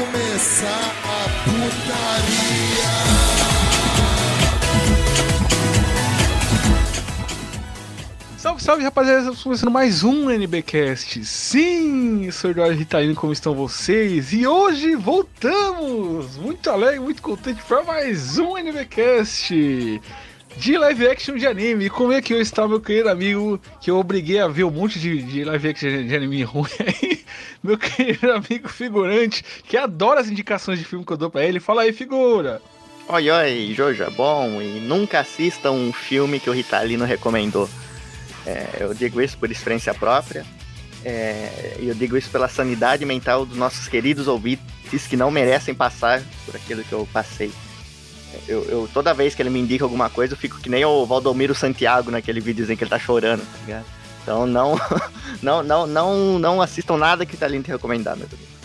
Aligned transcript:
começar 0.00 0.92
a 1.04 1.28
putaria. 1.44 2.96
Salve, 8.36 8.62
salve, 8.62 8.84
rapaziada! 8.84 9.20
Estamos 9.20 9.42
começando 9.42 9.70
mais 9.70 10.04
um 10.04 10.30
NBcast. 10.30 11.24
Sim, 11.24 12.30
sou 12.30 12.50
Eduardo 12.50 12.76
Ritalino, 12.76 13.14
como 13.14 13.32
estão 13.32 13.54
vocês? 13.54 14.34
E 14.34 14.46
hoje 14.46 14.94
voltamos! 14.94 16.36
Muito 16.36 16.70
alegre, 16.70 17.00
muito 17.00 17.22
contente 17.22 17.62
para 17.62 17.82
mais 17.82 18.36
um 18.38 18.58
NBcast 18.58 20.00
de 20.56 20.78
live 20.78 21.08
action 21.08 21.36
de 21.36 21.46
anime. 21.46 21.90
Como 21.90 22.12
é 22.12 22.22
que 22.22 22.32
eu 22.32 22.40
está, 22.40 22.66
meu 22.66 22.80
querido 22.80 23.08
amigo, 23.08 23.60
que 23.80 23.90
eu 23.90 23.98
obriguei 23.98 24.40
a 24.40 24.48
ver 24.48 24.64
um 24.64 24.70
monte 24.70 24.98
de, 24.98 25.22
de 25.22 25.44
live 25.44 25.68
action 25.68 26.06
de 26.06 26.16
anime 26.16 26.42
ruim 26.42 26.68
aí? 26.80 27.24
Meu 27.62 27.76
querido 27.76 28.32
amigo 28.32 28.68
figurante, 28.68 29.44
que 29.64 29.76
adora 29.76 30.20
as 30.20 30.28
indicações 30.28 30.78
de 30.78 30.84
filme 30.84 31.04
que 31.04 31.12
eu 31.12 31.16
dou 31.16 31.30
pra 31.30 31.44
ele. 31.44 31.60
Fala 31.60 31.82
aí, 31.82 31.92
figura! 31.92 32.60
Oi, 33.08 33.30
oi, 33.30 33.72
Jojo 33.74 34.02
é 34.02 34.10
bom 34.10 34.60
e 34.60 34.80
nunca 34.80 35.20
assista 35.20 35.70
um 35.70 35.92
filme 35.92 36.40
que 36.40 36.50
o 36.50 36.52
Ritalino 36.52 37.04
recomendou. 37.04 37.68
É, 38.44 38.78
eu 38.80 38.94
digo 38.94 39.20
isso 39.20 39.38
por 39.38 39.50
experiência 39.50 39.94
própria. 39.94 40.44
É, 41.04 41.76
e 41.78 41.88
eu 41.88 41.94
digo 41.94 42.16
isso 42.16 42.30
pela 42.30 42.48
sanidade 42.48 43.04
mental 43.04 43.46
dos 43.46 43.56
nossos 43.56 43.86
queridos 43.86 44.26
ouvintes 44.26 45.06
que 45.08 45.16
não 45.16 45.30
merecem 45.30 45.72
passar 45.72 46.20
por 46.44 46.56
aquilo 46.56 46.82
que 46.82 46.92
eu 46.92 47.08
passei. 47.12 47.52
Eu, 48.46 48.64
eu, 48.64 48.88
toda 48.92 49.14
vez 49.14 49.34
que 49.34 49.42
ele 49.42 49.50
me 49.50 49.60
indica 49.60 49.84
alguma 49.84 50.08
coisa, 50.08 50.34
eu 50.34 50.38
fico 50.38 50.60
que 50.60 50.68
nem 50.68 50.84
o 50.84 51.04
Valdomiro 51.06 51.54
Santiago 51.54 52.10
naquele 52.10 52.40
videozinho 52.40 52.76
que 52.76 52.84
ele 52.84 52.90
tá 52.90 52.98
chorando, 52.98 53.40
tá 53.40 53.58
ligado? 53.64 53.84
Então 54.22 54.46
não, 54.46 54.78
não, 55.42 55.62
não, 55.62 55.86
não, 55.86 56.38
não 56.38 56.62
assistam 56.62 56.96
nada 56.96 57.24
que 57.24 57.34
o 57.34 57.38
Talino 57.38 57.62
te 57.62 57.70
recomendar, 57.70 58.16
meu 58.16 58.26
amigo. 58.26 58.56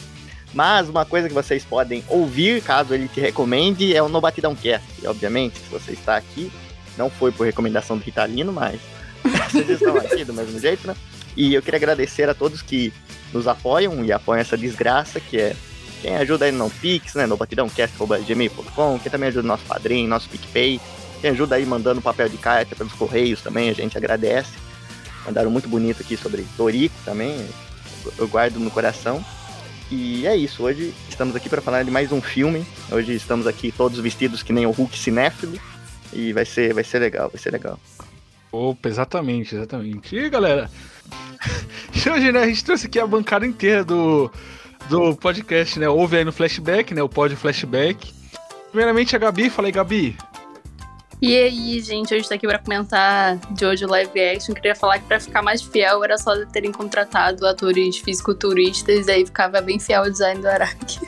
Mas 0.53 0.89
uma 0.89 1.05
coisa 1.05 1.27
que 1.27 1.33
vocês 1.33 1.63
podem 1.63 2.03
ouvir, 2.07 2.61
caso 2.61 2.93
ele 2.93 3.07
te 3.07 3.21
recomende, 3.21 3.95
é 3.95 4.01
o 4.03 4.09
No 4.09 4.19
Batidão 4.19 4.55
Cast. 4.55 4.85
E, 5.01 5.07
obviamente, 5.07 5.57
se 5.59 5.69
você 5.69 5.93
está 5.93 6.17
aqui, 6.17 6.51
não 6.97 7.09
foi 7.09 7.31
por 7.31 7.45
recomendação 7.45 7.97
do 7.97 8.03
Ritalino, 8.03 8.51
mas 8.51 8.79
vocês 9.49 9.69
estão 9.69 9.95
aqui 9.97 10.25
do 10.25 10.33
mesmo 10.33 10.59
jeito, 10.59 10.87
né? 10.87 10.95
E 11.37 11.53
eu 11.53 11.61
queria 11.61 11.77
agradecer 11.77 12.27
a 12.29 12.33
todos 12.33 12.61
que 12.61 12.91
nos 13.31 13.47
apoiam 13.47 14.03
e 14.03 14.11
apoiam 14.11 14.41
essa 14.41 14.57
desgraça, 14.57 15.19
que 15.19 15.37
é 15.37 15.55
quem 16.01 16.15
ajuda 16.15 16.45
aí 16.45 16.51
no 16.51 16.69
Pix, 16.69 17.13
né? 17.13 17.25
No 17.25 17.37
batidãocast.gmail.com, 17.37 18.99
quem 18.99 19.11
também 19.11 19.29
ajuda 19.29 19.43
no 19.43 19.47
nosso 19.49 19.65
padrinho, 19.65 20.09
nosso 20.09 20.27
PicPay, 20.27 20.81
quem 21.21 21.29
ajuda 21.29 21.55
aí 21.55 21.65
mandando 21.65 22.01
papel 22.01 22.27
de 22.27 22.37
carta 22.37 22.75
pelos 22.75 22.93
correios 22.93 23.41
também, 23.41 23.69
a 23.69 23.73
gente 23.73 23.95
agradece. 23.97 24.51
Mandaram 25.25 25.51
muito 25.51 25.69
bonito 25.69 26.01
aqui 26.01 26.17
sobre 26.17 26.45
Torico 26.57 26.95
também, 27.05 27.47
eu 28.17 28.27
guardo 28.27 28.59
no 28.59 28.71
coração. 28.71 29.23
E 29.91 30.25
é 30.25 30.35
isso, 30.35 30.63
hoje 30.63 30.93
estamos 31.09 31.35
aqui 31.35 31.49
para 31.49 31.61
falar 31.61 31.83
de 31.83 31.91
mais 31.91 32.11
um 32.11 32.21
filme. 32.21 32.65
Hoje 32.89 33.13
estamos 33.13 33.45
aqui 33.45 33.71
todos 33.71 33.99
vestidos 33.99 34.41
que 34.41 34.53
nem 34.53 34.65
o 34.65 34.71
Hulk 34.71 34.97
cinéfilo. 34.97 35.59
E 36.13 36.33
vai 36.33 36.45
ser, 36.45 36.73
vai 36.73 36.83
ser 36.83 36.99
legal, 36.99 37.29
vai 37.29 37.39
ser 37.39 37.51
legal. 37.51 37.79
Opa, 38.51 38.89
exatamente, 38.89 39.53
exatamente. 39.53 40.15
E 40.15 40.29
galera, 40.29 40.69
hoje 41.93 42.31
né, 42.31 42.39
a 42.39 42.47
gente 42.47 42.63
trouxe 42.63 42.87
aqui 42.87 42.99
a 42.99 43.05
bancada 43.05 43.45
inteira 43.45 43.83
do, 43.83 44.31
do 44.91 45.15
podcast, 45.15 45.79
né? 45.79 45.87
Ouve 45.87 46.17
aí 46.17 46.25
no 46.25 46.33
flashback, 46.33 46.93
né? 46.93 47.01
O 47.01 47.07
pod 47.07 47.33
flashback. 47.37 48.13
Primeiramente 48.71 49.15
a 49.15 49.19
Gabi, 49.19 49.49
falei, 49.49 49.71
Gabi. 49.71 50.17
E 51.21 51.37
aí, 51.37 51.79
gente, 51.79 52.13
hoje 52.13 52.27
tá 52.27 52.35
aqui 52.35 52.45
pra 52.45 52.59
comentar 52.59 53.37
de 53.51 53.65
hoje 53.65 53.85
o 53.85 53.87
live 53.87 54.19
action. 54.19 54.53
Queria 54.53 54.75
falar 54.75 54.99
que 54.99 55.05
pra 55.05 55.19
ficar 55.19 55.41
mais 55.41 55.61
fiel 55.61 56.03
era 56.03 56.17
só 56.17 56.45
terem 56.47 56.73
contratado 56.73 57.47
atores 57.47 57.99
fisiculturistas, 57.99 59.07
aí 59.07 59.25
ficava 59.25 59.61
bem 59.61 59.79
fiel 59.79 60.03
o 60.03 60.09
design 60.09 60.41
do 60.41 60.47
Araki. 60.47 60.99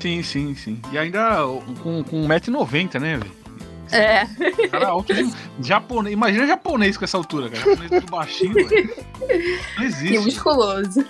Sim, 0.00 0.22
sim, 0.22 0.54
sim. 0.54 0.80
E 0.92 0.96
ainda 0.96 1.42
com, 1.82 2.04
com 2.04 2.28
1,90m, 2.28 3.00
né, 3.00 3.18
velho? 3.18 3.38
É. 3.90 4.68
Cara 4.68 4.88
alto 4.88 5.12
japonês. 5.60 6.12
Imagina 6.12 6.46
japonês 6.46 6.96
com 6.96 7.04
essa 7.04 7.16
altura, 7.16 7.50
cara. 7.50 7.64
Japonês 7.64 7.90
tudo 7.90 8.10
baixinho, 8.10 8.54
velho. 8.54 8.94
Não 9.76 9.84
existe. 9.84 10.14
E 10.14 10.18
musculoso. 10.20 11.04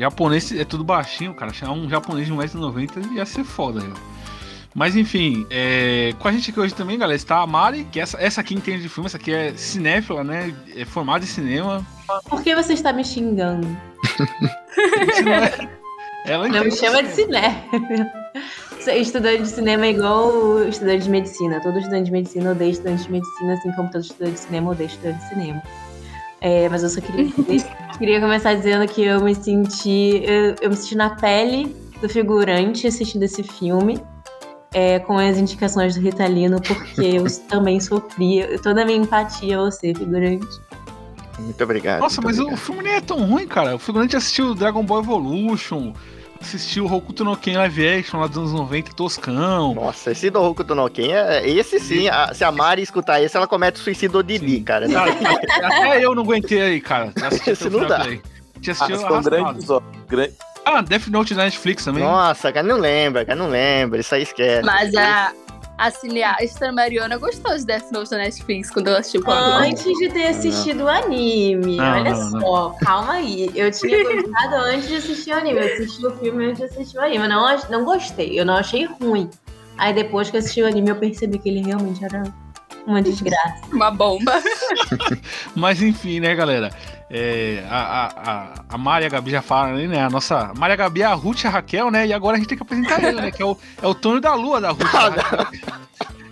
Japonês 0.00 0.50
é 0.52 0.64
tudo 0.64 0.82
baixinho, 0.82 1.34
cara. 1.34 1.52
Chamar 1.52 1.74
um 1.74 1.88
japonês 1.88 2.26
de 2.26 2.32
1,90m 2.32 3.12
ia 3.12 3.26
ser 3.26 3.44
foda, 3.44 3.80
velho. 3.80 3.94
Mas 4.74 4.96
enfim, 4.96 5.46
é... 5.50 6.14
com 6.18 6.26
a 6.26 6.32
gente 6.32 6.50
aqui 6.50 6.58
hoje 6.58 6.74
também, 6.74 6.96
galera, 6.96 7.16
está 7.16 7.40
a 7.40 7.46
Mari, 7.46 7.84
que 7.84 8.00
essa, 8.00 8.16
essa 8.18 8.40
aqui 8.40 8.54
entende 8.54 8.82
de 8.82 8.88
filme, 8.88 9.06
essa 9.06 9.18
aqui 9.18 9.32
é 9.32 9.52
cinéfila, 9.54 10.24
né? 10.24 10.54
É 10.74 10.86
formada 10.86 11.24
em 11.24 11.28
cinema. 11.28 11.86
Por 12.28 12.42
que 12.42 12.54
você 12.54 12.72
está 12.72 12.92
me 12.92 13.04
xingando? 13.04 13.66
é... 15.26 15.80
Ela 16.26 16.48
Não 16.48 16.64
me 16.64 16.70
chama 16.70 17.02
de 17.02 17.10
cinéfila. 17.10 18.12
Estudante 18.86 19.42
de 19.42 19.48
cinema 19.48 19.86
é 19.86 19.90
igual 19.90 20.62
estudante 20.68 21.04
de 21.04 21.10
medicina. 21.10 21.60
Todo 21.60 21.78
estudante 21.78 22.06
de 22.06 22.12
medicina 22.12 22.52
odeia 22.52 22.70
estudante 22.70 23.02
de 23.04 23.12
medicina, 23.12 23.54
assim 23.54 23.72
como 23.72 23.90
todo 23.90 24.02
estudante 24.02 24.32
de 24.32 24.40
cinema 24.40 24.70
odeia 24.70 24.86
estudante 24.86 25.18
de 25.18 25.28
cinema. 25.28 25.62
É, 26.40 26.68
mas 26.68 26.82
eu 26.82 26.88
só 26.88 27.00
queria, 27.00 27.26
queria 28.00 28.18
começar 28.18 28.54
dizendo 28.54 28.88
que 28.88 29.04
eu 29.04 29.20
me 29.20 29.34
senti. 29.34 30.22
Eu, 30.24 30.56
eu 30.62 30.70
me 30.70 30.76
senti 30.76 30.96
na 30.96 31.10
pele 31.10 31.76
do 32.00 32.08
figurante 32.08 32.86
assistindo 32.86 33.22
esse 33.22 33.42
filme. 33.42 34.02
É, 34.72 35.00
com 35.00 35.18
as 35.18 35.36
indicações 35.36 35.96
do 35.96 36.00
Ritalino, 36.00 36.62
porque 36.62 37.02
eu 37.02 37.24
também 37.48 37.78
sofria. 37.80 38.58
Toda 38.60 38.82
a 38.82 38.84
minha 38.84 38.98
empatia 38.98 39.58
a 39.58 39.64
você, 39.64 39.92
figurante. 39.92 40.46
Muito 41.40 41.64
obrigado. 41.64 42.00
Nossa, 42.00 42.22
muito 42.22 42.26
mas 42.26 42.38
obrigado. 42.38 42.58
o 42.58 42.64
filme 42.64 42.82
nem 42.82 42.92
é 42.94 43.00
tão 43.00 43.26
ruim, 43.26 43.46
cara. 43.46 43.74
O 43.74 43.78
figurante 43.78 44.16
assistiu 44.16 44.54
Dragon 44.54 44.84
Ball 44.84 45.00
Evolution, 45.00 45.92
assistiu 46.40 46.86
Hokuto 46.86 47.24
no 47.24 47.36
Ken 47.36 47.56
live 47.58 47.88
action 47.88 48.18
lá 48.20 48.26
dos 48.26 48.36
anos 48.38 48.52
90, 48.52 48.92
toscão. 48.94 49.74
Nossa, 49.74 50.12
esse 50.12 50.30
do 50.30 50.42
Hokuto 50.42 50.74
no 50.74 50.88
Ken, 50.88 51.12
é, 51.12 51.48
esse 51.48 51.78
sim, 51.78 52.08
a- 52.08 52.32
se 52.32 52.42
a 52.44 52.50
Mari 52.50 52.82
escutar 52.82 53.20
esse, 53.22 53.36
ela 53.36 53.46
comete 53.46 53.78
suicídio 53.78 54.22
Didi, 54.22 54.56
Sim. 54.56 54.62
cara. 54.64 54.88
né? 54.88 54.94
Cara, 54.94 55.66
até 55.66 56.04
eu 56.04 56.14
não 56.14 56.22
aguentei 56.22 56.60
aí, 56.60 56.80
cara. 56.80 57.12
Esse 57.46 57.64
até 57.66 57.76
o 57.76 57.80
não 57.80 57.86
dá. 57.88 57.98
daí. 57.98 58.20
Te 58.60 58.70
Ah, 58.72 59.20
grandes 59.22 59.70
ó, 59.70 59.80
Ah, 60.64 60.82
Death 60.82 61.06
Note 61.08 61.34
da 61.34 61.44
Netflix 61.44 61.84
também. 61.84 62.02
Nossa, 62.04 62.52
cara, 62.52 62.66
não 62.66 62.76
lembra, 62.78 63.24
cara, 63.24 63.38
não 63.38 63.48
lembra, 63.48 64.00
isso 64.00 64.14
aí 64.14 64.22
esquece. 64.22 64.62
Mas 64.64 64.94
a, 64.94 65.32
a 65.80 65.90
cineasta 65.90 66.70
Mariana 66.70 67.16
gostou 67.16 67.56
de 67.56 67.64
Death 67.64 67.90
Note 67.90 68.10
da 68.10 68.18
Netflix 68.18 68.70
quando 68.70 68.88
ela 68.88 68.98
assistiu 68.98 69.24
com 69.24 69.30
a 69.30 69.60
Antes 69.62 69.82
de 69.84 70.10
ter 70.10 70.26
assistido 70.26 70.84
o 70.84 70.88
anime. 70.88 71.78
Não, 71.78 71.92
Olha 71.92 72.10
não, 72.10 72.40
só, 72.40 72.76
calma 72.82 73.14
aí. 73.14 73.50
Eu 73.54 73.72
tinha 73.72 74.04
gostado 74.04 74.56
antes 74.56 74.88
de 74.88 74.96
assistir 74.96 75.30
o 75.30 75.36
anime. 75.36 75.58
Eu 75.58 75.64
assisti 75.64 76.06
o 76.06 76.10
filme 76.18 76.44
antes 76.44 76.58
de 76.58 76.64
assistir 76.64 76.98
o 76.98 77.00
anime. 77.00 77.24
Eu 77.24 77.30
não, 77.30 77.58
não 77.70 77.84
gostei, 77.86 78.38
eu 78.38 78.44
não 78.44 78.56
achei 78.56 78.84
ruim. 78.84 79.30
Aí 79.78 79.94
depois 79.94 80.28
que 80.28 80.36
eu 80.36 80.40
assisti 80.40 80.60
o 80.60 80.66
anime, 80.66 80.90
eu 80.90 80.96
percebi 80.96 81.38
que 81.38 81.48
ele 81.48 81.62
realmente 81.62 82.04
era 82.04 82.24
uma 82.86 83.00
desgraça. 83.00 83.64
uma 83.72 83.90
bomba. 83.90 84.34
Mas 85.56 85.80
enfim, 85.80 86.20
né, 86.20 86.34
galera? 86.34 86.70
É, 87.12 87.64
a, 87.68 87.76
a, 87.76 88.06
a, 88.06 88.54
a 88.68 88.78
Mari 88.78 89.04
e 89.04 89.06
a 89.06 89.10
Gabi 89.10 89.32
já 89.32 89.42
falaram 89.42 89.76
aí, 89.76 89.88
né? 89.88 90.04
A 90.04 90.08
nossa. 90.08 90.38
A 90.38 90.54
Mari 90.54 90.72
e 90.72 90.74
a 90.74 90.76
Gabi 90.76 91.02
é 91.02 91.06
a 91.06 91.14
Ruth 91.14 91.42
e 91.42 91.46
a 91.48 91.50
Raquel, 91.50 91.90
né? 91.90 92.06
E 92.06 92.12
agora 92.12 92.36
a 92.36 92.38
gente 92.38 92.48
tem 92.48 92.56
que 92.56 92.62
apresentar 92.62 93.02
ele, 93.02 93.20
né? 93.20 93.30
Que 93.32 93.42
é 93.42 93.46
o, 93.46 93.56
é 93.82 93.86
o 93.86 93.94
Tony 93.94 94.20
da 94.20 94.34
Lua 94.34 94.60
da 94.60 94.70
Ruth. 94.70 94.92
e 94.92 94.96
a 94.96 95.00
Raquel, 95.00 95.46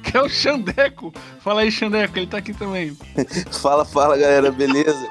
que 0.04 0.16
é 0.16 0.22
o 0.22 0.28
Xandeco. 0.28 1.12
Fala 1.40 1.62
aí, 1.62 1.70
Xandeco, 1.72 2.16
ele 2.16 2.28
tá 2.28 2.38
aqui 2.38 2.54
também. 2.54 2.96
Fala, 3.50 3.84
fala, 3.84 4.16
galera, 4.16 4.52
beleza? 4.52 5.04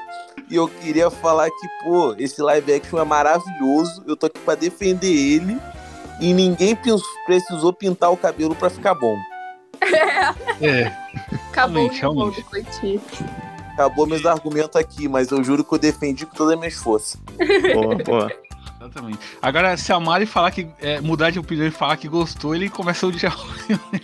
E 0.50 0.56
eu 0.56 0.69
queria 0.69 1.11
falar 1.11 1.50
que, 1.50 1.67
pô, 1.83 2.16
esse 2.17 2.41
live 2.41 2.73
action 2.73 2.97
é 2.97 3.03
maravilhoso. 3.03 4.01
Eu 4.07 4.16
tô 4.16 4.27
aqui 4.27 4.39
pra 4.39 4.56
defender 4.56 5.11
ele. 5.11 5.59
E 6.22 6.33
ninguém 6.33 6.77
precisou 7.25 7.73
pintar 7.73 8.11
o 8.11 8.17
cabelo 8.17 8.56
pra 8.56 8.69
ficar 8.69 8.95
bom. 8.95 9.17
É, 10.59 10.91
Acabou 11.51 11.88
Realmente, 11.88 12.06
o 12.06 12.13
realmente. 12.13 12.45
Acabou 13.77 14.07
meus 14.07 14.25
argumentos 14.25 14.75
aqui, 14.75 15.07
mas 15.07 15.29
eu 15.29 15.44
juro 15.44 15.63
que 15.63 15.71
eu 15.71 15.77
defendi 15.77 16.25
com 16.25 16.35
todas 16.35 16.53
as 16.53 16.59
minhas 16.59 16.74
forças. 16.74 17.21
Boa, 17.75 17.95
boa. 18.03 18.31
exatamente. 18.81 19.19
Agora, 19.39 19.77
se 19.77 19.94
a 19.94 20.00
Mari 20.00 20.25
falar 20.25 20.50
que. 20.50 20.68
é, 20.81 21.00
mudar 21.00 21.29
de 21.29 21.38
opinião 21.38 21.68
e 21.68 21.69
falar 21.69 21.95
que 21.95 22.07
gostou, 22.07 22.56
ele 22.56 22.69
começa 22.69 23.06
o 23.06 23.12
dia. 23.12 23.31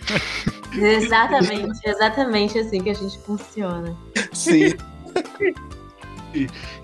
Exatamente, 0.76 1.80
exatamente 1.84 2.58
assim 2.58 2.82
que 2.82 2.90
a 2.90 2.94
gente 2.94 3.18
funciona. 3.20 3.96
Sim. 4.32 4.74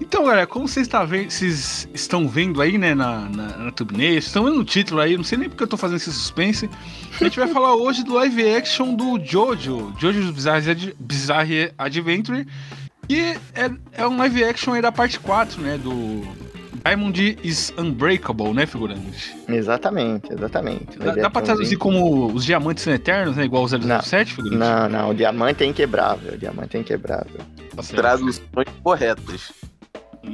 Então, 0.01 0.25
galera, 0.27 0.47
como 0.47 0.69
vocês, 0.69 0.87
tá 0.87 1.05
vendo, 1.05 1.29
vocês 1.29 1.89
estão 1.93 2.29
vendo 2.29 2.63
aí, 2.63 2.79
né, 2.79 2.95
na, 2.95 3.23
na, 3.29 3.57
na 3.57 3.73
thumbnail, 3.73 4.13
vocês 4.13 4.27
estão 4.27 4.45
vendo 4.45 4.59
no 4.59 4.65
título 4.65 5.01
aí, 5.01 5.17
não 5.17 5.25
sei 5.25 5.39
nem 5.39 5.49
porque 5.49 5.65
eu 5.65 5.67
tô 5.67 5.77
fazendo 5.77 5.97
esse 5.97 6.13
suspense. 6.13 6.71
A 7.21 7.25
gente 7.25 7.37
vai 7.37 7.49
falar 7.49 7.75
hoje 7.75 8.05
do 8.05 8.15
live 8.15 8.49
action 8.55 8.95
do 8.95 9.19
Jojo, 9.25 9.93
Jojo's 9.99 10.31
Bizarre, 10.31 10.71
Ad- 10.71 10.97
Bizarre 11.01 11.73
Adventure, 11.77 12.47
que 13.11 13.37
é, 13.55 13.71
é 14.03 14.07
um 14.07 14.17
live 14.19 14.45
action 14.45 14.73
aí 14.73 14.81
da 14.81 14.93
parte 14.93 15.19
4, 15.19 15.61
né, 15.61 15.77
do 15.77 16.23
Diamond 16.85 17.39
is 17.43 17.75
Unbreakable, 17.77 18.55
né, 18.55 18.67
figurante? 18.67 19.37
Exatamente, 19.49 20.33
exatamente. 20.33 20.97
Dá, 20.97 21.17
dá 21.17 21.29
pra 21.29 21.43
traduzir 21.43 21.77
como 21.77 22.33
os 22.33 22.45
diamantes 22.45 22.85
são 22.85 22.93
eternos, 22.93 23.37
né, 23.37 23.45
igual 23.45 23.65
o 23.65 23.69
007, 23.69 24.35
figurante? 24.35 24.57
Não, 24.57 24.89
não, 24.89 25.11
o 25.11 25.15
diamante 25.15 25.65
é 25.65 25.67
inquebrável, 25.67 26.35
o 26.35 26.39
diamante 26.39 26.77
é 26.77 26.81
inquebrável. 26.81 27.41
Tá. 27.75 27.83
Traduções 27.83 28.41
corretas. 28.81 29.53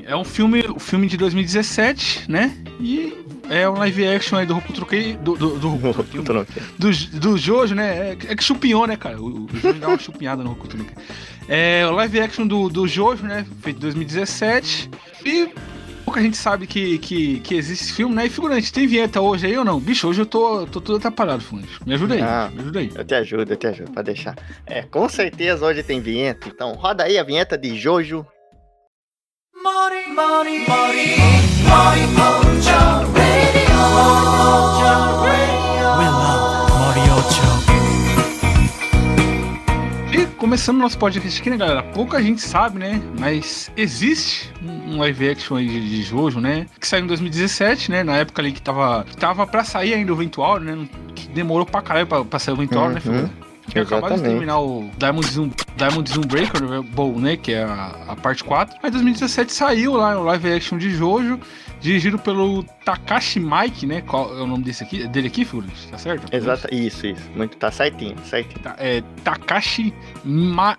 É 0.05 0.17
um 0.17 0.25
filme, 0.25 0.65
um 0.69 0.79
filme 0.79 1.07
de 1.07 1.17
2017, 1.17 2.31
né? 2.31 2.57
E 2.81 3.25
é 3.49 3.69
um 3.69 3.75
live 3.75 4.07
action 4.09 4.39
aí 4.39 4.47
do 4.47 4.55
Roku 4.55 4.73
Truquei. 4.73 5.17
Do, 5.17 5.37
do, 5.37 5.59
do, 5.59 5.79
Truquei, 6.25 6.63
do, 6.79 7.21
do 7.21 7.39
Jojo, 7.39 7.75
né? 7.75 8.11
É, 8.11 8.13
é 8.13 8.37
que 8.37 8.43
chupinhou, 8.43 8.87
né, 8.87 8.97
cara? 8.97 9.21
O, 9.21 9.45
o 9.45 9.49
Jojo 9.57 9.79
dá 9.79 9.89
uma 9.89 9.99
chupinhada 9.99 10.43
no 10.43 10.51
Roku 10.51 10.69
Truquei. 10.69 10.97
É 11.49 11.87
o 11.87 11.93
live 11.93 12.21
action 12.21 12.47
do, 12.47 12.69
do 12.69 12.89
Jojo, 12.89 13.25
né? 13.25 13.47
Feito 13.63 13.79
em 13.79 13.81
2017. 13.81 14.91
E 15.25 15.49
pouca 16.05 16.23
gente 16.23 16.37
sabe 16.37 16.67
que, 16.67 16.99
que, 16.99 17.41
que 17.41 17.55
existe 17.55 17.85
esse 17.85 17.93
filme, 17.93 18.15
né? 18.15 18.27
E 18.27 18.31
figurante, 18.31 18.73
tem 18.73 18.87
vinheta 18.87 19.21
hoje 19.21 19.47
aí 19.47 19.59
ou 19.59 19.65
não? 19.65 19.79
Bicho, 19.81 20.09
hoje 20.09 20.23
eu 20.23 20.27
tô, 20.27 20.67
tô 20.67 20.81
tudo 20.81 20.99
atrapalhado, 20.99 21.43
figurante. 21.43 21.69
Me 21.85 21.95
ajuda 21.95 22.15
aí, 22.15 22.21
Não. 22.21 22.51
me 22.51 22.61
ajuda 22.61 22.79
aí. 22.79 22.93
Eu 22.95 23.05
te 23.05 23.15
ajudo, 23.15 23.53
eu 23.53 23.57
te 23.57 23.67
ajudo, 23.67 23.91
pode 23.91 24.07
deixar. 24.07 24.37
É, 24.65 24.83
com 24.83 25.09
certeza 25.09 25.67
hoje 25.67 25.83
tem 25.83 26.01
vinheta, 26.01 26.49
então 26.49 26.73
roda 26.75 27.05
aí 27.05 27.19
a 27.19 27.23
vinheta 27.25 27.59
de 27.59 27.77
Jojo. 27.77 28.25
E 40.13 40.27
começando 40.37 40.79
nosso 40.79 40.97
podcast 40.97 41.41
aqui, 41.41 41.51
né, 41.51 41.57
galera? 41.57 41.83
Pouca 41.83 42.23
gente 42.23 42.41
sabe, 42.41 42.79
né? 42.79 43.03
Mas 43.19 43.69
existe 43.77 44.53
um 44.63 44.99
live 45.01 45.31
action 45.31 45.57
aí 45.57 45.67
de, 45.67 46.03
Jojo, 46.05 46.41
né? 46.41 46.67
Que 46.81 46.87
saiu 46.87 47.03
em 47.03 47.09
2017, 47.09 47.91
né? 47.91 48.05
Na 48.05 48.19
época 48.19 48.41
ali 48.41 48.53
que 48.53 48.63
tava, 48.63 49.05
que 49.05 49.17
tava 49.17 49.47
pra 49.49 49.65
sair 49.65 49.95
ainda 49.95 50.13
o 50.13 50.17
Ventual, 50.17 50.61
né? 50.61 50.87
Que 51.13 51.27
demorou 51.29 51.67
pra 51.67 51.83
caralho 51.83 52.07
pra, 52.07 52.25
pra 52.25 52.39
sair 52.39 52.55
o 52.55 52.57
Ventual, 52.57 52.91
né, 52.91 53.01
Uhum. 53.05 53.46
Tinha 53.69 53.83
acabado 53.83 54.15
de 54.17 54.23
terminar 54.23 54.61
o 54.61 54.89
Diamond 54.97 55.27
Zoom, 55.27 55.51
Diamond 55.77 56.11
Zoom 56.11 56.23
Breaker, 56.23 56.63
né, 57.21 57.37
que 57.37 57.53
é 57.53 57.65
a, 57.65 58.05
a 58.09 58.17
parte 58.17 58.43
4. 58.45 58.77
Aí 58.83 58.89
em 58.89 58.93
2017 58.93 59.53
saiu 59.53 59.95
lá 59.95 60.19
o 60.19 60.25
live 60.25 60.53
action 60.53 60.79
de 60.79 60.91
Jojo, 60.91 61.39
dirigido 61.81 62.19
pelo 62.19 62.63
Takashi 62.85 63.39
Mike, 63.41 63.87
né? 63.87 64.01
Qual 64.01 64.37
é 64.39 64.43
o 64.43 64.47
nome 64.47 64.65
desse 64.65 64.83
aqui? 64.83 65.07
Dele 65.09 65.27
aqui, 65.29 65.45
figurante? 65.45 65.89
Tá 65.89 65.99
certo? 65.99 66.35
Exato, 66.35 66.73
isso, 66.73 67.07
isso. 67.07 67.23
Muito, 67.35 67.57
tá 67.57 67.71
certinho, 67.71 68.17
certinho. 68.25 68.61
Ta- 68.61 68.77
é, 68.79 69.03
Takashi 69.23 69.93
Ma 70.25 70.77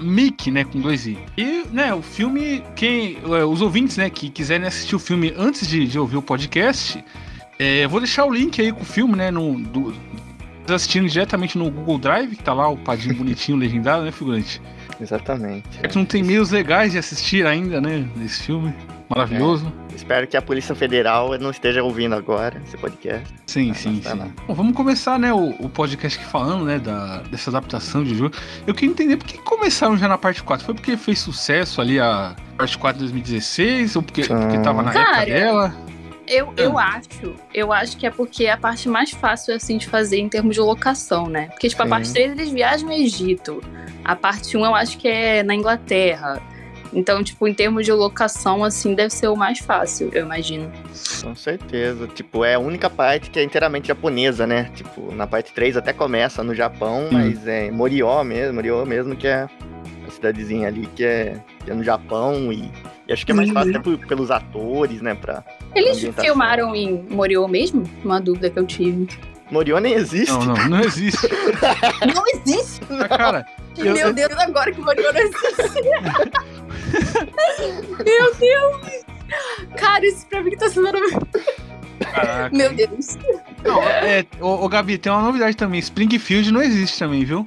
Miki, 0.00 0.50
né, 0.50 0.64
com 0.64 0.80
dois 0.80 1.06
i. 1.06 1.18
E, 1.36 1.64
né, 1.70 1.94
o 1.94 2.02
filme, 2.02 2.62
quem, 2.74 3.18
é, 3.24 3.44
os 3.44 3.60
ouvintes, 3.60 3.96
né, 3.96 4.08
que 4.10 4.28
quiserem 4.30 4.66
assistir 4.66 4.96
o 4.96 4.98
filme 4.98 5.32
antes 5.36 5.68
de, 5.68 5.86
de 5.86 5.98
ouvir 5.98 6.16
o 6.16 6.22
podcast, 6.22 7.04
é, 7.58 7.86
vou 7.86 8.00
deixar 8.00 8.24
o 8.24 8.32
link 8.32 8.60
aí 8.60 8.72
com 8.72 8.80
o 8.80 8.84
filme, 8.84 9.14
né, 9.14 9.30
no, 9.30 9.60
do, 9.60 9.94
assistindo 10.74 11.08
diretamente 11.08 11.56
no 11.58 11.70
Google 11.70 11.98
Drive, 11.98 12.36
que 12.36 12.42
tá 12.42 12.52
lá 12.52 12.68
o 12.68 12.76
padinho 12.76 13.14
bonitinho, 13.14 13.56
legendado, 13.58 14.04
né, 14.04 14.10
figurante? 14.12 14.60
Exatamente. 15.00 15.66
É 15.82 15.88
que 15.88 15.96
não 15.96 16.04
tem 16.04 16.22
meios 16.22 16.50
legais 16.50 16.92
de 16.92 16.98
assistir 16.98 17.46
ainda, 17.46 17.80
né, 17.80 18.06
nesse 18.16 18.42
filme. 18.42 18.74
Maravilhoso. 19.08 19.72
Espero 19.96 20.24
que 20.28 20.36
a 20.36 20.42
Polícia 20.42 20.72
Federal 20.74 21.36
não 21.38 21.50
esteja 21.50 21.82
ouvindo 21.82 22.14
agora 22.14 22.62
esse 22.64 22.76
podcast. 22.76 23.26
Sim, 23.46 23.72
Ah, 23.72 23.74
sim, 23.74 24.00
tá 24.00 24.10
sim. 24.12 24.32
Bom, 24.46 24.54
vamos 24.54 24.72
começar, 24.76 25.18
né, 25.18 25.32
o, 25.32 25.48
o 25.58 25.68
podcast 25.68 26.16
aqui 26.20 26.28
falando, 26.30 26.64
né, 26.64 26.78
da, 26.78 27.18
dessa 27.22 27.50
adaptação 27.50 28.04
de 28.04 28.14
jogo. 28.14 28.34
Eu 28.66 28.72
queria 28.74 28.92
entender 28.92 29.16
por 29.16 29.26
que 29.26 29.36
começaram 29.38 29.96
já 29.98 30.06
na 30.06 30.16
parte 30.16 30.42
4. 30.44 30.64
Foi 30.64 30.74
porque 30.74 30.96
fez 30.96 31.18
sucesso 31.18 31.80
ali 31.80 31.98
a 31.98 32.36
parte 32.56 32.78
4 32.78 32.98
de 32.98 33.04
2016? 33.06 33.96
Ou 33.96 34.02
porque, 34.02 34.22
porque 34.22 34.58
tava 34.60 34.82
na 34.82 34.92
Cara, 34.92 35.22
época 35.22 35.26
dela? 35.26 35.74
Eu, 36.30 36.52
eu 36.56 36.78
Ah. 36.78 36.94
acho, 36.96 37.34
eu 37.52 37.72
acho 37.72 37.96
que 37.96 38.06
é 38.06 38.10
porque 38.10 38.44
é 38.46 38.52
a 38.52 38.56
parte 38.56 38.88
mais 38.88 39.10
fácil 39.10 39.52
assim 39.54 39.76
de 39.76 39.88
fazer 39.88 40.18
em 40.18 40.28
termos 40.28 40.54
de 40.54 40.60
locação, 40.60 41.26
né? 41.26 41.46
Porque, 41.48 41.68
tipo, 41.68 41.82
a 41.82 41.86
Sim. 41.86 41.90
parte 41.90 42.12
3 42.12 42.30
eles 42.32 42.50
viajam 42.50 42.86
no 42.86 42.92
Egito. 42.94 43.60
A 44.04 44.14
parte 44.14 44.56
1 44.56 44.64
eu 44.64 44.74
acho 44.74 44.96
que 44.96 45.08
é 45.08 45.42
na 45.42 45.54
Inglaterra. 45.54 46.40
Então, 46.92 47.22
tipo, 47.22 47.46
em 47.46 47.54
termos 47.54 47.84
de 47.84 47.92
locação, 47.92 48.64
assim, 48.64 48.94
deve 48.94 49.10
ser 49.14 49.28
o 49.28 49.36
mais 49.36 49.58
fácil, 49.60 50.08
eu 50.12 50.24
imagino. 50.24 50.70
Com 51.22 51.34
certeza. 51.36 52.06
Tipo, 52.08 52.44
é 52.44 52.54
a 52.54 52.58
única 52.58 52.88
parte 52.90 53.30
que 53.30 53.38
é 53.38 53.44
inteiramente 53.44 53.88
japonesa, 53.88 54.44
né? 54.46 54.70
Tipo, 54.74 55.12
na 55.14 55.26
parte 55.26 55.52
3 55.52 55.76
até 55.76 55.92
começa 55.92 56.42
no 56.42 56.52
Japão, 56.54 57.08
mas 57.12 57.46
é 57.46 57.70
Morió 57.70 58.22
mesmo, 58.24 58.54
Morió 58.54 58.84
mesmo, 58.84 59.14
que 59.16 59.26
é 59.28 59.42
a 60.06 60.10
cidadezinha 60.10 60.66
ali 60.66 60.86
que 60.96 61.04
é, 61.04 61.36
que 61.64 61.70
é 61.70 61.74
no 61.74 61.84
Japão 61.84 62.52
e, 62.52 62.68
e 63.10 63.12
acho 63.12 63.26
que 63.26 63.32
é 63.32 63.34
mais 63.34 63.50
fácil 63.50 63.70
até 63.70 63.78
por- 63.80 63.98
pelos 64.06 64.30
atores, 64.30 65.02
né? 65.02 65.14
Pra... 65.16 65.44
Eles 65.74 66.00
filmaram 66.20 66.74
em 66.74 67.04
Moriô 67.10 67.46
mesmo? 67.48 67.82
Uma 68.04 68.20
dúvida 68.20 68.48
que 68.48 68.58
eu 68.58 68.64
tive. 68.64 69.08
Morió 69.50 69.80
nem 69.80 69.94
existe. 69.94 70.30
Não, 70.32 70.44
não, 70.44 70.68
não 70.68 70.80
existe. 70.80 71.26
Não 72.14 72.22
existe! 72.34 72.80
Ah, 72.88 73.08
Cara, 73.08 73.46
Eu- 73.76 73.92
Meu 73.94 74.06
eu- 74.08 74.12
Deus, 74.14 74.32
agora 74.38 74.70
que 74.72 74.80
Moriô 74.80 75.12
não 75.12 75.20
existe! 75.20 75.82
Meu 78.04 78.34
Deus! 78.36 79.04
Cara, 79.76 80.04
isso 80.06 80.26
pra 80.28 80.42
mim 80.42 80.56
tá 80.56 80.68
sendo. 80.68 80.88
Caraca. 82.00 82.56
Meu 82.56 82.72
Deus. 82.74 83.18
Não, 83.64 83.82
é, 83.82 84.24
ô, 84.40 84.64
ô, 84.64 84.68
Gabi, 84.68 84.96
tem 84.98 85.12
uma 85.12 85.22
novidade 85.22 85.56
também. 85.56 85.80
Springfield 85.80 86.50
não 86.52 86.62
existe 86.62 86.98
também, 86.98 87.24
viu? 87.24 87.46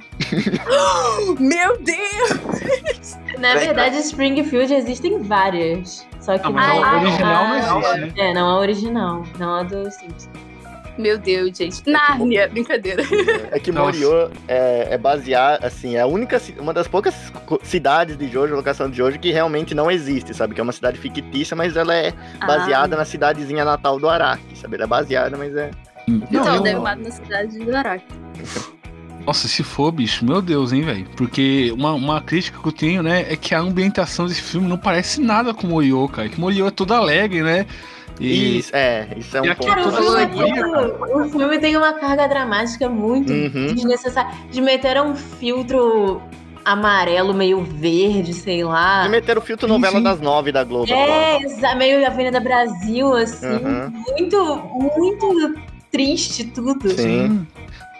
Meu 1.40 1.78
Deus! 1.82 3.16
Na 3.38 3.54
verdade, 3.56 3.96
Springfield 3.98 4.72
existem 4.74 5.22
várias. 5.22 6.06
Só 6.20 6.38
que 6.38 6.44
Não, 6.44 6.52
mas 6.52 6.70
a 6.70 6.92
não 6.92 7.00
original 7.02 7.44
não 7.44 7.52
a- 7.52 7.58
existe, 7.98 8.00
né? 8.00 8.12
É, 8.30 8.34
não 8.34 8.48
a 8.48 8.58
original. 8.58 9.22
Não 9.38 9.54
a 9.56 9.62
do 9.64 9.90
Simpsons. 9.90 10.28
Meu 10.96 11.18
Deus, 11.18 11.56
gente. 11.56 11.82
Nárnia, 11.90 12.48
brincadeira. 12.48 13.02
É 13.50 13.58
que 13.58 13.72
Nossa. 13.72 13.98
Morió 13.98 14.30
é, 14.46 14.88
é 14.94 14.98
baseado, 14.98 15.64
assim, 15.64 15.96
é 15.96 16.00
a 16.00 16.06
única, 16.06 16.40
uma 16.58 16.72
das 16.72 16.86
poucas 16.86 17.14
cidades 17.62 18.16
de 18.16 18.28
Jojo, 18.28 18.54
locação 18.54 18.88
de 18.88 18.96
Jojo, 18.96 19.18
que 19.18 19.32
realmente 19.32 19.74
não 19.74 19.90
existe, 19.90 20.32
sabe? 20.34 20.54
Que 20.54 20.60
é 20.60 20.62
uma 20.62 20.72
cidade 20.72 20.98
fictícia, 20.98 21.56
mas 21.56 21.76
ela 21.76 21.94
é 21.94 22.12
baseada 22.46 22.96
na 22.96 23.04
cidadezinha 23.04 23.64
natal 23.64 23.98
do 23.98 24.08
Araki, 24.08 24.56
sabe? 24.58 24.76
Ela 24.76 24.84
é 24.84 24.88
baseada, 24.88 25.36
mas 25.36 25.54
é... 25.56 25.70
Então, 26.06 26.56
eu- 26.56 26.62
deve 26.62 26.80
na 26.80 27.10
cidade 27.10 27.58
de 27.58 27.74
Araki. 27.74 28.06
Nossa, 29.26 29.48
se 29.48 29.62
for, 29.62 29.90
bicho, 29.90 30.24
meu 30.24 30.42
Deus, 30.42 30.72
hein, 30.72 30.82
velho. 30.82 31.06
Porque 31.16 31.72
uma, 31.76 31.92
uma 31.92 32.20
crítica 32.20 32.58
que 32.60 32.68
eu 32.68 32.72
tenho, 32.72 33.02
né, 33.02 33.24
é 33.30 33.36
que 33.36 33.54
a 33.54 33.58
ambientação 33.60 34.26
desse 34.26 34.42
filme 34.42 34.68
não 34.68 34.76
parece 34.76 35.20
nada 35.20 35.54
com 35.54 35.66
Moriô, 35.66 36.06
cara. 36.08 36.28
Que 36.28 36.38
Moriô 36.38 36.66
é 36.66 36.70
todo 36.70 36.92
alegre, 36.92 37.42
né? 37.42 37.66
E, 38.20 38.58
Isso, 38.58 38.70
é, 38.74 39.08
isso 39.16 39.36
é 39.36 39.40
um 39.42 39.46
e 39.46 39.50
aqui 39.50 39.66
ponto. 39.66 39.74
Cara, 39.74 39.88
o 39.88 39.92
filme, 39.92 40.26
tem, 40.26 40.62
o 41.16 41.28
filme 41.30 41.58
tem 41.58 41.76
uma 41.76 41.94
carga 41.94 42.28
dramática 42.28 42.88
muito 42.88 43.32
Uhum. 43.32 43.74
desnecessária. 43.74 44.30
De 44.52 44.60
meter 44.60 45.00
um 45.00 45.16
filtro 45.16 46.22
amarelo, 46.64 47.34
meio 47.34 47.62
verde, 47.64 48.32
sei 48.32 48.62
lá. 48.62 49.04
E 49.06 49.08
meteram 49.08 49.40
o 49.42 49.44
filtro 49.44 49.66
novela 49.66 50.00
das 50.00 50.20
nove 50.20 50.52
da 50.52 50.62
Globo. 50.64 50.92
É, 50.92 51.38
exa- 51.42 51.74
meio 51.74 52.06
Avenida 52.06 52.38
Brasil, 52.40 53.12
assim. 53.14 53.46
Uhum. 53.48 53.90
Muito, 54.18 54.56
muito 54.72 55.54
triste 55.90 56.44
tudo. 56.44 56.88
Sim. 56.90 56.96
Sim. 56.96 57.46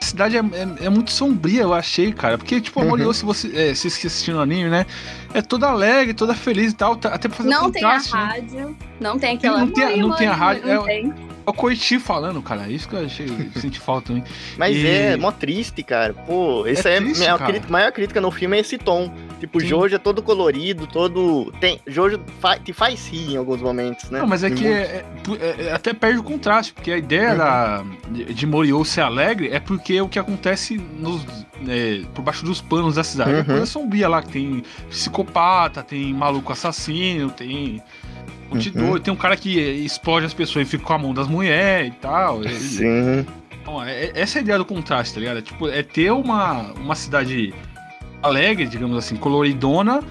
A 0.05 0.07
cidade 0.07 0.37
é, 0.37 0.41
é- 0.41 0.87
é 0.87 0.89
muito 0.91 1.11
sombria, 1.11 1.63
eu 1.63 1.73
achei, 1.73 2.13
cara. 2.13 2.37
Porque, 2.37 2.61
tipo, 2.61 2.79
a 2.79 2.85
Uhum. 2.85 3.13
Se 3.15 3.25
você, 3.25 3.49
é, 3.71 3.75
se 3.75 3.87
assistir 3.89 4.33
no 4.33 4.41
anime, 4.41 4.69
né? 4.69 4.85
É 5.33 5.41
toda 5.41 5.67
alegre, 5.67 6.13
toda 6.13 6.35
feliz 6.35 6.73
e 6.73 6.75
tal. 6.77 6.95
tá- 6.95 7.09
Até 7.09 7.27
pra 7.27 7.39
fazer 7.39 7.49
Não 7.49 7.71
tem 7.71 7.83
a 7.83 7.97
né? 7.97 8.03
rádio, 8.11 8.77
não 9.01 9.19
tem 9.19 9.37
aquela. 9.37 9.59
Não 9.61 9.69
tem 9.69 9.97
não 10.01 10.15
tem 10.15 10.27
a 10.29 10.35
rádio, 10.35 10.67
Não 10.67 10.83
é- 10.83 10.87
tem. 10.87 11.15
É 11.47 11.51
o 11.51 11.53
Koichi 11.53 11.99
falando, 11.99 12.41
cara. 12.41 12.69
Isso 12.69 12.89
que 12.89 12.95
eu 12.95 13.05
achei, 13.05 13.27
senti 13.57 13.79
falta 13.79 14.09
também. 14.09 14.25
Mas 14.57 14.77
E- 14.77 14.87
é 14.87 15.17
mó 15.17 15.31
triste, 15.31 15.83
cara. 15.83 16.15
Pô, 16.15 16.67
isso 16.67 16.87
É 16.89 16.97
é, 16.97 17.01
triste, 17.01 17.19
minha 17.21 17.37
maior 17.69 17.93
crítica 17.93 18.21
no 18.21 18.31
filme 18.31 18.57
é 18.57 18.61
esse 18.61 18.79
tom. 18.79 19.13
Tipo, 19.41 19.61
Sim. 19.61 19.67
Jojo 19.67 19.95
é 19.95 19.99
todo 19.99 20.23
colorido, 20.23 20.87
todo. 20.87 21.53
Tem, 21.61 21.79
Jojo 21.87 22.19
fa- 22.41 22.59
te 22.59 22.73
faz 22.73 23.07
rir 23.09 23.33
em 23.33 23.37
alguns 23.37 23.61
momentos, 23.61 24.09
né? 24.11 24.21
Não, 24.21 24.27
mas 24.27 24.43
é 24.43 24.49
Em 24.49 24.55
que 24.55 24.65
muitos. 24.65 24.81
é- 24.81 25.05
é- 25.39 25.67
é- 25.69 25.73
até 25.73 25.93
perde 25.93 26.19
o 26.19 26.23
contraste, 26.23 26.73
porque 26.73 26.91
a 26.91 26.97
ideia 26.97 27.33
Uhum. 27.33 27.37
da, 27.37 27.85
de, 28.33 28.47
Moriô 28.47 28.83
ser 28.85 29.03
alegre 29.03 29.49
é 29.53 29.61
porque 29.61 30.01
o 30.01 30.09
que 30.09 30.19
acontece 30.19 30.79
nos, 30.99 31.27
é, 31.69 32.03
por 32.15 32.23
baixo 32.23 32.45
dos 32.45 32.63
panos 32.63 32.95
da 32.95 33.05
cidade 33.05 33.33
é 33.33 33.39
Uhum. 33.41 33.45
coisa 33.45 33.67
sombria 33.67 34.09
lá, 34.09 34.23
que 34.23 34.31
tem 34.31 34.63
psicopata, 34.89 35.83
tem 35.83 36.13
maluco 36.15 36.51
assassino, 36.53 37.31
tem. 37.31 37.83
Um 38.51 38.59
de 38.59 38.71
Uhum. 38.71 38.99
tem 38.99 39.13
um 39.13 39.17
cara 39.17 39.37
que 39.37 39.59
explode 39.59 40.27
as 40.27 40.35
pessoas 40.35 40.67
e 40.67 40.71
fica 40.71 40.85
com 40.85 40.93
a 40.93 40.99
mão 40.99 41.15
das 41.15 41.27
mulheres 41.29 41.89
e 41.93 41.97
tal. 41.97 42.45
e- 42.45 42.49
Sim. 42.51 43.27
Então, 43.63 43.83
é- 43.83 44.13
essa 44.15 44.39
é 44.39 44.41
a 44.41 44.43
ideia 44.43 44.59
do 44.59 44.65
contraste, 44.65 45.15
tá 45.15 45.21
ligado? 45.21 45.39
É, 45.39 45.43
tipo, 45.43 45.69
é 45.69 45.83
ter 45.83 46.11
uma, 46.13 46.73
uma 46.75 46.95
cidade 46.95 47.55
alegre, 48.23 48.67
digamos 48.67 48.97
assim, 48.97 49.17
coloridona, 49.17 50.03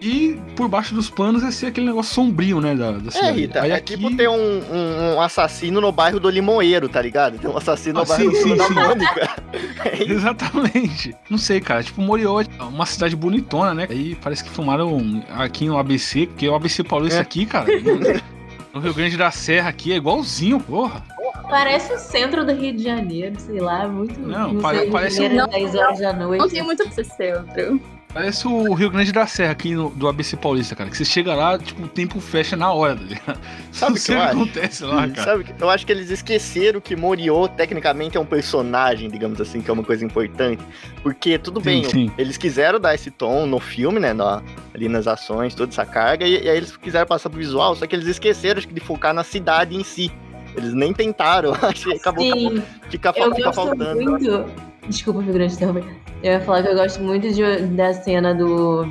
e 0.00 0.40
por 0.56 0.68
baixo 0.68 0.94
dos 0.94 1.10
panos 1.10 1.42
é 1.42 1.50
ser 1.50 1.66
aquele 1.66 1.86
negócio 1.86 2.14
sombrio, 2.14 2.60
né, 2.60 2.74
da, 2.74 2.92
da 2.92 3.18
É. 3.18 3.30
Rita, 3.32 3.62
Aí 3.62 3.70
é 3.70 3.74
aqui- 3.74 3.96
tipo 3.96 4.16
ter 4.16 4.28
um, 4.28 4.34
um- 4.34 5.14
um 5.16 5.20
assassino 5.20 5.80
no 5.80 5.92
bairro 5.92 6.18
do 6.18 6.28
Limoeiro, 6.30 6.88
tá 6.88 7.00
ligado? 7.02 7.38
Tem 7.38 7.50
um 7.50 7.56
assassino 7.56 7.98
Ah, 7.98 8.02
no 8.02 8.08
bairro 8.08 8.34
sim, 8.36 8.42
sim, 8.42 8.56
da 8.56 8.66
sim. 8.66 8.74
Mônica. 8.74 9.30
É. 9.82 10.12
Exatamente. 10.12 11.16
Não 11.30 11.38
sei, 11.38 11.58
cara. 11.60 11.82
Tipo, 11.82 12.02
Morió 12.02 12.40
é 12.40 12.44
uma 12.62 12.84
cidade 12.84 13.16
bonitona, 13.16 13.72
né? 13.74 13.86
Aí 13.90 14.14
parece 14.14 14.44
que 14.44 14.50
filmaram 14.50 15.22
aqui 15.30 15.66
no 15.66 15.78
ABC, 15.78 16.26
porque 16.26 16.46
o 16.48 16.54
ABC 16.54 16.84
Paulista 16.84 17.18
É. 17.18 17.22
aqui, 17.22 17.46
cara, 17.46 17.66
no, 18.74 18.80
Rio 18.80 18.92
Grande 18.94 19.16
da 19.16 19.30
Serra 19.30 19.70
aqui 19.70 19.92
é 19.92 19.96
igualzinho, 19.96 20.60
porra. 20.60 21.02
Parece 21.48 21.92
o 21.94 21.98
centro 21.98 22.44
do 22.44 22.52
Rio 22.52 22.76
de 22.76 22.82
Janeiro, 22.84 23.34
sei 23.40 23.58
lá, 23.58 23.88
muito. 23.88 24.20
Não, 24.20 24.50
sei, 24.50 24.60
pare- 24.60 24.76
Rio 24.78 24.86
de 24.86 24.92
parece 24.92 25.16
Janeiro, 25.22 25.44
um- 25.46 25.48
10 25.50 25.74
horas 25.74 25.98
da 25.98 26.12
noite. 26.12 26.40
Não 26.40 26.48
tem 26.48 26.62
muito 26.62 26.82
pra 26.84 26.92
ser 26.92 27.04
centro. 27.04 27.80
Parece 28.12 28.48
o 28.48 28.74
Rio 28.74 28.90
Grande 28.90 29.12
da 29.12 29.24
Serra 29.24 29.52
aqui 29.52 29.72
no- 29.72 29.90
do 29.90 30.08
ABC 30.08 30.36
Paulista, 30.36 30.74
cara. 30.74 30.90
Que 30.90 30.96
você 30.96 31.04
chega 31.04 31.32
lá, 31.32 31.56
tipo, 31.56 31.84
o 31.84 31.88
tempo 31.88 32.20
fecha 32.20 32.56
na 32.56 32.72
hora, 32.72 32.96
tá 32.96 33.02
ligado? 33.04 33.40
Sabe 33.70 33.92
o 33.92 33.94
que 33.94 34.06
que 34.06 34.12
acho? 34.14 34.36
acontece 34.36 34.84
lá, 34.84 35.08
cara. 35.08 35.22
Sabe, 35.22 35.44
que- 35.44 35.54
eu 35.62 35.70
acho 35.70 35.86
que 35.86 35.92
eles 35.92 36.10
esqueceram 36.10 36.80
que 36.80 36.96
Moriô 36.96 37.46
tecnicamente 37.46 38.16
é 38.16 38.20
um 38.20 38.24
personagem, 38.26 39.08
digamos 39.08 39.40
assim, 39.40 39.60
que 39.62 39.70
é 39.70 39.72
uma 39.72 39.84
coisa 39.84 40.04
importante. 40.04 40.60
Porque, 41.04 41.38
tudo 41.38 41.60
Sim, 41.60 41.64
bem, 41.66 41.84
sim. 41.84 42.10
eles 42.18 42.36
quiseram 42.36 42.80
dar 42.80 42.94
esse 42.96 43.12
tom 43.12 43.46
no 43.46 43.60
filme, 43.60 44.00
né? 44.00 44.12
na- 44.12 44.42
ali 44.74 44.88
nas 44.88 45.06
ações, 45.06 45.54
toda 45.54 45.70
essa 45.70 45.86
carga, 45.86 46.26
e, 46.26 46.42
e 46.44 46.48
aí 46.48 46.56
eles 46.56 46.76
quiseram 46.76 47.06
passar 47.06 47.30
pro 47.30 47.38
visual, 47.38 47.76
só 47.76 47.86
que 47.86 47.94
eles 47.94 48.06
esqueceram 48.08 48.58
acho 48.58 48.66
que, 48.66 48.74
de 48.74 48.80
focar 48.80 49.14
na 49.14 49.22
cidade 49.22 49.76
em 49.76 49.84
si. 49.84 50.10
Eles 50.56 50.74
nem 50.74 50.92
tentaram, 50.92 51.52
achei, 51.62 51.94
acabou, 51.96 52.26
acabou 52.26 52.50
Sim, 52.56 52.62
fica, 52.90 53.08
eu 53.16 53.34
fica 53.36 53.44
gosto 53.44 53.54
faltando. 53.54 54.02
muito. 54.02 54.69
Desculpa, 54.90 55.22
do 55.22 55.50
Sul. 55.50 55.76
Eu 56.22 56.32
ia 56.32 56.40
falar 56.40 56.62
que 56.62 56.68
eu 56.68 56.74
gosto 56.74 57.02
muito 57.02 57.32
de- 57.32 57.66
da 57.76 57.94
cena 57.94 58.34
do, 58.34 58.84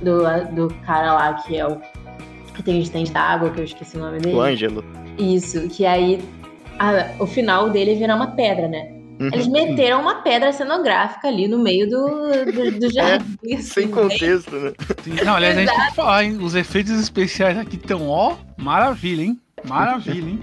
do, 0.00 0.22
do 0.52 0.74
cara 0.84 1.14
lá 1.14 1.34
que 1.34 1.56
é 1.56 1.66
o. 1.66 1.80
que 2.54 2.62
tem 2.62 2.78
o 2.78 2.82
stand 2.82 3.04
da 3.12 3.20
água, 3.20 3.50
que 3.50 3.60
eu 3.60 3.64
esqueci 3.64 3.96
o 3.96 4.00
nome 4.00 4.18
dele. 4.18 4.34
O 4.36 4.40
Ângelo. 4.40 4.84
Isso, 5.18 5.68
que 5.68 5.86
aí 5.86 6.20
a- 6.78 7.10
o 7.20 7.26
final 7.26 7.70
dele 7.70 7.94
vira 7.94 8.14
uma 8.16 8.28
pedra, 8.28 8.66
né? 8.68 8.90
Uhum. 9.20 9.28
Eles 9.32 9.46
meteram 9.46 10.00
uma 10.00 10.16
pedra 10.22 10.52
cenográfica 10.52 11.28
ali 11.28 11.46
no 11.46 11.58
meio 11.58 11.88
do, 11.88 12.06
do, 12.50 12.78
do 12.80 12.90
jardim. 12.92 13.36
assim, 13.44 13.54
É, 13.54 13.56
Sem 13.58 13.86
bem- 13.86 13.94
contexto, 13.94 14.56
né? 14.56 14.72
Sim. 15.04 15.14
Não, 15.24 15.36
aliás, 15.36 15.56
a 15.56 15.60
gente 15.60 15.70
tem 15.76 15.86
que 15.90 15.94
falar, 15.94 16.24
hein? 16.24 16.38
Os 16.40 16.54
efeitos 16.56 16.98
especiais 16.98 17.56
aqui 17.58 17.76
estão, 17.76 18.08
ó, 18.08 18.34
maravilha, 18.56 19.22
hein? 19.22 19.38
Maravilha, 19.64 20.30
hein? 20.30 20.40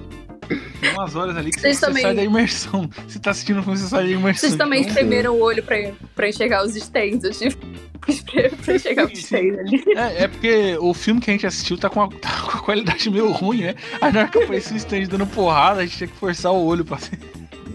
Tem 0.80 0.92
umas 0.92 1.16
horas 1.16 1.36
ali 1.38 1.52
que 1.52 1.60
Vocês 1.60 1.78
você 1.78 1.86
também- 1.86 2.02
sai 2.04 2.16
da 2.16 2.24
imersão. 2.24 2.90
Você 3.08 3.20
tá 3.20 3.32
assistindo 3.32 3.60
o 3.60 3.64
filme, 3.64 3.78
você 3.78 3.88
sai 3.88 4.04
da 4.06 4.10
imersão. 4.10 4.50
Vocês 4.50 4.56
também 4.56 4.80
Então, 4.82 4.90
espremeram 4.94 5.36
o 5.36 5.42
olho 5.42 5.62
pra, 5.64 5.76
pra 6.16 6.30
enxergar 6.30 6.64
os 6.64 6.76
stands. 6.76 7.24
Eu 7.24 7.32
tive 7.32 7.56
que 8.02 8.12
espremer 8.12 8.56
pra 8.56 8.76
enxergar 8.76 9.06
os 9.06 9.12
stands 9.20 9.60
ali. 9.60 9.84
É, 9.96 10.24
é 10.24 10.28
porque 10.28 10.78
o 10.80 10.94
filme 10.94 11.20
que 11.22 11.30
a 11.30 11.34
gente 11.34 11.46
assistiu 11.48 11.78
tá 11.78 11.90
com, 11.90 12.02
a, 12.02 12.08
tá 12.20 12.42
com 12.42 12.58
a 12.58 12.62
qualidade 12.62 13.10
meio 13.10 13.30
ruim, 13.32 13.62
né? 13.62 13.76
Aí 14.02 14.12
na 14.12 14.22
hora 14.22 14.30
que 14.30 14.42
aparecia 14.44 14.74
o 14.74 14.78
stand 14.78 15.06
dando 15.10 15.28
porrada, 15.28 15.82
a 15.82 15.86
gente 15.86 15.98
tinha 15.98 16.08
que 16.08 16.16
forçar 16.16 16.52
o 16.52 16.64
olho 16.66 16.86
pra 16.86 16.98
ser. 16.98 17.20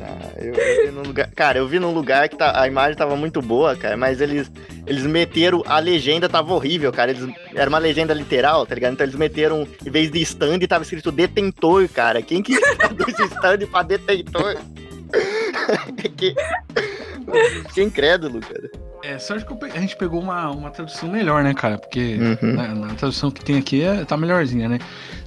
Ah, 0.06 0.32
eu, 0.36 0.54
eu 0.54 0.86
vi 0.86 0.90
num 0.92 1.02
lugar, 1.02 1.30
cara, 1.34 1.58
eu 1.58 1.66
vi 1.66 1.78
num 1.78 1.90
lugar 1.92 2.28
que 2.28 2.36
tá, 2.36 2.60
a 2.60 2.68
imagem 2.68 2.94
tava 2.96 3.16
muito 3.16 3.40
boa, 3.40 3.74
cara, 3.74 3.96
mas 3.96 4.20
eles, 4.20 4.50
eles 4.86 5.04
meteram, 5.06 5.62
a 5.66 5.78
legenda 5.78 6.28
tava 6.28 6.52
horrível, 6.52 6.92
cara. 6.92 7.10
Eles, 7.10 7.26
era 7.54 7.68
uma 7.70 7.78
legenda 7.78 8.12
literal, 8.12 8.66
tá 8.66 8.74
ligado? 8.74 8.92
Então 8.92 9.04
eles 9.06 9.16
meteram, 9.16 9.66
em 9.84 9.90
vez 9.90 10.10
de 10.10 10.20
stand, 10.20 10.58
tava 10.68 10.84
escrito 10.84 11.10
detentor, 11.10 11.88
cara. 11.88 12.20
Quem 12.20 12.42
que 12.42 12.58
traduz 12.76 13.18
stand 13.18 13.66
pra 13.70 13.82
detentor? 13.82 14.56
que... 16.16 16.34
Fiquei 17.68 17.84
incrédulo, 17.84 18.40
cara. 18.40 18.70
É, 19.02 19.18
sorte 19.18 19.44
que 19.44 19.64
a 19.76 19.80
gente 19.80 19.96
pegou 19.96 20.20
uma, 20.20 20.50
uma 20.50 20.70
tradução 20.70 21.08
melhor, 21.10 21.42
né, 21.42 21.52
cara? 21.52 21.78
Porque 21.78 22.16
Uhum. 22.42 22.52
na, 22.54 22.68
na 22.74 22.94
tradução 22.94 23.30
que 23.30 23.44
tem 23.44 23.58
aqui 23.58 23.82
é, 23.82 24.04
tá 24.04 24.16
melhorzinha, 24.16 24.68
né? 24.68 24.78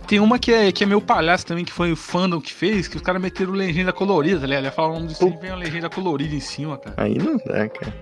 Tem 0.08 0.20
uma 0.20 0.40
que 0.40 0.54
é, 0.54 0.72
que 0.72 0.84
é 0.84 0.88
meio 0.88 1.02
palhaço 1.02 1.46
também, 1.46 1.66
que 1.66 1.72
foi 1.72 1.92
o 1.92 1.96
fandom 1.96 2.40
que 2.40 2.54
fez, 2.54 2.88
que 2.88 2.96
os 2.96 3.02
caras 3.02 3.22
meteram 3.22 3.52
legenda 3.52 3.92
colorida, 3.92 4.40
tá 4.40 4.48
ligado? 4.48 4.64
Ele 4.64 4.72
fala 4.72 4.90
o 4.90 4.94
nome 4.94 5.08
do 5.08 5.12
stream 5.14 5.34
e 5.34 5.38
vem 5.42 5.52
uma 5.52 5.58
legenda 5.58 5.90
colorida 5.90 6.34
em 6.34 6.40
cima, 6.40 6.78
cara. 6.78 6.96
Aí 6.98 7.18
não 7.18 7.36
dá, 7.38 7.68
cara. 7.68 7.94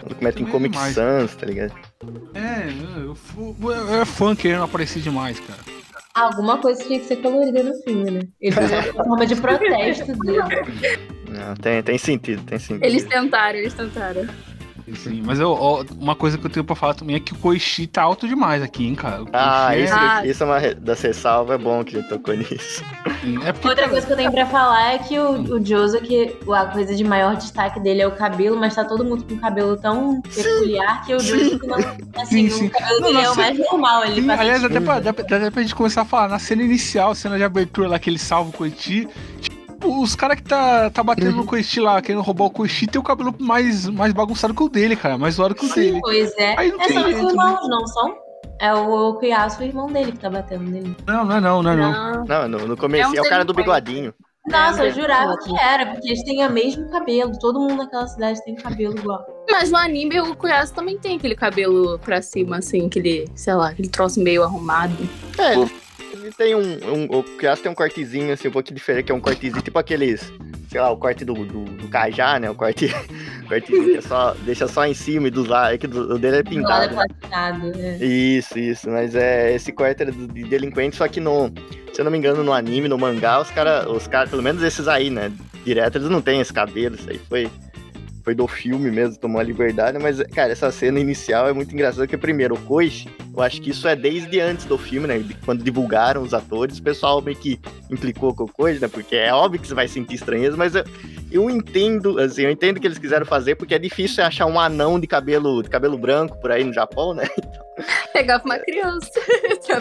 Quando 0.00 0.16
mete 0.22 0.36
em 0.42 0.44
Também 0.44 0.48
é 0.48 0.52
Comic 0.52 0.72
demais. 0.74 0.94
Sans, 0.94 1.34
tá 1.36 1.46
ligado? 1.46 1.74
É, 2.34 3.02
eu, 3.04 3.14
fu- 3.14 3.54
eu, 3.62 3.70
eu 3.70 4.02
é 4.02 4.04
fã 4.04 4.34
querendo 4.34 4.64
aparecer 4.64 5.00
demais, 5.02 5.38
cara. 5.40 5.60
Alguma 6.14 6.58
coisa 6.58 6.82
tinha 6.84 6.98
que 6.98 7.06
ser 7.06 7.16
colorida 7.16 7.62
no 7.62 7.74
filme, 7.82 8.10
né? 8.10 8.20
Ele 8.40 8.54
fez 8.54 8.70
uma 8.72 9.04
forma 9.04 9.26
de 9.26 9.36
protesto 9.36 10.12
dele. 10.18 10.38
Não, 11.28 11.54
tem, 11.56 11.82
tem 11.82 11.96
sentido, 11.98 12.42
tem 12.44 12.58
sentido. 12.58 12.84
Eles 12.84 13.04
tentaram, 13.04 13.58
eles 13.58 13.72
tentaram. 13.72 14.26
Sim, 14.94 15.22
mas 15.24 15.38
eu, 15.38 15.50
ó, 15.52 15.84
uma 16.00 16.14
coisa 16.16 16.36
que 16.36 16.44
eu 16.44 16.50
tenho 16.50 16.64
pra 16.64 16.74
falar 16.74 16.94
também 16.94 17.16
é 17.16 17.20
que 17.20 17.32
o 17.32 17.36
Koichi 17.36 17.86
tá 17.86 18.02
alto 18.02 18.26
demais 18.26 18.62
aqui, 18.62 18.86
hein, 18.86 18.94
cara. 18.94 19.22
O 19.22 19.28
Ah, 19.32 19.68
Koichi 19.68 19.84
isso, 19.84 19.94
Ah. 19.96 20.26
isso 20.26 20.42
é 20.42 20.46
uma 20.46 20.60
das 20.74 21.00
ressalvas, 21.02 21.60
é 21.60 21.62
bom 21.62 21.84
que 21.84 21.96
ele 21.96 22.02
tocou 22.08 22.34
nisso. 22.34 22.82
é, 23.44 23.48
é 23.48 23.52
porque, 23.52 23.68
Outra 23.68 23.88
coisa 23.88 24.06
que 24.06 24.12
eu 24.12 24.16
tenho 24.16 24.32
pra 24.32 24.44
falar 24.46 24.94
é 24.94 24.98
que 24.98 25.18
o, 25.18 25.54
o 25.56 25.64
Jozo, 25.64 26.00
que 26.00 26.36
a 26.52 26.66
coisa 26.66 26.94
de 26.94 27.04
maior 27.04 27.36
destaque 27.36 27.78
dele 27.80 28.02
é 28.02 28.06
o 28.08 28.12
cabelo, 28.12 28.56
mas 28.56 28.74
tá 28.74 28.84
todo 28.84 29.04
mundo 29.04 29.24
com 29.24 29.34
um 29.34 29.38
cabelo 29.38 29.76
tão 29.76 30.20
peculiar 30.22 31.04
que 31.06 31.14
o 31.14 31.20
Jozo 31.20 31.60
não. 31.64 31.76
Assim, 32.20 32.48
Sim, 32.48 32.50
sim. 32.50 32.66
o 32.66 32.70
cabelo 32.70 33.00
Não, 33.00 33.06
dele 33.08 33.18
é 33.24 33.30
o 33.30 33.36
mais 33.36 33.58
normal. 33.58 34.04
Ele 34.04 34.22
Sim, 34.22 34.30
aliás, 34.30 34.64
até 34.64 34.80
pra, 34.80 35.00
dá, 35.00 35.12
pra- 35.12 35.24
dá 35.38 35.50
pra 35.50 35.62
gente 35.62 35.74
começar 35.74 36.02
a 36.02 36.04
falar, 36.04 36.28
na 36.28 36.38
cena 36.38 36.62
inicial, 36.62 37.14
cena 37.14 37.36
de 37.36 37.44
abertura 37.44 37.88
lá 37.88 37.98
que 37.98 38.10
ele 38.10 38.18
salva 38.18 38.50
o 38.50 38.52
Koichi, 38.52 39.08
tipo, 39.40 39.51
os 40.00 40.14
caras 40.14 40.36
que 40.36 40.44
tá, 40.44 40.88
tá 40.90 41.02
batendo 41.02 41.30
Uhum. 41.32 41.36
no 41.38 41.44
Koichi 41.46 41.80
lá, 41.80 42.00
querendo 42.00 42.22
roubar 42.22 42.44
o 42.46 42.50
Koichi, 42.50 42.86
tem 42.86 43.00
o 43.00 43.04
cabelo 43.04 43.34
mais, 43.38 43.86
mais 43.88 44.12
bagunçado 44.12 44.54
que 44.54 44.62
o 44.62 44.68
dele, 44.68 44.96
cara, 44.96 45.18
mais 45.18 45.34
zoado 45.34 45.54
que 45.54 45.66
o 45.66 45.74
dele. 45.74 45.98
Pois 46.00 46.32
é. 46.38 46.54
Aí 46.58 46.70
não 46.72 46.80
É, 46.80 46.86
tem 46.86 46.94
são 46.98 47.08
os 47.08 47.14
né? 47.16 47.22
irmãos, 47.22 47.68
não 47.68 47.86
são? 47.86 48.14
É 48.60 48.72
o 48.74 48.90
Okuyasu, 49.10 49.60
o 49.60 49.64
irmão 49.64 49.86
dele, 49.88 50.12
que 50.12 50.18
tá 50.18 50.30
batendo 50.30 50.64
nele. 50.64 50.96
Não, 51.06 51.24
não 51.24 51.36
é 51.36 51.40
não, 51.40 51.62
não 51.62 51.70
é 51.72 51.76
não. 51.76 52.24
Não. 52.24 52.48
Não, 52.48 52.58
no, 52.68 52.76
começo, 52.76 53.04
É 53.08 53.20
um 53.20 53.24
é 53.24 53.26
o 53.26 53.28
cara 53.28 53.44
do 53.44 53.52
bigodinho. 53.52 54.14
Nossa, 54.48 54.84
eu 54.86 54.92
jurava 54.92 55.34
verdade. 55.36 55.44
que 55.48 55.56
era, 55.60 55.86
porque 55.86 56.08
eles 56.08 56.24
têm 56.24 56.44
o 56.44 56.50
mesmo 56.50 56.88
cabelo. 56.90 57.32
Todo 57.40 57.60
mundo 57.60 57.76
naquela 57.76 58.06
cidade 58.08 58.42
tem 58.44 58.54
cabelo 58.56 58.96
igual. 58.98 59.24
Mas 59.50 59.70
no 59.70 59.78
anime 59.78 60.20
o 60.20 60.34
Kuyasu 60.34 60.74
também 60.74 60.98
tem 60.98 61.16
aquele 61.16 61.34
cabelo 61.36 61.96
pra 62.00 62.20
cima, 62.20 62.58
assim, 62.58 62.86
aquele, 62.86 63.24
sei 63.36 63.54
lá, 63.54 63.68
aquele 63.68 63.88
troço 63.88 64.20
meio 64.20 64.42
arrumado. 64.42 64.94
É, 65.38 65.54
tem 66.36 66.54
um, 66.54 66.60
um. 66.60 67.04
O 67.18 67.22
Criaço 67.22 67.62
tem 67.62 67.70
um 67.70 67.74
cortezinho 67.74 68.32
assim, 68.32 68.48
um 68.48 68.52
pouquinho 68.52 68.76
diferente, 68.76 69.06
que 69.06 69.12
é 69.12 69.14
um 69.14 69.20
cortezinho, 69.20 69.62
tipo 69.62 69.78
aqueles. 69.78 70.32
Sei 70.70 70.80
lá, 70.80 70.90
o 70.90 70.96
corte 70.96 71.24
do, 71.24 71.34
do, 71.34 71.64
do 71.64 71.88
Cajá, 71.88 72.38
né? 72.40 72.48
O 72.48 72.54
corte, 72.54 72.88
cortezinho 73.48 73.90
que 73.92 73.96
é 73.98 74.00
só, 74.00 74.34
deixa 74.44 74.66
só 74.66 74.86
em 74.86 74.94
cima 74.94 75.28
e 75.28 75.30
dos 75.30 75.46
lados. 75.46 75.74
É 75.74 75.78
que 75.78 75.86
do, 75.86 76.14
o 76.14 76.18
dele 76.18 76.36
é 76.36 76.38
é 76.40 76.42
pintado. 76.42 76.94
né? 76.94 77.04
platinado. 77.20 77.72
É. 77.78 77.96
Isso, 78.04 78.58
isso. 78.58 78.88
Mas 78.90 79.14
é 79.14 79.54
esse 79.54 79.70
corte 79.72 80.02
era 80.02 80.10
do- 80.12 80.28
de 80.28 80.44
delinquente, 80.44 80.96
só 80.96 81.06
que 81.08 81.20
no. 81.20 81.52
Se 81.92 82.00
eu 82.00 82.04
não 82.04 82.10
me 82.12 82.16
engano, 82.18 82.42
no 82.42 82.52
anime, 82.54 82.88
no 82.88 82.96
mangá, 82.96 83.38
os 83.40 83.50
caras, 83.50 83.86
os 83.86 84.06
cara, 84.06 84.26
pelo 84.26 84.42
menos 84.42 84.62
esses 84.62 84.88
aí, 84.88 85.10
né? 85.10 85.30
Direto, 85.64 85.98
eles 85.98 86.08
não 86.08 86.22
têm 86.22 86.40
esse 86.40 86.52
cabelo, 86.52 86.94
isso 86.96 87.08
aí 87.10 87.20
foi. 87.28 87.50
Foi 88.22 88.34
do 88.34 88.46
filme 88.46 88.90
mesmo, 88.90 89.16
tomou 89.16 89.40
a 89.40 89.44
liberdade, 89.44 89.98
mas, 89.98 90.22
cara, 90.34 90.52
essa 90.52 90.70
cena 90.70 91.00
inicial 91.00 91.48
é 91.48 91.52
muito 91.52 91.74
engraçada, 91.74 92.04
porque 92.04 92.16
primeiro, 92.16 92.54
o 92.54 92.60
Koichi, 92.60 93.08
eu 93.36 93.42
acho 93.42 93.60
que 93.60 93.70
isso 93.70 93.88
é 93.88 93.96
desde 93.96 94.40
antes 94.40 94.64
do 94.64 94.78
filme, 94.78 95.08
né? 95.08 95.24
Quando 95.44 95.64
divulgaram 95.64 96.22
os 96.22 96.32
atores, 96.32 96.78
o 96.78 96.82
pessoal 96.82 97.20
meio 97.20 97.36
que 97.36 97.58
implicou 97.90 98.34
com 98.34 98.44
o 98.44 98.48
Koichi, 98.48 98.80
né? 98.80 98.88
Porque 98.88 99.16
é 99.16 99.32
óbvio 99.32 99.60
que 99.60 99.66
você 99.66 99.74
vai 99.74 99.88
sentir 99.88 100.14
estranheza, 100.14 100.56
mas 100.56 100.74
eu, 100.74 100.84
eu 101.32 101.50
entendo, 101.50 102.18
assim, 102.20 102.42
eu 102.42 102.50
entendo 102.50 102.78
que 102.78 102.86
eles 102.86 102.98
quiseram 102.98 103.26
fazer, 103.26 103.56
porque 103.56 103.74
é 103.74 103.78
difícil 103.78 104.24
achar 104.24 104.46
um 104.46 104.60
anão 104.60 105.00
de 105.00 105.06
cabelo, 105.06 105.62
de 105.62 105.68
cabelo 105.68 105.98
branco 105.98 106.40
por 106.40 106.52
aí 106.52 106.62
no 106.62 106.72
Japão, 106.72 107.14
né? 107.14 107.24
Pegava 108.12 108.44
uma 108.44 108.58
criança. 108.58 109.10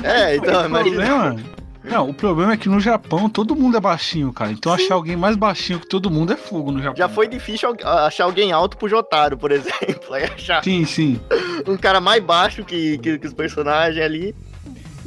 É, 0.03 0.36
então, 0.38 0.62
o 0.62 0.65
imagina. 0.65 1.05
problema. 1.05 1.61
Não, 1.83 2.09
o 2.09 2.13
problema 2.13 2.53
é 2.53 2.57
que 2.57 2.69
no 2.69 2.79
Japão 2.79 3.29
todo 3.29 3.55
mundo 3.55 3.77
é 3.77 3.79
baixinho, 3.79 4.31
cara. 4.31 4.51
Então 4.51 4.71
achar 4.71 4.93
alguém 4.95 5.15
mais 5.15 5.35
baixinho 5.35 5.79
que 5.79 5.88
todo 5.88 6.11
mundo 6.11 6.33
é 6.33 6.38
fogo 6.38 6.71
no 6.71 6.79
Japão. 6.79 6.95
Já 6.97 7.09
foi 7.09 7.27
difícil 7.27 7.75
achar 7.83 8.25
alguém 8.25 8.51
alto 8.51 8.77
pro 8.77 8.88
Jotaro, 8.88 9.38
por 9.38 9.51
exemplo. 9.51 10.13
Aí 10.13 10.25
achar 10.25 10.63
Sim, 10.63 10.85
sim. 10.85 11.19
um 11.67 11.77
cara 11.77 12.00
mais 12.00 12.23
baixo 12.23 12.63
que, 12.63 12.97
que, 13.00 13.17
que 13.17 13.27
os 13.27 13.33
personagens 13.33 14.03
ali. 14.03 14.35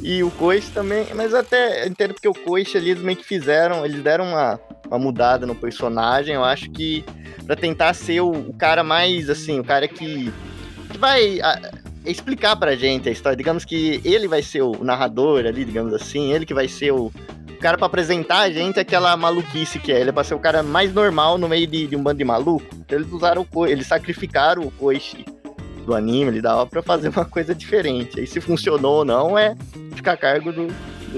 E 0.01 0.21
o 0.21 0.29
Koichi 0.31 0.69
também, 0.71 1.07
mas 1.15 1.33
até 1.33 1.83
eu 1.83 1.87
entendo 1.87 2.13
porque 2.13 2.27
o 2.27 2.33
Koichi 2.33 2.77
ali 2.77 2.91
eles 2.91 3.01
meio 3.01 3.17
que 3.17 3.23
fizeram, 3.23 3.85
eles 3.85 4.03
deram 4.03 4.25
uma, 4.25 4.59
uma 4.87 4.99
mudada 4.99 5.47
no 5.47 5.55
personagem, 5.55 6.35
eu 6.35 6.43
acho 6.43 6.69
que 6.69 7.03
pra 7.45 7.55
tentar 7.55 7.93
ser 7.93 8.19
o, 8.21 8.29
o 8.29 8.53
cara 8.53 8.83
mais 8.83 9.29
assim, 9.29 9.59
o 9.59 9.63
cara 9.63 9.87
que, 9.87 10.31
que 10.91 10.97
vai 10.97 11.39
ah, 11.41 11.59
explicar 12.05 12.55
pra 12.55 12.75
gente 12.75 13.09
a 13.09 13.11
história. 13.11 13.35
Digamos 13.35 13.65
que 13.65 14.01
ele 14.03 14.27
vai 14.27 14.41
ser 14.41 14.61
o 14.61 14.83
narrador 14.83 15.45
ali, 15.45 15.65
digamos 15.65 15.93
assim, 15.93 16.31
ele 16.31 16.45
que 16.45 16.53
vai 16.53 16.67
ser 16.67 16.91
o, 16.91 17.11
cara 17.65 17.77
pra 17.79 17.87
apresentar 17.87 18.41
a 18.41 18.51
gente 18.51 18.79
aquela 18.79 19.17
maluquice 19.17 19.79
que 19.79 19.91
é. 19.91 19.99
Ele 19.99 20.11
é 20.11 20.13
pra 20.13 20.23
ser 20.23 20.35
o 20.35 20.39
cara 20.39 20.61
mais 20.61 20.93
normal 20.93 21.37
no 21.37 21.49
meio 21.49 21.65
de, 21.65 21.87
de 21.87 21.95
um 21.95 22.03
bando 22.03 22.19
de 22.19 22.23
maluco. 22.23 22.65
Então 22.75 22.99
eles 22.99 23.11
usaram 23.11 23.45
o 23.51 23.65
eles 23.65 23.87
sacrificaram 23.87 24.61
o 24.61 24.71
Koichi 24.71 25.25
do 25.83 25.95
anime, 25.95 26.31
ele 26.31 26.41
dava 26.41 26.65
pra 26.67 26.83
fazer 26.83 27.09
uma 27.09 27.25
coisa 27.25 27.55
diferente. 27.55 28.19
Aí 28.19 28.27
se 28.27 28.39
funcionou 28.39 28.97
ou 28.97 29.05
não 29.05 29.37
é 29.37 29.55
ficar 29.95 30.13
a 30.13 30.17
cargo 30.17 30.51
do, 30.51 30.67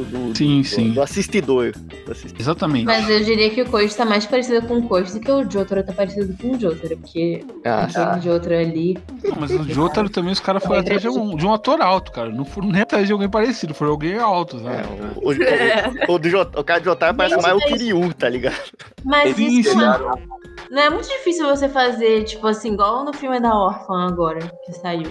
do, 0.04 0.30
do, 0.30 0.36
Sim, 0.38 0.62
do- 0.62 0.68
sim. 0.68 0.90
do 0.92 1.02
assistidor. 1.02 1.72
Do 2.06 2.12
assistidor. 2.12 2.40
Exatamente. 2.42 2.86
Mas 2.86 3.10
eu 3.10 3.24
diria 3.24 3.50
que 3.50 3.62
o 3.62 3.70
Koji 3.70 3.96
tá 3.96 4.06
mais 4.06 4.26
parecido 4.26 4.66
com 4.68 4.78
o 4.78 4.88
Koji 4.88 5.14
do 5.14 5.20
que 5.20 5.32
o 5.32 5.50
Jotaro 5.50 5.84
tá 5.84 5.94
parecido 5.94 6.36
com 6.42 6.56
o 6.56 6.60
Jotaro, 6.60 6.98
porque 6.98 7.46
Ah, 7.66 7.84
aquele 7.84 8.22
Jotaro 8.22 8.56
ali. 8.56 8.98
Não, 9.24 9.38
mas 9.40 9.52
o 9.52 9.64
Jotaro 9.64 10.10
também 10.10 10.32
os 10.32 10.40
caras 10.40 10.64
foram 10.64 10.80
atrás 10.80 11.02
de 11.02 11.10
um, 11.10 11.36
de 11.36 11.46
um 11.46 11.54
ator 11.54 11.82
alto, 11.82 12.12
cara. 12.12 12.30
Não 12.30 12.46
foram 12.46 12.70
nem 12.70 12.82
atrás 12.82 13.06
de 13.08 13.14
alguém 13.14 13.30
parecido, 13.30 13.74
foram 13.74 13.92
alguém 13.92 14.18
alto, 14.18 14.58
é, 14.58 14.62
sabe? 14.62 14.88
o, 15.16 15.30
o, 15.30 16.14
o, 16.14 16.16
o 16.16 16.60
o 16.60 16.64
cara 16.64 16.80
de 16.80 16.86
Jotaro 16.86 17.16
parece 17.16 17.36
Gente, 17.36 17.44
mais 17.44 17.56
o 17.58 17.66
Kiryu, 17.66 18.14
tá 18.14 18.30
ligado? 18.30 18.56
Mas 19.04 19.36
Sim, 19.36 19.60
isso 19.60 19.70
sim. 19.72 19.76
não, 19.78 19.94
é- 19.94 20.24
não 20.70 20.82
é 20.82 20.90
muito 20.90 21.08
difícil 21.08 21.46
você 21.48 21.70
fazer, 21.70 22.24
tipo 22.26 22.46
assim, 22.48 22.74
igual 22.74 23.06
no 23.06 23.14
filme 23.14 23.40
da 23.40 23.54
órfã 23.56 24.06
agora, 24.08 24.40
que 24.66 24.74
saiu. 24.74 25.10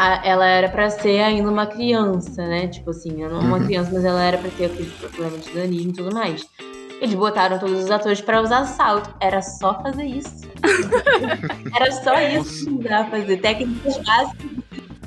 A- 0.00 0.20
ela 0.26 0.46
era 0.46 0.68
pra 0.68 0.88
ser 0.88 1.20
ainda 1.20 1.50
uma 1.50 1.66
criança, 1.66 2.46
né? 2.46 2.68
Tipo 2.68 2.90
assim, 2.90 3.22
ela 3.22 3.34
não 3.34 3.40
é 3.40 3.44
uma 3.44 3.58
Uhum. 3.58 3.66
criança, 3.66 3.90
mas 3.92 4.04
ela 4.04 4.22
era 4.24 4.38
pra 4.38 4.50
ter 4.50 4.64
aquele 4.66 4.90
problema 4.90 5.36
de 5.38 5.50
daninho 5.50 5.90
e 5.90 5.92
tudo 5.92 6.14
mais. 6.14 6.46
Eles 7.00 7.14
botaram 7.14 7.58
todos 7.58 7.84
os 7.84 7.90
atores 7.90 8.20
pra 8.20 8.40
usar 8.42 8.64
salto. 8.66 9.14
Era 9.20 9.40
só 9.42 9.80
fazer 9.82 10.04
isso. 10.04 10.40
Era 11.74 11.90
só 11.92 12.18
isso 12.20 12.66
que 12.78 12.88
dá 12.88 13.04
pra 13.04 13.18
fazer. 13.20 13.36
Técnicas 13.38 13.98
básicas 13.98 14.50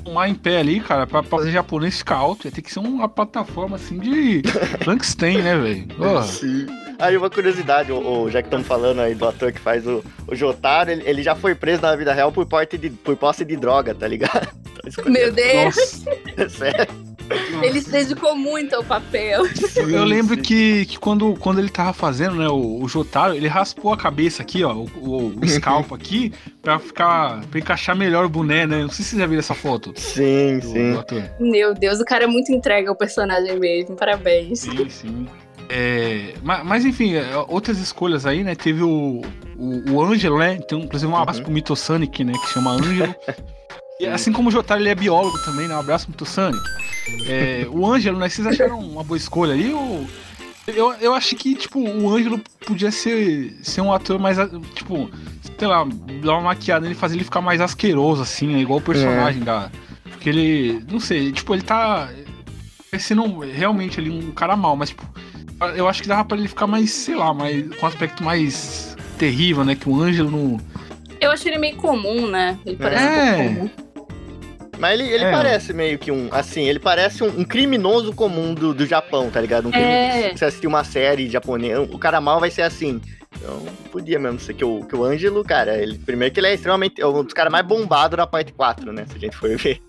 tomar 0.04 0.28
em 0.28 0.34
pé 0.34 0.58
ali, 0.58 0.80
cara, 0.80 1.06
pra 1.06 1.22
fazer 1.22 1.50
japonês 1.50 1.96
ficar 1.98 2.16
alto, 2.16 2.46
ia 2.46 2.52
ter 2.52 2.60
que 2.60 2.70
ser 2.70 2.78
uma 2.80 3.08
plataforma 3.08 3.76
assim 3.76 3.98
de 3.98 4.42
Frankenstein, 4.84 5.38
né, 5.40 5.56
velho? 5.56 5.86
Porra. 5.96 6.22
Sim. 6.24 6.66
Aí 6.98 7.16
uma 7.16 7.30
curiosidade, 7.30 7.90
o, 7.90 8.24
o- 8.24 8.30
já 8.30 8.42
que 8.42 8.48
estamos 8.48 8.66
falando 8.66 9.00
aí 9.00 9.14
do 9.14 9.26
ator 9.26 9.50
que 9.50 9.58
faz 9.58 9.86
o, 9.86 10.04
o 10.28 10.34
Jotaro, 10.34 10.90
ele, 10.90 11.02
ele 11.06 11.22
já 11.22 11.34
foi 11.34 11.54
preso 11.54 11.80
na 11.82 11.96
vida 11.96 12.12
real 12.12 12.30
por, 12.30 12.44
porte 12.46 12.76
de, 12.76 12.90
por 12.90 13.16
posse 13.16 13.44
de 13.46 13.56
droga, 13.56 13.94
tá 13.94 14.06
ligado? 14.06 14.46
Meu 15.06 15.32
Deus, 15.32 16.04
Nossa. 16.36 16.66
é 16.68 17.04
ele 17.62 17.80
se 17.80 17.90
dedicou 17.90 18.36
muito 18.36 18.74
ao 18.74 18.84
papel. 18.84 19.44
Eu, 19.76 19.88
eu 19.88 20.04
lembro 20.04 20.36
que, 20.36 20.84
que 20.84 20.98
quando, 20.98 21.34
quando 21.36 21.58
ele 21.58 21.70
tava 21.70 21.94
fazendo, 21.94 22.36
né, 22.36 22.48
o, 22.48 22.82
o 22.82 22.86
Jotaro, 22.88 23.34
ele 23.34 23.48
raspou 23.48 23.94
a 23.94 23.96
cabeça 23.96 24.42
aqui, 24.42 24.62
ó, 24.62 24.74
o, 24.74 24.86
o, 24.96 25.26
o 25.40 25.44
scalp 25.48 25.90
aqui, 25.92 26.32
pra 26.60 26.78
ficar. 26.78 27.40
pra 27.46 27.58
encaixar 27.60 27.96
melhor 27.96 28.26
o 28.26 28.28
boné, 28.28 28.66
né? 28.66 28.82
Não 28.82 28.90
sei 28.90 29.04
se 29.04 29.10
vocês 29.12 29.20
já 29.20 29.26
viram 29.26 29.38
essa 29.40 29.54
foto. 29.54 29.94
Sim, 29.96 30.58
do- 30.58 30.66
sim. 30.68 30.92
do. 30.92 31.50
Meu 31.50 31.72
Deus, 31.74 31.98
o 31.98 32.04
cara 32.04 32.24
é 32.24 32.26
muito 32.26 32.52
entregue 32.52 32.88
ao 32.88 32.96
personagem 32.96 33.58
mesmo. 33.58 33.96
Parabéns. 33.96 34.60
Sim, 34.60 34.88
sim. 34.90 35.26
É, 35.70 36.34
mas, 36.42 36.62
mas, 36.66 36.84
enfim, 36.84 37.14
é, 37.14 37.24
outras 37.48 37.78
escolhas 37.78 38.26
aí, 38.26 38.44
né? 38.44 38.54
Teve 38.54 38.82
o, 38.82 39.22
o, 39.56 39.92
o 39.92 40.02
Ângelo, 40.04 40.38
né? 40.38 40.58
Então, 40.62 40.78
inclusive, 40.80 41.10
um 41.10 41.16
abraço 41.16 41.38
Uhum. 41.38 41.44
pro 41.46 41.54
Mitosonic, 41.54 42.22
né? 42.22 42.34
Que 42.34 42.50
chama 42.52 42.72
Ângelo. 42.72 43.14
E 44.00 44.06
assim 44.06 44.32
como 44.32 44.48
o 44.48 44.52
Jotaro, 44.52 44.80
ele 44.80 44.88
é 44.88 44.94
biólogo 44.94 45.38
também, 45.44 45.68
né? 45.68 45.74
Um 45.76 45.80
abraço 45.80 46.06
pro 46.06 46.12
Mitosonic. 46.12 46.62
É, 47.28 47.66
o 47.70 47.86
Ângelo, 47.86 48.18
né? 48.18 48.28
Vocês 48.28 48.46
acharam 48.46 48.80
uma 48.80 49.04
boa 49.04 49.16
escolha 49.16 49.52
ali? 49.52 49.72
Ou... 49.72 50.06
Eu, 50.66 50.92
eu 50.94 51.14
acho 51.14 51.36
que, 51.36 51.54
tipo, 51.54 51.78
o 51.78 52.12
Ângelo 52.12 52.40
podia 52.66 52.90
ser, 52.90 53.54
ser 53.62 53.82
um 53.82 53.92
ator 53.92 54.18
mais, 54.18 54.38
tipo, 54.74 55.10
sei 55.58 55.68
lá, 55.68 55.86
dar 56.22 56.32
uma 56.32 56.40
maquiada 56.40 56.84
nele, 56.84 56.94
fazer 56.94 57.16
ele 57.16 57.24
ficar 57.24 57.40
mais 57.42 57.60
asqueroso, 57.60 58.22
assim, 58.22 58.48
né? 58.48 58.60
Igual 58.60 58.78
o 58.78 58.82
personagem 58.82 59.42
da... 59.42 59.70
Porque 60.04 60.28
ele, 60.30 60.82
não 60.90 60.98
sei, 60.98 61.30
tipo, 61.32 61.54
ele 61.54 61.62
tá 61.62 62.08
parecendo 62.90 63.40
realmente 63.40 64.00
ali 64.00 64.10
um 64.10 64.30
cara 64.32 64.56
mal, 64.56 64.74
mas, 64.74 64.88
tipo, 64.88 65.06
eu 65.76 65.86
acho 65.86 66.00
que 66.02 66.08
dava 66.08 66.24
pra 66.24 66.38
ele 66.38 66.48
ficar 66.48 66.66
mais, 66.66 66.90
sei 66.90 67.14
lá, 67.14 67.34
mais, 67.34 67.68
com 67.76 67.84
um 67.84 67.88
aspecto 67.88 68.24
mais 68.24 68.96
terrível, 69.18 69.64
né? 69.64 69.74
Que 69.74 69.88
o 69.88 70.00
Ângelo 70.00 70.30
não... 70.30 70.58
Eu 71.20 71.30
achei 71.30 71.52
ele 71.52 71.58
meio 71.60 71.76
comum, 71.76 72.26
né? 72.26 72.58
Ele 72.64 72.76
parece 72.76 73.04
É. 73.04 73.32
um 73.32 73.34
pouco 73.36 73.54
comum. 73.54 73.83
Mas 74.78 74.98
ele, 75.00 75.10
ele 75.12 75.24
É. 75.24 75.30
parece 75.30 75.72
meio 75.72 75.98
que 75.98 76.10
um, 76.10 76.28
assim, 76.30 76.68
ele 76.68 76.78
parece 76.78 77.22
um, 77.22 77.28
um 77.40 77.44
criminoso 77.44 78.12
comum 78.12 78.54
do, 78.54 78.74
do 78.74 78.86
Japão, 78.86 79.30
tá 79.30 79.40
ligado? 79.40 79.68
Um 79.68 79.70
crime, 79.70 79.84
É. 79.86 80.30
Se 80.32 80.38
você 80.38 80.44
assistir 80.46 80.66
uma 80.66 80.84
série 80.84 81.28
japonesa, 81.28 81.82
o 81.82 81.98
cara 81.98 82.20
mal 82.20 82.40
vai 82.40 82.50
ser 82.50 82.62
assim. 82.62 83.00
Então, 83.36 83.62
podia 83.90 84.18
mesmo 84.18 84.38
ser 84.38 84.54
que 84.54 84.64
o, 84.64 84.84
que 84.84 84.94
o 84.94 85.02
Ângelo, 85.04 85.42
cara, 85.42 85.76
ele, 85.76 85.98
primeiro 85.98 86.32
que 86.32 86.38
ele 86.38 86.46
é 86.46 86.54
extremamente, 86.54 87.00
é 87.02 87.06
um 87.06 87.24
dos 87.24 87.34
caras 87.34 87.50
mais 87.50 87.66
bombados 87.66 88.16
da 88.16 88.26
parte 88.26 88.52
4, 88.52 88.92
né? 88.92 89.06
Se 89.10 89.16
a 89.16 89.18
gente 89.20 89.36
for 89.36 89.50
ver 89.58 89.80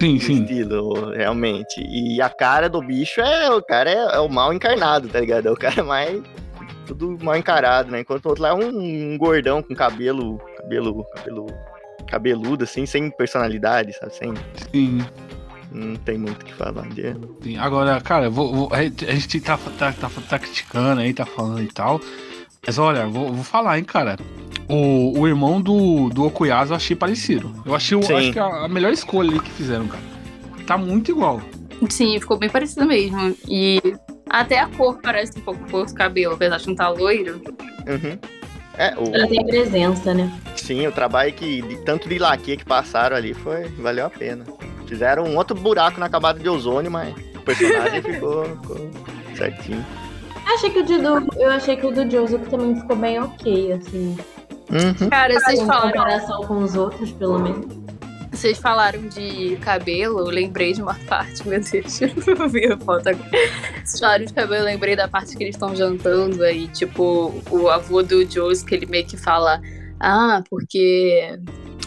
Sim, 0.00 0.18
sim. 0.18 0.42
estilo, 0.42 1.10
realmente. 1.10 1.78
E 1.78 2.20
a 2.22 2.30
cara 2.30 2.68
do 2.70 2.80
bicho 2.80 3.20
é, 3.20 3.50
o 3.50 3.62
cara 3.62 3.90
é, 3.90 4.16
é 4.16 4.18
o 4.18 4.28
mal 4.30 4.52
encarnado, 4.52 5.08
tá 5.08 5.20
ligado? 5.20 5.46
É 5.46 5.50
o 5.50 5.56
cara 5.56 5.84
mais, 5.84 6.22
tudo 6.86 7.18
mal 7.22 7.36
encarado, 7.36 7.90
né? 7.90 8.00
Enquanto 8.00 8.24
o 8.24 8.28
outro 8.30 8.42
lá 8.42 8.48
é 8.50 8.54
um, 8.54 9.12
um 9.12 9.18
gordão 9.18 9.62
com 9.62 9.74
cabelo, 9.74 10.38
cabelo, 10.56 11.04
cabelo, 11.16 11.46
cabeludo, 12.06 12.64
assim, 12.64 12.86
sem 12.86 13.10
personalidade, 13.10 13.92
sabe? 13.98 14.14
Sem, 14.14 14.34
sim. 14.72 15.04
não 15.72 15.96
tem 15.96 16.16
muito 16.18 16.42
o 16.42 16.44
que 16.44 16.54
falar 16.54 16.82
dele. 16.88 17.20
Sim, 17.42 17.56
Agora, 17.58 18.00
cara, 18.00 18.30
vou- 18.30 18.54
vou- 18.54 18.68
a 18.72 18.82
gente 18.84 19.40
tá, 19.40 19.58
tá, 19.78 19.92
tá, 19.92 20.10
tá 20.28 20.38
criticando 20.38 21.00
aí, 21.00 21.12
tá 21.12 21.26
falando 21.26 21.62
e 21.62 21.68
tal. 21.68 22.00
Mas 22.66 22.78
olha, 22.78 23.06
vou, 23.06 23.32
vou 23.32 23.44
falar, 23.44 23.78
hein, 23.78 23.84
cara. 23.84 24.16
O, 24.68 25.20
o 25.20 25.28
irmão 25.28 25.60
do, 25.60 26.08
do 26.08 26.24
Okuyasu 26.24 26.72
eu 26.72 26.76
achei 26.76 26.96
parecido. 26.96 27.52
Eu 27.64 27.74
achei 27.74 28.00
Sim. 28.02 28.12
acho 28.14 28.32
que 28.32 28.38
a, 28.38 28.64
a 28.64 28.68
melhor 28.68 28.92
escolha 28.92 29.30
ali 29.30 29.38
que 29.40 29.50
fizeram, 29.50 29.86
cara. 29.86 30.02
Tá 30.66 30.76
muito 30.76 31.10
igual. 31.12 31.40
Sim, 31.88 32.18
ficou 32.18 32.36
bem 32.36 32.48
parecido 32.50 32.84
mesmo. 32.86 33.36
E 33.48 33.80
até 34.28 34.58
a 34.58 34.66
cor 34.66 34.98
parece 35.00 35.38
um 35.38 35.42
pouco 35.42 35.70
com 35.70 35.82
o 35.82 35.94
cabelo, 35.94 36.34
apesar 36.34 36.56
de 36.56 36.66
não 36.66 36.72
estar 36.72 36.88
loiro. 36.88 37.40
Uhum. 37.86 38.18
É, 38.78 38.94
o, 38.96 39.14
Ela 39.14 39.26
tem 39.26 39.46
presença, 39.46 40.12
né? 40.12 40.30
sim, 40.54 40.86
o 40.86 40.92
trabalho 40.92 41.32
que, 41.32 41.62
de, 41.62 41.76
tanto 41.78 42.08
de 42.08 42.18
laque 42.18 42.56
que 42.56 42.64
passaram 42.64 43.16
ali 43.16 43.32
foi, 43.32 43.68
valeu 43.78 44.06
a 44.06 44.10
pena. 44.10 44.44
Fizeram 44.86 45.24
um 45.24 45.36
outro 45.36 45.56
buraco 45.56 45.98
na 45.98 46.08
camada 46.08 46.38
de 46.38 46.48
ozônio, 46.48 46.90
mas 46.90 47.14
o 47.34 47.40
personagem 47.40 48.02
ficou, 48.02 48.44
ficou 48.44 48.90
certinho. 49.34 49.84
Achei 50.46 50.70
que 50.70 50.78
o 50.80 50.84
do, 50.84 51.40
eu 51.40 51.50
achei 51.50 51.76
que 51.76 51.86
o 51.86 51.90
do 51.90 52.08
Joseph 52.08 52.48
também 52.48 52.76
ficou 52.76 52.96
bem 52.96 53.18
ok, 53.20 53.72
assim. 53.72 54.16
Uhum. 54.70 55.08
Cara, 55.08 55.32
vocês 55.40 55.60
Em 55.60 55.66
falaram, 55.66 55.92
comparação 55.92 56.42
com 56.42 56.58
os 56.58 56.74
outros, 56.76 57.12
pelo 57.12 57.38
menos. 57.38 57.85
Vocês 58.36 58.58
falaram 58.58 59.08
de 59.08 59.56
cabelo, 59.56 60.20
eu 60.20 60.26
lembrei 60.26 60.72
de 60.72 60.82
uma 60.82 60.94
parte, 61.08 61.46
meu 61.48 61.58
Deus, 61.58 62.00
eu 62.02 62.48
vi 62.48 62.66
a 62.66 62.76
foto 62.76 63.08
agora. 63.08 63.30
Vocês 63.84 63.98
falaram 63.98 64.24
de 64.24 64.32
cabelo, 64.32 64.62
eu 64.62 64.64
lembrei 64.64 64.94
da 64.94 65.08
parte 65.08 65.36
que 65.36 65.42
eles 65.42 65.54
estão 65.54 65.74
jantando 65.74 66.44
aí, 66.44 66.68
tipo, 66.68 67.34
o 67.50 67.68
avô 67.68 68.02
do 68.02 68.24
Jones, 68.24 68.62
que 68.62 68.74
ele 68.74 68.86
meio 68.86 69.06
que 69.06 69.16
fala, 69.16 69.60
ah, 69.98 70.42
porque 70.50 71.38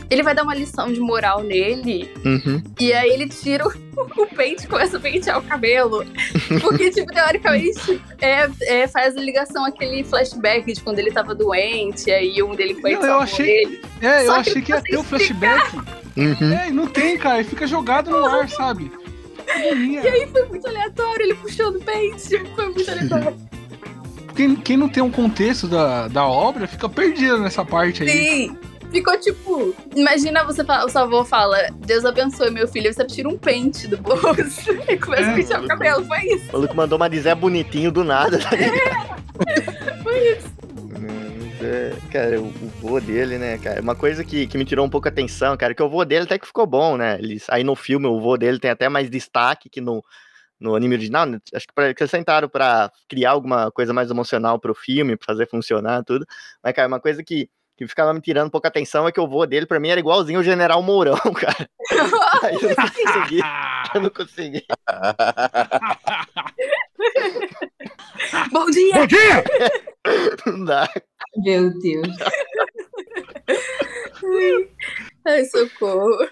ele 0.09 0.23
vai 0.23 0.33
dar 0.33 0.43
uma 0.43 0.55
lição 0.55 0.91
de 0.91 0.99
moral 0.99 1.43
nele, 1.43 2.09
Uhum. 2.25 2.61
e 2.79 2.91
aí 2.93 3.09
ele 3.11 3.27
tira 3.29 3.67
o, 3.67 3.71
o 4.21 4.25
pente 4.27 4.65
e 4.65 4.67
começa 4.67 4.97
a 4.97 4.99
pentear 4.99 5.37
o 5.37 5.43
cabelo. 5.43 6.05
Porque, 6.61 6.89
tipo, 6.89 7.11
teoricamente, 7.11 8.01
é, 8.19 8.49
é, 8.61 8.87
faz 8.87 9.15
a 9.15 9.19
ligação 9.21 9.65
aquele 9.65 10.03
flashback 10.03 10.71
de 10.73 10.81
quando 10.81 10.99
ele 10.99 11.11
tava 11.11 11.35
doente, 11.35 12.09
aí 12.11 12.41
um 12.41 12.55
delinquente 12.55 13.01
Não, 13.01 13.07
eu 13.07 13.19
achei- 13.19 13.49
ele. 13.63 13.81
É, 14.01 14.21
eu 14.21 14.25
Só 14.27 14.33
que 14.43 14.49
achei 14.49 14.61
que 14.61 14.71
ia 14.71 14.81
ter 14.81 14.97
o 14.97 15.03
flashback. 15.03 15.75
Uhum. 16.17 16.53
É, 16.53 16.67
e 16.69 16.71
não 16.71 16.87
tem, 16.87 17.17
cara. 17.17 17.39
Ele 17.39 17.47
fica 17.47 17.65
jogado 17.67 18.09
no 18.09 18.25
ar, 18.25 18.49
sabe? 18.49 18.91
E 19.47 19.97
aí, 20.07 20.27
Foi 20.31 20.45
muito 20.47 20.67
aleatório, 20.67 21.23
ele 21.23 21.35
puxou 21.35 21.71
do 21.71 21.79
pente. 21.79 22.37
Foi 22.55 22.65
muito 22.69 22.89
aleatório. 22.91 23.35
quem, 24.35 24.55
quem 24.55 24.77
não 24.77 24.87
tem 24.89 25.01
um 25.03 25.09
contexto 25.11 25.67
da, 25.67 26.07
da 26.07 26.25
obra 26.25 26.67
fica 26.67 26.87
perdido 26.89 27.37
nessa 27.39 27.63
parte 27.65 28.03
aí. 28.03 28.09
Sim. 28.09 28.57
Ficou 28.91 29.19
tipo, 29.19 29.75
imagina 29.95 30.43
você 30.43 30.63
fala, 30.63 30.85
o 30.85 30.89
seu 30.89 31.01
avô 31.01 31.23
fala, 31.23 31.57
Deus 31.75 32.05
abençoe 32.05 32.49
meu 32.49 32.67
filho, 32.67 32.91
você 32.91 33.05
tira 33.05 33.29
um 33.29 33.37
pente 33.37 33.87
do 33.87 33.97
bolso 33.97 34.71
e 34.89 34.97
começa 34.97 35.23
É, 35.23 35.31
a 35.31 35.35
pentear 35.35 35.63
o 35.63 35.67
cabelo, 35.67 36.05
foi 36.05 36.19
isso. 36.25 36.49
O 36.49 36.53
maluco 36.53 36.75
mandou 36.75 36.97
uma 36.97 37.09
dizer 37.09 37.35
bonitinho 37.35 37.91
do 37.91 38.03
nada, 38.03 38.39
tá 38.39 38.49
ligado? 38.55 40.03
Foi 40.03 40.37
isso. 40.37 40.59
É, 41.61 41.93
cara, 42.09 42.41
o, 42.41 42.47
o 42.47 42.69
vô 42.81 42.99
dele, 43.01 43.37
né, 43.37 43.57
cara, 43.57 43.81
uma 43.81 43.93
coisa 43.93 44.23
que, 44.23 44.47
que 44.47 44.57
me 44.57 44.63
tirou 44.63 44.85
um 44.85 44.89
pouco 44.89 45.07
a 45.07 45.11
atenção, 45.11 45.57
cara, 45.57 45.75
que 45.75 45.83
o 45.83 45.89
vô 45.89 46.05
dele 46.05 46.23
até 46.23 46.39
que 46.39 46.47
ficou 46.47 46.65
bom, 46.65 46.95
né? 46.95 47.19
Eles, 47.19 47.49
aí 47.49 47.65
no 47.65 47.75
filme 47.75 48.07
o 48.07 48.19
vô 48.19 48.37
dele 48.37 48.59
tem 48.59 48.71
até 48.71 48.87
mais 48.87 49.09
destaque 49.09 49.69
que 49.69 49.81
no, 49.81 50.01
no 50.59 50.73
anime 50.73 50.95
original, 50.95 51.25
né? 51.25 51.39
acho 51.53 51.65
que 51.67 51.81
acrescentaram 51.81 52.47
pra 52.47 52.89
criar 53.07 53.31
alguma 53.31 53.69
coisa 53.71 53.93
mais 53.93 54.09
emocional 54.09 54.57
pro 54.57 54.73
filme, 54.73 55.17
pra 55.17 55.25
fazer 55.27 55.47
funcionar 55.49 56.03
tudo. 56.03 56.25
Mas, 56.63 56.73
cara, 56.73 56.87
uma 56.87 56.99
coisa 56.99 57.23
que, 57.23 57.49
que 57.79 57.87
ficava 57.87 58.13
me 58.13 58.19
tirando 58.19 58.47
um 58.47 58.49
pouco 58.49 58.67
a 58.67 58.69
atenção 58.69 59.07
é 59.07 59.11
que 59.11 59.21
o 59.21 59.27
vô 59.27 59.45
dele, 59.45 59.65
pra 59.65 59.79
mim, 59.79 59.87
era 59.87 60.01
igualzinho 60.01 60.41
o 60.41 60.43
General 60.43 60.83
Mourão, 60.83 61.15
cara. 61.33 61.69
Aí 62.43 62.57
eu 62.61 62.75
não 62.75 62.89
consegui, 62.91 63.39
eu 63.95 64.01
não 64.01 64.09
consegui. 64.09 64.65
Bom 68.51 68.69
dia! 68.69 68.95
Bom 68.95 69.07
dia! 69.07 69.45
Não 70.45 70.65
dá. 70.65 70.89
Meu 71.37 71.69
Deus. 71.79 72.17
Ai, 75.25 75.45
socorro. 75.45 76.27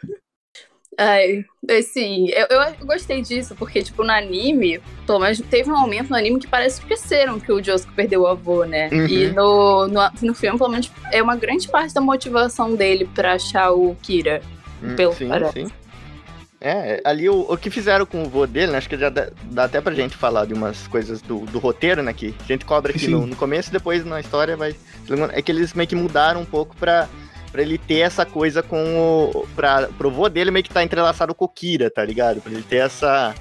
Ai, 0.97 1.45
assim, 1.69 2.27
eu, 2.29 2.47
eu 2.49 2.85
gostei 2.87 3.21
disso, 3.21 3.55
porque, 3.55 3.83
tipo, 3.83 4.03
no 4.03 4.11
anime, 4.11 4.81
pelo 5.05 5.19
menos 5.19 5.39
teve 5.41 5.69
um 5.69 5.79
momento 5.79 6.09
no 6.09 6.15
anime 6.15 6.39
que 6.39 6.47
parece 6.47 6.81
que 6.81 6.91
esqueceram 6.91 7.39
que 7.39 7.51
o 7.51 7.63
Josuke 7.63 7.93
perdeu 7.93 8.21
o 8.21 8.27
avô, 8.27 8.65
né? 8.65 8.89
Uhum. 8.91 9.05
E 9.05 9.27
no, 9.27 9.87
no, 9.87 10.09
no 10.23 10.33
filme, 10.33 10.57
pelo 10.57 10.71
menos, 10.71 10.91
é 11.11 11.21
uma 11.21 11.35
grande 11.35 11.67
parte 11.67 11.93
da 11.93 12.01
motivação 12.01 12.73
dele 12.73 13.07
pra 13.13 13.33
achar 13.33 13.71
o 13.71 13.95
Kira. 14.01 14.41
Pelo 14.95 15.13
sim, 15.13 15.27
parece. 15.27 15.53
sim. 15.53 15.67
É, 16.59 16.99
ali 17.03 17.29
o, 17.29 17.41
o 17.41 17.55
que 17.55 17.69
fizeram 17.69 18.03
com 18.03 18.23
o 18.23 18.29
vô 18.29 18.47
dele, 18.47 18.71
né, 18.71 18.79
acho 18.79 18.89
que 18.89 18.97
já 18.97 19.09
dá, 19.09 19.27
dá 19.43 19.65
até 19.65 19.79
pra 19.79 19.93
gente 19.93 20.17
falar 20.17 20.45
de 20.45 20.55
umas 20.55 20.87
coisas 20.87 21.21
do, 21.21 21.41
do 21.41 21.59
roteiro, 21.59 22.01
né, 22.01 22.11
que 22.11 22.33
a 22.39 22.43
gente 22.43 22.65
cobra 22.65 22.91
aqui 22.91 23.07
no, 23.07 23.27
no 23.27 23.35
começo 23.35 23.69
e 23.69 23.71
depois 23.71 24.03
na 24.03 24.19
história 24.19 24.57
vai... 24.57 24.75
É 25.33 25.41
que 25.43 25.51
eles 25.51 25.75
meio 25.75 25.87
que 25.87 25.95
mudaram 25.95 26.41
um 26.41 26.45
pouco 26.45 26.75
pra, 26.75 27.07
pra 27.57 27.63
ele 27.63 27.79
ter 27.79 28.01
essa 28.01 28.23
coisa 28.23 28.61
com 28.61 29.31
o... 29.33 29.47
Pra, 29.55 29.87
pro 29.97 30.11
vô 30.11 30.29
dele 30.29 30.51
meio 30.51 30.63
que 30.63 30.69
tá 30.69 30.83
entrelaçado 30.83 31.33
com 31.33 31.45
o 31.45 31.49
Kira, 31.49 31.89
tá 31.89 32.05
ligado? 32.05 32.39
Pra 32.39 32.51
ele 32.51 32.61
ter 32.61 32.75
essa 32.75 33.33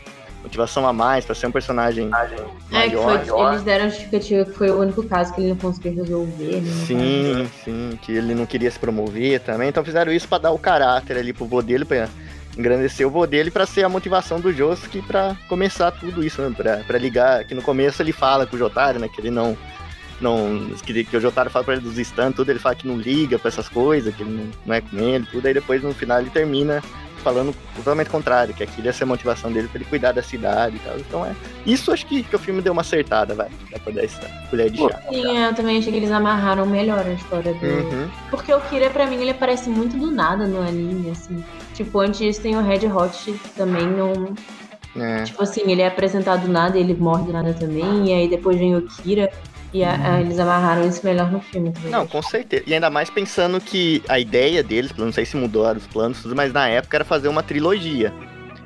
motivação 0.42 0.88
a 0.88 0.92
mais, 0.92 1.26
pra 1.26 1.34
ser 1.34 1.46
um 1.48 1.52
personagem 1.52 2.08
É, 2.72 2.88
que 2.88 2.96
maior. 2.96 3.26
foi, 3.26 3.48
eles 3.50 3.62
deram 3.62 3.84
a 3.84 3.88
justificativa 3.90 4.44
que 4.46 4.52
foi 4.52 4.70
o 4.70 4.80
único 4.80 5.02
caso 5.02 5.34
que 5.34 5.42
ele 5.42 5.50
não 5.50 5.56
conseguiu 5.56 5.96
resolver, 5.96 6.62
né? 6.62 6.72
Sim, 6.86 7.50
sim, 7.62 7.98
que 8.00 8.12
ele 8.12 8.34
não 8.34 8.46
queria 8.46 8.70
se 8.70 8.78
promover 8.78 9.38
também. 9.40 9.68
Então 9.68 9.84
fizeram 9.84 10.10
isso 10.10 10.26
pra 10.26 10.38
dar 10.38 10.50
o 10.52 10.58
caráter 10.58 11.18
ali 11.18 11.34
pro 11.34 11.44
vô 11.44 11.60
dele, 11.60 11.84
pra 11.84 12.08
engrandecer 12.56 13.06
o 13.06 13.10
vô 13.10 13.26
dele, 13.26 13.50
pra 13.50 13.66
ser 13.66 13.84
a 13.84 13.88
motivação 13.88 14.40
do 14.40 14.50
Josuke 14.50 15.02
pra 15.02 15.36
começar 15.46 15.90
tudo 15.90 16.24
isso, 16.24 16.40
né? 16.40 16.54
Pra, 16.56 16.78
pra 16.78 16.96
ligar, 16.96 17.44
que 17.44 17.54
no 17.54 17.60
começo 17.60 18.00
ele 18.00 18.12
fala 18.12 18.46
com 18.46 18.56
o 18.56 18.58
Jotaro, 18.58 18.98
né? 18.98 19.10
Que 19.14 19.20
ele 19.20 19.30
não. 19.30 19.58
Não 20.20 20.70
que, 20.84 21.04
que 21.04 21.16
o 21.16 21.20
Jotaro 21.20 21.50
fala 21.50 21.64
pra 21.64 21.74
ele 21.74 21.82
dos 21.82 21.98
stands, 21.98 22.36
tudo, 22.36 22.50
ele 22.50 22.58
fala 22.58 22.74
que 22.74 22.86
não 22.86 22.96
liga 22.96 23.38
pra 23.38 23.48
essas 23.48 23.68
coisas, 23.68 24.14
que 24.14 24.22
ele 24.22 24.30
não, 24.30 24.50
não 24.66 24.74
é 24.74 24.80
com 24.80 24.98
ele, 24.98 25.26
tudo. 25.26 25.46
Aí 25.46 25.54
depois 25.54 25.82
no 25.82 25.92
final 25.94 26.20
ele 26.20 26.30
termina 26.30 26.82
falando 27.26 27.52
totalmente 27.74 28.08
contrário, 28.08 28.54
que 28.54 28.62
aquilo 28.62 28.86
ia 28.86 28.92
ser 28.92 29.02
a 29.02 29.06
motivação 29.06 29.50
dele 29.50 29.66
pra 29.66 29.78
ele 29.80 29.84
cuidar 29.90 30.12
da 30.12 30.22
cidade 30.22 30.76
e 30.76 30.78
tal. 30.78 30.96
Então 30.96 31.26
é. 31.26 31.34
Isso 31.66 31.90
acho 31.90 32.06
que, 32.06 32.22
que 32.22 32.36
o 32.36 32.38
filme 32.38 32.62
deu 32.62 32.72
uma 32.72 32.82
acertada, 32.82 33.34
vai. 33.34 33.48
Dá 33.68 33.80
pra 33.80 33.92
dar 33.92 34.04
essa 34.04 34.20
colher 34.48 34.70
de 34.70 34.78
chá. 34.78 35.00
Sim, 35.08 35.36
eu 35.36 35.52
também 35.52 35.78
achei 35.78 35.90
que 35.90 35.98
eles 35.98 36.12
amarraram 36.12 36.64
melhor 36.64 37.04
a 37.04 37.12
história 37.12 37.52
do. 37.52 37.66
Uhum. 37.66 38.08
Porque 38.30 38.54
o 38.54 38.60
Kira, 38.60 38.90
pra 38.90 39.06
mim, 39.06 39.16
ele 39.16 39.30
aparece 39.30 39.68
muito 39.68 39.96
do 39.96 40.08
nada 40.08 40.46
no 40.46 40.60
anime, 40.60 41.10
assim. 41.10 41.44
Tipo, 41.74 41.98
antes 41.98 42.20
disso 42.20 42.40
tem 42.40 42.54
o 42.54 42.62
Red 42.62 42.86
Hot 42.86 43.32
que 43.32 43.48
também 43.56 43.88
não. 43.88 44.32
É. 44.94 45.24
Tipo 45.24 45.42
assim, 45.42 45.62
ele 45.66 45.82
é 45.82 45.88
apresentado 45.88 46.46
do 46.46 46.52
nada 46.52 46.78
e 46.78 46.80
ele 46.80 46.94
morre 46.94 47.24
do 47.24 47.32
nada 47.32 47.52
também. 47.54 48.06
E 48.06 48.12
aí 48.12 48.28
depois 48.28 48.56
vem 48.56 48.76
o 48.76 48.82
Kira. 48.82 49.32
E 49.76 49.84
a- 49.84 50.14
a- 50.14 50.20
eles 50.20 50.38
amarraram 50.38 50.88
isso 50.88 51.00
melhor 51.04 51.30
no 51.30 51.40
filme 51.40 51.70
também. 51.72 51.90
Não, 51.90 52.06
com 52.06 52.22
certeza. 52.22 52.64
E 52.66 52.72
ainda 52.74 52.88
mais 52.88 53.10
pensando 53.10 53.60
que 53.60 54.02
a 54.08 54.18
ideia 54.18 54.62
deles, 54.62 54.92
não 54.96 55.12
sei 55.12 55.24
se 55.26 55.36
mudou 55.36 55.70
os 55.72 55.86
planos, 55.86 56.24
mas 56.26 56.52
na 56.52 56.68
época 56.68 56.96
era 56.96 57.04
fazer 57.04 57.28
uma 57.28 57.42
trilogia. 57.42 58.12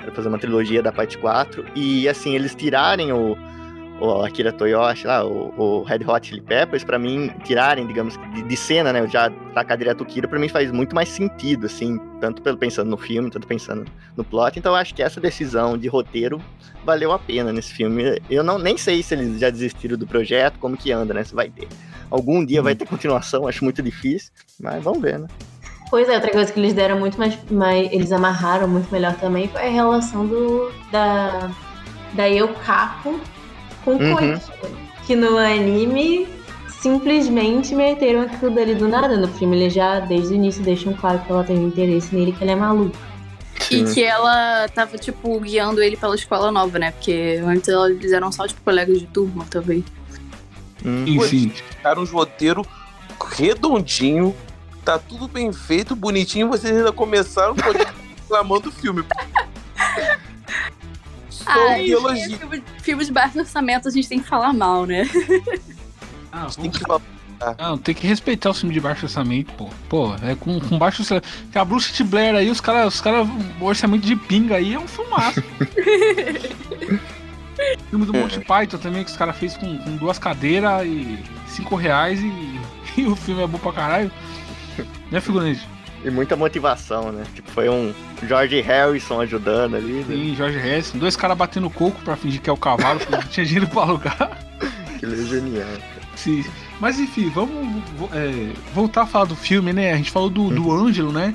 Era 0.00 0.12
fazer 0.12 0.28
uma 0.28 0.38
trilogia 0.38 0.82
da 0.82 0.92
parte 0.92 1.18
4. 1.18 1.64
E 1.74 2.08
assim, 2.08 2.34
eles 2.34 2.54
tirarem 2.54 3.12
o, 3.12 3.36
o 4.00 4.22
Akira 4.22 4.50
Toyoshi 4.50 5.06
lá, 5.06 5.24
o, 5.24 5.52
o 5.56 5.82
Red 5.82 6.00
Hot 6.06 6.26
Chili 6.26 6.40
Peppers, 6.40 6.82
pra 6.82 6.98
mim, 6.98 7.30
tirarem, 7.44 7.86
digamos, 7.86 8.18
de, 8.34 8.42
de 8.42 8.56
cena, 8.56 8.92
né? 8.92 9.06
Já 9.06 9.30
tacar 9.54 9.76
direto 9.76 10.00
o 10.00 10.06
Kira, 10.06 10.26
pra 10.26 10.38
mim 10.38 10.48
faz 10.48 10.72
muito 10.72 10.94
mais 10.94 11.08
sentido, 11.10 11.66
assim, 11.66 12.00
tanto 12.20 12.40
pelo 12.40 12.56
pensando 12.56 12.88
no 12.88 12.96
filme, 12.96 13.30
tanto 13.30 13.46
pensando 13.46 13.84
no 14.16 14.24
plot. 14.24 14.58
Então 14.58 14.72
eu 14.72 14.76
acho 14.76 14.94
que 14.94 15.02
essa 15.02 15.20
decisão 15.20 15.76
de 15.76 15.86
roteiro 15.86 16.40
valeu 16.84 17.12
a 17.12 17.18
pena 17.18 17.52
nesse 17.52 17.74
filme. 17.74 18.20
Eu 18.30 18.42
não 18.42 18.58
nem 18.58 18.76
sei 18.76 19.02
se 19.02 19.14
eles 19.14 19.38
já 19.38 19.50
desistiram 19.50 19.98
do 19.98 20.06
projeto, 20.06 20.58
como 20.58 20.76
que 20.76 20.90
anda, 20.90 21.12
né? 21.12 21.22
Se 21.22 21.34
vai 21.34 21.50
ter. 21.50 21.68
Algum 22.10 22.44
dia 22.44 22.62
vai 22.62 22.74
ter 22.74 22.86
continuação, 22.86 23.46
acho 23.46 23.62
muito 23.62 23.82
difícil, 23.82 24.32
mas 24.58 24.82
vamos 24.82 25.02
ver, 25.02 25.18
né? 25.18 25.28
Pois 25.90 26.08
é, 26.08 26.14
outra 26.14 26.30
coisa 26.30 26.52
que 26.52 26.58
eles 26.58 26.72
deram 26.72 26.98
muito 26.98 27.18
mais, 27.18 27.36
mais. 27.50 27.92
Eles 27.92 28.12
amarraram 28.12 28.66
muito 28.66 28.90
melhor 28.90 29.14
também 29.16 29.48
foi 29.48 29.60
a 29.60 29.70
relação 29.70 30.26
do. 30.26 30.72
da. 30.90 31.50
da 32.14 32.26
Yokako 32.26 33.20
com 33.84 33.92
o 33.92 33.98
Uhum. 33.98 34.16
Koichi. 34.16 34.50
Que 35.06 35.16
no 35.16 35.36
anime 35.38 36.28
simplesmente 36.80 37.74
meteram 37.74 38.22
aquilo 38.22 38.54
dali 38.54 38.74
do 38.74 38.88
nada. 38.88 39.16
No 39.16 39.28
filme 39.28 39.56
eles 39.56 39.72
já, 39.74 40.00
desde 40.00 40.32
o 40.32 40.36
início, 40.36 40.62
deixam 40.62 40.92
claro 40.94 41.18
que 41.20 41.30
ela 41.30 41.44
tem 41.44 41.58
um 41.58 41.68
interesse 41.68 42.14
nele, 42.14 42.32
que 42.32 42.42
ele 42.42 42.52
é 42.52 42.56
maluco. 42.56 42.96
E 43.70 43.84
que 43.84 44.02
ela 44.02 44.66
tava, 44.68 44.96
tipo, 44.96 45.38
guiando 45.40 45.82
ele 45.82 45.96
pela 45.96 46.14
escola 46.14 46.50
nova, 46.50 46.78
né? 46.78 46.90
Porque 46.92 47.40
antes 47.44 47.68
eles 47.68 48.10
eram 48.12 48.32
só, 48.32 48.46
tipo, 48.46 48.60
colegas 48.62 48.98
de 48.98 49.06
turma, 49.06 49.46
talvez. 49.48 49.84
Hum. 50.84 51.04
Enfim. 51.06 51.50
Ficaram 51.50 52.02
uns 52.02 52.10
roteiros 52.10 52.66
redondinho, 53.36 54.34
tá 54.84 54.98
tudo 54.98 55.28
bem 55.28 55.52
feito, 55.52 55.94
bonitinho, 55.94 56.48
vocês 56.48 56.74
ainda 56.76 56.90
começaram 56.90 57.54
reclamando 58.22 58.70
do 58.70 58.72
filme. 58.72 59.04
Ai, 61.46 61.90
elogio. 61.90 62.38
filme, 62.38 62.62
filme 62.82 63.04
de 63.04 63.12
baixo 63.12 63.38
orçamento 63.38 63.88
a 63.88 63.90
gente 63.90 64.08
tem 64.08 64.20
que 64.20 64.28
falar 64.28 64.52
mal, 64.52 64.86
né? 64.86 65.08
Ah, 66.32 66.46
Tem 66.60 66.70
que 66.70 66.78
falar. 66.80 67.00
Não, 67.58 67.78
tem 67.78 67.94
que 67.94 68.06
respeitar 68.06 68.50
o 68.50 68.54
filme 68.54 68.74
de 68.74 68.80
baixo 68.80 69.06
orçamento, 69.06 69.50
pô. 69.54 69.68
Pô, 69.88 70.14
é 70.22 70.34
com, 70.34 70.60
com 70.60 70.78
baixo 70.78 71.00
orçamento. 71.02 71.26
Que 71.50 71.58
a 71.58 71.64
Bruce 71.64 71.92
de 71.92 72.04
Blair 72.04 72.34
aí, 72.34 72.50
os 72.50 72.60
caras, 72.60 72.94
os 72.94 73.00
cara, 73.00 73.22
o 73.60 73.64
orçamento 73.64 74.06
de 74.06 74.14
pinga 74.14 74.56
aí 74.56 74.74
é 74.74 74.78
um 74.78 74.86
filmaço. 74.86 75.42
filme 77.88 78.06
do 78.06 78.12
Monty 78.12 78.40
Python 78.40 78.78
também, 78.78 79.04
que 79.04 79.10
os 79.10 79.16
caras 79.16 79.36
fez 79.36 79.56
com, 79.56 79.78
com 79.78 79.96
duas 79.96 80.18
cadeiras 80.18 80.86
e 80.86 81.18
cinco 81.48 81.76
reais 81.76 82.20
e, 82.20 82.60
e 83.00 83.06
o 83.06 83.16
filme 83.16 83.42
é 83.42 83.46
bom 83.46 83.58
pra 83.58 83.72
caralho. 83.72 84.10
Né, 85.10 85.20
figurante? 85.20 85.66
E 86.04 86.10
muita 86.10 86.34
motivação, 86.34 87.12
né? 87.12 87.24
Tipo, 87.34 87.50
foi 87.50 87.68
um 87.68 87.92
George 88.26 88.60
Harrison 88.62 89.20
ajudando 89.20 89.76
ali. 89.76 89.92
né? 89.92 90.04
Tem 90.08 90.34
Jorge 90.34 90.58
Harrison, 90.58 90.98
dois 90.98 91.14
caras 91.14 91.36
batendo 91.36 91.68
coco 91.68 92.00
pra 92.02 92.16
fingir 92.16 92.40
que 92.40 92.48
é 92.48 92.52
o 92.52 92.56
cavalo, 92.56 92.98
porque 93.00 93.14
não 93.16 93.22
tinha 93.24 93.44
dinheiro 93.44 93.66
pra 93.68 93.82
alugar. 93.82 94.38
Aquilo 94.94 95.12
é 95.12 95.24
genial. 95.26 95.68
Sim. 96.16 96.44
Mas 96.80 96.98
enfim, 96.98 97.28
vamos 97.30 97.82
é, 98.14 98.52
voltar 98.74 99.02
a 99.02 99.06
falar 99.06 99.26
do 99.26 99.36
filme, 99.36 99.72
né? 99.74 99.92
A 99.92 99.96
gente 99.96 100.10
falou 100.10 100.30
do, 100.30 100.48
do 100.48 100.72
Ângelo, 100.72 101.12
né? 101.12 101.34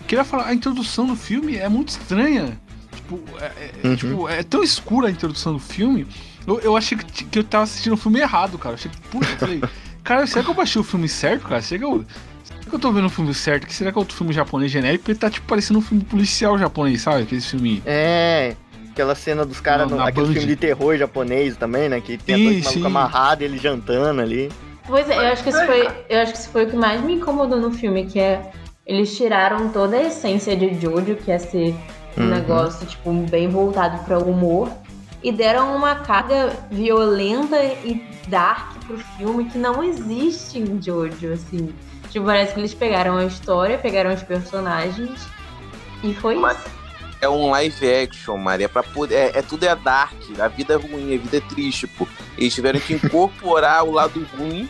Eu 0.00 0.06
queria 0.06 0.24
falar, 0.24 0.46
a 0.46 0.54
introdução 0.54 1.06
do 1.06 1.16
filme 1.16 1.56
é 1.56 1.68
muito 1.68 1.88
estranha. 1.88 2.56
Tipo, 2.94 3.20
é, 3.40 3.44
é- 3.82 3.88
Uhum. 3.88 3.96
tipo, 3.96 4.28
é 4.28 4.42
tão 4.44 4.62
escura 4.62 5.08
a 5.08 5.10
introdução 5.10 5.52
do 5.54 5.58
filme. 5.58 6.06
Eu, 6.46 6.60
eu 6.60 6.76
achei 6.76 6.96
que, 6.96 7.24
que 7.24 7.38
eu 7.40 7.42
tava 7.44 7.64
assistindo 7.64 7.94
o 7.94 7.96
filme 7.96 8.20
errado, 8.20 8.56
cara. 8.58 8.72
Eu 8.72 8.74
achei 8.74 8.90
que, 8.90 9.00
puta, 9.08 9.26
eu 9.28 9.38
falei, 9.38 9.62
cara, 10.04 10.24
será 10.26 10.44
que 10.44 10.50
eu 10.50 10.54
baixei 10.54 10.80
o 10.80 10.84
filme 10.84 11.08
certo, 11.08 11.42
cara? 11.48 11.60
Será 11.62 11.78
que 11.80 11.84
eu, 11.84 12.04
será 12.44 12.60
que 12.60 12.74
eu 12.74 12.78
tô 12.78 12.92
vendo 12.92 13.06
o 13.06 13.10
filme 13.10 13.34
certo? 13.34 13.66
Que 13.66 13.74
será 13.74 13.90
que 13.90 13.98
é 13.98 14.00
outro 14.00 14.16
filme 14.16 14.32
japonês 14.32 14.70
genérico? 14.70 15.04
Porque 15.04 15.18
tá, 15.18 15.30
tipo, 15.30 15.46
parecendo 15.46 15.78
um 15.78 15.82
filme 15.82 16.04
policial 16.04 16.58
japonês, 16.58 17.02
sabe? 17.02 17.22
Aquele 17.22 17.40
filme. 17.40 17.82
É, 17.84 18.54
aquela 18.92 19.14
cena 19.14 19.44
dos 19.44 19.60
caras, 19.60 19.86
Na- 19.90 19.96
no- 19.96 20.02
na 20.02 20.08
aquele 20.08 20.26
Band. 20.26 20.32
filme 20.34 20.48
de 20.48 20.56
terror 20.56 20.96
japonês 20.96 21.56
também, 21.56 21.88
né? 21.88 22.00
Que 22.00 22.16
tem 22.18 22.36
Sim, 22.36 22.44
dois 22.44 22.56
malucos 22.58 22.72
sim. 22.72 22.86
amarrados, 22.86 23.44
ele 23.44 23.58
jantando 23.58 24.20
ali. 24.20 24.50
Pois 24.86 25.08
é, 25.08 25.16
eu 25.28 25.32
acho 25.32 25.42
que 25.42 25.48
isso 25.48 25.64
foi, 25.66 25.88
eu 26.10 26.20
acho 26.20 26.32
que 26.32 26.38
isso 26.38 26.50
foi 26.50 26.64
o 26.64 26.70
que 26.70 26.76
mais 26.76 27.00
me 27.02 27.14
incomodou 27.14 27.58
no 27.58 27.70
filme, 27.72 28.04
que 28.06 28.20
é 28.20 28.50
eles 28.86 29.16
tiraram 29.16 29.70
toda 29.70 29.96
a 29.96 30.02
essência 30.02 30.54
de 30.54 30.78
Jojo, 30.78 31.16
que 31.16 31.30
é 31.32 31.38
ser 31.38 31.74
um 32.18 32.22
Uhum. 32.22 32.28
negócio 32.28 32.86
tipo 32.86 33.10
bem 33.30 33.48
voltado 33.48 34.04
para 34.04 34.18
o 34.18 34.30
humor, 34.30 34.70
e 35.22 35.32
deram 35.32 35.74
uma 35.74 35.94
carga 35.94 36.52
violenta 36.70 37.56
e 37.64 38.04
dark 38.28 38.76
pro 38.86 38.98
filme 38.98 39.46
que 39.46 39.56
não 39.56 39.82
existe 39.82 40.58
em 40.58 40.80
Jojo, 40.82 41.32
assim. 41.32 41.70
Tipo, 42.14 42.26
parece 42.26 42.54
que 42.54 42.60
eles 42.60 42.72
pegaram 42.72 43.16
a 43.16 43.24
história, 43.24 43.76
pegaram 43.76 44.14
os 44.14 44.22
personagens 44.22 45.26
e 46.00 46.14
foi 46.14 46.36
Mas- 46.36 46.56
isso. 46.58 46.66
É 47.20 47.28
um 47.28 47.50
live 47.50 47.92
action, 47.92 48.36
Maria, 48.36 48.68
pra 48.68 48.84
poder. 48.84 49.14
É, 49.16 49.38
é 49.38 49.42
tudo 49.42 49.64
é 49.64 49.74
dark, 49.74 50.12
a 50.38 50.46
vida 50.46 50.74
é 50.74 50.76
ruim, 50.76 51.12
a 51.14 51.18
vida 51.18 51.38
é 51.38 51.40
triste, 51.40 51.88
pô. 51.88 52.06
Eles 52.38 52.54
tiveram 52.54 52.78
que 52.78 52.94
incorporar 52.94 53.82
o 53.82 53.90
lado 53.90 54.24
ruim 54.38 54.68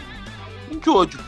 em 0.73 0.81
Jojo. 0.83 1.19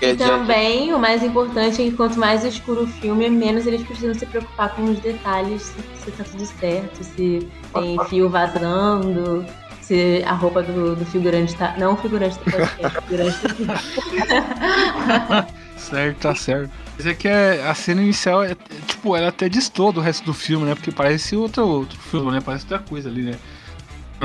é 0.00 0.10
E 0.10 0.16
de- 0.16 0.24
também, 0.24 0.94
o 0.94 0.98
mais 0.98 1.24
importante 1.24 1.82
é 1.82 1.86
que 1.86 1.96
quanto 1.96 2.16
mais 2.20 2.44
escuro 2.44 2.84
o 2.84 2.86
filme, 2.86 3.28
menos 3.28 3.66
eles 3.66 3.82
precisam 3.82 4.14
se 4.14 4.26
preocupar 4.26 4.76
com 4.76 4.84
os 4.84 5.00
detalhes, 5.00 5.62
se, 5.62 6.04
se 6.04 6.10
tá 6.12 6.22
tudo 6.22 6.46
certo, 6.46 7.02
se 7.02 7.48
tem 7.74 7.98
fio 8.04 8.28
vazando, 8.30 9.44
se 9.88 10.22
a 10.26 10.32
roupa 10.34 10.62
do, 10.62 10.94
do 10.94 11.04
figurante 11.06 11.56
tá. 11.56 11.74
Não 11.78 11.94
o 11.94 11.96
figurante 11.96 12.38
podcast, 12.38 12.86
o 12.86 13.02
figurante 13.02 13.38
Certo, 15.78 16.18
tá 16.18 16.34
certo. 16.34 16.70
Mas 16.96 17.06
é 17.06 17.14
que 17.14 17.28
é- 17.28 17.62
a 17.66 17.74
cena 17.74 18.02
inicial 18.02 18.42
é, 18.42 18.52
é, 18.52 18.56
tipo, 18.86 19.16
ela 19.16 19.28
até 19.28 19.48
distou 19.48 19.92
do 19.92 20.00
resto 20.00 20.24
do 20.24 20.34
filme, 20.34 20.66
né? 20.66 20.74
Porque 20.74 20.90
parece 20.90 21.36
outro, 21.36 21.66
outro 21.66 21.98
filme, 21.98 22.32
né? 22.32 22.40
Parece 22.44 22.64
outra 22.64 22.80
coisa 22.80 23.08
ali, 23.08 23.22
né? 23.22 23.38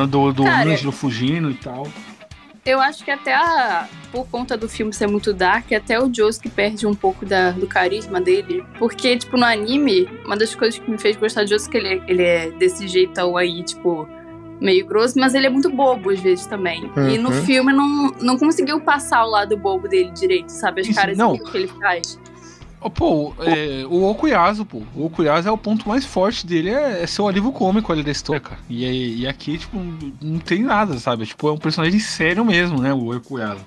Do, 0.09 0.31
do 0.33 0.43
Cara, 0.43 0.67
Ângelo 0.69 0.91
fugindo 0.91 1.51
e 1.51 1.53
tal. 1.53 1.87
Eu 2.65 2.81
acho 2.81 3.03
que 3.05 3.11
até 3.11 3.33
a, 3.35 3.87
por 4.11 4.27
conta 4.27 4.57
do 4.57 4.67
filme 4.67 4.91
ser 4.91 5.07
muito 5.07 5.31
dark, 5.33 5.71
até 5.73 5.99
o 6.01 6.11
Josuke 6.13 6.49
perde 6.49 6.87
um 6.87 6.95
pouco 6.95 7.25
da- 7.25 7.51
do 7.51 7.67
carisma 7.67 8.19
dele. 8.19 8.65
Porque, 8.79 9.15
tipo, 9.17 9.37
no 9.37 9.45
anime, 9.45 10.09
uma 10.25 10.35
das 10.35 10.55
coisas 10.55 10.79
que 10.79 10.89
me 10.89 10.97
fez 10.97 11.15
gostar 11.15 11.43
de 11.43 11.51
Josuke, 11.51 11.77
ele, 11.77 11.87
é- 11.89 12.01
ele 12.07 12.23
é 12.23 12.51
desse 12.51 12.87
jeitão 12.87 13.37
aí, 13.37 13.61
tipo, 13.63 14.07
meio 14.63 14.85
grosso, 14.87 15.19
mas 15.19 15.33
ele 15.35 15.45
é 15.45 15.49
muito 15.49 15.69
bobo 15.69 16.09
às 16.09 16.19
vezes 16.19 16.45
também. 16.45 16.89
E 17.11 17.17
no 17.17 17.29
Uhum. 17.29 17.43
filme 17.43 17.73
não, 17.73 18.11
não 18.21 18.37
conseguiu 18.37 18.79
passar 18.79 19.25
o 19.25 19.29
lado 19.29 19.57
bobo 19.57 19.87
dele 19.87 20.09
direito, 20.11 20.49
sabe? 20.49 20.81
As 20.81 20.87
Isso, 20.87 20.95
caras 20.99 21.17
não. 21.17 21.37
que 21.37 21.57
ele 21.57 21.67
faz. 21.67 22.17
Pô, 22.95 23.33
é, 23.39 23.85
o 23.89 24.03
Okuyasu, 24.09 24.65
pô. 24.65 24.81
O 24.93 25.05
Okuyasu 25.05 25.47
é 25.47 25.51
o 25.51 25.57
ponto 25.57 25.87
mais 25.87 26.05
forte 26.05 26.45
dele, 26.45 26.69
é, 26.69 27.01
é 27.03 27.07
ser 27.07 27.21
o 27.21 27.27
alívio 27.29 27.51
cômico 27.53 27.93
ali 27.93 28.03
da 28.03 28.11
história, 28.11 28.41
cara. 28.41 28.59
E, 28.69 29.21
e 29.21 29.27
aqui, 29.27 29.57
tipo, 29.57 29.77
não- 30.21 30.39
tem 30.39 30.63
nada, 30.63 30.97
sabe? 30.99 31.25
Tipo, 31.25 31.47
é 31.47 31.51
um 31.53 31.57
personagem 31.57 31.99
sério 31.99 32.43
mesmo, 32.43 32.81
né? 32.81 32.93
O 32.93 33.15
Okuyasu. 33.15 33.61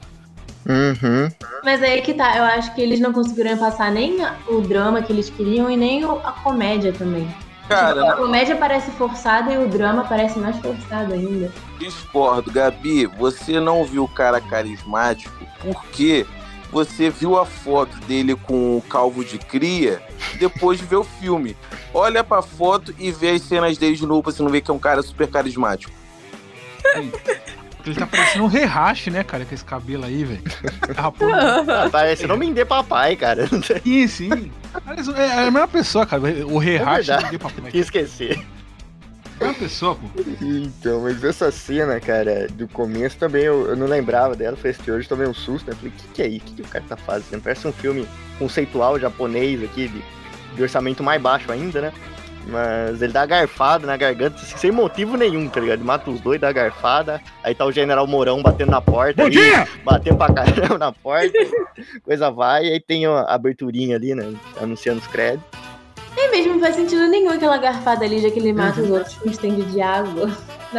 Uhum. 0.69 1.31
Mas 1.65 1.83
aí 1.83 2.03
que 2.03 2.13
tá, 2.13 2.37
eu 2.37 2.43
acho 2.45 2.75
que 2.75 2.81
eles 2.83 3.01
não 3.01 3.13
conseguiram 3.13 3.57
passar 3.57 3.91
nem 3.91 4.19
o 4.49 4.61
drama 4.61 5.01
que 5.01 5.13
eles 5.13 5.31
queriam 5.31 5.71
e 5.71 5.77
nem 5.77 6.05
a 6.05 6.33
comédia 6.43 6.93
também. 6.93 7.27
Cara, 7.69 8.13
A 8.13 8.17
comédia 8.17 8.55
parece 8.57 8.91
forçada 8.93 9.53
e 9.53 9.59
o 9.59 9.69
drama 9.69 10.05
parece 10.05 10.39
mais 10.39 10.57
forçado 10.59 11.13
ainda. 11.15 11.53
discordo, 11.79 12.51
Gabi. 12.53 13.07
Você 13.07 13.59
não 13.59 13.85
viu 13.85 14.05
o 14.05 14.09
cara 14.09 14.41
carismático 14.41 15.45
porque 15.61 16.25
você 16.71 17.11
viu 17.11 17.39
a 17.39 17.45
foto 17.45 17.97
dele 18.07 18.35
com 18.37 18.77
o 18.77 18.83
calvo 18.83 19.25
de 19.25 19.39
cria 19.39 20.01
depois 20.39 20.79
de 20.79 20.85
ver 20.85 20.97
o 20.97 21.05
filme. 21.05 21.57
Olha 21.93 22.23
pra 22.23 22.43
foto 22.43 22.95
e 22.99 23.11
vê 23.11 23.31
as 23.31 23.43
cenas 23.43 23.77
dele 23.79 23.97
de 23.97 24.07
novo 24.07 24.23
pra 24.23 24.33
você 24.33 24.43
não 24.43 24.51
ver 24.51 24.61
que 24.61 24.71
é 24.71 24.75
um 24.75 24.79
cara 24.79 25.03
super 25.03 25.29
carismático. 25.29 25.93
Ele 27.87 27.99
tá 27.99 28.07
parecendo 28.07 28.45
um 28.45 28.49
rehache, 28.49 29.11
né, 29.11 29.23
cara? 29.23 29.45
Com 29.45 29.55
esse 29.55 29.65
cabelo 29.65 30.05
aí, 30.05 30.25
velho. 30.25 30.43
Tá 30.95 31.03
rapando. 31.03 31.35
Ah, 31.73 31.89
parece 31.91 32.27
não 32.27 32.37
me 32.37 32.53
dê 32.53 32.65
papai, 32.65 33.17
cara. 33.17 33.47
Sim, 33.85 34.09
sim. 34.09 34.51
Aliás, 34.75 35.09
É 35.09 35.33
a 35.43 35.51
mesma 35.51 35.69
pessoa, 35.69 36.05
cara. 36.07 36.23
O 36.47 36.61
verdade. 36.61 37.11
não 37.11 37.31
tem 37.31 37.39
papai. 37.39 37.71
Tinha 37.71 37.83
esquecer. 37.83 38.39
É 39.41 39.45
a 39.45 39.49
mesma 39.49 39.55
pessoa, 39.61 39.95
pô. 39.95 40.09
Então, 40.41 41.03
mas 41.03 41.23
essa 41.23 41.51
cena, 41.51 42.01
cara, 42.01 42.49
do 42.49 42.67
começo 42.69 43.17
também 43.19 43.45
eu, 43.45 43.69
eu 43.69 43.77
não 43.77 43.87
lembrava 43.87 44.35
dela, 44.35 44.57
foi 44.57 44.71
este 44.71 44.91
hoje, 44.91 45.09
tomei 45.09 45.27
um 45.27 45.35
susto, 45.35 45.71
né? 45.71 45.77
Falei, 45.77 45.93
o 45.95 46.01
que, 46.01 46.09
que 46.15 46.23
é 46.23 46.27
isso? 46.29 46.45
O 46.45 46.49
que, 46.49 46.55
que 46.57 46.63
o 46.63 46.69
cara 46.69 46.85
tá 46.89 46.97
fazendo? 46.97 47.43
Parece 47.43 47.67
um 47.69 47.73
filme 47.73 48.07
conceitual 48.39 48.99
japonês 48.99 49.63
aqui, 49.63 49.89
de 49.89 50.03
de 50.57 50.63
orçamento 50.63 51.03
mais 51.03 51.21
baixo 51.21 51.53
ainda, 51.53 51.81
né? 51.83 51.93
Mas 52.47 53.03
ele 53.03 53.13
dá 53.13 53.27
garfada 53.27 53.87
na 53.87 53.97
garganta, 53.97 54.37
assim, 54.37 54.57
sem 54.57 54.71
motivo 54.71 55.17
nenhum, 55.17 55.49
tá 55.49 55.61
ligado? 55.61 55.79
Ele 55.79 55.87
mata 55.87 56.11
os 56.11 56.21
dois, 56.21 56.41
dá 56.41 56.53
garfada. 56.53 57.21
Aí 57.43 57.55
tá 57.55 57.65
o 57.65 57.73
General 57.73 58.07
Mourão 58.07 58.41
batendo 58.41 58.71
na 58.71 58.81
porta. 58.81 59.25
Bom 59.25 59.29
dia! 59.29 59.67
Batendo 59.85 60.17
pra 60.17 60.33
caramba 60.33 60.79
na 60.79 60.93
porta. 60.93 61.37
coisa 62.05 62.31
vai. 62.31 62.67
E 62.67 62.73
aí 62.73 62.81
tem 62.81 63.05
a 63.05 63.23
aberturinha 63.23 63.97
ali, 63.97 64.15
né? 64.15 64.33
Anunciando 64.61 65.01
os 65.01 65.07
créditos. 65.09 65.45
Nem 66.15 66.31
mesmo 66.31 66.55
não 66.55 66.61
faz 66.61 66.77
sentido 66.77 67.07
nenhum 67.09 67.31
aquela 67.31 67.59
garfada 67.59 68.05
ali, 68.05 68.21
já 68.21 68.31
que 68.31 68.39
ele 68.39 68.53
mata 68.53 68.81
os 68.81 68.89
outros 68.89 69.15
com 69.17 69.29
um 69.29 69.33
stand 69.33 69.57
de 69.57 69.83
água. 69.83 70.31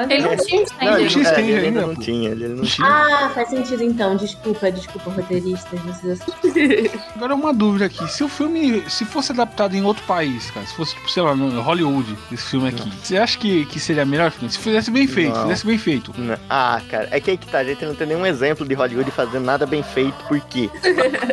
Ele 0.03 0.21
não 0.21 0.37
tinha 0.37 0.65
Não, 0.81 0.97
ele, 0.97 1.07
stand 1.07 1.09
tinha 1.09 1.23
é, 1.23 1.31
stand 1.31 1.41
ele 1.41 1.53
ainda 1.55 1.67
ainda, 1.67 1.81
não 1.87 1.95
tinha. 1.95 2.29
Ele 2.29 2.47
não 2.49 2.63
Ah, 2.81 3.31
faz 3.33 3.49
sentido 3.49 3.83
então. 3.83 4.15
Desculpa, 4.15 4.71
desculpa, 4.71 5.09
roteiristas. 5.11 5.79
Vocês 5.81 6.19
Agora 7.15 7.35
uma 7.35 7.53
dúvida 7.53 7.85
aqui, 7.85 8.07
se 8.11 8.23
o 8.23 8.27
filme, 8.29 8.83
se 8.89 9.05
fosse 9.05 9.31
adaptado 9.31 9.75
em 9.75 9.83
outro 9.83 10.03
país, 10.05 10.49
cara, 10.51 10.65
se 10.65 10.75
fosse, 10.75 10.95
tipo, 10.95 11.09
sei 11.09 11.23
lá, 11.23 11.35
no 11.35 11.61
Hollywood, 11.61 12.15
esse 12.31 12.43
filme 12.43 12.69
aqui, 12.69 12.91
você 13.03 13.17
acha 13.17 13.37
que, 13.37 13.65
que 13.65 13.79
seria 13.79 14.05
melhor 14.05 14.31
filme? 14.31 14.51
Se 14.51 14.59
fizesse 14.59 14.91
bem 14.91 15.07
feito, 15.07 15.33
Não. 15.33 15.43
fizesse 15.43 15.65
bem 15.65 15.77
feito. 15.77 16.13
Não. 16.17 16.37
Ah, 16.49 16.81
cara, 16.89 17.07
é 17.11 17.19
que 17.19 17.31
aí 17.31 17.37
que 17.37 17.47
tá, 17.47 17.59
a 17.59 17.63
gente 17.63 17.85
não 17.85 17.95
tem 17.95 18.07
nenhum 18.07 18.25
exemplo 18.25 18.65
de 18.65 18.73
Hollywood 18.73 19.09
fazendo 19.11 19.43
nada 19.43 19.65
bem 19.65 19.83
feito, 19.83 20.15
porque 20.27 20.69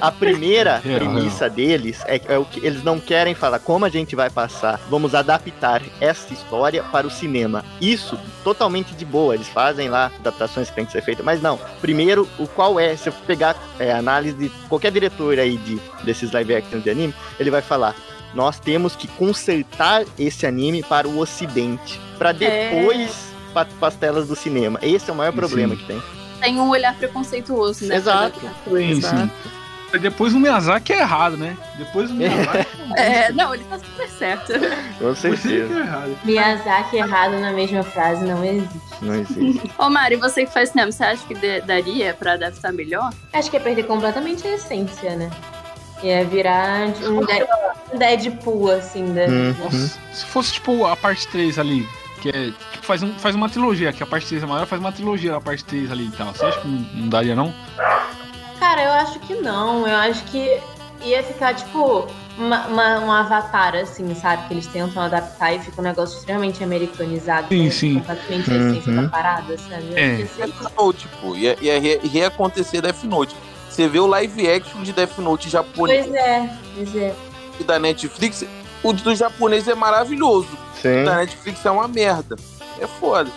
a 0.00 0.11
primeira 0.11 0.79
Real, 0.79 0.98
premissa 1.00 1.48
deles 1.48 2.03
é, 2.07 2.20
é 2.29 2.38
o 2.38 2.44
que 2.44 2.64
eles 2.64 2.83
não 2.83 2.98
querem 2.98 3.35
falar 3.35 3.59
como 3.59 3.85
a 3.85 3.88
gente 3.88 4.14
vai 4.16 4.31
passar, 4.31 4.81
vamos 4.88 5.14
adaptar 5.14 5.83
essa 6.00 6.33
história 6.33 6.83
para 6.83 7.07
o 7.07 7.11
cinema. 7.11 7.64
Isso 7.81 8.18
totalmente 8.55 8.95
de 8.95 9.05
boa, 9.05 9.35
eles 9.35 9.49
fazem 9.49 9.88
lá 9.88 10.11
adaptações 10.21 10.71
que 10.71 10.77
tem 10.77 10.87
que 10.87 10.93
ser 10.93 11.03
feitas, 11.03 11.25
mas 11.25 11.43
não. 11.43 11.59
Primeiro, 11.81 12.29
o 12.38 12.47
qual 12.47 12.79
é, 12.79 12.97
se 12.97 13.09
eu 13.09 13.12
pegar 13.27 13.57
é, 13.79 13.93
análise 13.93 14.37
de 14.37 14.49
qualquer 14.69 14.93
diretor 14.93 15.38
aí 15.38 15.57
de, 15.59 15.81
desses 16.05 16.31
live 16.33 16.55
actions 16.55 16.83
de 16.83 16.90
anime, 16.90 17.14
ele 17.38 17.51
vai 17.51 17.61
falar. 17.61 17.95
Nós 18.33 18.59
temos 18.59 18.97
que 18.97 19.07
consertar 19.07 20.05
esse 20.19 20.47
anime 20.47 20.83
para 20.83 21.07
o 21.07 21.19
ocidente, 21.19 22.01
para 22.19 22.33
depois 22.33 23.33
para 23.53 23.69
as 23.83 23.95
telas 23.95 24.27
do 24.27 24.35
cinema. 24.35 24.79
Esse 24.83 25.11
é 25.11 25.12
o 25.12 25.17
maior 25.17 25.33
Sim. 25.33 25.38
problema 25.38 25.77
que 25.77 25.85
tem. 25.85 26.03
Tem 26.40 26.61
um 26.61 26.69
olhar 26.69 26.95
preconceituoso, 26.97 27.87
né? 27.87 27.97
Exato. 27.97 28.40
Sim, 28.69 29.01
sim. 29.01 29.07
Aí 29.17 29.31
Depois 30.01 30.35
o 30.35 30.40
Miyazaki 30.40 30.92
é 30.92 31.01
errado, 31.01 31.37
né? 31.37 31.57
Depois 31.79 32.11
o 32.11 32.14
Miyazaki 32.14 32.66
É, 32.97 33.31
não, 33.33 33.55
ele 33.55 33.64
tá 33.64 33.79
super 33.79 34.09
certo. 34.09 34.53
Com 34.99 35.14
que 35.14 35.20
certeza. 35.20 35.73
é 35.75 35.79
errado. 35.81 36.18
Miyazaki 36.25 36.97
errado 36.97 37.38
na 37.38 37.53
mesma 37.53 37.83
frase 37.83 38.25
não 38.25 38.44
existe. 38.44 38.79
Não 39.03 39.14
existe. 39.14 39.70
Ô, 39.79 39.88
Mari, 39.88 40.16
você 40.16 40.44
que 40.47 40.53
faz 40.53 40.70
cinema, 40.70 40.90
você 40.92 41.05
acha 41.05 41.25
que 41.27 41.35
de- 41.35 41.61
daria 41.62 42.12
pra 42.14 42.33
adaptar 42.35 42.73
melhor? 42.73 43.12
Acho 43.33 43.51
que 43.51 43.57
é 43.57 43.61
perder 43.61 43.85
completamente 43.85 44.47
a 44.47 44.55
essência, 44.55 45.14
né? 45.16 45.31
Ia 46.03 46.25
virar 46.25 46.88
de- 46.88 47.07
um, 47.09 47.25
Dead- 47.25 47.47
um 47.92 47.99
Deadpool, 47.99 48.70
assim, 48.73 49.14
da 49.14 49.23
Uhum. 49.27 49.55
Nossa, 49.64 49.99
se 50.12 50.25
fosse 50.27 50.53
tipo 50.55 50.85
a 50.87 50.97
parte 50.97 51.27
3 51.29 51.59
ali, 51.59 51.88
que 52.20 52.29
é. 52.29 52.33
Tipo, 52.73 52.85
faz, 52.85 53.03
um, 53.03 53.14
faz 53.18 53.35
uma 53.35 53.49
trilogia, 53.49 53.92
que 53.92 54.03
a 54.03 54.07
parte 54.07 54.27
3 54.27 54.42
é 54.42 54.47
maior, 54.47 54.66
faz 54.66 54.81
uma 54.81 54.92
trilogia 54.92 55.35
a 55.37 55.40
parte 55.40 55.64
3 55.64 55.90
ali 55.90 56.07
e 56.07 56.11
tal. 56.11 56.35
Você 56.35 56.44
acha 56.44 56.61
que 56.61 56.68
não, 56.68 56.81
não 57.03 57.09
daria, 57.09 57.35
não? 57.35 57.55
Cara, 58.64 58.83
eu 58.83 58.92
acho 58.92 59.18
que 59.20 59.35
não. 59.35 59.87
Eu 59.87 59.94
acho 59.94 60.24
que 60.24 60.59
ia 61.03 61.22
ficar, 61.22 61.53
tipo, 61.55 62.07
uma, 62.38 62.66
uma- 62.66 62.98
um 63.00 63.12
avatar, 63.12 63.74
assim, 63.74 64.14
sabe? 64.14 64.48
Que 64.48 64.55
eles 64.55 64.66
tentam 64.66 65.03
adaptar 65.03 65.53
e 65.53 65.59
fica 65.61 65.83
um 65.83 65.85
negócio 65.85 66.16
extremamente 66.18 66.64
americanizado. 66.64 67.48
Sim, 67.48 67.59
perde 67.64 67.74
sim. 67.74 67.94
Completamente 68.00 68.50
a 68.50 68.55
essência 68.57 68.90
Uhum. 68.92 69.03
da 69.03 69.09
parada, 69.11 69.59
sabe? 69.59 69.90
É. 69.94 70.16
Death 70.37 70.72
Note, 70.79 71.07
pô. 71.20 71.37
Ia, 71.37 71.59
ia 71.61 71.79
re- 71.79 72.00
reacontecer 72.11 72.81
Death 72.81 73.05
Note. 73.05 73.37
Você 73.68 73.87
vê 73.87 73.98
o 74.00 74.07
live 74.07 74.50
action 74.50 74.83
de 74.83 74.94
Death 74.94 75.18
Note 75.18 75.50
japonês 75.50 76.07
Pois 76.07 76.16
é, 76.16 76.50
pois 76.74 76.96
é. 76.96 77.14
da 77.66 77.79
Netflix, 77.79 78.44
o 78.83 78.92
do 78.94 79.14
japonês 79.14 79.68
é 79.68 79.74
maravilhoso. 79.74 80.48
Sim. 80.81 81.03
O 81.03 81.05
da 81.05 81.16
Netflix 81.16 81.66
é 81.66 81.70
uma 81.70 81.87
merda. 81.87 82.35
É 82.81 82.87
foda. 82.87 83.31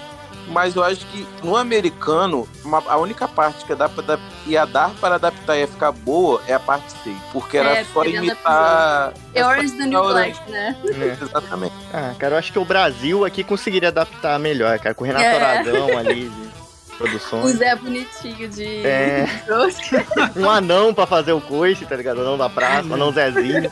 Mas 0.49 0.75
eu 0.75 0.83
acho 0.83 1.05
que 1.07 1.27
no 1.43 1.55
americano, 1.57 2.47
uma- 2.63 2.83
a 2.87 2.97
única 2.97 3.27
parte 3.27 3.65
que 3.65 3.75
dá 3.75 3.89
pra, 3.89 4.17
ia 4.45 4.65
dar 4.65 4.91
para 5.01 5.15
adaptar 5.15 5.57
e 5.57 5.61
ia 5.61 5.67
ficar 5.67 5.91
boa 5.91 6.41
é 6.47 6.53
a 6.53 6.59
parte 6.59 6.91
6. 7.03 7.17
Porque 7.33 7.57
era 7.57 7.77
É, 7.77 7.83
só 7.85 8.03
imitar. 8.05 9.13
É 9.33 9.45
Orange 9.45 9.77
the 9.77 9.85
New 9.85 10.01
Black, 10.07 10.51
né? 10.51 10.75
É. 10.85 11.17
Exatamente. 11.23 11.73
Ah, 11.93 12.13
cara, 12.17 12.35
eu 12.35 12.39
acho 12.39 12.51
que 12.53 12.59
o 12.59 12.65
Brasil 12.65 13.25
aqui 13.25 13.43
conseguiria 13.43 13.89
adaptar 13.89 14.39
melhor, 14.39 14.77
cara. 14.79 14.95
Com 14.95 15.03
o 15.03 15.07
Renato 15.07 15.25
É. 15.25 15.37
Aragão 15.43 15.97
ali 15.97 16.29
de 16.29 16.47
O 16.97 16.97
produções. 16.97 17.57
Zé 17.57 17.75
bonitinho 17.75 18.49
de. 18.49 18.87
É. 18.87 19.27
Um 20.35 20.49
anão 20.49 20.93
pra 20.95 21.05
fazer 21.05 21.31
o 21.31 21.39
coice, 21.41 21.85
tá 21.85 21.95
ligado? 21.95 22.21
Anão 22.21 22.37
da 22.37 22.49
praça, 22.49 22.91
anão 22.91 23.11
Zezinho. 23.11 23.71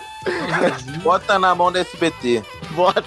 Bota 1.01 1.39
na 1.39 1.55
mão 1.55 1.71
da 1.71 1.79
SBT. 1.79 2.43
Bota. 2.71 3.03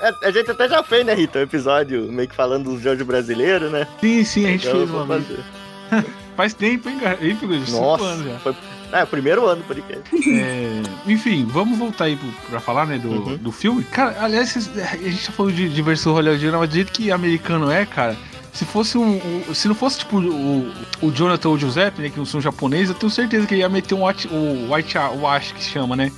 É, 0.00 0.14
a 0.28 0.30
gente 0.30 0.50
até 0.50 0.68
já 0.68 0.82
fez, 0.82 1.04
né, 1.04 1.14
Rita? 1.14 1.38
Um 1.38 1.42
episódio 1.42 2.10
meio 2.10 2.28
que 2.28 2.34
falando 2.34 2.70
dos 2.70 2.80
jogos 2.82 3.02
brasileiros, 3.02 3.70
né? 3.70 3.86
Sim, 4.00 4.24
sim, 4.24 4.46
a 4.46 4.50
gente 4.52 4.66
Então, 4.68 5.06
fez. 5.06 6.04
Faz 6.36 6.54
tempo, 6.54 6.88
hein, 6.88 6.98
cara? 7.00 7.18
Hein, 7.20 7.36
Figueiredo? 7.36 7.70
Nossa, 7.72 8.04
anos 8.04 8.26
já. 8.26 8.38
foi. 8.38 8.54
É, 8.92 9.04
o 9.04 9.06
primeiro 9.06 9.46
ano 9.46 9.62
do 9.62 9.66
podcast. 9.68 10.02
É, 10.40 10.82
enfim, 11.06 11.44
vamos 11.48 11.78
voltar 11.78 12.04
aí 12.06 12.16
pro, 12.16 12.28
pra 12.50 12.60
falar, 12.60 12.86
né, 12.86 12.98
do, 12.98 13.08
Uhum. 13.08 13.36
do 13.36 13.52
filme. 13.52 13.84
Cara, 13.84 14.16
aliás, 14.20 14.56
a 14.56 14.96
gente 14.96 15.26
tá 15.26 15.32
falando 15.32 15.54
de, 15.54 15.68
de 15.68 15.82
versão 15.82 16.12
hollywoodiana, 16.14 16.58
mas 16.58 16.68
do 16.70 16.74
jeito 16.74 16.90
que 16.92 17.12
americano 17.12 17.70
é, 17.70 17.84
cara, 17.86 18.16
se 18.52 18.64
fosse 18.64 18.98
um. 18.98 19.16
um- 19.48 19.54
se 19.54 19.68
não 19.68 19.74
fosse, 19.76 19.98
tipo, 20.00 20.18
o, 20.18 20.72
o 21.02 21.10
Jonathan 21.12 21.50
ou 21.50 21.54
o 21.54 21.58
Giuseppe, 21.58 22.02
né, 22.02 22.10
que 22.10 22.18
não 22.18 22.24
são 22.26 22.40
japoneses, 22.40 22.88
eu 22.88 22.94
tenho 22.96 23.10
certeza 23.10 23.46
que 23.46 23.54
ia 23.54 23.68
meter 23.68 23.94
um 23.94 24.04
white, 24.06 24.26
o 24.28 24.74
White 24.74 24.96
Wash, 25.20 25.52
que 25.52 25.62
se 25.62 25.70
chama, 25.70 25.94
né? 25.94 26.10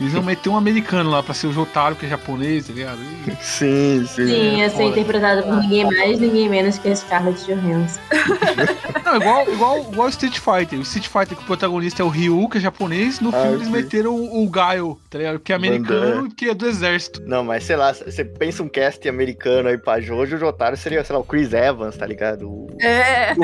Eles 0.00 0.14
iam 0.14 0.22
meter 0.22 0.48
um 0.48 0.56
americano 0.56 1.10
lá 1.10 1.22
pra 1.22 1.34
ser 1.34 1.46
o 1.46 1.52
Jotaro, 1.52 1.94
que 1.94 2.06
é 2.06 2.08
japonês, 2.08 2.66
tá 2.66 2.72
ligado? 2.72 2.98
E- 3.28 3.44
Sim, 3.44 4.06
sim. 4.08 4.26
Sim, 4.26 4.56
ia 4.58 4.70
ser 4.70 4.76
foda. 4.76 4.88
interpretado 4.88 5.42
por 5.42 5.56
ninguém 5.56 5.84
mais, 5.84 6.18
ninguém 6.18 6.48
menos 6.48 6.78
que 6.78 6.88
a 6.88 6.96
Scarlett 6.96 7.44
Johansson. 7.44 8.00
Não, 9.04 9.16
igual, 9.16 9.50
igual, 9.52 9.78
igual 9.92 10.08
Street 10.08 10.38
Fighter. 10.38 10.78
O 10.78 10.82
Street 10.82 11.06
Fighter 11.08 11.36
que 11.36 11.42
o 11.42 11.46
protagonista 11.46 12.00
é 12.02 12.04
o 12.04 12.08
Ryu, 12.08 12.48
que 12.48 12.58
é 12.58 12.60
japonês, 12.60 13.20
no 13.20 13.28
Ah, 13.30 13.32
filme 13.42 13.54
eles 13.56 13.66
sim. 13.66 13.72
meteram 13.72 14.14
o, 14.14 14.44
o 14.44 14.48
Gaio, 14.48 14.98
tá 15.10 15.18
ligado? 15.18 15.38
Que 15.40 15.52
é 15.52 15.56
americano 15.56 16.28
e 16.28 16.30
que 16.30 16.48
é 16.48 16.54
do 16.54 16.66
exército. 16.66 17.20
Não, 17.26 17.44
mas 17.44 17.64
sei 17.64 17.76
lá, 17.76 17.92
você 17.92 18.24
pensa 18.24 18.62
um 18.62 18.68
cast 18.68 19.06
americano 19.08 19.68
aí 19.68 19.76
pra 19.76 20.00
Jojo, 20.00 20.36
o 20.36 20.38
Jotaro 20.38 20.76
seria, 20.76 21.04
sei 21.04 21.14
lá, 21.14 21.20
o 21.20 21.24
Chris 21.24 21.52
Evans, 21.52 21.96
tá 21.96 22.06
ligado? 22.06 22.48
O, 22.48 22.68
É. 22.80 23.34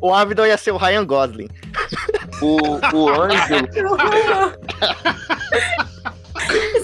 o 0.00 0.12
Abdon 0.14 0.46
ia 0.46 0.56
ser 0.56 0.72
o 0.72 0.76
Ryan 0.76 1.04
Gosling. 1.04 1.48
O, 2.44 2.58
o 2.94 3.08
Ângelo, 3.08 3.68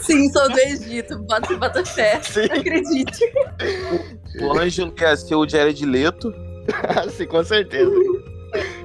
Sim, 0.00 0.32
sou 0.32 0.48
do 0.48 0.58
Egito. 0.58 1.18
Bota, 1.18 1.54
bota 1.58 1.84
fé. 1.84 2.18
Sim, 2.22 2.44
Acredite. 2.44 3.30
o 4.40 4.58
Ângelo 4.58 4.94
ia 4.98 5.16
ser 5.16 5.34
o 5.34 5.46
Jared 5.46 5.84
Leto. 5.84 6.34
sim, 7.14 7.26
com 7.26 7.44
certeza. 7.44 7.92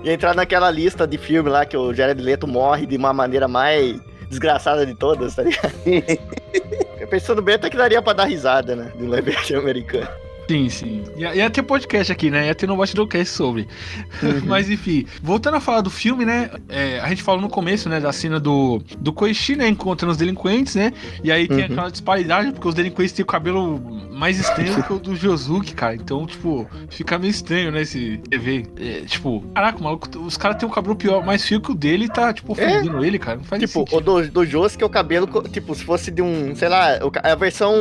E 0.03 0.09
entrar 0.11 0.35
naquela 0.35 0.69
lista 0.69 1.07
de 1.07 1.17
filme 1.17 1.49
lá 1.49 1.65
que 1.65 1.77
o 1.77 1.93
Jared 1.93 2.21
Leto 2.21 2.45
morre 2.45 2.85
de 2.85 2.97
uma 2.97 3.13
maneira 3.13 3.47
mais 3.47 3.97
desgraçada 4.29 4.85
de 4.85 4.93
todas, 4.93 5.35
tá 5.35 5.43
ligado? 5.43 5.71
Pensando 7.09 7.41
bem, 7.41 7.55
até 7.55 7.69
que 7.69 7.77
daria 7.77 8.01
pra 8.01 8.11
dar 8.13 8.25
risada, 8.25 8.75
né? 8.75 8.91
Do 8.97 9.07
live 9.07 9.31
action 9.31 9.59
americano. 9.59 10.24
Sim, 10.49 10.69
sim. 10.69 11.03
Ia, 11.17 11.35
ia 11.35 11.49
ter 11.49 11.63
podcast 11.63 12.11
aqui, 12.11 12.29
né? 12.29 12.45
Ia 12.47 12.53
ter 12.55 12.67
no 12.67 12.77
Bastidorcast 12.77 13.33
sobre. 13.33 13.67
Mas 14.45 14.69
enfim, 14.69 15.05
voltando 15.21 15.55
a 15.57 15.59
falar 15.59 15.81
do 15.81 15.89
filme, 15.89 16.23
né? 16.25 16.51
é, 16.69 16.99
a 16.99 17.09
gente 17.09 17.23
falou 17.23 17.41
no 17.41 17.49
começo, 17.49 17.89
né? 17.89 17.99
Da 17.99 18.11
cena 18.13 18.39
do, 18.39 18.79
do 18.99 19.11
Koichi, 19.11 19.55
né? 19.55 19.67
Encontrando 19.67 20.11
os 20.11 20.17
delinquentes, 20.17 20.75
né? 20.75 20.93
E 21.23 21.31
aí 21.31 21.47
tem 21.47 21.57
Uhum. 21.59 21.65
aquela 21.65 21.89
disparidade, 21.89 22.51
porque 22.51 22.67
os 22.67 22.75
delinquentes 22.75 23.11
têm 23.13 23.23
o 23.23 23.25
cabelo 23.25 23.79
mais 24.15 24.39
estranho 24.39 24.81
que 24.83 24.93
o 24.93 24.97
do 24.99 25.15
Josuke, 25.15 25.73
cara. 25.73 25.95
Então, 25.95 26.25
tipo, 26.25 26.67
fica 26.89 27.17
meio 27.19 27.31
estranho, 27.31 27.71
né? 27.71 27.81
Esse 27.81 28.17
TV. 28.29 28.65
É, 28.77 29.01
tipo, 29.05 29.41
caraca, 29.53 29.77
maluco, 29.83 30.07
os 30.19 30.37
caras 30.37 30.57
têm 30.57 30.67
um 30.67 30.71
cabelo 30.71 30.95
pior, 30.95 31.23
mais 31.25 31.43
fio 31.45 31.59
que 31.61 31.71
o 31.71 31.75
dele 31.75 32.05
e 32.05 32.09
tá, 32.09 32.33
tipo, 32.33 32.53
ofendendo 32.53 33.03
ele, 33.03 33.19
cara. 33.19 33.37
Não 33.37 33.43
faz 33.43 33.61
Tipo, 33.61 33.79
sentido. 33.79 33.97
o 33.97 34.01
do, 34.01 34.27
do 34.31 34.45
Josuke 34.45 34.83
é 34.83 34.85
o 34.85 34.89
cabelo, 34.89 35.27
tipo, 35.49 35.75
se 35.75 35.83
fosse 35.83 36.09
de 36.11 36.21
um, 36.21 36.55
sei 36.55 36.69
lá, 36.69 36.97
ca- 37.11 37.21
a 37.31 37.35
versão. 37.35 37.73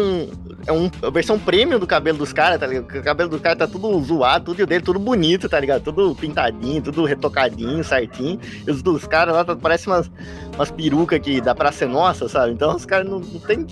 É 0.66 0.72
um, 0.72 0.90
a 1.02 1.10
versão 1.10 1.38
premium 1.38 1.78
do 1.78 1.86
cabelo 1.86 2.16
dos 2.18 2.32
caras, 2.32 2.58
tá 2.58 2.66
ligado? 2.66 2.84
O 2.98 3.02
cabelo 3.02 3.28
dos 3.30 3.40
caras 3.40 3.58
tá 3.58 3.66
tudo 3.66 4.00
zoado, 4.02 4.46
tudo 4.46 4.60
e 4.60 4.62
o 4.62 4.66
dele 4.66 4.82
tudo 4.82 4.98
bonito, 4.98 5.46
tá 5.48 5.60
ligado? 5.60 5.82
Tudo 5.82 6.14
pintadinho, 6.14 6.80
tudo 6.80 7.04
retocadinho, 7.04 7.84
certinho. 7.84 8.40
E 8.66 8.70
os 8.70 8.82
dos 8.82 9.06
caras 9.06 9.34
lá 9.34 9.44
tá, 9.44 9.54
parece 9.54 9.86
umas, 9.88 10.10
umas 10.54 10.70
perucas 10.70 11.20
que 11.20 11.40
dá 11.40 11.54
pra 11.54 11.70
ser 11.70 11.86
nossa, 11.86 12.28
sabe? 12.30 12.52
Então 12.52 12.74
os 12.74 12.86
caras 12.86 13.06
não, 13.06 13.20
não 13.20 13.40
tem 13.40 13.66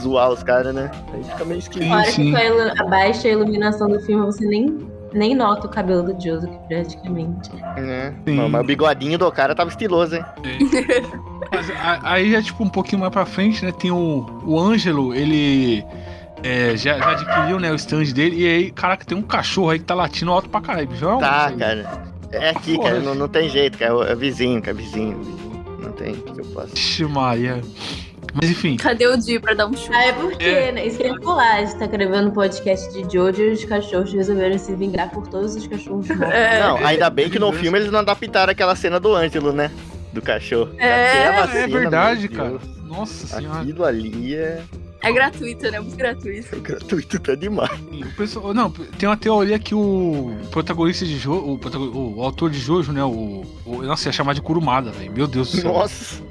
zoar 0.00 0.30
os 0.30 0.42
caras, 0.42 0.74
né? 0.74 0.90
Aí 1.12 1.24
fica 1.24 1.44
meio 1.44 1.58
esquisito. 1.58 1.88
Fora 1.88 2.04
sim. 2.10 2.32
que 2.34 2.76
com 2.76 2.82
a 2.82 2.86
baixa 2.88 3.28
iluminação 3.28 3.88
do 3.88 4.00
filme, 4.00 4.24
você 4.26 4.46
nem, 4.46 4.78
nem 5.12 5.34
nota 5.34 5.66
o 5.66 5.70
cabelo 5.70 6.02
do 6.02 6.12
Joseph, 6.22 6.50
praticamente. 6.68 7.50
Sim. 7.50 8.48
Mas, 8.50 8.60
o 8.62 8.64
bigodinho 8.64 9.18
do 9.18 9.30
cara 9.32 9.54
tava 9.54 9.70
estiloso, 9.70 10.16
hein? 10.16 10.24
Mas 11.52 11.70
a- 11.70 12.00
aí 12.02 12.30
já, 12.32 12.42
tipo, 12.42 12.62
um 12.64 12.68
pouquinho 12.68 13.00
mais 13.00 13.12
pra 13.12 13.26
frente, 13.26 13.64
né? 13.64 13.72
Tem 13.72 13.90
o, 13.90 14.26
o 14.44 14.58
Ângelo, 14.58 15.14
ele 15.14 15.84
é, 16.42 16.76
já, 16.76 16.98
já 16.98 17.10
adquiriu, 17.12 17.58
né, 17.60 17.70
o 17.70 17.74
stand 17.76 18.04
dele. 18.12 18.42
E 18.42 18.46
aí, 18.46 18.70
caraca, 18.70 19.04
tem 19.04 19.16
um 19.16 19.22
cachorro 19.22 19.70
aí 19.70 19.78
que 19.78 19.84
tá 19.84 19.94
latindo 19.94 20.30
alto 20.32 20.48
pra 20.48 20.60
caralho. 20.60 20.88
bicho. 20.88 21.08
É 21.08 21.18
Tá, 21.18 21.52
cara. 21.52 22.14
É 22.32 22.50
aqui, 22.50 22.74
Porra. 22.76 22.90
cara. 22.90 23.00
Não, 23.02 23.14
não 23.14 23.28
tem 23.28 23.48
jeito, 23.48 23.78
cara. 23.78 23.94
É 24.10 24.14
vizinho, 24.16 24.60
cara. 24.60 24.76
Vizinho, 24.76 25.16
vizinho. 25.18 25.54
Não 25.80 25.92
tem 25.92 26.14
o 26.14 26.16
que 26.22 26.40
eu 26.40 26.44
posso. 26.46 26.68
Vixe, 26.74 27.04
Maria. 27.04 27.60
Mas 28.34 28.50
enfim, 28.50 28.76
Cadê 28.76 29.06
o 29.06 29.16
Di 29.16 29.38
pra 29.38 29.54
dar 29.54 29.66
um 29.66 29.76
chute? 29.76 29.94
Ah, 29.94 30.04
é 30.06 30.12
porque, 30.12 30.44
É. 30.44 30.72
né? 30.72 30.86
Isso 30.86 30.98
que 30.98 31.04
ia 31.04 31.14
falar. 31.20 31.56
A 31.56 31.64
gente 31.64 31.76
tá 31.78 31.86
gravando 31.86 32.28
um 32.30 32.32
podcast 32.32 32.92
de 32.92 33.12
Jojo 33.14 33.40
e 33.42 33.50
os 33.52 33.64
cachorros 33.64 34.12
resolveram 34.12 34.58
se 34.58 34.74
vingar 34.74 35.10
por 35.10 35.26
todos 35.28 35.54
os 35.54 35.66
cachorros 35.66 36.08
mortos. 36.10 36.34
É, 36.34 36.60
Não, 36.60 36.76
ainda 36.84 37.08
bem 37.10 37.30
que 37.30 37.38
no 37.38 37.52
filme 37.52 37.78
eles 37.78 37.90
não 37.92 38.00
adaptaram 38.00 38.50
aquela 38.50 38.74
cena 38.74 38.98
do 38.98 39.14
Ângelo, 39.14 39.52
né? 39.52 39.70
Do 40.12 40.20
cachorro. 40.20 40.70
É, 40.78 41.26
é 41.62 41.66
verdade, 41.66 42.28
cara. 42.28 42.58
Nossa 42.84 43.26
senhora. 43.26 43.60
Aquilo 43.60 43.84
ali 43.84 44.34
é 44.34 44.62
é 45.04 45.12
gratuito, 45.12 45.70
né? 45.70 45.78
Muito 45.80 45.96
gratuito. 45.96 46.60
gratuito 46.62 47.18
tá 47.20 47.34
demais. 47.34 47.70
O 47.70 48.16
pessoal, 48.16 48.54
não, 48.54 48.70
tem 48.70 49.06
uma 49.06 49.18
teoria 49.18 49.58
que 49.58 49.74
o 49.74 50.32
protagonista 50.50 51.04
de 51.04 51.18
Jojo, 51.18 51.60
o, 51.62 52.16
o 52.16 52.22
autor 52.22 52.48
de 52.48 52.58
Jojo, 52.58 52.90
né, 52.90 53.04
o, 53.04 53.44
o 53.66 53.82
nossa, 53.82 54.08
ia 54.08 54.12
chamar 54.12 54.32
de 54.32 54.40
Kurumada, 54.40 54.90
velho. 54.90 55.12
Meu 55.12 55.26
Deus 55.26 55.50
do 55.52 55.60
céu. 55.60 55.74
Nossa, 55.74 56.22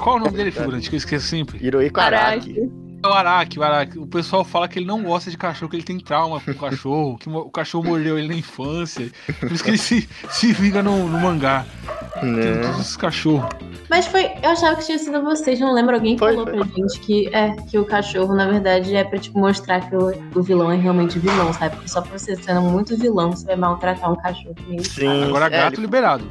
Qual 0.00 0.16
é 0.16 0.20
o 0.20 0.24
nome 0.24 0.36
dele, 0.36 0.50
figurante? 0.50 0.88
Que 0.88 0.96
eu 0.96 0.98
esqueço 0.98 1.26
sempre. 1.26 1.58
Hirohiko 1.64 2.00
Araki. 2.00 2.70
É 3.02 3.06
o 3.08 3.12
Araki, 3.14 3.58
o 3.58 3.62
Araki. 3.62 3.98
O 3.98 4.06
pessoal 4.06 4.44
fala 4.44 4.68
que 4.68 4.78
ele 4.78 4.84
não 4.86 5.02
gosta 5.02 5.30
de 5.30 5.36
cachorro, 5.38 5.70
que 5.70 5.76
ele 5.76 5.82
tem 5.82 5.98
trauma 5.98 6.38
com 6.38 6.50
o 6.50 6.54
cachorro, 6.54 7.16
que 7.16 7.30
o 7.30 7.48
cachorro 7.50 7.84
mordeu 7.84 8.18
ele 8.18 8.28
na 8.28 8.34
infância. 8.34 9.10
Por 9.40 9.50
isso 9.50 9.64
que 9.64 9.70
ele 9.70 9.78
se, 9.78 10.06
se 10.28 10.52
vinga 10.52 10.82
no, 10.82 11.08
no 11.08 11.18
mangá. 11.18 11.64
Tem 12.20 12.30
Né? 12.30 12.56
todos 12.60 12.80
esses 12.80 12.96
cachorros. 12.98 13.48
Mas 13.88 14.06
foi. 14.06 14.26
Eu 14.42 14.50
achava 14.50 14.76
que 14.76 14.84
tinha 14.84 14.98
sido 14.98 15.22
vocês, 15.22 15.58
não 15.58 15.72
lembro. 15.72 15.94
Alguém 15.94 16.18
Foi, 16.18 16.32
falou 16.34 16.46
foi. 16.46 16.58
pra 16.58 16.76
gente 16.76 17.00
que 17.00 17.34
é 17.34 17.52
que 17.70 17.78
o 17.78 17.86
cachorro, 17.86 18.34
na 18.34 18.46
verdade, 18.46 18.94
é 18.94 19.02
pra 19.02 19.18
tipo, 19.18 19.38
mostrar 19.38 19.80
que 19.88 19.96
o, 19.96 20.12
o 20.34 20.42
vilão 20.42 20.70
é 20.70 20.76
realmente 20.76 21.18
vilão, 21.18 21.52
sabe? 21.54 21.76
Porque 21.76 21.88
só 21.88 22.02
pra 22.02 22.18
você 22.18 22.36
sendo 22.36 22.60
muito 22.60 22.96
vilão, 22.98 23.30
você 23.30 23.46
vai 23.46 23.56
maltratar 23.56 24.12
um 24.12 24.16
cachorro. 24.16 24.54
Sim. 24.82 25.24
Agora 25.24 25.46
é, 25.46 25.50
gato 25.50 25.74
ele- 25.76 25.82
liberado. 25.82 26.24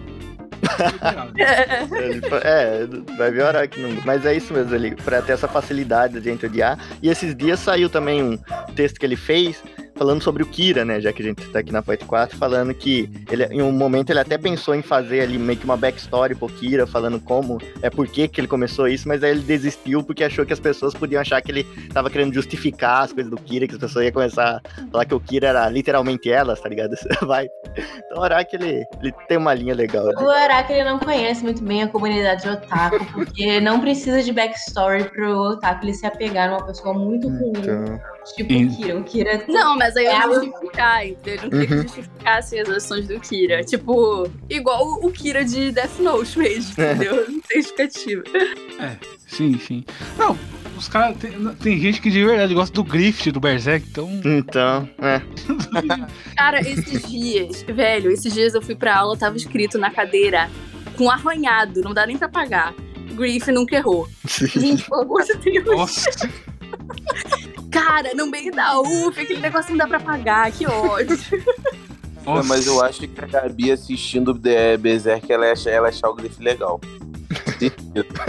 É, 2.43 2.87
vai 3.17 3.31
o 3.41 3.47
Araki 3.47 3.79
não. 3.79 3.89
Mas 4.05 4.25
é 4.25 4.33
isso 4.33 4.53
mesmo, 4.53 4.73
ele 4.73 4.95
pra 4.95 5.21
ter 5.21 5.33
essa 5.33 5.47
facilidade 5.47 6.19
de 6.19 6.31
a. 6.31 6.77
E 7.01 7.09
esses 7.09 7.35
dias 7.35 7.59
saiu 7.59 7.89
também 7.89 8.21
um 8.21 8.37
texto 8.75 8.99
que 8.99 9.05
ele 9.05 9.15
fez 9.15 9.61
falando 9.99 10.23
sobre 10.23 10.41
o 10.41 10.45
Kira, 10.45 10.85
né? 10.85 11.01
Já 11.01 11.11
que 11.11 11.21
a 11.21 11.25
gente 11.25 11.45
tá 11.49 11.59
aqui 11.59 11.73
na 11.73 11.81
parte 11.83 12.05
4, 12.05 12.37
falando 12.37 12.73
que 12.73 13.09
ele, 13.29 13.43
em 13.47 13.61
um 13.61 13.71
momento 13.71 14.09
ele 14.11 14.19
até 14.19 14.37
pensou 14.37 14.73
em 14.73 14.81
fazer 14.81 15.19
ali 15.19 15.37
meio 15.37 15.59
que 15.59 15.65
uma 15.65 15.75
backstory 15.75 16.35
pro 16.35 16.47
Kira, 16.47 16.87
falando 16.87 17.19
como 17.19 17.57
é 17.81 17.89
por 17.89 18.07
que 18.07 18.27
que 18.29 18.39
ele 18.39 18.47
começou 18.47 18.87
isso, 18.87 19.07
mas 19.09 19.21
aí 19.23 19.31
ele 19.31 19.41
desistiu 19.41 20.01
porque 20.01 20.23
achou 20.23 20.45
que 20.45 20.53
as 20.53 20.59
pessoas 20.59 20.93
podiam 20.93 21.19
achar 21.19 21.41
que 21.41 21.51
ele 21.51 21.65
tava 21.93 22.09
querendo 22.09 22.33
justificar 22.33 23.03
as 23.03 23.11
coisas 23.11 23.29
do 23.29 23.37
Kira, 23.37 23.67
que 23.67 23.73
as 23.73 23.79
pessoas 23.79 24.05
iam 24.05 24.13
começar 24.13 24.61
a 24.63 24.91
falar 24.91 25.05
que 25.05 25.13
o 25.13 25.19
Kira 25.19 25.47
era 25.49 25.69
literalmente 25.69 26.31
elas, 26.31 26.61
tá 26.61 26.69
ligado? 26.69 26.95
Vai. 27.27 27.47
Então 28.05 28.19
o 28.19 28.23
Araki, 28.23 28.55
ele, 28.55 28.85
ele 29.01 29.13
tem 29.27 29.37
uma 29.37 29.53
linha 29.53 29.75
legal. 29.75 30.05
né? 30.05 30.13
O 30.17 30.29
Araki 30.29 30.71
ele 30.71 30.85
não 30.85 30.97
conhece 30.99 31.43
muito 31.43 31.61
bem 31.61 31.83
a 31.83 31.87
comunidade 31.89 32.47
otaku, 32.47 33.05
porque 33.11 33.59
não 33.59 33.81
precisa 33.81 34.23
de 34.23 34.31
backstory 34.31 35.03
pro 35.09 35.29
otaku 35.51 35.83
ele 35.85 35.93
se 35.93 36.05
apegar 36.05 36.49
numa 36.49 36.65
pessoa 36.65 36.93
muito 36.93 37.27
ruim, 37.27 37.51
Então, 37.57 37.99
tipo 38.35 38.53
Sim. 38.53 38.65
o 38.67 38.75
Kira. 38.75 38.97
O 38.99 39.03
Kira 39.03 39.43
Não, 39.47 39.77
mas 39.77 39.95
aí 39.97 40.05
eu 40.05 40.11
É, 40.11 40.25
eu- 40.25 40.33
justificar, 40.43 41.07
entendeu? 41.07 41.35
Eu 41.35 41.41
não 41.43 41.49
queria 41.49 41.67
que 41.67 41.73
Uhum. 41.75 41.81
justificassem 41.83 42.59
as 42.61 42.69
ações 42.69 43.07
do 43.07 43.19
Kira. 43.19 43.63
Tipo, 43.63 44.29
igual 44.49 44.85
o 45.03 45.11
Kira 45.11 45.43
de 45.45 45.71
Death 45.71 45.99
Note 45.99 46.37
mesmo, 46.39 46.73
É. 46.81 46.91
entendeu? 46.93 47.15
Não 47.29 47.39
tem 47.41 47.61
justificativa. 47.61 48.23
Sim, 49.27 49.59
sim. 49.59 49.83
Não, 50.17 50.37
os 50.77 50.87
caras. 50.87 51.17
Tem, 51.17 51.31
tem 51.55 51.79
gente 51.79 52.01
que 52.01 52.09
de 52.09 52.23
verdade 52.23 52.53
gosta 52.53 52.73
do 52.73 52.83
Grift, 52.83 53.31
do 53.31 53.39
Berserk, 53.39 53.85
então. 53.89 54.09
então 54.23 54.89
é. 54.99 55.21
Cara, 56.35 56.59
esses 56.61 57.07
dias, 57.09 57.61
velho, 57.63 58.11
esses 58.11 58.33
dias 58.33 58.53
eu 58.55 58.61
fui 58.61 58.75
pra 58.75 58.97
aula, 58.97 59.15
tava 59.17 59.37
escrito 59.37 59.77
na 59.77 59.91
cadeira 59.91 60.49
com 60.97 61.09
arranhado, 61.09 61.81
não 61.81 61.93
dá 61.93 62.05
nem 62.07 62.17
pra 62.17 62.27
pagar. 62.29 62.73
Griff 63.13 63.51
nunca 63.51 63.75
errou. 63.75 64.07
Gente, 64.25 64.83
pelo 64.89 65.01
amor 65.01 65.23
de 65.23 65.33
Deus. 65.35 65.65
Nossa, 65.65 66.09
Cara, 67.71 68.13
no 68.15 68.27
meio 68.27 68.51
da 68.51 68.79
UF, 68.79 69.19
aquele 69.19 69.39
negócio 69.39 69.71
não 69.71 69.77
dá 69.77 69.87
pra 69.87 69.99
pagar, 69.99 70.51
que 70.51 70.65
ódio. 70.65 71.17
nossa. 72.25 72.47
Mas 72.47 72.67
eu 72.67 72.83
acho 72.83 73.07
que 73.07 73.21
a 73.21 73.25
Gabi 73.25 73.71
assistindo 73.71 74.33
The 74.33 74.77
Berserk, 74.77 75.31
ela 75.31 75.51
acha, 75.51 75.69
ela 75.69 75.89
achar 75.89 76.09
o 76.09 76.15
grife 76.15 76.41
legal. 76.41 76.79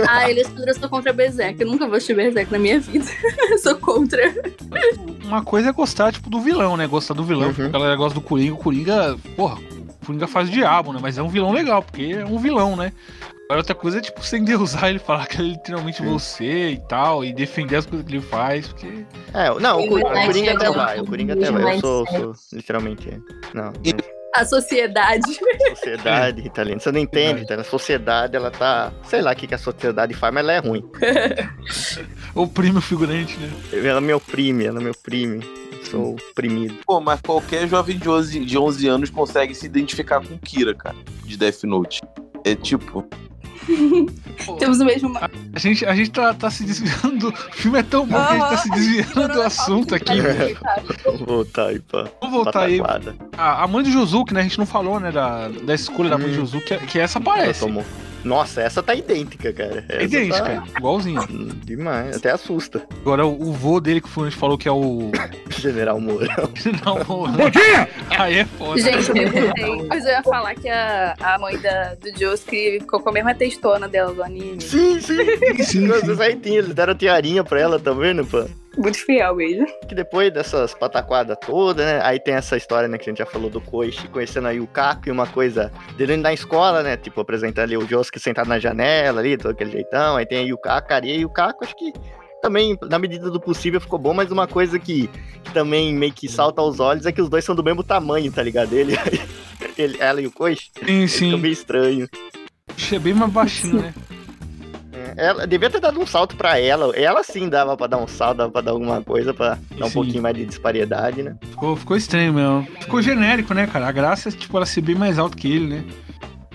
Ah, 0.07 0.29
ele 0.29 0.41
eu 0.43 0.75
sou 0.75 0.89
contra 0.89 1.13
Berserk. 1.13 1.61
Eu 1.61 1.67
nunca 1.67 1.87
vou 1.87 1.97
assistir 1.97 2.15
Berserk 2.15 2.53
na 2.53 2.59
minha 2.59 2.81
vida. 2.81 3.05
Eu 3.51 3.59
sou 3.59 3.77
contra. 3.77 4.21
Uma 5.25 5.43
coisa 5.43 5.71
é 5.71 5.73
gostar, 5.73 6.13
tipo, 6.13 6.29
do 6.29 6.41
vilão, 6.41 6.77
né? 6.77 6.87
Gostar 6.87 7.15
do 7.15 7.25
vilão. 7.25 7.49
Uhum. 7.49 7.55
Porque 7.55 7.69
a 7.69 7.69
galera 7.69 7.97
gosta 7.97 8.15
do 8.15 8.21
Coringa. 8.21 8.55
O 8.55 8.59
Coringa, 8.59 9.17
porra, 9.37 9.59
o 9.59 10.07
Coringa 10.07 10.27
faz 10.27 10.49
o 10.49 10.53
diabo, 10.53 10.93
né? 10.93 10.99
Mas 11.01 11.17
é 11.17 11.23
um 11.23 11.29
vilão 11.29 11.53
legal, 11.53 11.83
porque 11.83 12.15
é 12.19 12.25
um 12.25 12.39
vilão, 12.39 12.77
né? 12.77 12.93
Agora 13.51 13.63
outra 13.63 13.75
coisa 13.75 13.99
é, 13.99 14.01
tipo, 14.01 14.25
sem 14.25 14.45
deusar 14.45 14.91
ele 14.91 15.01
falar 15.01 15.27
que 15.27 15.37
ele 15.41 15.49
é 15.49 15.53
literalmente 15.55 15.99
Sim. 15.99 16.05
você 16.05 16.69
e 16.71 16.79
tal, 16.87 17.25
e 17.25 17.33
defender 17.33 17.75
as 17.75 17.85
coisas 17.85 18.07
que 18.07 18.15
ele 18.15 18.23
faz, 18.23 18.69
porque. 18.69 19.05
É, 19.35 19.53
não, 19.59 19.81
o, 19.81 19.89
Coringa 19.89 20.53
é 20.53 20.55
até 20.55 20.71
vai, 20.71 21.01
o 21.01 21.05
Coringa 21.05 21.35
até 21.35 21.51
vai. 21.51 21.75
Eu 21.75 21.81
sou, 21.81 22.07
sou 22.07 22.35
literalmente. 22.53 23.11
é. 23.11 23.19
Não, 23.53 23.73
A 24.37 24.45
sociedade. 24.45 25.23
sociedade 25.71 26.47
italiana. 26.47 26.79
Você 26.79 26.93
não 26.93 27.01
entende, 27.01 27.45
tá? 27.45 27.57
A 27.57 27.65
sociedade, 27.65 28.37
ela 28.37 28.53
tá. 28.53 28.93
Sei 29.03 29.21
lá 29.21 29.33
o 29.33 29.35
que, 29.35 29.49
que 29.49 29.55
a 29.57 29.59
sociedade 29.59 30.15
faz, 30.15 30.33
mas 30.33 30.45
ela 30.45 30.53
é 30.53 30.59
ruim. 30.61 30.89
Oprime 32.37 32.79
o 32.79 32.81
figurante, 32.81 33.37
né? 33.37 33.51
Ela 33.85 34.01
me 34.01 34.13
oprime, 34.13 34.65
ela 34.65 34.81
me 34.81 34.91
oprime. 34.91 35.41
Sou 35.91 36.15
oprimido. 36.31 36.77
Pô, 36.87 37.01
mas 37.01 37.21
qualquer 37.21 37.67
jovem 37.67 37.99
de 37.99 38.09
11, 38.09 38.45
de 38.45 38.57
11 38.57 38.87
anos 38.87 39.11
consegue 39.11 39.57
se 39.57 39.67
identificar 39.67 40.25
com 40.25 40.39
Kira, 40.39 40.73
cara, 40.73 40.95
de 41.25 41.37
Death 41.37 41.65
Note. 41.65 42.01
É 42.45 42.55
tipo, 42.55 43.07
Temos 44.59 44.81
o 44.81 44.85
mesmo. 44.85 45.19
A 45.53 45.59
gente, 45.59 45.85
a 45.85 45.95
gente 45.95 46.11
tá, 46.11 46.33
tá 46.35 46.51
se 46.51 46.65
desviando. 46.65 47.29
O 47.29 47.53
filme 47.53 47.79
é 47.79 47.83
tão 47.83 48.07
bom 48.07 48.17
que 48.17 48.33
a 48.33 48.33
gente 48.39 48.49
tá 48.51 48.57
se 48.57 48.71
desviando 48.71 49.29
do 49.35 49.43
assunto 49.43 49.95
aqui. 49.95 50.21
Vou 51.05 51.27
voltar 51.27 51.67
aí 51.69 51.79
pra 51.81 52.07
Vamos 52.21 52.37
voltar 52.37 52.63
aí. 52.63 52.81
A, 53.37 53.65
a 53.65 53.67
mãe 53.69 53.83
do 53.83 53.91
Josuke, 53.91 54.33
né? 54.35 54.41
A 54.41 54.43
gente 54.45 54.59
não 54.59 54.67
falou, 54.67 54.99
né? 54.99 55.13
Da, 55.13 55.49
da 55.49 55.75
escolha 55.75 56.11
da 56.11 56.19
mãe 56.19 56.29
do 56.29 56.33
Hum. 56.33 56.41
Josuke, 56.47 56.65
que, 56.67 56.87
que 56.87 56.99
essa 56.99 57.19
Ela 57.19 57.33
aparece. 57.35 57.61
tomou. 57.61 57.85
Nossa, 58.25 58.61
essa 58.63 58.83
tá 58.83 58.95
idêntica, 58.95 59.53
cara. 59.53 59.85
É 59.89 60.05
idêntica, 60.05 60.41
tá- 60.43 60.65
igualzinho. 60.77 61.21
Hum, 61.31 61.49
Demais, 61.65 62.17
até 62.17 62.31
assusta. 62.31 62.83
Agora 63.01 63.27
o, 63.27 63.49
o 63.49 63.53
vô 63.53 63.81
dele 63.81 64.01
que 64.01 64.07
o 64.09 64.11
Fluminense 64.11 64.37
falou 64.39 64.59
que 64.59 64.69
é 64.69 64.73
o. 64.73 65.11
General 65.51 66.01
Moura. 66.01 66.29
Não, 66.85 66.95
o... 66.97 67.27
Aí 68.19 68.39
é 68.39 68.45
foda. 68.45 68.81
Gente, 68.81 69.09
eu 69.09 69.15
perguntei. 69.15 69.87
Mas 69.89 70.05
eu 70.05 70.11
ia 70.13 70.23
falar 70.23 70.55
que 70.55 70.69
a, 70.69 71.15
a 71.21 71.39
mãe 71.39 71.59
da, 71.59 71.95
do 71.95 72.19
Josuke 72.19 72.79
ficou 72.81 73.01
com 73.01 73.11
a 73.11 73.13
mesma 73.13 73.35
textona 73.35 73.87
dela 73.89 74.13
do 74.15 74.23
anime. 74.23 74.61
Sim, 74.61 75.01
sim. 75.01 75.17
sim, 75.63 75.81
Nossa, 75.87 76.07
sim. 76.07 76.17
certinho, 76.17 76.59
eles 76.61 76.75
deram 76.75 76.95
tiarinha 76.95 77.45
pra 77.45 77.61
ela, 77.61 77.79
tá 77.79 77.93
vendo, 77.93 78.25
pô? 78.25 78.45
Muito 78.81 78.99
fiel 78.99 79.37
mesmo. 79.37 79.67
Que 79.87 79.95
depois 79.95 80.33
dessas 80.33 80.73
pataquadas 80.73 81.37
todas, 81.45 81.85
né? 81.85 82.01
Aí 82.03 82.19
tem 82.19 82.33
essa 82.33 82.57
história, 82.57 82.89
né, 82.89 82.97
que 82.97 83.09
a 83.09 83.13
gente 83.13 83.19
já 83.19 83.27
falou 83.27 83.51
do 83.51 83.61
Koichi 83.61 84.09
conhecendo 84.09 84.49
aí 84.49 84.59
o 84.59 84.67
Caco 84.67 85.09
e 85.09 85.13
uma 85.13 85.27
coisa 85.27 85.71
dele 85.99 86.17
na 86.17 86.33
escola, 86.33 86.83
né? 86.83 86.97
Tipo, 86.97 87.21
apresentando 87.21 87.65
ali 87.65 87.77
o 87.77 87.87
Josuke 87.87 88.19
sentado 88.19 88.49
na 88.49 88.59
janela 88.59 89.21
ali, 89.21 89.37
todo 89.37 89.51
aquele 89.51 89.71
jeitão. 89.71 90.17
Aí 90.17 90.25
tem 90.25 90.39
aí 90.39 90.53
o 90.53 90.59
Caco, 90.59 90.95
e 91.05 91.25
o 91.27 91.29
Caco, 91.29 91.63
acho 91.63 91.77
que 91.77 91.93
também, 92.41 92.79
na 92.89 92.99
medida 92.99 93.31
do 93.31 93.39
possível, 93.39 93.81
ficou 93.83 93.99
bom, 93.99 94.15
mas 94.15 94.31
uma 94.31 94.47
coisa 94.47 94.79
que, 94.79 95.09
que 95.45 95.53
também 95.53 95.93
meio 95.93 96.13
que 96.13 96.27
salta 96.27 96.63
aos 96.63 96.81
olhos 96.81 97.05
é 97.05 97.13
que 97.13 97.21
os 97.21 97.29
dois 97.29 97.45
são 97.45 97.55
do 97.55 97.63
mesmo 97.63 97.85
tamanho, 97.85 98.33
tá 98.33 98.43
ligado? 98.43 98.73
Ele, 98.73 98.95
ele 99.77 99.99
ela 100.01 100.23
e 100.23 100.27
o 100.27 100.33
Koichi, 100.33 100.71
Sim, 100.79 101.07
ficou 101.07 101.09
sim. 101.09 101.37
meio 101.37 101.53
estranho. 101.53 102.09
Achei 102.75 102.99
bem 102.99 103.13
mais 103.13 103.31
baixinho, 103.31 103.83
né? 103.83 103.95
É, 105.21 105.27
Ela 105.27 105.47
devia 105.47 105.69
ter 105.69 105.81
dado 105.81 106.01
um 106.01 106.07
salto 106.07 106.35
pra 106.35 106.59
ela. 106.59 106.97
Ela 106.97 107.23
sim 107.23 107.49
dava 107.49 107.77
pra 107.77 107.87
dar 107.87 107.99
um 107.99 108.09
salto, 108.09 108.39
dava 108.39 108.51
pra 108.51 108.63
dar 108.63 108.71
alguma 108.73 109.03
coisa 109.03 109.35
pra 109.35 109.59
dar 109.79 109.85
um 109.85 109.89
Sim. 109.89 109.95
pouquinho 109.95 110.23
mais 110.23 110.35
de 110.35 110.47
disparidade, 110.47 111.23
né? 111.23 111.37
Ficou, 111.51 111.77
ficou 111.77 111.97
estranho 111.97 112.33
mesmo. 112.33 112.67
Ficou 112.81 113.03
genérico, 113.03 113.53
né, 113.53 113.67
cara? 113.67 113.87
A 113.89 113.93
graça 113.93 114.31
é, 114.31 114.33
tipo, 114.33 114.57
ela 114.57 114.65
ser 114.67 114.81
bem 114.81 114.95
mais 114.95 115.19
alta 115.19 115.37
que 115.37 115.53
ele, 115.53 115.67
né? 115.67 115.85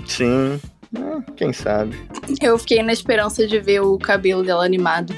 Sim. 0.05 0.59
Ah, 0.97 1.21
quem 1.35 1.51
sabe? 1.51 1.95
Eu 2.41 2.57
fiquei 2.57 2.81
na 2.81 2.93
esperança 2.93 3.45
de 3.45 3.59
ver 3.59 3.81
o 3.81 3.97
cabelo 3.97 4.43
dela 4.43 4.63
animado. 4.63 5.13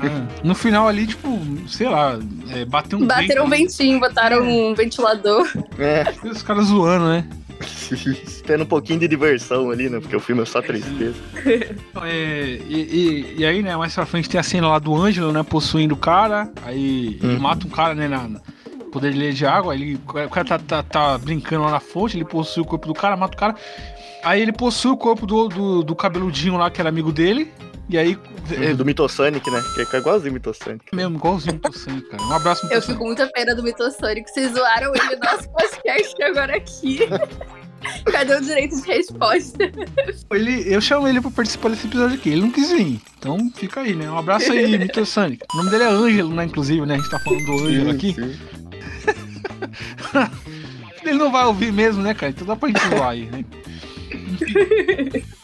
Ah, 0.00 0.26
no 0.44 0.54
final 0.54 0.86
ali, 0.86 1.06
tipo, 1.06 1.38
sei 1.68 1.88
lá, 1.88 2.18
é, 2.54 2.64
bateu 2.64 2.98
um 2.98 3.06
Bateram 3.06 3.44
um 3.46 3.48
vento, 3.48 3.60
ventinho, 3.70 3.98
botaram 4.00 4.42
um 4.42 4.74
ventilador. 4.74 5.46
É, 5.78 6.04
Os 6.28 6.42
caras 6.42 6.66
zoando, 6.66 7.08
né? 7.08 7.28
tendo 8.46 8.64
um 8.64 8.66
pouquinho 8.66 9.00
de 9.00 9.08
diversão 9.08 9.70
ali, 9.70 9.88
né? 9.88 9.98
Porque 10.00 10.16
o 10.16 10.20
filme 10.20 10.42
é 10.42 10.44
só 10.44 10.60
tristeza. 10.62 11.14
É, 12.04 12.58
e, 12.68 12.74
e- 12.74 13.34
e 13.38 13.46
aí, 13.46 13.62
né, 13.62 13.74
mais 13.76 13.94
pra 13.94 14.04
frente 14.06 14.28
tem 14.28 14.38
a 14.38 14.42
cena 14.42 14.68
lá 14.68 14.78
do 14.78 14.94
Ângelo, 14.94 15.32
né, 15.32 15.42
possuindo 15.42 15.94
o 15.94 15.96
cara, 15.98 16.50
aí 16.62 17.18
ele 17.22 17.34
Uhum. 17.34 17.40
mata 17.40 17.66
um 17.66 17.70
cara, 17.70 17.94
né, 17.94 18.06
na, 18.06 18.28
na- 18.28 18.40
poder 18.92 19.12
de 19.12 19.18
ler 19.18 19.32
de 19.32 19.44
água, 19.46 19.72
aí 19.72 19.80
ele, 19.82 20.00
o 20.06 20.28
cara 20.30 20.44
tá, 20.46 20.58
tá, 20.58 20.82
tá 20.82 21.18
brincando 21.18 21.64
lá 21.64 21.70
na 21.70 21.80
fonte, 21.80 22.16
ele 22.16 22.24
possui 22.24 22.62
o 22.62 22.66
corpo 22.66 22.86
do 22.86 22.94
cara, 22.94 23.16
mata 23.16 23.34
o 23.34 23.38
cara, 23.38 23.54
aí 24.22 24.40
ele 24.40 24.52
possui 24.52 24.90
o 24.90 24.96
corpo 24.96 25.26
do, 25.26 25.48
do, 25.48 25.82
do 25.82 25.94
cabeludinho 25.96 26.56
lá, 26.56 26.70
que 26.70 26.80
era 26.80 26.88
amigo 26.90 27.12
dele, 27.12 27.50
e 27.88 27.98
aí, 27.98 28.18
é, 28.50 28.74
Do 28.74 28.84
Mitosonic, 28.84 29.48
né? 29.50 29.62
Que 29.74 29.96
é 29.96 29.98
igualzinho 29.98 30.30
o 30.30 30.34
Mitosonic. 30.34 30.84
mesmo, 30.94 31.16
igualzinho 31.16 31.60
o 31.62 31.72
Sangue, 31.72 32.02
cara, 32.02 32.22
um 32.22 32.32
abraço 32.32 32.66
Eu 32.70 32.82
fico 32.82 32.98
com 32.98 33.06
muita 33.06 33.26
pena 33.28 33.54
do 33.54 33.62
Mitosonic. 33.62 34.28
Vocês 34.28 34.52
zoaram 34.52 34.92
ele 34.94 35.16
no 35.16 35.22
nosso 35.22 35.48
podcast 35.50 36.22
agora 36.22 36.56
aqui. 36.56 37.00
Cadê 38.10 38.34
o 38.34 38.40
direito 38.40 38.80
de 38.80 38.88
resposta? 38.88 39.70
Ele, 40.30 40.64
eu 40.66 40.80
chamo 40.80 41.06
ele 41.06 41.20
pra 41.20 41.30
participar 41.30 41.68
desse 41.68 41.86
episódio 41.86 42.16
aqui. 42.16 42.30
Ele 42.30 42.40
não 42.40 42.50
quis 42.50 42.70
vir. 42.72 43.00
Então 43.18 43.38
fica 43.54 43.82
aí, 43.82 43.94
né? 43.94 44.10
Um 44.10 44.18
abraço 44.18 44.50
aí, 44.50 44.76
Vitor 44.78 45.06
Sonic. 45.06 45.44
O 45.54 45.56
nome 45.58 45.70
dele 45.70 45.84
é 45.84 45.88
Ângelo, 45.88 46.34
né? 46.34 46.44
Inclusive, 46.44 46.84
né? 46.84 46.94
A 46.94 46.96
gente 46.98 47.10
tá 47.10 47.18
falando 47.20 47.44
do 47.44 47.64
Ângelo 47.64 47.90
aqui. 47.90 48.14
Sim. 48.14 48.36
Ele 51.04 51.18
não 51.18 51.30
vai 51.30 51.44
ouvir 51.44 51.72
mesmo, 51.72 52.02
né, 52.02 52.14
cara? 52.14 52.30
Então 52.30 52.46
dá 52.46 52.56
pra 52.56 52.68
gente 52.68 52.88
zoar 52.88 53.10
aí, 53.10 53.26
né? 53.26 53.44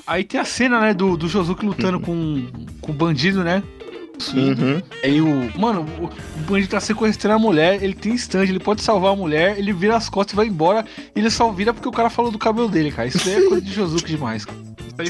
Aí 0.07 0.25
tem 0.25 0.41
a 0.41 0.45
cena, 0.45 0.81
né, 0.81 0.95
do, 0.95 1.17
do 1.17 1.29
Josuke 1.29 1.65
lutando 1.65 2.01
com, 2.01 2.47
com 2.81 2.93
o 2.93 2.95
bandido, 2.95 3.45
né? 3.45 3.63
Uhum. 4.35 4.81
Aí 5.03 5.21
o. 5.21 5.59
Mano, 5.59 5.87
o, 5.99 6.05
o 6.05 6.45
bandido 6.45 6.71
tá 6.71 6.81
sequestrando 6.81 7.37
a 7.37 7.39
mulher, 7.39 7.83
ele 7.83 7.95
tem 7.95 8.15
stand, 8.15 8.45
ele 8.45 8.61
pode 8.61 8.83
salvar 8.83 9.13
a 9.13 9.17
mulher, 9.17 9.59
ele 9.59 9.73
vira 9.73 9.97
as 9.97 10.09
costas 10.09 10.35
e 10.35 10.37
vai 10.37 10.47
embora. 10.47 10.85
E 11.15 11.19
ele 11.19 11.31
só 11.31 11.51
vira 11.51 11.73
porque 11.73 11.89
o 11.89 11.93
cara 11.93 12.11
falou 12.11 12.31
do 12.31 12.39
cabelo 12.39 12.69
dele, 12.69 12.93
cara. 12.93 13.09
Isso 13.09 13.29
é 13.29 13.43
coisa 13.43 13.61
de 13.61 13.73
Josuke 13.73 14.05
demais, 14.05 14.45
cara. 14.45 14.59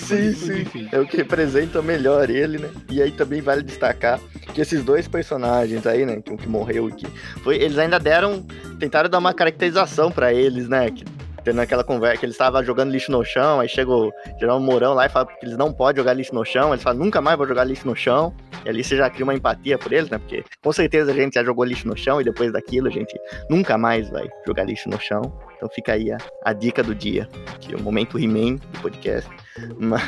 Sim, 0.01 0.33
sim. 0.33 0.89
É 0.93 0.99
o 0.99 1.07
que 1.07 1.17
representa 1.17 1.83
melhor 1.83 2.31
ele, 2.31 2.59
né? 2.59 2.71
E 2.89 3.03
aí 3.03 3.11
também 3.11 3.41
vale 3.41 3.63
destacar 3.63 4.21
que 4.55 4.61
esses 4.61 4.83
dois 4.85 5.09
personagens 5.09 5.87
aí, 5.87 6.07
né? 6.07 6.21
Que 6.21 6.33
um 6.33 6.37
que 6.37 6.49
morreu 6.49 6.87
aqui, 6.87 7.07
foi, 7.43 7.57
eles 7.57 7.79
ainda 7.79 7.99
deram. 7.99 8.47
Tentaram 8.79 9.11
dar 9.11 9.19
uma 9.19 9.35
caracterização 9.35 10.11
pra 10.11 10.33
eles, 10.33 10.69
né? 10.69 10.91
Que, 10.91 11.05
tendo 11.45 11.61
aquela 11.61 11.85
conversa 11.85 12.19
que 12.19 12.27
eles 12.27 12.35
estavam 12.35 12.63
jogando 12.65 12.91
lixo 12.91 13.11
no 13.11 13.25
chão, 13.25 13.61
aí 13.61 13.69
chega 13.69 13.91
o 13.91 14.13
Geraldo 14.39 14.65
Mourão 14.65 14.95
lá 14.95 15.07
e 15.07 15.09
fala 15.09 15.27
que 15.27 15.45
eles 15.45 15.57
não 15.57 15.73
podem 15.73 16.01
jogar 16.01 16.15
lixo 16.15 16.35
no 16.35 16.45
chão, 16.45 16.73
eles 16.73 16.83
falam, 16.83 16.99
nunca 16.99 17.21
mais 17.21 17.37
vou 17.37 17.47
jogar 17.47 17.65
lixo 17.65 17.87
no 17.87 17.97
chão. 17.97 18.35
E 18.65 18.69
ali 18.69 18.85
você 18.85 18.97
já 18.97 19.11
cria 19.11 19.25
uma 19.25 19.35
empatia 19.35 19.77
por 19.77 19.93
eles, 19.93 20.09
né? 20.09 20.19
Porque 20.19 20.45
com 20.63 20.73
certeza 20.73 21.11
a 21.11 21.15
gente 21.15 21.35
já 21.35 21.45
jogou 21.45 21.65
lixo 21.65 21.89
no 21.89 21.97
chão 21.97 22.21
e 22.21 22.25
depois 22.25 22.53
daquilo 22.53 22.87
a 22.87 22.91
gente 22.91 23.19
nunca 23.51 23.77
mais 23.77 24.09
vai 24.09 24.29
jogar 24.47 24.65
lixo 24.65 24.89
no 24.89 25.01
chão. 25.01 25.23
Então 25.57 25.69
fica 25.69 25.93
aí 25.93 26.13
a, 26.13 26.19
a 26.45 26.53
dica 26.53 26.83
do 26.83 26.95
dia, 26.95 27.29
que 27.61 27.75
é 27.75 27.77
o 27.77 27.83
momento 27.83 28.19
He-Man 28.19 28.57
do 28.57 28.81
podcast. 28.81 29.29
Mas 29.79 30.03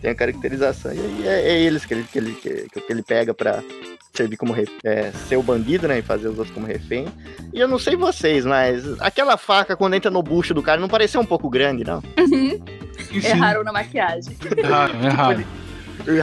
tem 0.00 0.10
a 0.10 0.14
caracterização. 0.14 0.92
E 0.92 1.26
é, 1.26 1.40
é 1.48 1.60
eles 1.60 1.84
que 1.84 1.94
ele, 1.94 2.04
que, 2.04 2.18
ele, 2.18 2.32
que, 2.34 2.68
que 2.68 2.92
ele 2.92 3.02
pega 3.02 3.34
pra 3.34 3.62
servir 4.16 4.36
como 4.36 4.52
ref- 4.52 4.70
é, 4.84 5.10
ser 5.28 5.36
o 5.36 5.42
bandido, 5.42 5.86
né? 5.86 5.98
E 5.98 6.02
fazer 6.02 6.28
os 6.28 6.38
outros 6.38 6.54
como 6.54 6.66
refém. 6.66 7.06
E 7.52 7.60
eu 7.60 7.68
não 7.68 7.78
sei 7.78 7.96
vocês, 7.96 8.44
mas 8.44 8.84
aquela 9.00 9.36
faca 9.36 9.76
quando 9.76 9.94
entra 9.94 10.10
no 10.10 10.22
bucho 10.22 10.52
do 10.54 10.62
cara 10.62 10.80
não 10.80 10.88
pareceu 10.88 11.20
um 11.20 11.26
pouco 11.26 11.48
grande, 11.50 11.84
não. 11.84 12.00
Sim. 12.28 12.62
Erraram 13.12 13.62
na 13.62 13.72
maquiagem. 13.72 14.36
Erraram, 14.56 14.94
erraram. 15.04 15.44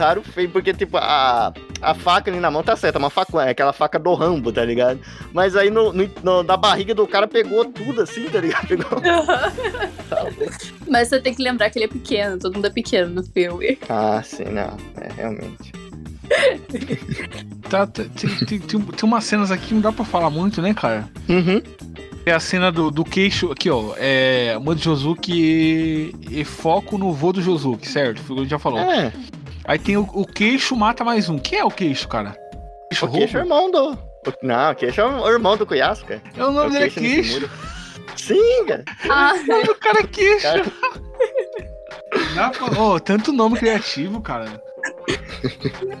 Raro 0.00 0.22
feio, 0.22 0.48
porque, 0.48 0.72
tipo, 0.72 0.96
a, 0.96 1.52
a 1.82 1.94
faca 1.94 2.30
ali 2.30 2.40
na 2.40 2.50
mão 2.50 2.62
tá 2.62 2.74
certa, 2.74 2.98
uma 2.98 3.10
faca, 3.10 3.42
é 3.44 3.50
aquela 3.50 3.72
faca 3.72 3.98
do 3.98 4.14
Rambo, 4.14 4.50
tá 4.50 4.64
ligado? 4.64 4.98
Mas 5.30 5.54
aí 5.56 5.68
no, 5.68 5.92
no- 5.92 6.08
no- 6.22 6.42
na 6.42 6.56
barriga 6.56 6.94
do 6.94 7.06
cara 7.06 7.26
pegou 7.28 7.66
tudo 7.66 8.00
assim, 8.00 8.24
tá 8.30 8.40
ligado? 8.40 8.66
Pegou. 8.68 8.88
Mas 10.88 11.08
você 11.08 11.20
tem 11.20 11.34
que 11.34 11.42
lembrar 11.42 11.68
que 11.70 11.78
ele 11.78 11.84
é 11.86 11.88
pequeno, 11.88 12.38
todo 12.38 12.54
mundo 12.54 12.66
é 12.66 12.70
pequeno 12.70 13.10
no 13.14 13.22
filme. 13.24 13.78
Ah, 13.88 14.22
sim, 14.24 14.44
não. 14.44 14.76
É, 15.00 15.12
realmente. 15.16 15.72
Tá, 17.68 17.86
tem, 17.86 18.04
tem, 18.08 18.58
tem, 18.58 18.80
tem 18.80 19.04
umas 19.04 19.24
cenas 19.24 19.50
aqui 19.50 19.68
que 19.68 19.74
não 19.74 19.80
dá 19.80 19.90
pra 19.90 20.04
falar 20.04 20.30
muito, 20.30 20.60
né, 20.62 20.74
cara? 20.74 21.08
Uhum. 21.28 21.60
É 22.26 22.32
a 22.32 22.38
cena 22.40 22.70
do, 22.70 22.90
do 22.90 23.04
queixo, 23.04 23.50
aqui 23.50 23.68
ó, 23.70 23.94
é 23.96 24.56
Mano 24.62 24.78
Josuke 24.78 25.32
e, 25.32 26.14
e 26.30 26.44
foco 26.44 26.96
no 26.98 27.12
voo 27.12 27.32
do 27.32 27.42
Josuke, 27.42 27.88
certo? 27.88 28.20
Foi 28.22 28.32
o 28.32 28.36
que 28.36 28.40
a 28.40 28.42
gente 28.44 28.50
já 28.50 28.58
falou. 28.58 28.78
É, 28.78 29.12
Aí 29.64 29.78
tem 29.78 29.96
o, 29.96 30.02
o 30.12 30.26
queixo 30.26 30.76
mata 30.76 31.02
mais 31.04 31.28
um. 31.28 31.38
Quem 31.38 31.58
é 31.58 31.64
o 31.64 31.70
queixo, 31.70 32.06
cara? 32.06 32.36
Queixo 32.90 33.06
o 33.06 33.10
queixo 33.10 33.36
é 33.38 33.40
roubo? 33.40 33.54
irmão 33.54 33.70
do. 33.70 33.92
o- 33.94 34.46
Não, 34.46 34.70
o 34.70 34.74
queixo 34.74 35.00
é 35.00 35.04
o 35.06 35.28
irmão 35.28 35.56
do 35.56 35.66
cara. 35.66 36.22
É 36.36 36.44
o 36.44 36.52
nome 36.52 36.68
o 36.68 36.70
dele 36.70 36.84
é 36.84 36.90
Queixo. 36.90 37.50
Sim, 38.16 38.64
cara. 38.66 38.84
Ah, 39.10 39.32
O 39.70 39.74
cara 39.76 40.00
é 40.00 40.06
queixo. 40.06 40.42
Cara. 40.42 40.64
Dá 42.34 42.50
pra- 42.50 42.80
Ô, 42.80 43.00
tanto 43.00 43.32
nome 43.32 43.58
criativo, 43.58 44.20
cara. 44.20 44.62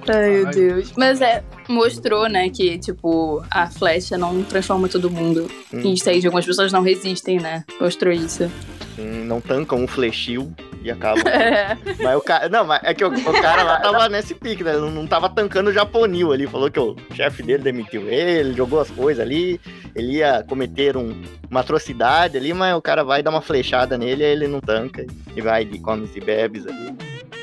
Ai 0.08 0.30
meu. 0.30 0.50
Deus. 0.50 0.92
Mas 0.96 1.20
é, 1.20 1.42
mostrou, 1.68 2.28
né, 2.28 2.48
que, 2.50 2.78
tipo, 2.78 3.42
a 3.50 3.66
flecha 3.68 4.16
não 4.18 4.42
transforma 4.42 4.88
todo 4.88 5.10
mundo 5.10 5.48
Hum. 5.72 5.80
em 5.80 5.94
stage. 5.94 6.26
Algumas 6.26 6.46
pessoas 6.46 6.72
não 6.72 6.82
resistem, 6.82 7.38
né? 7.40 7.64
Mostrou 7.80 8.12
isso. 8.12 8.50
Sim, 8.96 9.24
não 9.24 9.40
tancam 9.40 9.82
um 9.82 9.88
flechil 9.88 10.52
e 10.82 10.90
acabam. 10.90 11.24
É. 11.26 11.76
Mas 12.02 12.16
o 12.16 12.20
cara. 12.20 12.48
Não, 12.48 12.64
mas 12.64 12.80
é 12.84 12.94
que 12.94 13.04
o, 13.04 13.08
o 13.08 13.32
cara 13.40 13.62
lá 13.64 13.80
tava 13.80 14.08
nesse 14.08 14.34
pique, 14.34 14.62
né? 14.62 14.74
Não, 14.74 14.90
não 14.90 15.06
tava 15.06 15.28
tancando 15.28 15.70
o 15.70 15.72
japonil 15.72 16.32
ali. 16.32 16.46
Falou 16.46 16.70
que 16.70 16.78
o 16.78 16.94
chefe 17.14 17.42
dele 17.42 17.62
demitiu 17.62 18.08
ele, 18.08 18.52
jogou 18.54 18.80
as 18.80 18.90
coisas 18.90 19.24
ali. 19.24 19.60
Ele 19.96 20.18
ia 20.18 20.44
cometer 20.48 20.96
um- 20.96 21.20
uma 21.50 21.60
atrocidade 21.60 22.36
ali, 22.36 22.52
mas 22.52 22.74
o 22.76 22.82
cara 22.82 23.02
vai 23.02 23.22
dar 23.22 23.30
uma 23.30 23.40
flechada 23.42 23.96
nele, 23.98 24.24
aí 24.24 24.30
ele 24.32 24.46
não 24.46 24.60
tanca. 24.60 25.04
E 25.34 25.40
vai 25.40 25.64
de 25.64 25.78
comes 25.80 26.14
e 26.14 26.20
bebes 26.20 26.66
ali. 26.66 26.94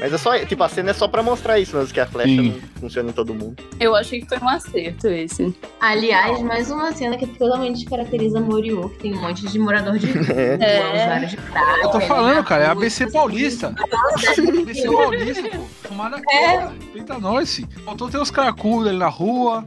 Mas 0.01 0.11
é 0.11 0.17
só, 0.17 0.35
tipo, 0.39 0.63
a 0.63 0.67
cena 0.67 0.89
é 0.89 0.93
só 0.93 1.07
pra 1.07 1.21
mostrar 1.21 1.59
isso 1.59 1.77
mesmo, 1.77 1.93
que 1.93 1.99
a 1.99 2.07
flecha 2.07 2.27
Sim. 2.29 2.59
não 2.59 2.81
funciona 2.81 3.09
em 3.11 3.13
todo 3.13 3.35
mundo. 3.35 3.55
Eu 3.79 3.95
achei 3.95 4.19
que 4.19 4.27
foi 4.27 4.39
um 4.39 4.49
acerto 4.49 5.07
esse. 5.07 5.55
Aliás, 5.79 6.41
mais 6.41 6.71
uma 6.71 6.91
cena 6.91 7.15
que 7.17 7.27
totalmente 7.27 7.81
descaracteriza 7.81 8.41
Moriô, 8.41 8.89
que 8.89 8.97
tem 8.97 9.13
um 9.15 9.21
monte 9.21 9.45
de 9.47 9.59
morador 9.59 9.99
de 9.99 10.07
rua, 10.11 10.25
É. 10.33 11.03
usuário 11.03 11.27
de 11.27 11.37
praia. 11.37 11.83
Eu 11.83 11.89
tô 11.91 11.97
né, 11.99 12.05
falando, 12.07 12.43
cara, 12.43 12.63
é. 12.63 12.67
ABC 12.67 13.11
Paulista. 13.11 13.75
ABC 13.77 14.91
Paulista, 14.91 15.49
pô. 15.49 15.63
Fumada 15.87 16.17
aqui, 16.17 16.35
É. 16.35 16.67
Respeita 16.67 17.19
nós. 17.19 17.61
Faltou 17.85 18.09
ter 18.09 18.17
os 18.17 18.31
caracudos 18.31 18.87
ali 18.87 18.97
na 18.97 19.07
rua. 19.07 19.63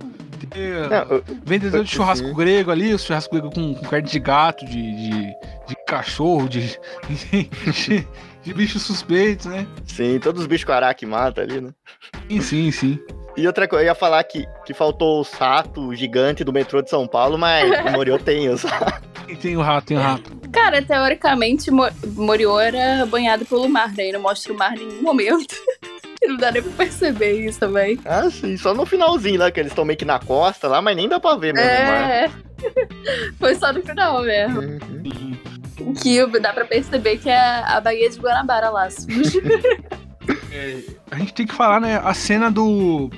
Não, 0.90 1.16
eu- 1.16 1.24
vendedor 1.44 1.84
de 1.84 1.90
Sim. 1.90 1.96
churrasco 1.96 2.34
grego 2.34 2.70
ali, 2.70 2.92
o 2.92 2.98
churrasco 2.98 3.32
grego 3.32 3.50
com, 3.54 3.74
com 3.74 3.86
carne 3.86 4.08
de 4.08 4.18
gato, 4.18 4.64
de, 4.66 4.72
de, 4.72 5.10
de 5.66 5.76
cachorro, 5.86 6.48
de, 6.48 6.78
de, 7.08 8.06
de 8.44 8.52
bichos 8.52 8.82
suspeitos, 8.82 9.46
né? 9.46 9.66
sim, 9.86 10.18
todos 10.18 10.42
os 10.42 10.46
bichos 10.46 10.64
com 10.64 10.72
araque 10.72 11.06
mata 11.06 11.40
ali, 11.40 11.60
né? 11.60 11.70
Sim, 12.28 12.40
sim, 12.40 12.70
sim. 12.70 12.98
E 13.36 13.46
outra 13.46 13.66
coisa, 13.66 13.84
eu 13.84 13.88
ia 13.88 13.94
falar 13.94 14.22
que, 14.22 14.46
que 14.64 14.72
faltou 14.72 15.20
o 15.20 15.24
sato 15.24 15.94
gigante 15.94 16.44
do 16.44 16.52
metrô 16.52 16.80
de 16.80 16.90
São 16.90 17.06
Paulo, 17.06 17.36
mas 17.36 17.68
o 17.84 17.90
Moriô 17.90 18.16
tem 18.18 18.48
os 18.48 18.64
E 19.26 19.34
tem 19.34 19.56
o 19.56 19.60
rato, 19.60 19.86
tem 19.86 19.96
o 19.96 20.00
rato. 20.00 20.30
Cara, 20.52 20.80
teoricamente, 20.82 21.70
Mo 21.70 21.88
Moriô 22.14 22.60
era 22.60 23.04
banhado 23.06 23.44
pelo 23.44 23.68
mar, 23.68 23.92
né? 23.92 24.10
E 24.10 24.12
não 24.12 24.20
mostra 24.20 24.52
o 24.52 24.56
mar 24.56 24.76
em 24.76 24.86
nenhum 24.86 25.02
momento. 25.02 25.56
não 26.22 26.36
dá 26.36 26.52
nem 26.52 26.62
pra 26.62 26.72
perceber 26.72 27.44
isso 27.44 27.58
também. 27.58 27.98
Ah, 28.04 28.30
sim, 28.30 28.56
só 28.56 28.72
no 28.72 28.86
finalzinho 28.86 29.40
lá, 29.40 29.50
que 29.50 29.58
eles 29.58 29.72
estão 29.72 29.84
meio 29.84 29.98
que 29.98 30.04
na 30.04 30.18
costa 30.18 30.68
lá, 30.68 30.80
mas 30.80 30.94
nem 30.94 31.08
dá 31.08 31.18
pra 31.18 31.36
ver 31.36 31.54
mesmo. 31.54 31.68
o 31.68 31.86
mar. 31.86 32.10
É. 32.10 32.30
Foi 33.38 33.54
só 33.56 33.72
no 33.72 33.82
final 33.82 34.22
mesmo. 34.22 34.60
Uhum. 34.60 35.36
Que 36.00 36.26
dá 36.40 36.52
pra 36.52 36.64
perceber 36.64 37.18
que 37.18 37.28
é 37.28 37.38
a 37.64 37.80
Baía 37.80 38.08
de 38.08 38.18
Guanabara 38.18 38.70
lá, 38.70 38.90
suja. 38.90 39.40
É, 40.50 40.80
a 41.10 41.18
gente 41.18 41.34
tem 41.34 41.46
que 41.46 41.54
falar, 41.54 41.80
né, 41.80 42.00
a 42.02 42.14
cena 42.14 42.50
do... 42.50 43.10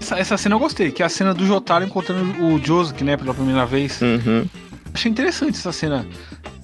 Essa, 0.00 0.18
essa 0.18 0.38
cena 0.38 0.54
eu 0.54 0.58
gostei, 0.58 0.90
que 0.90 1.02
é 1.02 1.06
a 1.06 1.08
cena 1.08 1.34
do 1.34 1.44
Jotaro 1.44 1.84
encontrando 1.84 2.46
o 2.46 2.64
Josuke, 2.64 3.04
né, 3.04 3.16
pela 3.16 3.34
primeira 3.34 3.66
vez. 3.66 4.00
Uhum. 4.00 4.46
Achei 4.94 5.10
interessante 5.10 5.58
essa 5.58 5.72
cena. 5.72 6.06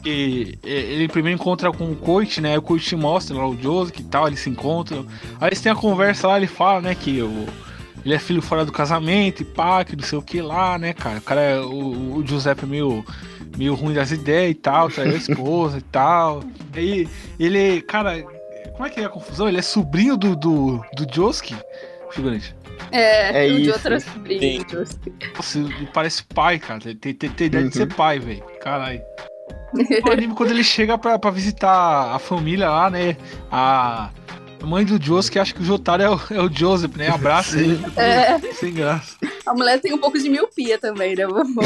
E, 0.05 0.59
e, 0.65 0.71
ele 0.71 1.09
primeiro 1.09 1.39
encontra 1.39 1.71
com 1.73 1.91
o 1.91 1.97
Koichi, 1.97 2.41
né? 2.41 2.57
O 2.57 2.63
Koichi 2.63 2.97
mostra 2.97 3.37
lá 3.37 3.47
o 3.47 3.61
Josuke 3.61 4.01
e 4.01 4.05
tal, 4.05 4.27
eles 4.27 4.41
se 4.41 4.49
encontram. 4.49 5.07
Aí 5.41 5.49
eles 5.49 5.61
têm 5.61 5.73
a 5.73 5.77
conversa 5.77 6.29
lá, 6.29 6.37
ele 6.37 6.47
fala, 6.47 6.81
né, 6.81 6.95
que 6.95 7.21
o, 7.21 7.47
ele 8.05 8.15
é 8.15 8.19
filho 8.19 8.43
fora 8.43 8.65
do 8.65 8.73
casamento 8.73 9.43
e 9.43 9.45
pá, 9.45 9.85
que 9.85 9.95
não 9.97 10.03
sei 10.05 10.19
o 10.19 10.23
que 10.23 10.41
lá, 10.43 10.79
né, 10.79 10.93
cara? 10.93 11.19
O 11.19 11.23
cara 11.23 11.41
é, 11.41 11.61
o, 11.61 12.17
o 12.19 12.27
Giuseppe 12.27 12.65
é 12.65 12.67
meio, 12.67 13.05
meio 13.57 13.75
ruim 13.75 13.95
das 13.95 14.11
ideias 14.11 14.51
e 14.51 14.55
tal, 14.55 14.89
traiu 14.89 15.13
a 15.15 15.17
esposa 15.17 15.79
e 15.79 15.83
tal. 15.83 16.43
Aí 16.75 17.09
ele, 17.39 17.81
cara, 17.83 18.23
como 18.73 18.87
é 18.87 18.91
que 18.91 19.01
é 19.01 19.05
a 19.05 19.09
confusão? 19.09 19.49
Ele 19.49 19.59
é 19.59 19.63
sobrinho 19.63 20.17
do, 20.17 20.35
do, 20.35 20.85
do 20.97 21.07
Josuke, 21.15 21.55
figurante. 22.11 22.55
É, 22.91 23.47
É 23.47 23.51
o 23.51 23.57
de 23.57 23.63
isso. 23.63 23.73
outra 23.73 24.01
sobrinha. 24.01 24.61
Nossa, 25.37 25.59
ele 25.59 25.89
parece 25.95 26.25
pai, 26.25 26.59
cara. 26.59 26.81
Tem, 26.81 27.15
tem, 27.15 27.31
tem, 27.31 27.47
ideia 27.47 27.63
de 27.65 27.79
Uhum. 27.79 27.87
ser 27.87 27.95
pai, 27.95 28.19
velho. 28.19 28.43
Caralho. 28.61 29.01
O 30.07 30.11
anime, 30.11 30.35
quando 30.35 30.51
ele 30.51 30.63
chega 30.65 30.99
pra, 30.99 31.19
pra 31.19 31.31
visitar 31.31 32.15
a 32.15 32.19
família 32.19 32.69
lá, 32.69 32.91
né? 32.91 33.17
A 33.51 34.11
mãe 34.67 34.85
do 34.85 35.03
Josuke 35.03 35.39
acha 35.39 35.55
que 35.55 35.61
o 35.61 35.65
Jotaro 35.65 36.03
é 36.03 36.11
o, 36.11 36.21
é 36.31 36.41
o 36.41 36.53
Joseph, 36.53 36.97
né? 36.97 37.09
Abraça 37.09 37.59
ele. 37.59 37.81
É. 37.97 38.39
Sem 38.55 38.73
graça. 38.73 39.17
A 39.47 39.55
mulher 39.55 39.81
tem 39.81 39.93
um 39.93 39.99
pouco 39.99 40.19
de 40.19 40.29
miopia 40.29 40.79
também, 40.79 41.15
né? 41.15 41.27
vovô? 41.27 41.63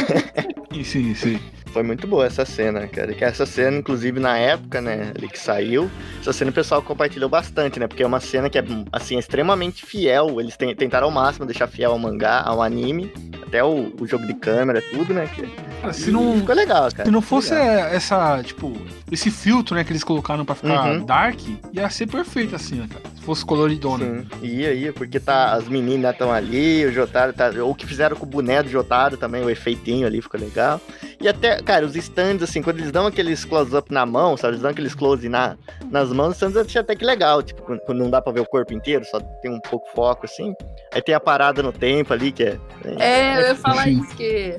Sim, 0.72 0.84
sim, 0.84 1.14
sim. 1.14 1.40
Foi 1.76 1.82
muito 1.82 2.06
boa 2.06 2.24
essa 2.24 2.42
cena, 2.46 2.86
cara. 2.88 3.12
Que 3.12 3.22
essa 3.22 3.44
cena, 3.44 3.76
inclusive, 3.76 4.18
na 4.18 4.38
época, 4.38 4.80
né, 4.80 5.12
ali 5.14 5.28
que 5.28 5.38
saiu, 5.38 5.90
essa 6.22 6.32
cena 6.32 6.50
o 6.50 6.54
pessoal 6.54 6.80
compartilhou 6.80 7.28
bastante, 7.28 7.78
né? 7.78 7.86
Porque 7.86 8.02
é 8.02 8.06
uma 8.06 8.18
cena 8.18 8.48
que 8.48 8.58
é, 8.58 8.64
assim, 8.90 9.18
extremamente 9.18 9.84
fiel. 9.84 10.40
Eles 10.40 10.56
ten- 10.56 10.74
tentaram 10.74 11.08
ao 11.08 11.10
máximo 11.12 11.44
deixar 11.44 11.66
fiel 11.66 11.90
ao 11.92 11.98
mangá, 11.98 12.40
ao 12.46 12.62
anime, 12.62 13.12
até 13.46 13.62
o, 13.62 13.92
o 14.00 14.06
jogo 14.06 14.26
de 14.26 14.32
câmera, 14.32 14.80
tudo, 14.90 15.12
né? 15.12 15.26
Que, 15.34 15.42
Cara, 15.82 15.92
se 15.92 16.10
não, 16.10 16.38
Ficou 16.38 16.54
legal, 16.54 16.90
cara. 16.90 17.04
se 17.04 17.10
não 17.10 17.20
fosse 17.20 17.52
legal. 17.54 17.88
essa, 17.88 18.42
tipo, 18.42 18.72
esse 19.12 19.30
filtro, 19.30 19.74
né, 19.76 19.84
que 19.84 19.92
eles 19.92 20.02
colocaram 20.02 20.42
pra 20.46 20.54
ficar 20.54 20.90
Uhum. 20.90 21.04
dark, 21.04 21.38
ia 21.74 21.90
ser 21.90 22.06
perfeito 22.06 22.56
assim, 22.56 22.76
né, 22.76 22.88
cara? 22.90 23.04
Se 23.14 23.20
fosse 23.22 23.44
coloridona. 23.44 24.04
Sim, 24.06 24.26
ia, 24.46 24.72
ia, 24.72 24.92
porque 24.94 25.20
tá, 25.20 25.52
as 25.52 25.68
meninas 25.68 26.12
estão 26.12 26.32
ali, 26.32 26.86
o 26.86 26.92
Jotaro 26.92 27.34
tá. 27.34 27.50
Ou 27.62 27.74
que 27.74 27.84
fizeram 27.86 28.16
com 28.16 28.24
o 28.24 28.28
boné 28.28 28.62
do 28.62 28.70
Jotaro 28.70 29.18
também, 29.18 29.42
o 29.44 29.50
efeitinho 29.50 30.06
ali 30.06 30.22
ficou 30.22 30.40
legal. 30.40 30.80
E 31.20 31.28
até, 31.28 31.60
cara, 31.66 31.84
os 31.84 31.94
stands, 31.96 32.48
assim, 32.48 32.62
quando 32.62 32.78
eles 32.78 32.90
dão 32.92 33.06
aqueles 33.06 33.44
close-up 33.44 33.92
na 33.92 34.06
mão, 34.06 34.36
sabe? 34.36 34.52
Eles 34.54 34.62
dão 34.62 34.70
aqueles 34.70 34.94
close 34.94 35.28
na, 35.28 35.56
nas 35.90 36.10
mãos, 36.12 36.28
os 36.28 36.34
stands 36.36 36.56
eu 36.56 36.62
achei 36.62 36.80
até 36.80 36.94
que 36.96 37.04
legal. 37.04 37.42
Tipo, 37.42 37.62
quando 37.62 37.98
não 37.98 38.08
dá 38.08 38.22
pra 38.22 38.32
ver 38.32 38.40
o 38.40 38.46
corpo 38.46 38.72
inteiro, 38.72 39.04
só 39.04 39.20
tem 39.42 39.50
um 39.50 39.60
pouco 39.60 39.86
foco, 39.94 40.24
assim. 40.24 40.54
Aí 40.94 41.02
tem 41.02 41.14
a 41.14 41.20
parada 41.20 41.62
no 41.62 41.72
tempo 41.72 42.12
ali, 42.12 42.32
que 42.32 42.44
é. 42.44 42.58
É, 42.98 43.36
eu 43.42 43.46
ia 43.48 43.54
falar 43.56 43.88
isso, 43.88 44.16
que 44.16 44.56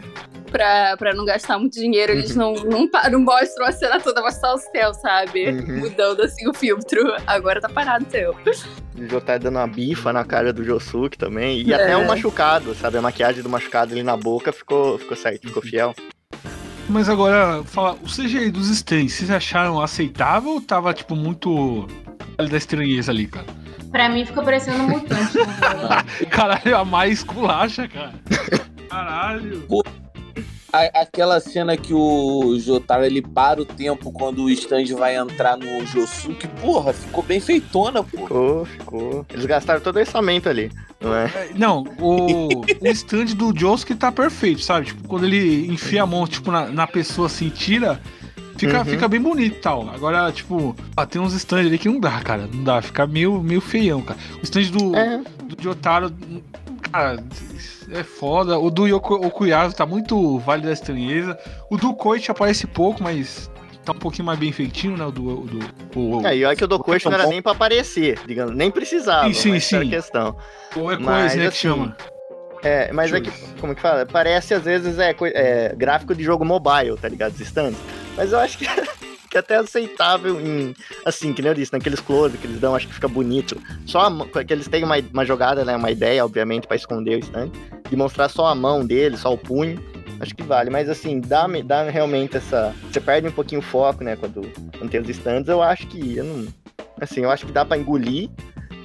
pra, 0.52 0.96
pra 0.98 1.14
não 1.14 1.26
gastar 1.26 1.58
muito 1.58 1.74
dinheiro, 1.80 2.12
eles 2.12 2.36
não, 2.36 2.54
não, 2.54 2.90
pa- 2.90 3.10
não 3.10 3.20
mostram 3.22 3.66
a 3.66 3.72
cena 3.72 4.00
toda, 4.00 4.22
mostram 4.22 4.54
o 4.56 4.58
céu, 4.58 4.94
sabe? 4.94 5.50
Uhum. 5.50 5.80
Mudando 5.80 6.22
assim 6.22 6.48
o 6.48 6.54
filtro. 6.54 7.16
Agora 7.26 7.60
tá 7.62 7.70
parado 7.70 8.06
o 8.06 8.12
céu. 8.12 8.36
O 8.98 9.08
Jô 9.08 9.22
tá 9.22 9.38
dando 9.38 9.58
uma 9.58 9.68
bifa 9.68 10.12
na 10.12 10.24
cara 10.26 10.52
do 10.52 10.64
Josuke 10.64 11.18
também. 11.18 11.62
E 11.62 11.72
É. 11.72 11.76
até 11.76 11.96
o 11.98 12.06
machucado, 12.08 12.74
sabe? 12.76 12.98
A 12.98 13.02
maquiagem 13.02 13.42
do 13.44 13.50
machucado 13.50 13.94
ali 13.94 14.04
na 14.04 14.18
boca 14.18 14.52
ficou, 14.52 14.98
ficou 14.98 15.16
certo, 15.16 15.48
ficou 15.48 15.62
fiel. 15.62 15.94
Mas 16.90 17.10
agora, 17.10 17.64
fala, 17.66 17.94
o 18.02 18.06
CGI 18.06 18.50
dos 18.50 18.70
stands, 18.70 19.14
vocês 19.14 19.30
acharam 19.30 19.82
aceitável 19.82 20.52
ou 20.52 20.62
tava, 20.62 20.94
tipo, 20.94 21.16
muito. 21.16 21.88
Da 22.38 22.56
estranheza 22.58 23.12
ali, 23.12 23.26
cara? 23.28 23.48
Pra 23.92 24.10
mim 24.10 24.26
ficou 24.26 24.44
parecendo 24.44 24.84
um 24.84 24.90
mutante. 24.90 25.38
né? 25.38 26.26
Caralho, 26.30 26.78
a 26.78 26.86
mais 26.86 27.24
culacha, 27.24 27.88
cara. 27.88 28.14
Caralho. 28.90 29.66
A- 30.74 31.02
aquela 31.02 31.40
cena 31.40 31.78
que 31.78 31.94
o 31.94 32.58
Jotaro 32.60 33.06
ele 33.06 33.22
para 33.22 33.62
o 33.62 33.66
tempo 33.66 34.12
quando 34.12 34.44
o 34.44 34.50
stand 34.50 34.86
vai 34.98 35.16
entrar 35.16 35.56
no 35.58 35.86
Josuke, 35.86 36.48
porra, 36.62 36.92
ficou 36.94 37.24
bem 37.24 37.40
feitona, 37.40 38.04
pô. 38.04 38.18
Ficou, 38.18 38.66
ficou. 38.66 39.26
Eles 39.34 39.46
gastaram 39.46 39.80
todo 39.80 39.96
o 39.96 40.00
orçamento 40.00 40.50
ali, 40.50 40.70
não 41.00 41.16
é? 41.16 41.26
É, 41.26 41.50
Não, 41.56 41.84
o, 42.00 42.50
o 42.82 42.88
stand 42.88 43.26
do 43.36 43.58
Josuke 43.58 43.96
tá 43.96 44.12
perfeito, 44.12 44.62
sabe? 44.62 44.88
Tipo, 44.88 45.08
quando 45.08 45.26
ele 45.26 45.68
enfia 45.72 46.04
a 46.04 46.06
mão, 46.06 46.28
tipo, 46.28 46.52
na, 46.52 46.68
na 46.68 46.86
pessoa 46.86 47.28
assim, 47.28 47.48
tira, 47.50 48.00
fica, 48.58 48.80
Uhum. 48.80 48.86
fica 48.86 49.08
bem 49.08 49.22
bonito 49.22 49.56
e 49.56 49.60
tal. 49.62 49.90
Agora, 49.90 50.30
tipo, 50.34 50.76
ah, 50.98 51.06
tem 51.06 51.22
uns 51.22 51.34
stands 51.34 51.68
ali 51.68 51.78
que 51.78 51.88
não 51.88 52.00
dá, 52.00 52.20
cara. 52.20 52.48
Não 52.54 52.64
dá, 52.64 52.82
fica 52.82 53.08
meio, 53.08 53.42
meio 53.42 53.62
feião, 53.62 54.02
cara. 54.02 54.20
O 54.42 54.44
stand 54.44 54.64
do, 54.72 54.96
É. 54.96 55.18
do 55.46 55.64
Jotaro, 55.64 56.12
cara, 56.78 57.24
é 57.92 58.04
foda. 58.04 58.60
O 58.60 58.70
do 58.70 58.88
Yoko 58.88 59.16
Okuyasu 59.16 59.76
tá 59.76 59.86
muito 59.86 60.40
Vale 60.40 60.64
da 60.64 60.72
Estranheza. 60.72 61.38
O 61.70 61.78
do 61.78 61.94
Koichi 61.94 62.32
aparece 62.32 62.68
pouco, 62.68 63.02
mas 63.04 63.50
tá 63.88 63.94
um 63.94 64.00
pouquinho 64.00 64.26
mais 64.26 64.38
bem 64.38 64.52
feitinho, 64.52 64.98
né? 64.98 65.06
O 65.06 65.12
do. 65.12 65.42
O 65.42 65.46
do 65.46 65.60
o, 65.96 66.28
É, 66.28 66.36
e 66.36 66.46
olha 66.46 66.56
que 66.56 66.64
o 66.64 66.68
do 66.68 66.78
Coach 66.78 67.06
não 67.06 67.14
era 67.14 67.28
nem 67.28 67.42
pra 67.42 67.54
aparecer, 67.54 68.20
digamos, 68.28 68.56
nem 68.56 68.70
precisava. 68.70 69.34
Sim, 69.34 69.60
sim, 69.60 69.82
sim. 69.82 69.90
questão. 69.90 70.36
ou 70.76 70.92
é 70.92 70.98
mas, 70.98 71.34
coisa, 71.34 71.36
né? 71.36 71.42
Que 71.42 71.48
assim, 71.48 71.58
chama. 71.58 71.98
É, 72.64 72.92
mas 72.92 73.14
é 73.14 73.22
que, 73.22 73.32
como 73.60 73.76
que 73.76 73.82
fala? 73.82 74.06
Parece 74.06 74.54
às 74.54 74.64
vezes 74.64 74.98
é, 75.00 75.16
é 75.34 75.76
gráfico 75.76 76.14
de 76.14 76.24
jogo 76.24 76.44
mobile, 76.44 76.98
tá 76.98 77.08
ligado? 77.08 77.34
Os 77.34 77.40
stands. 77.40 77.80
Mas 78.16 78.32
eu 78.32 78.40
acho 78.40 78.58
que, 78.58 78.66
que 79.30 79.38
é 79.38 79.40
até 79.40 79.58
aceitável 79.58 80.40
em. 80.40 80.74
Assim, 81.06 81.34
que 81.34 81.42
nem 81.42 81.50
eu 81.50 81.56
disse, 81.56 81.74
naqueles 81.74 82.00
close 82.00 82.38
que 82.38 82.48
eles 82.48 82.60
dão, 82.60 82.76
acho 82.76 82.88
que 82.88 82.94
fica 82.94 83.08
bonito. 83.08 83.58
Só 83.86 84.02
a 84.02 84.44
que 84.44 84.54
eles 84.54 84.68
têm 84.68 84.84
uma, 84.84 84.96
uma 85.14 85.26
jogada, 85.26 85.64
né? 85.66 85.76
Uma 85.76 85.92
ideia, 85.92 86.24
obviamente, 86.24 86.68
pra 86.68 86.76
esconder 86.76 87.16
o 87.16 87.20
stand. 87.20 87.52
De 87.90 87.96
mostrar 87.96 88.30
só 88.30 88.48
a 88.48 88.56
mão 88.56 88.86
dele, 88.86 89.18
só 89.18 89.34
o 89.34 89.38
punho. 89.38 89.82
Acho 90.20 90.36
que 90.36 90.44
vale, 90.44 90.70
mas 90.70 90.90
assim, 90.90 91.20
dá, 91.20 91.46
dá 91.64 91.84
realmente 91.90 92.38
essa. 92.38 92.74
Você 92.92 93.00
perde 93.00 93.28
um 93.28 93.32
pouquinho 93.32 93.60
o 93.60 93.64
foco, 93.64 94.04
né? 94.04 94.16
Quando, 94.16 94.42
quando 94.78 94.90
tem 94.90 95.00
os 95.00 95.10
stands, 95.10 95.48
eu 95.48 95.62
acho 95.62 95.86
que. 95.88 96.18
Eu 96.18 96.24
não, 96.24 96.48
assim, 97.00 97.22
eu 97.22 97.30
acho 97.32 97.46
que 97.46 97.52
dá 97.52 97.64
pra 97.64 97.78
engolir. 97.78 98.30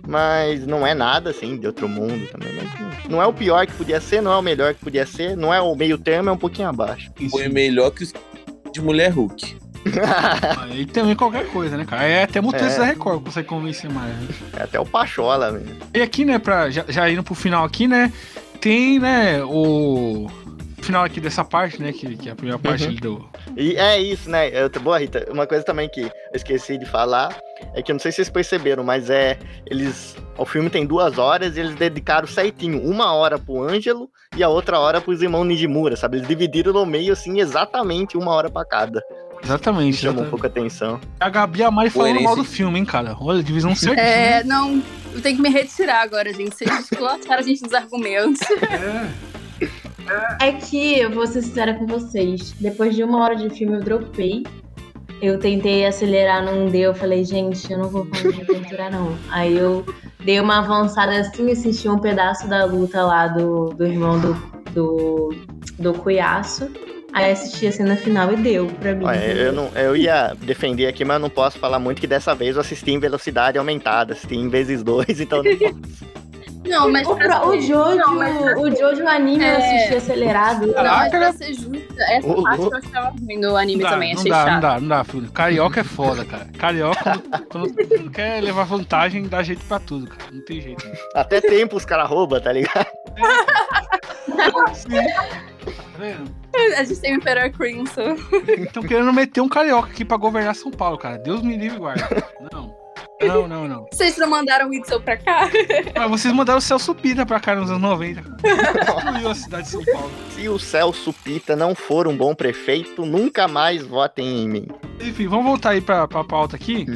Mas 0.07 0.67
não 0.67 0.85
é 0.85 0.95
nada, 0.95 1.31
assim, 1.31 1.57
de 1.57 1.65
outro 1.67 1.89
mundo 1.89 2.27
também. 2.27 2.51
Não- 2.55 3.11
não 3.11 3.23
é 3.23 3.27
o 3.27 3.33
pior 3.33 3.65
que 3.67 3.73
podia 3.73 4.01
ser, 4.01 4.21
não 4.21 4.33
é 4.33 4.37
o 4.37 4.43
melhor 4.43 4.75
que 4.75 4.81
podia 4.81 5.07
ser, 5.07 5.37
não 5.37 5.55
é 5.55 5.61
o 5.61 5.77
meio 5.77 5.97
termo, 5.97 6.29
é 6.29 6.33
um 6.33 6.37
pouquinho 6.37 6.69
abaixo. 6.69 7.09
Foi 7.31 7.49
melhor 7.49 7.91
que 7.93 8.03
os 8.03 8.13
de 8.73 8.81
Mulher 8.81 9.11
Hulk. 9.11 9.57
Aí 10.63 10.87
também 10.87 11.15
qualquer 11.17 11.47
coisa, 11.49 11.77
né, 11.77 11.85
cara? 11.85 12.05
É 12.05 12.23
até 12.25 12.41
mutantes 12.41 12.77
É. 12.77 12.79
da 12.79 12.85
Record 12.85 13.23
consegue 13.25 13.49
convencer 13.49 13.91
mais. 13.91 14.13
Né? 14.15 14.29
É 14.59 14.63
até 14.63 14.79
o 14.81 14.87
Pachola, 14.87 15.53
mesmo. 15.53 15.77
E 15.95 16.01
aqui, 16.01 16.25
né, 16.25 16.39
pra, 16.39 16.71
já, 16.71 16.85
já 16.89 17.11
indo 17.11 17.23
pro 17.23 17.35
final 17.35 17.65
aqui, 17.65 17.87
né, 17.89 18.13
tem, 18.61 18.99
né, 18.99 19.43
o 19.45 20.29
final 20.81 21.05
aqui 21.05 21.21
dessa 21.21 21.45
parte, 21.45 21.81
né, 21.81 21.93
que, 21.93 22.17
que 22.17 22.29
é 22.29 22.33
a 22.33 22.35
primeira 22.35 22.59
parte 22.59 22.87
Uhum. 22.89 22.95
do... 22.97 23.29
E 23.57 23.77
é 23.77 24.01
isso, 24.01 24.29
né? 24.31 24.49
Eu, 24.49 24.69
boa, 24.81 24.99
Rita, 24.99 25.27
uma 25.31 25.47
coisa 25.47 25.65
também 25.65 25.89
que 25.89 26.01
eu 26.03 26.11
esqueci 26.35 26.79
de 26.79 26.87
falar 26.87 27.37
é 27.75 27.83
que 27.83 27.93
eu 27.93 27.95
não 27.95 28.01
sei 28.01 28.11
se 28.11 28.17
vocês 28.17 28.31
perceberam, 28.31 28.83
mas 28.83 29.11
é. 29.11 29.39
Eles. 29.67 30.17
O 30.39 30.45
filme 30.47 30.71
tem 30.71 30.87
duas 30.87 31.19
horas 31.19 31.57
e 31.57 31.61
eles 31.61 31.75
dedicaram 31.75 32.27
certinho 32.27 32.81
uma 32.83 33.13
hora 33.13 33.39
pro 33.39 33.63
Ângelo 33.63 34.09
e 34.37 34.43
a 34.43 34.49
outra 34.49 34.79
hora 34.81 35.01
pros 35.01 35.21
irmãos 35.23 35.45
Nijimura, 35.45 35.95
sabe? 35.97 36.17
Eles 36.17 36.27
dividiram 36.29 36.73
no 36.73 36.87
meio, 36.87 37.13
assim, 37.13 37.41
exatamente 37.41 38.17
uma 38.17 38.33
hora 38.33 38.51
pra 38.51 38.65
cada. 38.65 39.03
Exatamente. 39.45 39.97
Chama 39.97 40.21
um 40.21 40.25
exatamente. 40.25 40.31
pouco 40.31 40.47
a 40.47 40.49
atenção. 40.49 41.01
A 41.21 41.29
Gabi 41.29 41.61
e 41.61 41.63
a 41.63 41.71
Mari 41.71 41.91
falando 41.91 42.21
mal 42.21 42.37
do 42.37 42.45
filme, 42.45 42.79
hein, 42.79 42.85
cara? 42.85 43.17
Olha, 43.21 43.43
divisão 43.43 43.75
certinha. 43.75 44.05
É, 44.05 44.45
não. 44.45 44.83
Eu 45.13 45.21
tenho 45.21 45.37
que 45.37 45.43
me 45.43 45.51
retirar 45.51 46.03
agora, 46.03 46.33
gente. 46.33 46.55
Vocês 46.57 46.71
esculacharam 46.81 47.41
a 47.41 47.43
gente 47.43 47.63
dos 47.63 47.75
argumentos. 47.75 48.41
É. 50.41 50.49
É 50.49 50.53
que, 50.53 50.99
eu 50.99 51.11
vou 51.11 51.27
ser 51.27 51.43
sincera 51.43 51.75
com 51.75 51.87
vocês, 51.87 52.53
depois 52.59 52.97
de 52.97 53.05
uma 53.05 53.23
hora 53.23 53.37
de 53.37 53.49
filme 53.51 53.77
eu 53.77 53.81
dropei. 53.81 54.45
Eu 55.21 55.39
tentei 55.39 55.87
acelerar, 55.87 56.45
não 56.45 56.67
deu. 56.67 56.91
Eu 56.91 56.95
falei, 56.95 57.25
gente, 57.25 57.71
eu 57.71 57.79
não 57.79 57.89
vou 57.89 58.05
fazer 58.07 58.33
de 58.33 58.43
aventura, 58.43 58.91
não. 58.91 59.17
Aí 59.31 59.57
eu 59.57 59.87
dei 60.25 60.41
uma 60.41 60.59
avançada 60.59 61.17
assim 61.21 61.49
e 61.49 61.53
assisti 61.53 61.89
um 61.89 61.99
pedaço 61.99 62.49
da 62.49 62.65
luta 62.65 63.05
lá 63.05 63.29
do, 63.29 63.71
do 63.71 63.87
irmão 63.87 64.19
do, 64.19 64.35
do, 64.73 65.35
do 65.79 65.95
Cuiaço. 65.95 66.69
Aí 67.13 67.33
assisti 67.33 67.67
a 67.67 67.73
cena 67.73 67.97
final 67.97 68.33
e 68.33 68.37
deu 68.37 68.67
pra 68.67 68.95
mim. 68.95 69.05
Olha, 69.05 69.19
eu, 69.19 69.53
não, 69.53 69.69
eu 69.75 69.95
ia 69.95 70.35
defender 70.41 70.87
aqui, 70.87 71.05
mas 71.05 71.17
eu 71.17 71.21
não 71.21 71.31
posso 71.31 71.59
falar 71.59 71.79
muito 71.79 72.01
que 72.01 72.07
dessa 72.07 72.35
vez 72.35 72.57
eu 72.57 72.63
assisti 72.63 72.91
em 72.91 72.99
velocidade 72.99 73.59
aumentada, 73.59 74.15
assisti 74.15 74.35
em 74.35 74.49
vezes 74.49 74.83
dois, 74.83 75.21
então 75.21 75.43
não 75.43 75.57
posso. 75.57 76.23
Não, 76.65 76.91
mas 76.91 77.07
O, 77.09 77.17
pra 77.17 77.47
o 77.47 77.61
Jojo, 77.61 77.97
Não, 77.97 78.15
mas 78.15 78.37
pra 78.39 78.59
o 78.61 78.71
Jojo 78.77 79.07
anime 79.09 79.45
eu 79.45 79.49
É. 79.51 79.57
assisti 79.77 79.95
acelerado. 79.97 80.61
Não, 80.67 80.75
mas 80.75 80.75
Caraca, 80.75 81.19
pra 81.19 81.33
ser 81.33 81.55
justa, 81.55 82.03
essa 82.09 82.35
parte 82.35 82.61
louco. 82.61 82.77
eu 82.77 82.79
achava 82.79 83.11
ruim 83.11 83.39
no 83.41 83.57
anime 83.57 83.83
dá, 83.83 83.91
também, 83.91 84.13
não 84.15 84.21
achei 84.21 84.31
dá, 84.31 84.37
chato. 84.45 84.53
não 84.53 84.61
dá, 84.61 84.81
não 84.81 84.89
dá, 84.89 85.05
filho. 85.05 85.33
Carioca 85.33 85.81
é 85.81 85.85
foda, 85.85 86.25
cara. 86.25 86.47
Carioca, 86.59 87.23
quando, 87.51 87.75
quando 87.75 88.11
quer 88.11 88.43
levar 88.43 88.65
vantagem, 88.65 89.27
dá 89.29 89.43
jeito 89.43 89.65
pra 89.67 89.79
tudo, 89.81 90.07
cara. 90.07 90.31
Não 90.33 90.45
tem 90.45 90.61
jeito. 90.61 90.87
Né? 90.87 90.95
Até 91.15 91.41
tempo 91.41 91.77
os 91.77 91.85
caras 91.85 92.09
roubam, 92.09 92.41
tá 92.41 92.53
ligado? 92.53 92.87
Tá 94.37 95.85
vendo? 95.99 96.43
A 96.79 96.85
gente 96.85 97.01
tem 97.01 97.13
o 97.15 97.17
Emperor 97.17 97.51
Crimson. 97.51 98.17
Estão 98.59 98.83
querendo 98.83 99.13
meter 99.13 99.41
um 99.41 99.49
carioca 99.49 99.89
aqui 99.91 100.05
pra 100.05 100.17
governar 100.17 100.55
São 100.55 100.71
Paulo, 100.71 100.97
cara. 100.99 101.19
Deus 101.19 101.43
me 101.43 101.57
livre 101.57 101.77
e 101.77 101.81
guarda. 101.81 102.07
Não. 102.53 102.75
Não, 103.27 103.47
não, 103.49 103.69
não. 103.69 103.87
Vocês 103.93 104.17
não 104.17 104.29
mandaram 104.29 104.67
o 104.67 104.71
Whitson 104.71 105.01
pra 105.01 105.17
cá? 105.17 105.49
Ah, 105.95 106.07
vocês 106.07 106.33
mandaram 106.35 106.59
o 106.59 106.63
Celso 106.63 106.95
Pita 106.95 107.25
pra 107.25 107.39
cá 107.39 107.55
nos 107.55 107.71
anos 107.71 107.83
90. 107.83 108.23
Destruiu 108.23 109.31
a 109.31 109.35
cidade 109.35 109.65
de 109.65 109.69
São 109.71 109.85
Paulo. 109.85 110.11
Se 110.31 110.49
o 110.49 110.59
Celso 110.59 111.13
Pita 111.13 111.55
não 111.55 111.75
for 111.75 112.09
um 112.09 112.17
bom 112.17 112.35
prefeito, 112.35 113.05
nunca 113.07 113.47
mais 113.47 113.85
votem 113.85 114.43
em 114.43 114.49
mim. 114.49 114.69
Enfim, 115.01 115.29
vamos 115.29 115.47
voltar 115.47 115.71
aí 115.71 115.81
pra, 115.81 116.09
pra 116.09 116.25
pauta 116.25 116.57
aqui. 116.57 116.87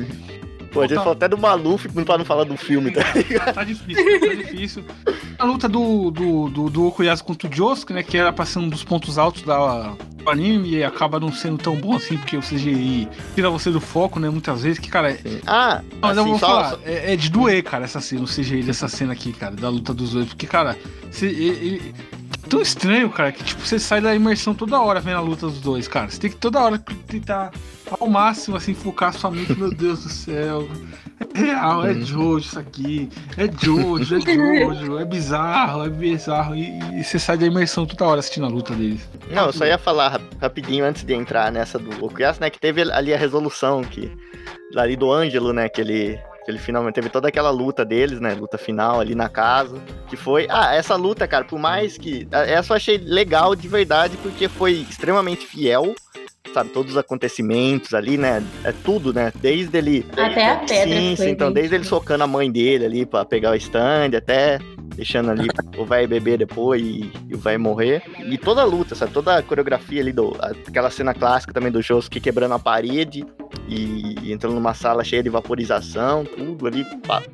Pô, 0.77 0.83
a 0.83 0.87
gente 0.87 0.97
falou 0.99 1.12
até 1.12 1.29
do 1.29 1.39
Maluf 1.39 1.89
pra 1.89 2.18
não 2.18 2.24
falar 2.24 2.45
do 2.45 2.57
filme, 2.57 2.91
tá? 2.93 3.03
Tá 3.53 3.64
difícil, 3.64 4.20
tá 4.20 4.35
difícil. 4.35 4.85
A 5.39 5.45
luta 5.45 5.68
do, 5.68 6.11
do, 6.11 6.49
do, 6.51 6.70
do 6.70 6.87
Okuyasu 6.87 7.24
contra 7.24 7.49
o 7.49 7.53
Josuke, 7.53 7.93
né? 7.93 8.03
Que 8.03 8.16
era 8.18 8.33
pra 8.33 8.45
ser 8.45 8.59
um 8.59 8.68
dos 8.68 8.85
pontos 8.85 9.18
altos 9.18 9.43
da, 9.43 9.95
do 10.22 10.31
anime 10.31 10.70
e 10.77 10.85
acaba 10.85 11.18
não 11.20 11.33
sendo 11.33 11.59
tão 11.59 11.74
bom 11.77 11.95
assim, 11.97 12.16
porque 12.16 12.37
o 12.37 12.41
CGI 12.41 13.09
tira 13.35 13.49
você 13.51 13.70
do 13.70 13.81
foco, 13.81 14.18
né? 14.20 14.29
Muitas 14.31 14.62
vezes, 14.62 14.79
que, 14.79 14.89
cara, 14.91 15.12
é, 15.12 15.18
Ah, 15.47 15.83
Mas 16.01 16.16
eu 16.16 16.22
assim, 16.22 16.31
vou 16.31 16.39
só- 16.39 16.47
falar, 16.47 16.70
só- 16.70 16.79
é, 16.85 17.12
é 17.12 17.16
de 17.16 17.31
doer, 17.31 17.62
cara, 17.62 17.85
essa 17.85 18.01
cena, 18.01 18.22
o 18.22 18.27
CGI 18.27 18.62
dessa 18.62 18.89
cena 18.89 19.12
aqui, 19.12 19.33
cara, 19.33 19.55
da 19.57 19.68
luta 19.68 19.93
dos 19.95 20.12
dois. 20.12 20.27
Porque, 20.29 20.47
cara, 20.47 20.77
você, 21.11 21.27
ele, 21.27 21.49
ele- 21.66 21.95
tão 22.47 22.61
estranho, 22.61 23.11
cara, 23.11 23.32
que 23.32 23.44
tipo, 23.44 23.61
você 23.61 23.78
sai 23.78 24.01
da 24.01 24.14
imersão 24.14 24.55
toda 24.55 24.80
hora 24.80 25.01
vendo 25.01 25.16
a 25.18 25.20
luta 25.20 25.47
dos 25.47 25.61
dois, 25.61 25.86
cara. 25.88 26.09
Você 26.09 26.18
tem 26.20 26.30
que 26.30 26.36
toda 26.36 26.61
hora 26.61 26.78
tentar 26.78 27.53
ao 28.01 28.09
máximo, 28.09 28.57
assim, 28.57 28.74
focar 28.74 29.12
sua 29.12 29.30
mente, 29.30 29.57
meu 29.59 29.70
Deus 29.70 30.03
do 30.03 30.09
céu. 30.09 30.68
É 31.34 31.38
real, 31.38 31.86
é 31.86 31.94
Jojo 31.94 32.38
isso 32.38 32.59
aqui. 32.59 33.09
É 33.36 33.49
Jojo, 33.64 34.16
é 34.16 34.20
Jojo, 34.20 34.99
é 34.99 35.05
bizarro, 35.05 35.84
é 35.84 35.88
bizarro. 35.88 36.55
E, 36.57 36.78
e 36.99 37.03
você 37.05 37.18
sai 37.18 37.36
da 37.38 37.47
imersão 37.47 37.86
toda 37.86 38.05
hora 38.05 38.20
assistindo 38.20 38.47
a 38.47 38.49
luta 38.51 38.74
deles. 38.74 39.09
Não, 39.30 39.47
eu 39.47 39.53
só 39.53 39.64
ia 39.64 39.78
falar 39.78 40.09
rap- 40.11 40.36
rapidinho 40.40 40.84
antes 40.84 41.05
de 41.05 41.14
entrar 41.14 41.51
nessa 41.51 41.78
do 41.78 42.05
Okuyasu, 42.05 42.40
né? 42.40 42.51
Que 42.51 42.61
teve 42.61 42.82
ali 42.82 43.14
a 43.14 43.18
resolução 43.18 43.82
que. 43.82 44.11
Ali 44.76 44.94
do 44.97 45.11
Ângelo, 45.11 45.53
né? 45.53 45.68
Que 45.68 45.80
ele. 45.80 46.18
Ele 46.47 46.59
finalmente 46.59 46.94
teve 46.94 47.09
toda 47.09 47.28
aquela 47.28 47.51
luta 47.51 47.84
deles, 47.84 48.20
né? 48.20 48.34
Luta 48.34 48.57
final 48.57 49.01
ali 49.01 49.14
na 49.14 49.28
casa. 49.28 49.82
Que 50.09 50.16
foi. 50.16 50.47
Ah, 50.49 50.74
essa 50.74 50.94
luta, 50.94 51.26
cara, 51.26 51.44
por 51.44 51.59
mais 51.59 51.99
que. 51.99 52.26
ah, 52.30 52.42
Essa 52.47 52.72
eu 52.72 52.76
achei 52.76 52.99
legal 52.99 53.55
de 53.57 53.66
verdade, 53.66 54.16
porque 54.22 54.49
foi 54.49 54.72
extremamente 54.88 55.47
fiel. 55.47 55.94
Sabe, 56.55 56.70
todos 56.70 56.92
os 56.92 56.97
acontecimentos 56.97 57.92
ali, 57.92 58.16
né? 58.16 58.42
É 58.64 58.72
tudo, 58.72 59.12
né? 59.12 59.32
Desde 59.34 59.76
ele. 59.76 60.07
Até 60.12 60.53
a 60.53 60.57
pedra 60.57 60.86
Sim. 61.16 61.28
Então, 61.28 61.53
desde 61.53 61.74
ele 61.74 61.84
socando 61.84 62.24
a 62.24 62.26
mãe 62.26 62.51
dele 62.51 62.86
ali 62.86 63.05
pra 63.05 63.24
pegar 63.24 63.51
o 63.51 63.57
stand, 63.57 64.16
até 64.16 64.59
deixando 64.95 65.30
ali 65.30 65.49
o 65.76 65.84
vai 65.84 66.07
beber 66.07 66.39
depois 66.39 66.80
e, 66.80 67.11
e 67.28 67.34
vai 67.34 67.59
morrer. 67.59 68.03
E 68.18 68.39
toda 68.39 68.62
a 68.62 68.64
luta, 68.64 68.95
sabe? 68.95 69.12
Toda 69.12 69.37
a 69.37 69.43
coreografia 69.43 70.01
ali, 70.01 70.12
do, 70.12 70.37
aquela 70.41 70.91
cena 70.91 71.12
clássica 71.12 71.53
também 71.53 71.70
do 71.70 71.82
Josuke 71.82 72.20
quebrando 72.20 72.55
a 72.55 72.59
parede 72.59 73.26
e 73.68 74.32
entrando 74.32 74.55
numa 74.55 74.74
sala 74.74 75.03
cheia 75.05 75.22
de 75.22 75.28
vaporização, 75.28 76.24
tudo 76.24 76.66
ali, 76.66 76.84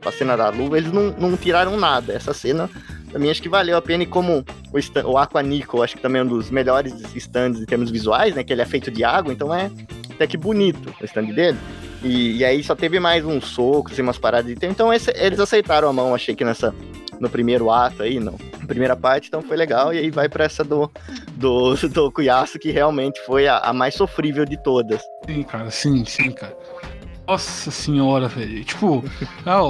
pra 0.00 0.12
cena 0.12 0.36
da 0.36 0.48
lua, 0.48 0.78
eles 0.78 0.92
não, 0.92 1.10
não 1.18 1.36
tiraram 1.36 1.76
nada. 1.76 2.12
Essa 2.12 2.32
cena, 2.32 2.70
mim, 3.18 3.30
acho 3.30 3.42
que 3.42 3.48
valeu 3.48 3.76
a 3.76 3.82
pena. 3.82 4.02
E 4.02 4.06
como 4.06 4.44
o, 4.72 4.78
stand, 4.78 5.04
o 5.04 5.18
Aqua 5.18 5.42
Nico, 5.42 5.82
acho 5.82 5.96
que 5.96 6.02
também 6.02 6.20
é 6.20 6.24
um 6.24 6.28
dos 6.28 6.50
melhores 6.50 6.94
stands 7.14 7.60
em 7.60 7.66
termos 7.66 7.90
visuais, 7.90 8.34
né? 8.34 8.42
Que 8.42 8.52
ele 8.52 8.62
é 8.62 8.66
feito 8.66 8.90
de 8.90 9.04
água, 9.04 9.32
então 9.32 9.54
é 9.54 9.70
até 10.10 10.26
que 10.26 10.36
bonito 10.36 10.94
o 11.00 11.04
stand 11.04 11.24
dele. 11.24 11.58
E, 12.02 12.38
e 12.38 12.44
aí 12.44 12.62
só 12.62 12.74
teve 12.74 12.98
mais 12.98 13.24
uns 13.24 13.44
socos 13.44 13.98
e 13.98 14.02
umas 14.02 14.18
paradas 14.18 14.46
de 14.46 14.56
tempo. 14.56 14.72
Então 14.72 14.92
esse, 14.92 15.12
eles 15.16 15.38
aceitaram 15.38 15.88
a 15.88 15.92
mão, 15.92 16.14
achei 16.14 16.34
que 16.34 16.44
nessa. 16.44 16.74
No 17.20 17.30
primeiro 17.30 17.70
ato 17.70 18.02
aí, 18.02 18.18
não. 18.18 18.34
Primeira 18.66 18.96
parte, 18.96 19.28
então 19.28 19.40
foi 19.42 19.56
legal. 19.56 19.94
E 19.94 19.98
aí 19.98 20.10
vai 20.10 20.28
pra 20.28 20.44
essa 20.44 20.64
do, 20.64 20.90
do, 21.34 21.76
do 21.88 22.10
Cuiaço, 22.10 22.58
que 22.58 22.72
realmente 22.72 23.20
foi 23.24 23.46
a, 23.46 23.58
a 23.58 23.72
mais 23.72 23.94
sofrível 23.94 24.44
de 24.44 24.60
todas. 24.60 25.00
Sim, 25.24 25.44
cara, 25.44 25.70
sim, 25.70 26.04
sim, 26.04 26.32
cara. 26.32 26.56
Nossa 27.26 27.70
senhora, 27.70 28.28
velho. 28.28 28.64
Tipo, 28.64 29.04
ah, 29.46 29.60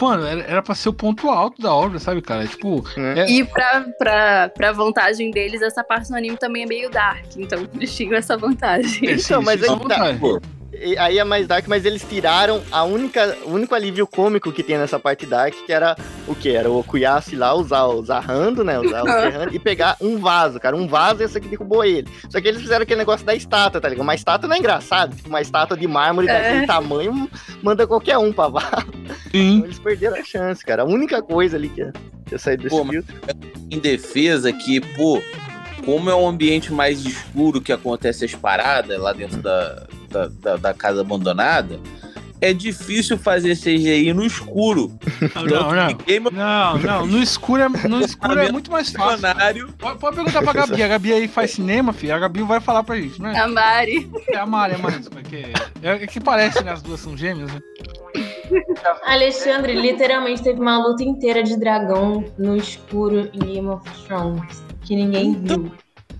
mano, 0.00 0.24
era, 0.26 0.40
era 0.42 0.62
pra 0.62 0.74
ser 0.74 0.88
o 0.88 0.92
ponto 0.92 1.28
alto 1.28 1.60
da 1.60 1.74
obra, 1.74 1.98
sabe, 1.98 2.22
cara? 2.22 2.46
Tipo. 2.46 2.84
É. 2.96 3.20
É, 3.20 3.30
E 3.30 3.44
pra, 3.44 3.84
pra, 3.98 4.48
pra 4.50 4.72
vantagem 4.72 5.30
deles, 5.30 5.60
essa 5.62 5.82
parte 5.84 6.08
do 6.08 6.16
anime 6.16 6.36
também 6.36 6.62
é 6.62 6.66
meio 6.66 6.90
dark. 6.90 7.24
Então 7.36 7.66
eles 7.74 7.92
tinham 7.96 8.14
essa 8.14 8.36
vantagem. 8.36 9.08
é, 9.08 9.14
Então, 9.14 9.42
mas 9.42 9.60
só 9.64 9.74
aí 9.74 9.88
tá. 9.88 10.40
Aí 10.98 11.18
é 11.18 11.24
mais 11.24 11.46
dark, 11.46 11.66
mas 11.66 11.84
eles 11.84 12.04
tiraram 12.08 12.62
a 12.70 12.84
única, 12.84 13.36
o 13.44 13.50
único 13.52 13.74
alívio 13.74 14.06
cômico 14.06 14.52
que 14.52 14.62
tem 14.62 14.78
nessa 14.78 14.98
parte 14.98 15.26
dark, 15.26 15.54
que 15.66 15.72
era 15.72 15.96
o 16.28 16.34
que? 16.34 16.50
Era 16.50 16.70
o 16.70 16.78
Okuyasu 16.78 17.34
ir 17.34 17.36
lá 17.38 17.54
usar 17.54 17.84
o 17.86 18.02
Zarrando, 18.04 18.62
né? 18.64 18.78
Usar 18.78 19.02
o 19.02 19.06
Zarrando 19.08 19.54
e 19.54 19.58
pegar 19.58 19.96
um 20.00 20.18
vaso, 20.18 20.60
cara. 20.60 20.76
Um 20.76 20.86
vaso 20.86 21.22
e 21.22 21.24
esse 21.24 21.36
aqui 21.36 21.48
derrubou 21.48 21.84
ele. 21.84 22.08
Só 22.28 22.40
que 22.40 22.48
eles 22.48 22.60
fizeram 22.62 22.82
aquele 22.82 22.98
negócio 23.00 23.26
da 23.26 23.34
estátua, 23.34 23.80
tá 23.80 23.88
ligado? 23.88 24.04
Uma 24.04 24.14
estátua 24.14 24.48
não 24.48 24.56
é 24.56 24.58
engraçado. 24.58 25.14
Tipo, 25.16 25.28
uma 25.28 25.40
estátua 25.40 25.76
de 25.76 25.86
mármore 25.86 26.28
É. 26.28 26.32
daquele 26.32 26.66
tamanho 26.66 27.28
manda 27.62 27.86
qualquer 27.86 28.18
um 28.18 28.32
pra 28.32 28.48
vaso. 28.48 28.86
Sim. 29.32 29.56
Então 29.56 29.64
eles 29.66 29.78
perderam 29.78 30.16
a 30.16 30.24
chance, 30.24 30.64
cara. 30.64 30.82
A 30.82 30.86
única 30.86 31.20
coisa 31.22 31.56
ali 31.56 31.68
que 31.68 31.80
ia, 31.80 31.92
ia 32.30 32.38
sair 32.38 32.56
desse 32.56 32.70
Pô, 32.76 32.84
filtro. 32.86 33.14
em 33.70 33.78
defesa 33.78 34.52
que, 34.52 34.80
pô, 34.80 35.20
como 35.84 36.08
é 36.10 36.14
um 36.14 36.28
ambiente 36.28 36.72
mais 36.72 37.04
escuro 37.04 37.60
que 37.60 37.72
acontece 37.72 38.24
as 38.24 38.34
paradas 38.34 38.98
lá 39.00 39.12
dentro 39.12 39.38
da, 39.42 39.86
da, 40.10 40.26
da- 40.28 40.56
da 40.56 40.74
casa 40.74 41.00
abandonada, 41.00 41.78
é 42.42 42.54
difícil 42.54 43.18
fazer 43.18 43.54
CGI 43.54 44.12
no 44.14 44.24
escuro. 44.24 44.98
Não, 45.34 45.44
não, 45.44 45.72
não. 45.74 45.94
Game 46.06 46.26
Não, 46.32 46.78
não, 46.78 47.06
no 47.06 47.18
escuro 47.22 47.62
é, 47.62 47.68
no 47.88 48.00
escuro 48.04 48.38
é 48.38 48.50
muito 48.50 48.70
mais 48.70 48.90
fácil. 48.90 49.28
Pode, 49.78 49.98
pode 49.98 50.16
perguntar 50.16 50.42
pra 50.42 50.52
Gabi. 50.54 50.82
A 50.82 50.88
Gabi 50.88 51.12
aí 51.12 51.28
faz 51.28 51.50
cinema, 51.50 51.92
filho. 51.92 52.14
A 52.14 52.18
Gabi 52.18 52.42
vai 52.42 52.58
falar 52.58 52.82
pra 52.82 52.96
gente, 52.96 53.20
né? 53.20 53.38
A 53.38 53.46
Mari. 53.46 54.10
É 54.28 54.38
a 54.38 54.46
Mari, 54.46 54.72
é 54.72 54.76
a 54.76 54.78
Mari. 54.78 54.96
desculpa, 54.98 55.22
que 55.28 55.36
é, 55.82 55.88
é 56.02 56.06
que 56.06 56.18
parece, 56.18 56.64
né? 56.64 56.72
As 56.72 56.80
duas 56.80 57.00
são 57.00 57.14
gêmeas, 57.14 57.52
né? 57.52 57.60
Alexandre 59.04 59.74
literalmente 59.74 60.42
teve 60.42 60.60
uma 60.60 60.78
luta 60.78 61.04
inteira 61.04 61.42
de 61.42 61.56
dragão 61.58 62.24
no 62.38 62.56
escuro 62.56 63.28
em 63.32 63.38
Game 63.38 63.68
of 63.68 63.88
Thrones, 64.06 64.62
que 64.82 64.96
ninguém 64.96 65.34
viu. 65.34 65.70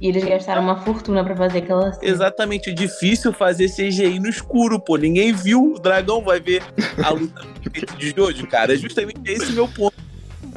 E 0.01 0.09
eles 0.09 0.25
gastaram 0.25 0.63
uma 0.63 0.77
fortuna 0.81 1.23
pra 1.23 1.37
fazer 1.37 1.59
aquela 1.59 1.93
cena. 1.93 2.11
exatamente 2.11 2.73
difícil 2.73 3.33
fazer 3.33 3.69
CGI 3.69 4.19
no 4.19 4.29
escuro, 4.29 4.81
pô. 4.81 4.97
Ninguém 4.97 5.33
viu, 5.33 5.75
o 5.75 5.79
dragão 5.79 6.23
vai 6.23 6.41
ver 6.41 6.63
a 7.05 7.11
luta 7.11 7.43
de 7.99 8.15
Jojo, 8.17 8.47
cara. 8.47 8.73
É 8.73 8.77
justamente 8.77 9.21
esse 9.27 9.53
meu 9.53 9.69
ponto. 9.69 9.95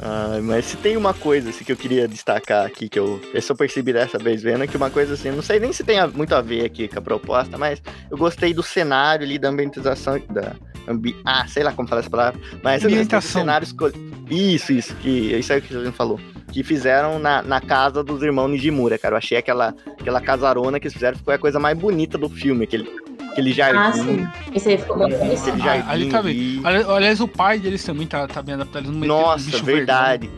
Ah, 0.00 0.38
mas 0.42 0.64
se 0.64 0.76
tem 0.78 0.96
uma 0.96 1.12
coisa 1.14 1.50
assim, 1.50 1.62
que 1.62 1.70
eu 1.70 1.76
queria 1.76 2.08
destacar 2.08 2.66
aqui, 2.66 2.88
que 2.88 2.98
eu, 2.98 3.20
eu 3.32 3.56
percebi 3.56 3.92
dessa 3.92 4.18
vez 4.18 4.42
vendo, 4.42 4.64
é 4.64 4.66
que 4.66 4.76
uma 4.76 4.90
coisa 4.90 5.14
assim, 5.14 5.30
não 5.30 5.42
sei 5.42 5.60
nem 5.60 5.72
se 5.72 5.84
tem 5.84 5.98
a- 5.98 6.08
muito 6.08 6.34
a 6.34 6.40
ver 6.40 6.64
aqui 6.64 6.88
com 6.88 6.98
a 6.98 7.02
proposta, 7.02 7.56
mas 7.58 7.80
eu 8.10 8.16
gostei 8.16 8.52
do 8.52 8.62
cenário 8.62 9.24
ali, 9.24 9.38
da 9.38 9.48
ambientação, 9.50 10.20
da 10.30 10.56
ambi 10.88 11.14
ah, 11.24 11.46
sei 11.46 11.62
lá 11.62 11.72
como 11.72 11.86
falar 11.88 12.00
essa 12.00 12.10
palavra, 12.10 12.40
mas 12.62 12.82
eu 12.82 12.88
gostei 12.90 12.90
do 12.90 12.94
Ambientação. 12.94 13.40
cenário 13.42 13.64
escolhido. 13.64 13.98
Isso, 14.30 14.72
isso, 14.72 14.94
que 14.96 15.08
isso 15.08 15.52
aí 15.52 15.60
que 15.60 15.74
a 15.76 15.84
gente 15.84 15.94
falou. 15.96 16.18
Que 16.54 16.62
fizeram 16.62 17.18
na, 17.18 17.42
na 17.42 17.60
casa 17.60 18.04
dos 18.04 18.22
irmãos 18.22 18.46
Nijimura, 18.48 18.96
cara. 18.96 19.14
Eu 19.14 19.18
achei 19.18 19.36
aquela, 19.36 19.74
aquela 20.00 20.20
casarona 20.20 20.78
que 20.78 20.86
eles 20.86 20.94
fizeram, 20.94 21.16
ficou 21.18 21.34
a 21.34 21.38
coisa 21.38 21.58
mais 21.58 21.76
bonita 21.76 22.16
do 22.16 22.28
filme, 22.28 22.62
aquele, 22.62 22.88
aquele 23.32 23.50
Ah, 23.50 23.54
jardim. 23.54 24.02
sim. 24.04 24.26
Esse 24.54 24.68
aí 24.68 24.78
ficou 24.78 24.98
bem 24.98 25.06
aquele 25.08 25.18
parecido. 25.18 25.56
Ah, 25.60 25.64
jardim 25.64 25.90
ali 25.90 26.08
tá 26.10 26.22
bem. 26.22 26.32
ali. 26.32 26.60
Ali- 26.78 26.84
Aliás, 26.92 27.20
o 27.20 27.26
pai 27.26 27.58
deles 27.58 27.82
também 27.82 28.06
tá, 28.06 28.28
tá 28.28 28.40
bem 28.40 28.54
adaptado. 28.54 28.88
Um 28.88 28.92
Nossa, 28.92 29.46
bicho 29.50 29.64
verdade. 29.64 30.30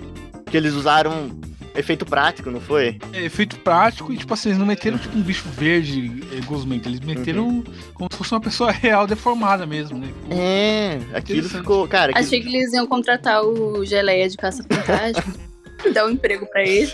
Que 0.47 0.57
eles 0.57 0.73
usaram 0.73 1.39
efeito 1.75 2.07
prático, 2.07 2.51
não 2.51 2.63
foi? 2.63 2.99
não. 3.13 3.19
É 3.21 3.23
efeito 3.27 3.59
prático 3.59 4.11
e, 4.11 4.17
tipo 4.17 4.33
assim, 4.33 4.49
eles 4.49 4.59
não 4.59 4.65
meteram 4.65 4.97
tipo 4.97 5.19
um 5.19 5.21
bicho 5.21 5.45
verde 5.51 6.23
é, 6.35 6.41
gosmento. 6.47 6.89
Eles 6.89 7.01
meteram 7.01 7.47
Uhum. 7.47 7.65
como 7.93 8.09
se 8.11 8.17
fosse 8.17 8.33
uma 8.33 8.41
pessoa 8.41 8.71
real 8.73 9.07
deformada 9.07 9.67
mesmo, 9.67 9.99
né? 9.99 10.09
É, 10.31 10.99
aquilo 11.13 11.47
ficou. 11.47 11.87
Cara, 11.87 12.13
aquilo- 12.13 12.27
Achei 12.27 12.41
que 12.41 12.57
eles 12.57 12.73
iam 12.73 12.87
contratar 12.87 13.43
o 13.45 13.85
Geleia 13.85 14.27
de 14.31 14.37
Caça-Fantasma. 14.39 15.35
dar 15.95 16.07
um 16.07 16.11
emprego 16.11 16.47
pra 16.47 16.63
ele. 16.63 16.91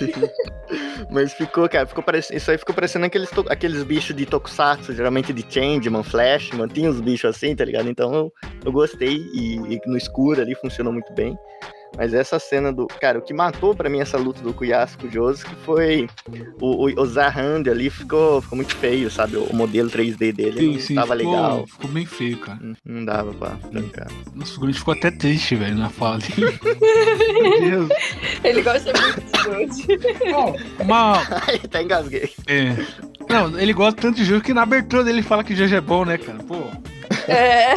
Mas 1.11 1.33
ficou, 1.35 1.69
cara, 1.69 1.87
ficou 1.87 2.03
parecendo. 2.03 2.37
Isso 2.39 2.51
aí 2.51 2.59
ficou 2.59 2.75
parecendo 2.75 3.07
aqueles, 3.07 3.31
aqueles 3.49 3.83
bichos 3.83 4.15
de 4.15 4.27
Tokusatsu, 4.27 4.95
geralmente 4.95 5.33
de 5.33 5.45
Changeman, 5.49 6.03
Flashman, 6.03 6.69
tinha 6.69 6.91
uns 6.91 7.01
bichos 7.01 7.31
assim, 7.37 7.55
tá 7.55 7.65
ligado? 7.65 7.89
Então 7.89 8.15
eu, 8.15 8.33
eu 8.65 8.73
gostei 8.73 9.17
e, 9.35 9.57
e 9.57 9.81
no 9.87 9.97
escuro 9.97 10.41
ali 10.41 10.55
funcionou 10.55 10.93
muito 10.93 11.13
bem. 11.13 11.37
Mas 11.97 12.15
essa 12.15 12.39
cena 12.39 12.73
do. 12.73 12.87
Cara, 12.87 13.19
o 13.19 13.23
que 13.23 13.35
matou 13.35 13.75
pra 13.75 13.89
mim 13.91 14.01
essa 14.01 14.17
luta 14.17 14.41
do 14.43 14.55
Kuyasuke 14.55 15.03
com 15.03 15.09
o 15.09 15.11
Josuke 15.13 15.55
foi 15.65 16.09
o, 16.61 16.87
o, 16.89 17.03
o 17.03 17.07
Zahand 17.07 17.65
ali, 17.71 17.91
ficou, 17.91 18.41
ficou 18.41 18.57
muito 18.57 18.75
feio, 18.77 19.11
sabe? 19.11 19.37
O 19.37 19.55
modelo 19.55 19.91
3D 19.91 20.33
dele 20.33 20.59
Sim, 20.59 20.73
não 20.73 20.81
sim. 20.81 20.95
tava 20.95 21.17
ficou, 21.17 21.33
legal. 21.33 21.67
ficou 21.67 21.91
bem 21.91 22.07
feio, 22.07 22.39
cara. 22.39 22.59
Não- 22.63 22.77
Não 22.85 23.05
dava 23.05 23.33
pra 23.35 23.51
trancar. 23.71 24.09
Nossa, 24.35 24.57
o 24.57 24.61
Grande 24.61 24.79
ficou 24.79 24.95
até 24.95 25.11
triste, 25.11 25.55
velho, 25.55 25.77
na 25.77 25.91
fala 25.91 26.19
dele. 26.19 26.59
Meu 27.61 27.87
Deus. 27.87 27.91
Ele 28.43 28.63
gosta 28.63 28.93
muito 29.51 29.75
de. 29.87 30.33
Bom, 30.33 30.57
uma, 30.81 31.13
Ai, 31.47 31.61
até 31.63 31.83
engasguei. 31.83 32.31
É. 32.47 32.75
Não, 33.29 33.59
ele 33.59 33.73
gosta 33.73 34.01
tanto 34.01 34.17
de 34.17 34.25
jogo 34.25 34.41
que 34.43 34.55
na 34.55 34.63
abertura 34.63 35.05
dele 35.05 35.23
fala 35.23 35.45
que 35.45 35.55
Jojo 35.55 35.75
é 35.77 35.81
bom, 35.81 36.05
né, 36.05 36.17
cara? 36.19 36.39
Pô. 36.39 36.57
É. 37.31 37.75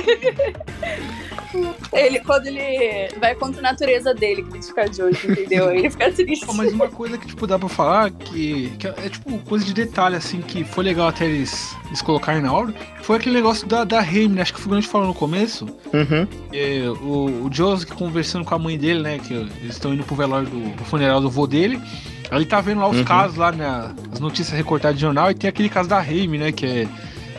Ele, 1.93 2.19
quando 2.19 2.47
ele 2.47 3.09
vai 3.19 3.35
contra 3.35 3.59
a 3.59 3.63
natureza 3.63 4.13
dele 4.13 4.43
criticar 4.43 4.87
Jojo, 4.93 5.31
entendeu? 5.31 5.69
Aí 5.69 5.79
Ele 5.79 5.89
fica 5.89 6.11
triste. 6.11 6.45
Pô, 6.45 6.53
mas 6.53 6.71
uma 6.73 6.87
coisa 6.87 7.17
que, 7.17 7.27
tipo, 7.27 7.45
dá 7.47 7.57
pra 7.57 7.69
falar 7.69 8.11
que, 8.11 8.69
que 8.77 8.87
é, 8.87 9.09
tipo, 9.09 9.37
coisa 9.39 9.63
de 9.65 9.73
detalhe, 9.73 10.15
assim, 10.15 10.41
que 10.41 10.63
foi 10.63 10.83
legal 10.83 11.07
até 11.07 11.25
eles, 11.25 11.75
eles 11.87 12.01
colocarem 12.01 12.41
na 12.41 12.51
obra, 12.53 12.73
foi 13.01 13.17
aquele 13.17 13.35
negócio 13.35 13.67
da, 13.67 13.83
da 13.83 14.01
Remy, 14.01 14.35
né? 14.35 14.41
Acho 14.41 14.53
que 14.53 14.59
o 14.59 14.61
Figurante 14.63 14.87
falou 14.87 15.07
no 15.07 15.13
começo. 15.13 15.65
Uhum. 15.93 16.27
É, 16.53 16.87
o, 17.01 17.45
o 17.45 17.49
Josuke 17.51 17.93
conversando 17.93 18.43
com 18.45 18.55
a 18.55 18.59
mãe 18.59 18.77
dele, 18.77 19.01
né? 19.01 19.19
Que 19.19 19.33
eles 19.33 19.75
estão 19.75 19.93
indo 19.93 20.03
pro 20.03 20.15
velório 20.15 20.47
do 20.47 20.75
pro 20.75 20.85
funeral 20.85 21.21
do 21.21 21.29
vô 21.29 21.45
dele. 21.47 21.79
Aí 22.31 22.39
ele 22.39 22.45
tá 22.45 22.59
vendo 22.61 22.79
lá 22.81 22.87
os 22.89 22.97
Uhum. 22.97 23.03
casos 23.03 23.37
lá, 23.37 23.51
né? 23.51 23.93
As 24.11 24.19
notícias 24.19 24.55
recortadas 24.57 24.95
de 24.97 25.01
jornal, 25.01 25.29
e 25.29 25.35
tem 25.35 25.47
aquele 25.49 25.69
caso 25.69 25.87
da 25.87 25.99
Remy, 25.99 26.37
né? 26.37 26.51
Que 26.51 26.65
é, 26.65 26.87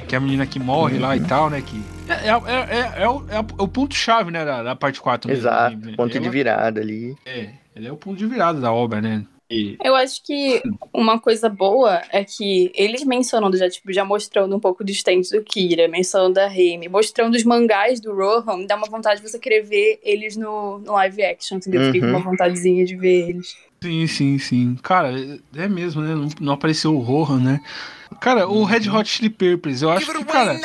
que 0.07 0.15
é 0.15 0.19
a 0.19 0.21
menina 0.21 0.47
que 0.47 0.59
morre 0.61 0.99
lá 0.99 1.17
e 1.17 1.21
Uhum. 1.21 1.27
tal, 1.27 1.51
né? 1.51 1.61
Que 1.61 1.83
é, 2.09 2.29
é, 2.29 2.31
é, 2.31 2.81
é, 3.01 3.03
é 3.03 3.09
o, 3.09 3.25
é 3.29 3.39
o 3.41 3.69
ponto-chave, 3.69 4.31
né? 4.31 4.45
Da, 4.45 4.63
da 4.63 4.77
parte 4.77 5.01
4. 5.01 5.29
mesmo, 5.29 5.43
Exato. 5.43 5.77
né? 5.77 5.95
Ponto 5.97 6.11
de 6.13 6.19
Ela- 6.19 6.31
virada 6.31 6.81
ali. 6.81 7.15
É, 7.25 7.51
ele 7.75 7.87
é 7.89 7.93
o 7.93 7.97
ponto 7.97 8.17
de 8.17 8.27
virada 8.27 8.61
da 8.61 8.73
obra, 8.73 9.01
né? 9.01 9.25
E, 9.49 9.77
Eu 9.81 9.95
acho 9.95 10.25
que 10.25 10.61
uma 10.93 11.21
coisa 11.21 11.49
boa 11.49 12.03
é 12.11 12.25
que 12.25 12.73
eles 12.75 13.05
mencionando, 13.05 13.57
já, 13.57 13.71
tipo, 13.71 13.93
já 13.93 14.05
mostrando 14.05 14.57
um 14.57 14.59
pouco 14.59 14.83
do 14.83 14.91
stand 14.91 15.21
do 15.31 15.41
Kira, 15.45 15.87
mencionando 15.87 16.41
a 16.41 16.49
Remy, 16.49 16.89
mostrando 16.89 17.37
os 17.37 17.45
mangás 17.45 18.01
do 18.01 18.13
Rohan, 18.13 18.67
dá 18.67 18.75
uma 18.75 18.89
vontade 18.89 19.21
de 19.23 19.29
você 19.31 19.39
querer 19.39 19.63
ver 19.63 20.01
eles 20.03 20.37
no, 20.37 20.79
no 20.81 20.93
live 20.95 21.23
action, 21.23 21.59
entendeu? 21.59 21.81
Fiquei 21.85 22.01
com 22.01 22.09
Uhum. 22.09 22.17
uma 22.17 22.25
vontadezinha 22.25 22.85
de 22.85 22.97
ver 22.97 23.29
eles. 23.29 23.57
sim, 23.81 24.07
sim, 24.09 24.39
sim. 24.41 24.77
Cara, 24.83 25.13
é- 25.17 25.39
é 25.63 25.69
mesmo, 25.69 26.03
né? 26.03 26.13
Não, 26.13 26.29
não 26.41 26.53
apareceu 26.55 26.93
o 26.97 26.99
Rohan, 26.99 27.39
né? 27.41 27.61
Cara, 28.21 28.49
o 28.49 28.65
Red 28.65 28.89
Hot 28.91 29.09
Chili 29.09 29.31
Peppers, 29.31 29.83
eu 29.83 29.91
acho 29.91 30.07
que, 30.13 30.25
cara, 30.25 30.59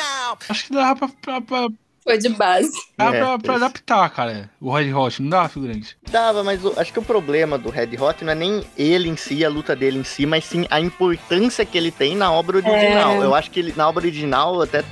acho 0.48 0.64
que 0.66 0.72
dá 0.72 0.94
pra, 0.94 1.08
pra, 1.08 1.40
pra, 1.40 1.68
Foi 2.04 2.18
de 2.18 2.28
base. 2.30 2.70
dá 2.96 3.14
É, 3.14 3.18
pra, 3.18 3.38
pra 3.38 3.54
adaptar, 3.56 4.08
cara, 4.10 4.50
o 4.60 4.72
Red 4.72 4.92
Hot, 4.92 5.20
não 5.22 5.28
dá, 5.30 5.48
figurante? 5.48 5.96
Dava, 6.10 6.42
mas 6.42 6.64
o- 6.64 6.72
acho 6.76 6.92
que 6.92 6.98
o 6.98 7.02
problema 7.02 7.56
do 7.58 7.70
Red 7.70 7.96
Hot 8.00 8.24
não 8.24 8.32
é 8.32 8.34
nem 8.34 8.64
ele 8.76 9.08
em 9.08 9.16
si, 9.16 9.44
a 9.44 9.48
luta 9.48 9.74
dele 9.76 9.98
em 9.98 10.04
si, 10.04 10.24
mas 10.26 10.44
sim 10.44 10.66
a 10.70 10.80
importância 10.80 11.64
que 11.64 11.76
ele 11.78 11.90
tem 11.90 12.16
na 12.16 12.32
obra 12.32 12.56
original. 12.58 13.22
É. 13.22 13.24
Eu 13.24 13.34
acho 13.34 13.50
que 13.50 13.60
ele, 13.60 13.72
na 13.76 13.88
obra 13.88 14.02
original 14.04 14.60
até 14.62 14.82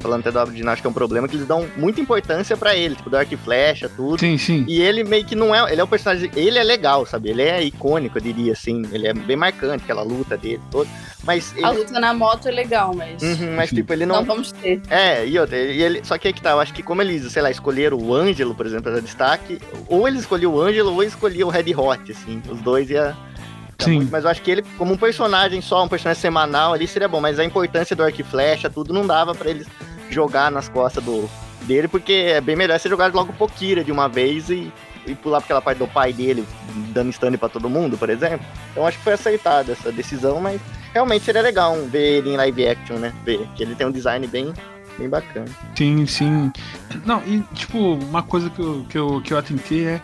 falando 0.00 0.20
até 0.26 0.30
do 0.30 0.70
acho 0.70 0.80
que 0.82 0.86
é 0.86 0.90
um 0.90 0.94
problema 0.94 1.28
que 1.28 1.36
eles 1.36 1.46
dão 1.46 1.66
muita 1.76 2.00
importância 2.00 2.56
pra 2.56 2.74
ele, 2.76 2.94
tipo, 2.94 3.10
Dark 3.10 3.30
Flecha, 3.44 3.88
tudo. 3.88 4.18
Sim, 4.20 4.38
sim. 4.38 4.64
E 4.68 4.80
ele 4.80 5.04
meio 5.04 5.24
que 5.24 5.34
não 5.34 5.54
é. 5.54 5.70
Ele 5.72 5.80
é 5.80 5.84
um 5.84 5.88
personagem. 5.88 6.30
Ele 6.34 6.58
é 6.58 6.62
legal, 6.62 7.04
sabe? 7.06 7.30
Ele 7.30 7.42
é 7.42 7.62
icônico, 7.62 8.18
eu 8.18 8.22
diria 8.22 8.52
assim. 8.52 8.82
Ele 8.92 9.06
é 9.08 9.12
bem 9.14 9.36
marcante, 9.36 9.84
aquela 9.84 10.02
luta 10.02 10.36
dele 10.36 10.60
toda. 10.70 10.88
Mas 11.22 11.54
A 11.62 11.70
ele. 11.70 11.78
luta 11.78 11.98
na 12.00 12.12
moto 12.12 12.48
é 12.48 12.50
legal, 12.50 12.94
mas 12.94 13.22
Uhum, 13.22 13.56
mas 13.56 13.70
tipo, 13.70 13.92
ele 13.92 14.04
não 14.04 14.16
não. 14.16 14.24
vamos 14.24 14.52
ter. 14.52 14.80
É, 14.90 15.26
e 15.26 15.38
outra, 15.38 15.56
e 15.56 15.82
ele, 15.82 16.04
só 16.04 16.18
que 16.18 16.28
aí 16.28 16.34
que 16.34 16.42
tá, 16.42 16.50
eu 16.50 16.60
acho 16.60 16.72
que 16.74 16.82
como 16.82 17.00
eles, 17.00 17.32
sei 17.32 17.40
lá, 17.42 17.50
escolheram 17.50 17.96
o 17.96 18.14
Ângelo, 18.14 18.54
por 18.54 18.66
exemplo, 18.66 18.92
pra 18.92 19.00
destaque, 19.00 19.58
ou 19.88 20.06
eles 20.06 20.20
escolhiam 20.20 20.52
o 20.52 20.60
Ângelo 20.60 20.92
ou 20.92 21.02
escolhiam 21.02 21.48
o 21.48 21.50
Red 21.50 21.74
Hot, 21.74 22.12
assim, 22.12 22.42
os 22.50 22.60
dois 22.60 22.90
ia. 22.90 23.16
Sim. 23.84 23.96
muito, 23.96 24.10
mas 24.10 24.24
eu 24.24 24.30
acho 24.30 24.42
que 24.42 24.50
ele, 24.50 24.62
como 24.76 24.92
um 24.92 24.96
personagem 24.96 25.60
só, 25.60 25.84
um 25.84 25.88
personagem 25.88 26.20
semanal 26.20 26.72
ali, 26.72 26.86
seria 26.86 27.08
bom, 27.08 27.20
mas 27.20 27.38
a 27.38 27.44
importância 27.44 27.94
do 27.94 28.02
arco 28.02 28.20
e 28.20 28.24
flecha, 28.24 28.68
tudo 28.70 28.92
não 28.92 29.06
dava 29.06 29.34
pra 29.34 29.50
eles 29.50 29.66
jogar 30.10 30.50
nas 30.50 30.68
costas 30.68 31.02
do, 31.02 31.28
dele, 31.64 31.88
porque 31.88 32.12
é 32.12 32.40
bem 32.40 32.56
melhor 32.56 32.78
você 32.78 32.88
jogar 32.88 33.12
logo 33.12 33.32
Pokira 33.32 33.82
de 33.82 33.90
uma 33.90 34.08
vez 34.08 34.48
e, 34.50 34.72
e 35.06 35.14
pular 35.14 35.38
pra 35.38 35.46
aquela 35.46 35.62
parte 35.62 35.78
do 35.78 35.88
pai 35.88 36.12
dele, 36.12 36.44
dando 36.92 37.10
stand 37.10 37.32
pra 37.32 37.48
todo 37.48 37.68
mundo, 37.68 37.96
por 37.96 38.08
exemplo. 38.10 38.46
Então 38.70 38.86
acho 38.86 38.98
que 38.98 39.04
foi 39.04 39.14
aceitada 39.14 39.72
essa 39.72 39.90
decisão, 39.90 40.40
mas 40.40 40.60
realmente 40.92 41.24
seria 41.24 41.42
legal 41.42 41.74
ver 41.86 42.18
ele 42.18 42.30
em 42.30 42.36
live 42.36 42.68
action, 42.68 42.96
né? 42.96 43.12
Ver 43.24 43.46
que 43.56 43.62
ele 43.62 43.74
tem 43.74 43.86
um 43.86 43.90
design 43.90 44.26
bem, 44.26 44.52
bem 44.98 45.08
bacana. 45.08 45.46
Sim, 45.76 46.06
sim. 46.06 46.52
Não, 47.04 47.22
e 47.26 47.40
tipo, 47.54 47.94
uma 47.94 48.22
coisa 48.22 48.48
que 48.50 48.60
eu, 48.60 48.86
que 48.88 48.98
eu, 48.98 49.20
que 49.22 49.32
eu 49.32 49.38
atentei 49.38 49.86
é, 49.86 50.00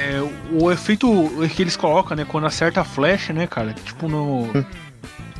é 0.00 0.22
o 0.52 0.72
efeito 0.72 1.06
que 1.54 1.62
eles 1.62 1.76
colocam, 1.76 2.16
né? 2.16 2.24
Quando 2.26 2.46
acerta 2.46 2.80
a 2.80 2.84
flecha, 2.84 3.32
né, 3.32 3.46
cara? 3.46 3.74
Tipo 3.74 4.08
no. 4.08 4.48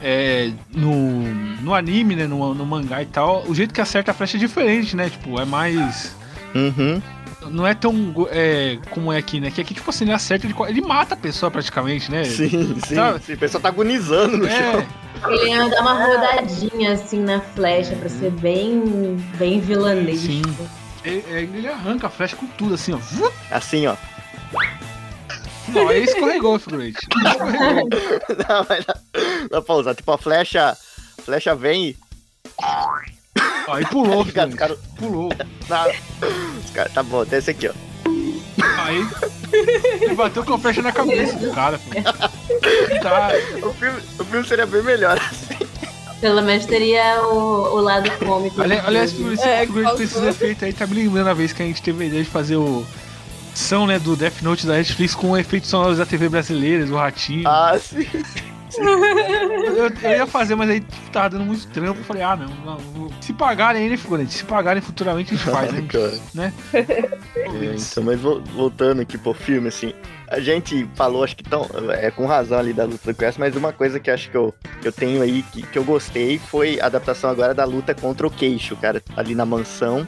É, 0.02 0.50
no, 0.72 1.22
no 1.61 1.74
anime, 1.74 2.16
né? 2.16 2.26
No, 2.26 2.54
no 2.54 2.64
mangá 2.64 3.02
e 3.02 3.04
tal, 3.04 3.44
o 3.46 3.54
jeito 3.54 3.74
que 3.74 3.82
acerta 3.82 4.12
a 4.12 4.14
flecha 4.14 4.38
é 4.38 4.40
diferente, 4.40 4.96
né? 4.96 5.11
Tipo, 5.11 5.38
é 5.38 5.44
mais. 5.44 6.16
Uhum. 6.54 7.02
Não 7.50 7.66
é 7.66 7.74
tão 7.74 8.14
é, 8.30 8.78
como 8.88 9.12
é 9.12 9.18
aqui, 9.18 9.38
né? 9.40 9.50
Que 9.50 9.61
aqui, 9.61 9.74
tipo 9.74 9.90
assim, 9.90 10.04
ele 10.04 10.14
acerta, 10.14 10.46
ele, 10.46 10.54
ele 10.68 10.80
mata 10.80 11.12
a 11.12 11.18
pessoa 11.18 11.50
praticamente, 11.50 12.11
né? 12.11 12.24
Sim, 12.24 12.80
sim. 12.86 12.94
Sabe? 12.94 13.22
sim. 13.22 13.34
O 13.34 13.38
pessoal 13.38 13.61
tá 13.61 13.68
agonizando 13.68 14.38
no 14.38 14.48
chão. 14.48 14.86
É, 15.26 15.34
Ele 15.34 15.50
ia 15.50 15.68
dar 15.68 15.82
uma 15.82 15.92
rodadinha 15.92 16.94
assim 16.94 17.22
na 17.22 17.42
flecha 17.42 17.94
pra 17.96 18.08
ser 18.08 18.30
bem, 18.30 19.18
bem 19.36 19.61
vilanesco. 19.61 20.28
Sim. 20.28 20.42
ele, 21.04 21.24
ele 21.28 21.68
arranca 21.68 22.06
a 22.06 22.11
flecha 22.11 22.36
com 22.36 22.46
tudo, 22.46 22.72
assim, 22.72 22.94
ó. 22.94 22.98
Assim, 23.50 23.86
ó. 23.86 23.96
Não, 25.73 25.89
aí 25.89 26.05
escorregou 26.05 26.57
o 26.57 26.59
figurante. 26.59 26.99
Escorregou. 27.27 27.89
Não, 28.49 28.66
mas 28.68 28.85
dá, 28.85 28.95
dá 29.51 29.62
pra 29.62 29.75
usar. 29.75 29.95
Tipo, 29.95 30.12
a 30.12 30.18
flecha. 30.18 30.71
A 31.18 31.23
flecha 31.23 31.55
vem 31.55 31.89
e. 31.91 31.97
Aí 33.68 33.85
pulou, 33.87 34.25
Cara, 34.33 34.49
figurante. 34.51 34.57
cara, 34.57 34.77
Pulou. 34.99 35.29
Os 36.64 36.71
caras- 36.71 36.93
tá 36.93 37.03
bom, 37.03 37.25
tem 37.25 37.39
esse 37.39 37.51
aqui, 37.51 37.68
ó. 37.68 37.73
Aí 38.83 39.07
ele 40.03 40.14
bateu 40.14 40.45
com 40.45 40.55
a 40.55 40.59
flecha 40.59 40.83
na 40.83 40.93
cabeça 40.93 41.37
do 41.39 41.51
cara, 41.53 41.79
filho. 41.79 42.03
Tá. 43.03 43.31
O 43.66 43.73
filme, 43.75 44.01
o 44.18 44.25
filme 44.25 44.47
seria 44.47 44.66
bem 44.66 44.83
melhor 44.83 45.16
assim. 45.18 45.66
Pelo 46.21 46.43
menos 46.43 46.66
teria 46.66 47.23
o, 47.23 47.77
o 47.77 47.81
lado 47.81 48.11
cômico. 48.18 48.57
Do 48.57 48.62
Aliás, 48.62 49.12
esse 49.18 49.43
É, 49.43 49.61
figurante 49.66 49.97
com 49.97 50.03
esses 50.03 50.23
efeitos 50.23 50.62
aí 50.64 50.73
tá 50.75 50.87
me 50.87 50.95
lembrando 50.95 51.29
a 51.31 51.35
vez 51.35 51.53
que 51.53 51.62
a 51.62 51.66
gente 51.66 51.81
teve 51.83 52.05
a 52.05 52.07
ideia 52.09 52.23
de 52.25 52.29
fazer 52.31 52.57
o. 52.57 52.85
São, 53.55 53.86
né, 53.86 53.98
do 53.98 54.16
Death 54.16 54.42
Note 54.42 54.66
da 54.66 54.74
Netflix 54.74 55.14
com 55.14 55.36
efeitos 55.36 55.68
sonoros 55.70 55.98
da 55.98 56.07
TV 56.07 56.28
brasileira, 56.28 56.86
do 56.86 56.96
Ratinho. 56.96 57.46
Ah, 57.48 57.78
sim. 57.78 58.07
Eu, 58.78 59.90
eu 60.11 60.16
ia 60.18 60.26
fazer, 60.28 60.55
mas 60.55 60.70
aí 60.70 60.80
tava 61.12 61.30
dando 61.30 61.44
muito 61.44 61.66
trampo. 61.68 62.01
Eu 62.01 62.05
falei, 62.05 62.22
ah, 62.22 62.36
não, 62.36 62.48
não, 62.64 63.11
se 63.20 63.32
pagarem 63.32 63.82
aí, 63.82 63.90
né, 63.90 63.96
figurante? 63.96 64.32
Se 64.32 64.44
pagarem 64.44 64.80
futuramente 64.80 65.34
a 65.34 65.36
gente 65.36 65.51
faz, 65.51 65.72
né? 65.72 65.82
Cara. 65.88 66.12
né? 66.34 66.53
É, 66.72 67.74
então, 67.74 68.05
mas 68.05 68.20
vol- 68.20 68.40
voltando 68.55 69.03
aqui 69.03 69.18
pro 69.18 69.34
filme, 69.34 69.68
assim, 69.68 69.92
a 70.28 70.38
gente 70.38 70.88
falou, 70.94 71.24
acho 71.24 71.36
que 71.36 71.42
tão, 71.42 71.66
é 71.90 72.11
com 72.12 72.26
razão 72.26 72.59
ali 72.59 72.72
da 72.72 72.84
luta 72.84 73.12
do 73.12 73.16
Crash, 73.16 73.36
mas 73.38 73.57
uma 73.57 73.72
coisa 73.72 73.98
que 73.98 74.09
acho 74.11 74.30
que 74.30 74.36
eu, 74.36 74.55
eu 74.84 74.92
tenho 74.92 75.20
aí, 75.20 75.42
que, 75.51 75.62
que 75.62 75.76
eu 75.78 75.82
gostei, 75.84 76.38
foi 76.38 76.80
a 76.80 76.86
adaptação 76.86 77.28
agora 77.28 77.53
da 77.53 77.64
luta 77.64 77.92
contra 77.94 78.24
o 78.26 78.30
queixo, 78.30 78.76
cara, 78.76 79.03
ali 79.16 79.34
na 79.34 79.44
mansão. 79.44 80.07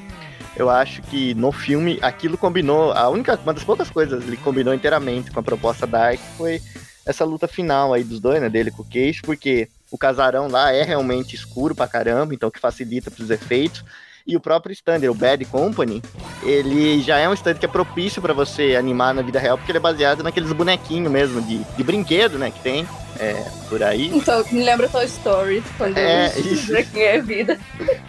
Eu 0.54 0.68
acho 0.68 1.00
que 1.02 1.34
no 1.34 1.50
filme 1.50 1.98
aquilo 2.02 2.36
combinou, 2.36 2.92
a 2.92 3.08
única, 3.08 3.38
uma 3.42 3.54
das 3.54 3.64
poucas 3.64 3.90
coisas 3.90 4.26
ele 4.26 4.36
combinou 4.36 4.74
inteiramente 4.74 5.30
com 5.30 5.40
a 5.40 5.42
proposta 5.42 5.86
da 5.86 6.08
Ark 6.08 6.20
foi 6.36 6.60
essa 7.06 7.24
luta 7.24 7.48
final 7.48 7.92
aí 7.92 8.04
dos 8.04 8.20
dois, 8.20 8.40
né, 8.40 8.48
dele 8.48 8.70
com 8.70 8.82
o 8.82 8.88
queixo, 8.88 9.22
porque 9.22 9.68
o 9.90 9.98
casarão 9.98 10.48
lá 10.48 10.72
é 10.72 10.82
realmente 10.82 11.34
escuro 11.34 11.74
pra 11.74 11.88
caramba, 11.88 12.34
então 12.34 12.50
que 12.50 12.60
facilita 12.60 13.10
pros 13.10 13.30
efeitos. 13.30 13.84
E 14.26 14.36
o 14.36 14.40
próprio 14.40 14.72
stand, 14.72 15.08
o 15.10 15.14
Bad 15.14 15.44
Company, 15.46 16.02
ele 16.42 17.00
já 17.02 17.18
é 17.18 17.28
um 17.28 17.34
stand 17.34 17.54
que 17.54 17.66
é 17.66 17.68
propício 17.68 18.22
pra 18.22 18.32
você 18.32 18.76
animar 18.76 19.14
na 19.14 19.22
vida 19.22 19.38
real, 19.38 19.56
porque 19.56 19.70
ele 19.70 19.78
é 19.78 19.80
baseado 19.80 20.22
naqueles 20.22 20.52
bonequinhos 20.52 21.10
mesmo 21.10 21.42
de, 21.42 21.58
de 21.58 21.82
brinquedo, 21.82 22.38
né, 22.38 22.50
que 22.50 22.60
tem 22.60 22.86
é, 23.18 23.44
por 23.68 23.82
aí. 23.82 24.10
Então, 24.12 24.44
me 24.50 24.64
lembra 24.64 24.88
Toy 24.88 25.04
Story, 25.04 25.62
quando 25.76 25.96
É, 25.96 26.32
isso. 26.38 26.72
É 26.94 27.20
vida. 27.20 27.58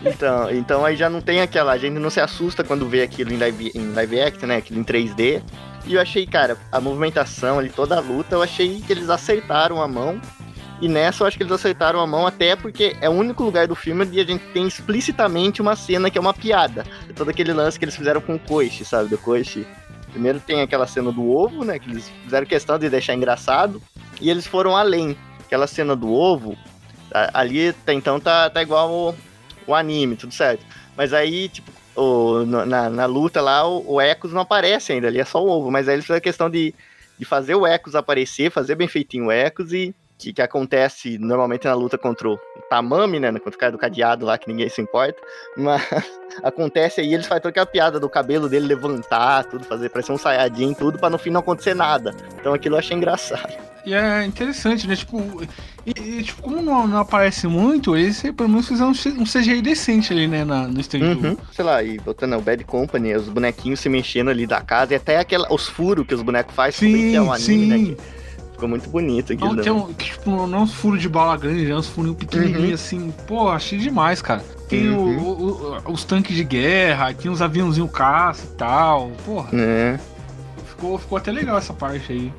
Então, 0.04 0.50
então 0.52 0.86
aí 0.86 0.96
já 0.96 1.10
não 1.10 1.22
tem 1.22 1.42
aquela. 1.42 1.74
A 1.74 1.78
gente 1.78 2.00
não 2.00 2.10
se 2.10 2.20
assusta 2.20 2.64
quando 2.64 2.88
vê 2.88 3.02
aquilo 3.02 3.32
em 3.34 3.38
live, 3.38 3.72
em 3.76 3.92
live 3.94 4.22
action, 4.22 4.48
né? 4.48 4.58
Aquilo 4.58 4.80
em 4.80 4.84
3D. 4.84 5.42
E 5.86 5.96
eu 5.96 6.02
achei, 6.02 6.26
cara, 6.26 6.58
a 6.72 6.80
movimentação 6.80 7.60
ali, 7.60 7.70
toda 7.70 7.98
a 7.98 8.00
luta, 8.00 8.36
eu 8.36 8.42
achei 8.42 8.82
que 8.82 8.92
eles 8.92 9.10
acertaram 9.10 9.82
a 9.82 9.88
mão. 9.88 10.20
E 10.84 10.88
nessa 10.90 11.24
eu 11.24 11.28
acho 11.30 11.38
que 11.38 11.44
eles 11.44 11.54
acertaram 11.54 12.02
a 12.02 12.06
mão 12.06 12.28
até 12.28 12.58
porque 12.58 12.94
é 13.00 13.08
o 13.08 13.14
único 13.14 13.42
lugar 13.42 13.70
do 13.70 13.74
filme 13.74 14.04
onde 14.04 14.20
a 14.20 14.26
gente 14.26 14.44
tem 14.48 14.68
explicitamente 14.68 15.62
uma 15.62 15.78
cena 15.78 16.12
que 16.12 16.18
é 16.18 16.22
uma 16.22 16.34
piada. 16.34 16.86
Todo 17.16 17.30
aquele 17.30 17.54
lance 17.54 17.80
que 17.80 17.86
eles 17.86 17.96
fizeram 17.96 18.20
com 18.20 18.36
o 18.36 18.40
Koichi, 18.40 18.84
sabe? 18.84 19.08
Do 19.08 19.18
Koichi. 19.18 19.66
Primeiro 20.12 20.42
tem 20.42 20.62
aquela 20.62 20.86
cena 20.86 21.10
do 21.10 21.26
ovo, 21.32 21.64
né? 21.64 21.80
Que 21.80 21.90
eles 21.90 22.12
fizeram 22.26 22.46
questão 22.46 22.78
de 22.78 22.90
deixar 22.90 23.14
engraçado. 23.14 23.82
E 24.20 24.30
eles 24.30 24.46
foram 24.46 24.76
além. 24.76 25.16
Aquela 25.46 25.68
cena 25.68 25.96
do 25.96 26.12
ovo, 26.12 26.58
ali 27.34 27.70
até 27.70 27.94
então 27.94 28.20
tá, 28.20 28.50
tá 28.50 28.62
igual 28.62 28.92
o, 28.92 29.16
o 29.66 29.74
anime, 29.74 30.18
tudo 30.18 30.34
certo. 30.34 30.66
Mas 30.98 31.14
aí, 31.14 31.48
tipo, 31.48 31.72
o, 31.96 32.44
na, 32.46 32.90
na 32.90 33.06
luta 33.06 33.40
lá, 33.40 33.66
o, 33.66 33.94
o 33.94 34.02
Ecos 34.02 34.34
não 34.34 34.42
aparece 34.42 34.92
ainda, 34.92 35.08
ali 35.08 35.22
é 35.22 35.26
só 35.26 35.42
o 35.42 35.48
ovo. 35.48 35.72
Mas 35.72 35.88
aí 35.88 35.96
eles 35.96 36.04
fizeram 36.04 36.20
questão 36.20 36.50
de, 36.50 36.76
de 37.18 37.24
fazer 37.24 37.56
o 37.56 37.66
Ecos 37.66 37.96
aparecer, 37.96 38.52
fazer 38.52 38.76
bem 38.76 38.90
feitinho 38.90 39.28
o 39.28 39.32
Ecos 39.32 39.72
e 39.72 39.96
que, 40.24 40.34
que 40.34 40.42
acontece 40.42 41.18
normalmente 41.18 41.66
na 41.66 41.74
luta 41.74 41.98
contra 41.98 42.30
o 42.30 42.40
Tamami, 42.70 43.20
né? 43.20 43.32
Contra 43.34 43.56
o 43.56 43.58
cara 43.58 43.72
do 43.74 43.78
cadeado 43.78 44.26
lá, 44.26 44.38
que 44.38 44.48
ninguém 44.48 44.70
se 44.70 44.82
importa. 44.82 45.22
Mas 45.58 45.82
acontece 46.42 47.02
aí, 47.02 47.14
eles 47.14 47.28
fazem 47.28 47.42
toda 47.42 47.50
aquela 47.50 47.66
piada 47.66 48.00
do 48.00 48.10
cabelo 48.10 48.48
dele 48.48 48.68
levantar, 48.68 49.44
tudo, 49.46 49.66
fazer 49.66 49.90
parecer 49.90 50.14
um 50.14 50.18
saiadinho, 50.18 50.74
tudo, 50.74 50.98
pra 50.98 51.10
no 51.10 51.18
fim 51.18 51.30
não 51.30 51.42
acontecer 51.42 51.74
nada. 51.74 52.16
Então 52.40 52.54
aquilo 52.54 52.76
eu 52.76 52.80
achei 52.80 52.96
engraçado. 52.96 53.54
E 53.86 53.94
é 53.94 54.24
interessante, 54.24 54.88
né? 54.88 54.96
Tipo, 54.96 55.20
e, 55.86 55.92
e, 55.92 56.24
tipo 56.24 56.42
como 56.42 56.62
não, 56.62 56.88
não 56.88 57.00
aparece 57.00 57.48
muito, 57.48 57.98
eles 57.98 58.22
pelo 58.22 58.48
menos 58.48 58.66
fizeram 58.66 58.92
um 58.92 59.26
CGI 59.26 59.62
decente 59.62 60.14
ali, 60.14 60.26
né? 60.26 60.46
Na, 60.46 60.68
no 60.68 60.80
stand 60.80 61.00
Uhum. 61.04 61.38
Sei 61.52 61.66
lá, 61.66 61.84
e 61.84 62.00
botando 62.00 62.38
o 62.38 62.42
Bad 62.42 62.64
Company, 62.64 63.14
os 63.14 63.28
bonequinhos 63.28 63.82
se 63.82 63.90
mexendo 63.90 64.30
ali 64.30 64.48
da 64.48 64.62
casa, 64.62 64.94
e 64.94 64.96
até 64.96 65.18
aquela, 65.18 65.54
os 65.54 65.68
furos 65.68 66.08
que 66.08 66.16
os 66.16 66.22
bonecos 66.22 66.56
fazem, 66.56 66.94
Sim, 66.94 67.10
que 67.12 67.16
é 67.18 67.22
um 67.22 67.34
anime, 67.34 67.66
né? 67.66 67.78
sim. 67.78 67.96
que 67.96 68.23
Ficou 68.64 68.70
muito 68.70 68.90
bonito 68.90 69.34
aquilo. 69.34 69.56
Não, 69.56 69.62
tem 69.64 69.72
um, 69.74 69.94
que, 69.94 70.06
tipo, 70.06 70.30
não 70.48 70.60
é 70.60 70.62
uns 70.62 70.74
furos 70.74 71.02
de 71.02 71.10
bala 71.10 71.36
grande, 71.36 71.70
é 71.70 71.76
uns 71.76 71.88
furinhos 71.88 72.16
pequenininhos, 72.18 72.68
Uhum. 72.70 72.74
assim. 72.74 73.14
Pô, 73.28 73.50
achei 73.50 73.78
demais, 73.78 74.22
cara. 74.22 74.42
Tem 74.70 74.90
Uhum. 74.90 75.18
o- 75.22 75.82
o- 75.90 75.92
os 75.92 76.06
tanques 76.06 76.34
de 76.34 76.46
guerra, 76.46 77.14
tem 77.14 77.30
uns 77.30 77.42
aviãozinhos 77.42 77.92
caça 77.92 78.46
e 78.46 78.56
tal. 78.56 79.12
Porra, 79.26 79.50
É, 79.54 80.00
ficou, 80.66 80.98
ficou 80.98 81.18
até 81.18 81.30
legal 81.30 81.58
essa 81.58 81.74
parte 81.74 82.14
aí. 82.14 82.32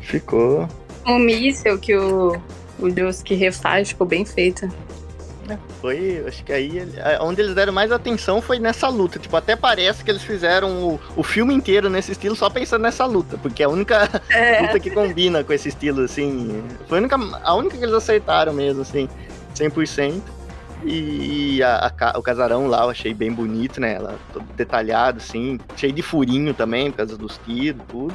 ficou. 0.00 0.68
O 1.06 1.18
míssel 1.18 1.78
que 1.78 1.96
o, 1.96 2.36
o 2.80 2.90
Josuke 2.90 3.34
refaz 3.34 3.90
ficou 3.90 4.06
bem 4.06 4.24
feito. 4.24 4.68
Foi, 5.80 6.24
acho 6.26 6.44
que 6.44 6.52
aí, 6.52 6.78
ele- 6.78 6.92
onde 7.20 7.40
eles 7.40 7.54
deram 7.54 7.72
mais 7.72 7.90
atenção 7.92 8.40
foi 8.40 8.58
nessa 8.58 8.88
luta. 8.88 9.18
Tipo, 9.18 9.36
até 9.36 9.54
parece 9.56 10.02
que 10.04 10.10
eles 10.10 10.22
fizeram 10.22 10.70
o, 10.88 11.00
o 11.16 11.22
filme 11.22 11.52
inteiro 11.54 11.88
nesse 11.90 12.12
estilo 12.12 12.34
só 12.36 12.48
pensando 12.50 12.82
nessa 12.82 13.04
luta, 13.06 13.36
porque 13.38 13.62
é 13.62 13.66
a 13.66 13.68
única 13.68 14.08
É. 14.30 14.60
luta 14.66 14.80
que 14.80 14.90
combina 14.90 15.42
com 15.44 15.52
esse 15.52 15.68
estilo, 15.68 16.02
assim. 16.02 16.62
Foi 16.88 16.98
a 16.98 17.00
única, 17.00 17.16
a 17.42 17.54
única 17.54 17.76
que 17.76 17.82
eles 17.84 17.94
acertaram 17.94 18.52
mesmo, 18.52 18.82
assim, 18.82 19.08
100%. 19.54 20.22
E 20.86 21.62
a- 21.62 21.90
a 21.98 22.18
o 22.18 22.22
casarão 22.22 22.66
lá 22.66 22.82
eu 22.84 22.90
achei 22.90 23.14
bem 23.14 23.32
bonito, 23.32 23.80
né? 23.80 23.94
Ela, 23.94 24.16
todo 24.32 24.44
detalhado, 24.54 25.16
assim, 25.18 25.58
cheio 25.76 25.92
de 25.92 26.02
furinho 26.02 26.52
também, 26.52 26.90
por 26.90 26.98
causa 26.98 27.16
dos 27.16 27.38
tiros, 27.38 27.80
tudo. 27.88 28.14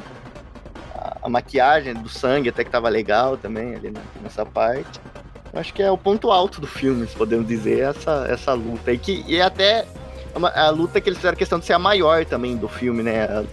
A, 0.94 1.16
a 1.22 1.28
maquiagem 1.28 1.94
do 1.94 2.08
sangue 2.08 2.48
até 2.48 2.62
que 2.62 2.70
tava 2.70 2.88
legal 2.88 3.36
também, 3.36 3.74
ali 3.74 3.90
na- 3.90 4.00
nessa 4.22 4.46
parte. 4.46 5.00
Acho 5.52 5.74
que 5.74 5.82
é 5.82 5.90
o 5.90 5.98
ponto 5.98 6.30
alto 6.30 6.60
do 6.60 6.66
filme, 6.66 7.06
se 7.06 7.16
podemos 7.16 7.46
dizer, 7.46 7.80
essa, 7.80 8.26
essa 8.28 8.52
luta. 8.52 8.92
E, 8.92 8.98
que, 8.98 9.24
e 9.26 9.40
até 9.40 9.84
a, 10.34 10.66
a 10.66 10.70
luta 10.70 11.00
que 11.00 11.08
eles 11.08 11.18
fizeram 11.18 11.36
questão 11.36 11.58
de 11.58 11.64
ser 11.64 11.72
a 11.72 11.78
maior 11.78 12.24
também 12.24 12.56
do 12.56 12.68
filme, 12.68 13.02
né? 13.02 13.44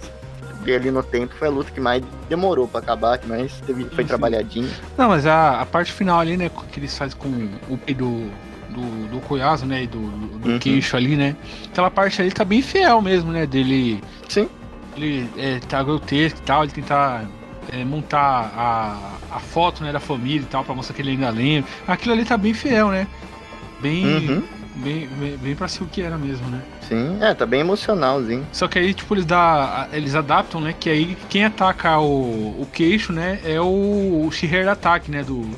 E 0.65 0.73
ali 0.75 0.91
no 0.91 1.01
tempo 1.01 1.33
foi 1.35 1.47
a 1.47 1.51
luta 1.51 1.71
que 1.71 1.79
mais 1.79 2.03
demorou 2.27 2.67
pra 2.67 2.79
acabar, 2.81 3.17
que 3.17 3.27
mais 3.27 3.53
teve, 3.61 3.85
foi 3.85 4.03
Sim. 4.03 4.07
trabalhadinho. 4.07 4.69
Não, 4.97 5.07
mas 5.09 5.25
a, 5.25 5.61
a 5.61 5.65
parte 5.65 5.91
final 5.93 6.19
ali, 6.19 6.35
né, 6.35 6.51
que 6.71 6.79
eles 6.79 6.95
fazem 6.97 7.17
com 7.17 7.29
o 7.29 7.77
do, 7.77 8.29
do, 8.69 9.19
do 9.19 9.65
né? 9.65 9.83
E 9.83 9.87
do, 9.87 9.99
do, 9.99 10.39
do 10.39 10.49
Uhum. 10.49 10.59
queixo 10.59 10.95
ali, 10.97 11.15
né? 11.15 11.35
Aquela 11.71 11.89
parte 11.89 12.21
ali 12.21 12.31
tá 12.31 12.43
bem 12.43 12.61
fiel 12.61 13.01
mesmo, 13.01 13.31
né? 13.31 13.45
Dele. 13.45 14.03
Sim. 14.27 14.49
Ele 14.95 15.29
é, 15.37 15.59
tá 15.59 15.81
grotesco 15.83 16.39
e 16.39 16.41
tal, 16.43 16.63
ele 16.63 16.71
tentar 16.71 17.25
é, 17.71 17.83
montar 17.83 18.51
a, 18.55 19.35
a 19.35 19.39
foto 19.39 19.83
né, 19.83 19.91
da 19.91 19.99
família 19.99 20.41
e 20.41 20.45
tal, 20.45 20.63
pra 20.63 20.75
mostrar 20.75 20.95
que 20.95 21.01
ele 21.01 21.11
ainda 21.11 21.29
lembra. 21.29 21.69
Aquilo 21.87 22.13
ali 22.13 22.25
tá 22.25 22.37
bem 22.37 22.53
fiel, 22.53 22.89
né? 22.89 23.07
Bem. 23.81 24.05
Uhum. 24.05 24.43
Bem, 24.77 25.07
bem, 25.07 25.37
bem 25.37 25.55
pra 25.55 25.67
ser 25.67 25.83
o 25.83 25.87
que 25.87 26.03
era 26.03 26.19
mesmo, 26.19 26.47
né? 26.49 26.61
Sim, 26.87 27.17
é, 27.19 27.33
tá 27.33 27.47
bem 27.47 27.61
emocionalzinho. 27.61 28.45
Só 28.51 28.67
que 28.67 28.77
aí, 28.77 28.93
tipo, 28.93 29.15
eles, 29.15 29.25
dá, 29.25 29.89
eles 29.91 30.13
adaptam, 30.13 30.61
né? 30.61 30.73
Que 30.79 30.87
aí 30.89 31.17
quem 31.29 31.45
ataca 31.45 31.97
o, 31.97 32.61
o 32.61 32.67
queixo, 32.71 33.11
né? 33.11 33.39
É 33.43 33.59
o, 33.59 34.25
o 34.27 34.31
Shiher 34.31 34.67
Attack, 34.69 35.09
né? 35.09 35.23
Do 35.23 35.49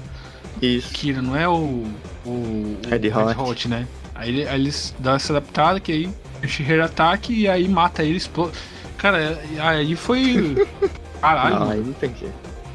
Isso. 0.62 0.94
Kira, 0.94 1.22
não 1.22 1.36
é 1.36 1.50
o. 1.50 1.86
O, 2.26 2.30
o 2.30 2.78
Red 2.90 3.12
Hot. 3.38 3.68
né? 3.68 3.86
Aí, 4.16 4.48
aí 4.48 4.56
eles 4.56 4.96
dão 5.00 5.16
essa 5.16 5.34
adaptada 5.34 5.80
que 5.82 5.92
aí 5.92 6.10
o 6.42 6.48
Shiher 6.48 6.82
ataca 6.82 7.32
e 7.32 7.46
aí 7.48 7.68
mata 7.68 8.04
ele, 8.04 8.18
explode. 8.18 8.54
Cara, 8.98 9.38
aí 9.60 9.98
foi. 9.98 10.56
Caralho, 11.22 11.60
Não, 11.60 11.70
aí 11.72 11.80
não 11.82 11.94
tem 11.94 12.10
que. 12.12 12.28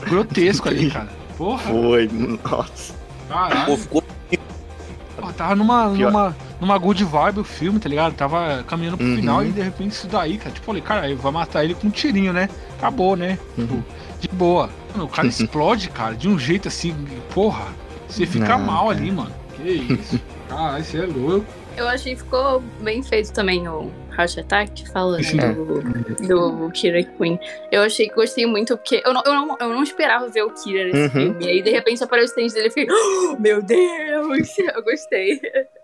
grotesco 0.06 0.68
ali, 0.68 0.90
cara. 0.90 1.08
Porra, 1.36 1.58
Foi, 1.62 2.08
nossa. 2.44 2.92
Pô, 2.92 3.34
caralho. 3.34 3.76
ficou 3.76 4.04
Porra, 5.16 5.32
tava 5.32 5.54
numa, 5.54 5.90
Pior. 5.90 6.10
numa, 6.10 6.36
numa 6.60 6.78
good 6.78 7.04
vibe 7.04 7.40
o 7.40 7.44
filme, 7.44 7.78
tá 7.78 7.88
ligado? 7.88 8.14
Tava 8.14 8.64
caminhando 8.66 8.96
pro 8.98 9.06
Uhum. 9.06 9.16
final 9.16 9.44
e 9.44 9.50
de 9.52 9.62
repente 9.62 9.92
isso 9.92 10.06
daí, 10.08 10.36
cara. 10.38 10.50
Tipo, 10.50 10.66
falei, 10.66 10.82
cara, 10.82 11.14
vai 11.16 11.32
matar 11.32 11.64
ele 11.64 11.74
com 11.74 11.86
um 11.86 11.90
tirinho, 11.90 12.32
né? 12.32 12.48
Acabou, 12.78 13.16
né? 13.16 13.38
Tipo, 13.56 13.74
Uhum. 13.74 13.82
de 14.20 14.28
boa. 14.28 14.68
Mano, 14.92 15.04
o 15.04 15.08
cara 15.08 15.26
explode, 15.28 15.88
cara, 15.88 16.14
de 16.14 16.28
um 16.28 16.38
jeito 16.38 16.68
assim, 16.68 16.94
porra. 17.32 17.66
Você 18.08 18.26
fica 18.26 18.56
Não, 18.58 18.66
mal 18.66 18.86
cara. 18.88 18.98
ali, 18.98 19.10
mano. 19.10 19.32
Que 19.56 19.62
isso? 19.70 20.20
Caralho, 20.48 20.84
você 20.84 20.98
é 20.98 21.06
louco. 21.06 21.46
Eu 21.76 21.88
achei 21.88 22.14
que 22.14 22.22
ficou 22.22 22.62
bem 22.80 23.02
feito 23.02 23.32
também 23.32 23.66
o 23.66 23.90
Heart 24.18 24.38
Attack, 24.38 24.88
fala 24.90 25.18
né, 25.18 25.52
do, 25.54 26.58
do 26.60 26.70
Kira 26.72 27.02
Queen. 27.02 27.38
Eu 27.72 27.82
achei 27.82 28.08
que 28.08 28.14
gostei 28.14 28.46
muito, 28.46 28.76
porque 28.76 29.02
eu 29.04 29.12
não, 29.12 29.22
eu 29.26 29.32
não, 29.34 29.56
eu 29.60 29.68
não 29.70 29.82
esperava 29.82 30.28
ver 30.28 30.42
o 30.42 30.50
Kira 30.50 30.84
nesse 30.84 31.02
Uhum. 31.04 31.10
filme. 31.10 31.44
E 31.44 31.48
aí, 31.48 31.62
de 31.62 31.70
repente, 31.70 32.02
apareceu 32.02 32.42
o 32.42 32.46
stand 32.46 32.54
dele 32.54 32.66
e 32.66 32.68
eu 32.68 32.72
fiquei, 32.72 32.86
"Oh, 32.94 33.36
meu 33.40 33.62
Deus! 33.62 34.48
Eu 34.74 34.82
gostei. 34.82 35.40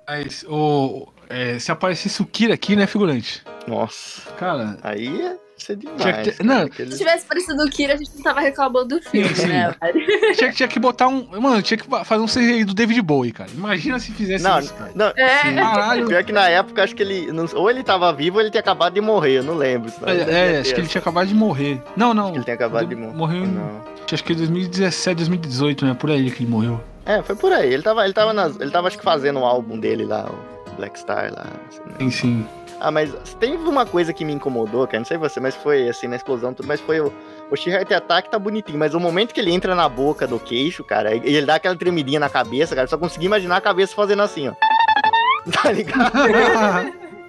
Mas, 0.09 0.45
o, 0.49 1.07
é, 1.28 1.59
se 1.59 1.70
aparecesse 1.70 2.20
o 2.22 2.26
Kira 2.26 2.55
aqui, 2.55 2.74
né, 2.76 2.87
figurante? 2.87 3.43
Nossa. 3.66 4.31
Cara, 4.33 4.76
Aí 4.83 5.07
ia 5.07 5.39
ser 5.71 5.77
demais. 5.77 6.01
Tinha 6.03 6.12
que 6.14 6.23
ter- 6.25 6.37
cara, 6.37 6.45
não. 6.59 6.66
aquele- 6.66 6.93
Se 6.93 6.99
tivesse 6.99 7.25
parecido 7.27 7.64
o 7.64 7.71
Kira, 7.71 7.95
a 7.95 7.97
gente 7.97 8.11
não 8.14 8.23
tava 8.23 8.41
reclamando 8.41 8.89
do 8.99 9.03
filme, 9.03 9.35
Sim, 9.35 9.47
né? 9.47 9.75
Tinha, 10.37 10.53
tinha 10.53 10.68
que 10.68 10.79
botar 10.79 11.09
um. 11.09 11.27
Mano, 11.41 11.62
tinha 11.62 11.79
que 11.79 11.87
fazer 12.05 12.23
um 12.23 12.27
CGI 12.27 12.64
do 12.64 12.75
David 12.75 13.01
Bowie, 13.03 13.33
cara. 13.33 13.51
Imagina 13.55 13.99
se 13.99 14.12
fizesse 14.12 14.45
Não, 14.45 14.59
isso, 14.59 14.75
cara. 14.75 14.91
não, 14.95 15.07
É. 15.16 15.55
Caralho. 15.55 16.07
Pior 16.07 16.25
que 16.25 16.33
na 16.33 16.49
época, 16.49 16.83
acho 16.85 16.95
que 16.95 17.03
ele. 17.03 17.33
não- 17.33 17.47
Ou 17.55 17.71
ele 17.71 17.83
tava 17.83 18.12
vivo 18.12 18.37
ou 18.37 18.43
ele 18.43 18.51
tinha 18.51 18.61
acabado 18.61 18.95
de 18.95 19.01
morrer, 19.01 19.39
eu 19.39 19.43
não 19.45 19.55
lembro. 19.55 19.91
ele 20.07 20.21
É, 20.21 20.23
é, 20.23 20.25
ter 20.53 20.59
acho 20.61 20.75
que 20.75 20.81
ele 20.81 20.89
tinha 20.89 21.01
acabado 21.01 21.27
de 21.29 21.35
morrer. 21.35 21.81
Não, 21.97 22.12
não. 22.14 22.25
acho 22.25 22.33
que 22.33 22.39
ele 22.39 22.45
tinha 22.45 22.55
acabado 22.55 22.87
de 22.87 22.95
morrer. 22.97 23.14
Morreu 23.16 23.45
em. 23.45 23.49
Não. 23.49 23.81
Acho 24.12 24.25
que 24.25 24.33
em 24.33 24.37
2017, 24.37 25.16
2018, 25.18 25.87
né? 25.87 25.95
Por 25.95 26.11
aí 26.11 26.31
que 26.31 26.43
ele 26.43 26.51
morreu. 26.51 26.81
É, 27.07 27.23
foi 27.23 27.37
por 27.37 27.53
aí. 27.53 27.73
Ele 27.73 27.83
tava, 27.83 28.05
ele 28.05 28.12
tava, 28.12 28.33
nas, 28.33 28.59
ele 28.61 28.71
tava 28.71 28.89
acho 28.89 28.99
que 28.99 29.05
fazendo 29.05 29.39
o 29.41 29.45
álbum 29.45 29.79
dele 29.79 30.05
lá, 30.05 30.29
o 30.29 30.75
Black 30.77 30.99
Star 30.99 31.33
lá. 31.33 31.47
assim, 31.68 31.81
né? 31.87 31.95
Sim, 31.99 32.11
sim. 32.11 32.47
Ah, 32.81 32.91
mas 32.91 33.12
tem 33.39 33.55
uma 33.57 33.85
coisa 33.85 34.12
que 34.12 34.24
me 34.24 34.33
incomodou, 34.33 34.87
cara, 34.87 34.99
não 35.01 35.05
sei 35.05 35.18
você, 35.18 35.39
mas 35.39 35.55
foi 35.55 35.89
assim, 35.89 36.07
na 36.09 36.16
explosão 36.16 36.55
tudo, 36.55 36.66
mas 36.66 36.81
foi 36.81 37.01
o. 37.01 37.12
O 37.51 37.57
She-Heart 37.57 37.91
Attack 37.93 38.31
tá 38.31 38.39
bonitinho, 38.39 38.78
mas 38.78 38.95
o 38.95 39.01
momento 39.01 39.35
que 39.35 39.41
ele 39.41 39.51
entra 39.53 39.74
na 39.74 39.89
boca 39.89 40.24
do 40.26 40.39
queixo, 40.39 40.83
cara, 40.85 41.14
e 41.14 41.18
ele 41.24 41.45
dá 41.47 41.57
aquela 41.57 41.74
tremidinha 41.76 42.20
na 42.20 42.28
cabeça, 42.31 42.74
cara, 42.76 42.85
eu 42.87 42.89
só 42.91 42.97
consegui 42.97 43.26
imaginar 43.26 43.57
a 43.57 43.61
cabeça 43.61 43.95
fazendo 43.95 44.22
assim, 44.22 44.49
ó. 44.49 44.53
Tá 45.62 45.72
ligado? 45.72 46.12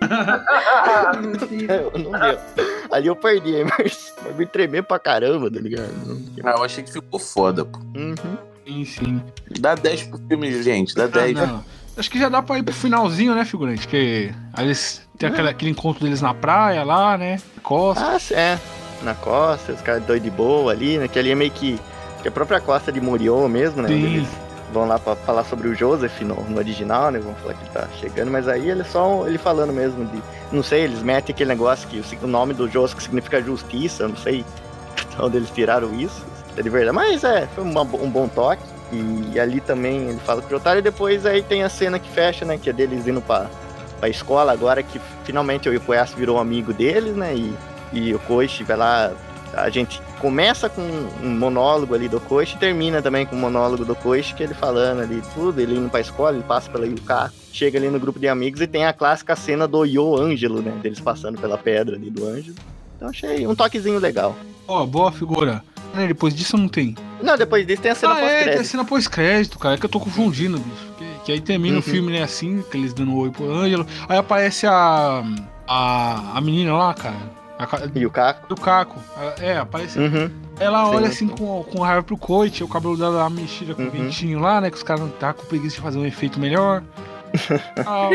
Eu 1.70 1.92
não 2.00 2.12
deu. 2.12 2.40
Ali 2.92 3.08
eu 3.08 3.16
perdi, 3.16 3.64
mas 3.64 4.14
vai 4.22 4.34
me 4.34 4.46
tremer 4.46 4.84
pra 4.84 5.00
caramba, 5.00 5.50
tá 5.50 5.60
ligado? 5.60 5.92
Ah, 6.44 6.56
eu 6.58 6.64
achei 6.64 6.84
que 6.84 6.92
ficou 6.92 7.20
foda, 7.20 7.64
pô. 7.64 7.80
Uhum. 7.96 8.16
sim, 8.68 8.86
sim. 8.86 9.22
Dá 9.60 9.76
10 9.76 10.04
pro 10.04 10.20
filme, 10.28 10.62
gente. 10.64 10.96
Dá 10.96 11.04
Ah, 11.06 11.08
10. 11.08 11.34
não. 11.36 11.64
Acho 11.98 12.10
que 12.10 12.18
já 12.20 12.30
dá 12.30 12.42
pra 12.42 12.58
ir 12.58 12.64
pro 12.64 12.74
finalzinho, 12.74 13.36
né, 13.36 13.46
figurante? 13.46 13.88
Que 13.88 14.32
aí 14.54 14.66
eles 14.66 15.08
tem 15.22 15.30
aquele, 15.30 15.50
aquele 15.50 15.72
encontro 15.72 16.04
deles 16.04 16.22
na 16.22 16.34
praia 16.34 16.84
lá, 16.84 17.18
né? 17.18 17.40
Costa. 17.62 18.18
Ah, 18.18 18.34
é. 18.34 18.60
Na 19.04 19.14
costa, 19.14 19.74
os 19.74 19.82
caras 19.82 20.04
doidos 20.04 20.30
de 20.30 20.36
boa 20.36 20.72
ali, 20.72 20.98
né? 20.98 21.08
Que 21.08 21.20
ali 21.20 21.32
é 21.32 21.36
meio 21.36 21.52
que. 21.52 21.80
Que 22.22 22.28
a 22.28 22.32
própria 22.32 22.60
costa 22.60 22.92
de 22.92 23.02
Moriô 23.02 23.48
mesmo, 23.48 23.82
né? 23.82 23.88
Sim. 23.88 24.16
Eles 24.16 24.28
vão 24.72 24.88
lá 24.88 25.00
pra 25.00 25.16
falar 25.16 25.44
sobre 25.44 25.68
o 25.68 25.76
Joseph 25.76 26.22
no, 26.22 26.36
no 26.36 26.58
original, 26.58 27.12
né? 27.12 27.20
Vão 27.20 27.34
falar 27.36 27.56
que 27.56 27.64
ele 27.64 27.72
tá 27.72 27.88
chegando, 28.00 28.32
mas 28.32 28.48
aí 28.48 28.70
ele 28.70 28.82
é 28.82 28.84
só 28.84 29.28
ele 29.28 29.38
falando 29.38 29.74
mesmo 29.74 30.06
de. 30.06 30.22
Não 30.52 30.62
sei, 30.62 30.84
eles 30.84 31.02
metem 31.02 31.34
aquele 31.34 31.50
negócio 31.50 31.88
que 31.88 32.00
o, 32.00 32.26
o 32.26 32.28
nome 32.28 32.54
do 32.54 32.70
Joseph 32.70 33.00
significa 33.00 33.42
justiça, 33.42 34.08
não 34.08 34.18
sei 34.18 34.44
de 34.44 35.18
onde 35.22 35.38
eles 35.38 35.50
tiraram 35.50 35.94
isso. 36.00 36.24
É 36.58 36.62
de 36.62 36.70
verdade. 36.70 36.96
Mas 36.96 37.24
é, 37.24 37.48
foi 37.56 37.64
uma 37.64 37.82
um 37.82 38.10
bom 38.10 38.28
toque. 38.28 38.64
E, 38.92 39.40
ali 39.40 39.62
também 39.62 40.10
ele 40.10 40.20
fala 40.20 40.42
com 40.42 40.48
o 40.48 40.50
Jotaro 40.52 40.80
e 40.80 40.82
depois 40.82 41.26
aí 41.26 41.42
tem 41.42 41.64
a 41.64 41.70
cena 41.70 41.98
que 41.98 42.10
fecha, 42.10 42.44
né? 42.44 42.58
Que 42.58 42.70
é 42.70 42.74
deles 42.74 43.08
indo 43.08 43.22
pra, 43.22 43.50
pra 44.02 44.10
escola 44.10 44.52
agora 44.52 44.82
que 44.82 45.00
finalmente 45.24 45.70
o 45.70 45.74
Ikoyasu 45.74 46.18
virou 46.18 46.38
um 46.38 46.40
amigo 46.40 46.74
deles, 46.74 47.16
né? 47.16 47.36
E, 47.36 47.54
e 47.94 48.14
o 48.14 48.20
Koichi 48.20 48.64
vai 48.64 48.76
lá. 48.76 49.12
A 49.54 49.70
gente 49.70 50.02
começa 50.20 50.70
com 50.70 50.82
um 50.82 51.30
monólogo 51.30 51.94
ali 51.94 52.08
do 52.08 52.20
Koichi 52.20 52.56
e 52.56 52.60
termina 52.60 53.02
também 53.02 53.26
com 53.26 53.36
um 53.36 53.40
monólogo 53.40 53.86
do 53.86 53.96
Koichi, 53.96 54.34
que 54.34 54.42
ele 54.42 54.54
falando 54.54 55.02
ali 55.02 55.22
tudo, 55.34 55.62
ele 55.62 55.76
indo 55.76 55.90
pra 55.90 56.00
escola, 56.00 56.36
ele 56.36 56.44
passa 56.44 56.70
pela 56.70 56.88
Yuka, 56.88 57.32
chega 57.54 57.78
ali 57.78 57.90
no 57.90 58.00
grupo 58.00 58.18
de 58.18 58.28
amigos 58.28 58.60
e 58.62 58.68
tem 58.68 58.86
a 58.86 58.94
clássica 58.94 59.36
cena 59.36 59.68
do 59.68 59.86
Yo 59.86 60.18
Ângelo, 60.18 60.62
né? 60.62 60.72
Deles 60.82 61.00
passando 61.00 61.40
pela 61.40 61.58
pedra 61.58 61.96
ali 61.96 62.10
do 62.10 62.26
Ângelo. 62.26 62.56
Então 62.96 63.10
achei 63.10 63.46
um 63.46 63.54
toquezinho 63.54 64.00
legal. 64.00 64.36
Ó, 64.68 64.86
boa 64.86 65.12
figura. 65.12 65.64
Né, 65.94 66.08
depois 66.08 66.34
disso 66.34 66.58
não 66.58 66.70
tem. 66.70 66.96
Não, 67.22 67.38
depois 67.38 67.68
disso 67.68 67.82
tem 67.82 67.92
a 67.92 67.96
cena 67.96 68.14
ah, 68.14 68.20
é, 68.20 68.22
tem 68.22 68.30
a 68.30 68.36
pós-crédito. 68.38 68.68
cena 68.68 68.86
pós-crédito, 68.86 69.60
cara. 69.60 69.76
É 69.76 69.78
que 69.78 69.86
eu 69.86 69.90
tô 69.90 70.00
confundindo, 70.00 70.58
bicho. 70.58 70.91
Que, 71.26 71.32
aí 71.32 71.42
termina 71.42 71.76
o 71.76 71.78
Uhum. 71.78 71.82
filme, 71.84 72.12
né, 72.12 72.24
assim, 72.24 72.64
que 72.70 72.78
eles 72.78 72.94
dando 72.94 73.16
oi 73.16 73.30
pro 73.30 73.52
Ângelo. 73.52 73.86
Aí 74.10 74.18
aparece 74.18 74.66
a. 74.68 75.24
A, 75.68 76.38
a 76.38 76.42
menina 76.42 76.74
lá, 76.74 76.94
cara. 76.94 77.16
A, 77.58 77.68
E 77.94 78.06
o 78.06 78.10
Caco. 78.12 78.48
do 78.50 78.56
Caco. 78.60 79.00
É, 79.40 79.58
aparece. 79.58 80.00
Uhum. 80.00 80.30
Ela 80.60 80.86
Sim, 80.86 80.96
olha 80.96 81.08
assim 81.08 81.28
sim. 81.28 81.36
com, 81.36 81.64
com 81.64 81.82
raiva 81.82 82.04
pro 82.04 82.18
coit, 82.18 82.64
o 82.64 82.68
cabelo 82.68 82.98
dela 82.98 83.30
mexida 83.30 83.74
com 83.74 83.82
o 83.84 83.86
Uhum. 83.86 83.92
ventinho 83.92 84.40
lá, 84.40 84.60
né? 84.60 84.70
Que 84.70 84.78
os 84.78 84.84
caras 84.84 85.02
não 85.02 85.10
tá 85.10 85.32
com 85.34 85.46
preguiça 85.46 85.76
de 85.78 85.82
fazer 85.82 85.98
um 86.00 86.06
efeito 86.06 86.40
melhor. 86.40 86.84
Ah, 87.86 88.10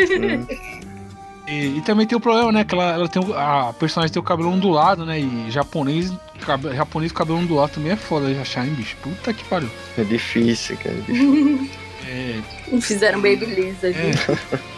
e, 1.48 1.78
e 1.78 1.80
também 1.82 2.06
tem 2.06 2.18
o 2.18 2.20
problema, 2.20 2.50
né? 2.50 2.64
Que 2.64 2.74
ela, 2.74 2.92
ela 2.92 3.08
tem 3.08 3.22
o- 3.22 3.32
a 3.32 3.72
personagem 3.78 4.12
tem 4.12 4.20
o 4.20 4.24
cabelo 4.24 4.50
ondulado, 4.50 5.06
né? 5.06 5.20
E 5.20 5.50
japonês, 5.50 6.12
cabe, 6.44 6.74
japonês 6.74 7.12
com 7.12 7.18
cabelo 7.18 7.38
ondulado 7.38 7.72
também 7.74 7.92
é 7.92 7.96
foda 7.96 8.32
de 8.32 8.38
achar, 8.38 8.66
hein, 8.66 8.74
bicho? 8.74 8.96
Puta 9.02 9.32
que 9.32 9.44
pariu. 9.44 9.70
É 9.96 10.02
difícil, 10.04 10.76
cara. 10.76 10.96
é 10.96 11.00
difícil. 11.00 11.70
É, 12.06 12.40
Fizeram 12.80 13.20
Babyliss 13.20 13.82
ali. 13.84 13.94
é. 13.96 14.76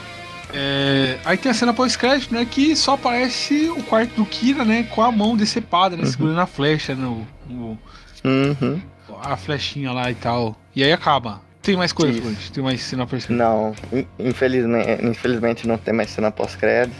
É, 0.54 1.18
aí 1.26 1.36
tem 1.36 1.50
a 1.50 1.54
cena 1.54 1.74
pós-crédito, 1.74 2.32
né? 2.32 2.46
Que 2.50 2.74
só 2.74 2.94
aparece 2.94 3.68
o 3.68 3.82
quarto 3.82 4.14
do 4.14 4.24
Kira, 4.24 4.64
né? 4.64 4.84
Com 4.84 5.02
a 5.02 5.12
mão 5.12 5.36
decepada, 5.36 5.94
né? 5.96 6.04
Uhum. 6.04 6.10
Segurando 6.10 6.40
a 6.40 6.46
flecha, 6.46 6.94
né? 6.94 7.06
O, 7.06 7.26
o- 7.52 7.78
Uhum. 8.24 8.80
a 9.22 9.36
flechinha 9.36 9.92
lá 9.92 10.10
e 10.10 10.14
tal. 10.14 10.56
E 10.74 10.82
aí 10.82 10.90
acaba. 10.92 11.40
Tem 11.68 11.76
mais 11.76 11.92
coisa. 11.92 12.18
Flores? 12.18 12.48
Tem 12.48 12.64
mais 12.64 12.80
cena 12.80 13.06
pós-crédito. 13.06 13.36
Não, 13.38 13.74
in- 13.92 14.06
infelizmente, 14.18 15.04
infelizmente 15.04 15.68
não 15.68 15.76
tem 15.76 15.92
mais 15.92 16.08
cena 16.08 16.30
pós-crédito. 16.30 16.96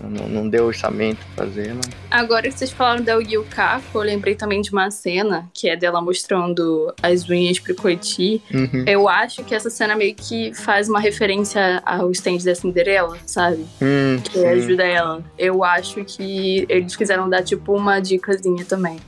Não, 0.00 0.08
não, 0.10 0.28
não 0.28 0.48
deu 0.48 0.64
orçamento 0.66 1.18
pra 1.34 1.44
fazer, 1.44 1.74
não. 1.74 1.80
Agora 2.08 2.42
que 2.48 2.56
vocês 2.56 2.70
falaram 2.70 3.02
da 3.02 3.14
Yu 3.14 3.44
Kako, 3.50 3.98
eu 3.98 4.02
lembrei 4.02 4.36
também 4.36 4.60
de 4.60 4.70
uma 4.70 4.92
cena 4.92 5.50
que 5.52 5.68
é 5.68 5.76
dela 5.76 6.00
mostrando 6.00 6.94
as 7.02 7.28
unhas 7.28 7.58
pro 7.58 7.74
Koichi. 7.74 8.40
Uhum. 8.54 8.84
Eu 8.86 9.08
acho 9.08 9.42
que 9.42 9.56
essa 9.56 9.68
cena 9.68 9.96
meio 9.96 10.14
que 10.14 10.54
faz 10.54 10.88
uma 10.88 11.00
referência 11.00 11.82
ao 11.84 12.08
stand 12.12 12.38
da 12.44 12.54
Cinderela, 12.54 13.18
sabe? 13.26 13.66
Hum, 13.82 14.20
Que 14.22 14.38
sim. 14.38 14.46
ajuda 14.46 14.84
ela. 14.84 15.24
Eu 15.36 15.64
acho 15.64 16.04
que 16.04 16.64
eles 16.68 16.94
quiseram 16.94 17.28
dar 17.28 17.42
tipo 17.42 17.76
uma 17.76 17.98
dicasinha 17.98 18.64
também. 18.64 18.98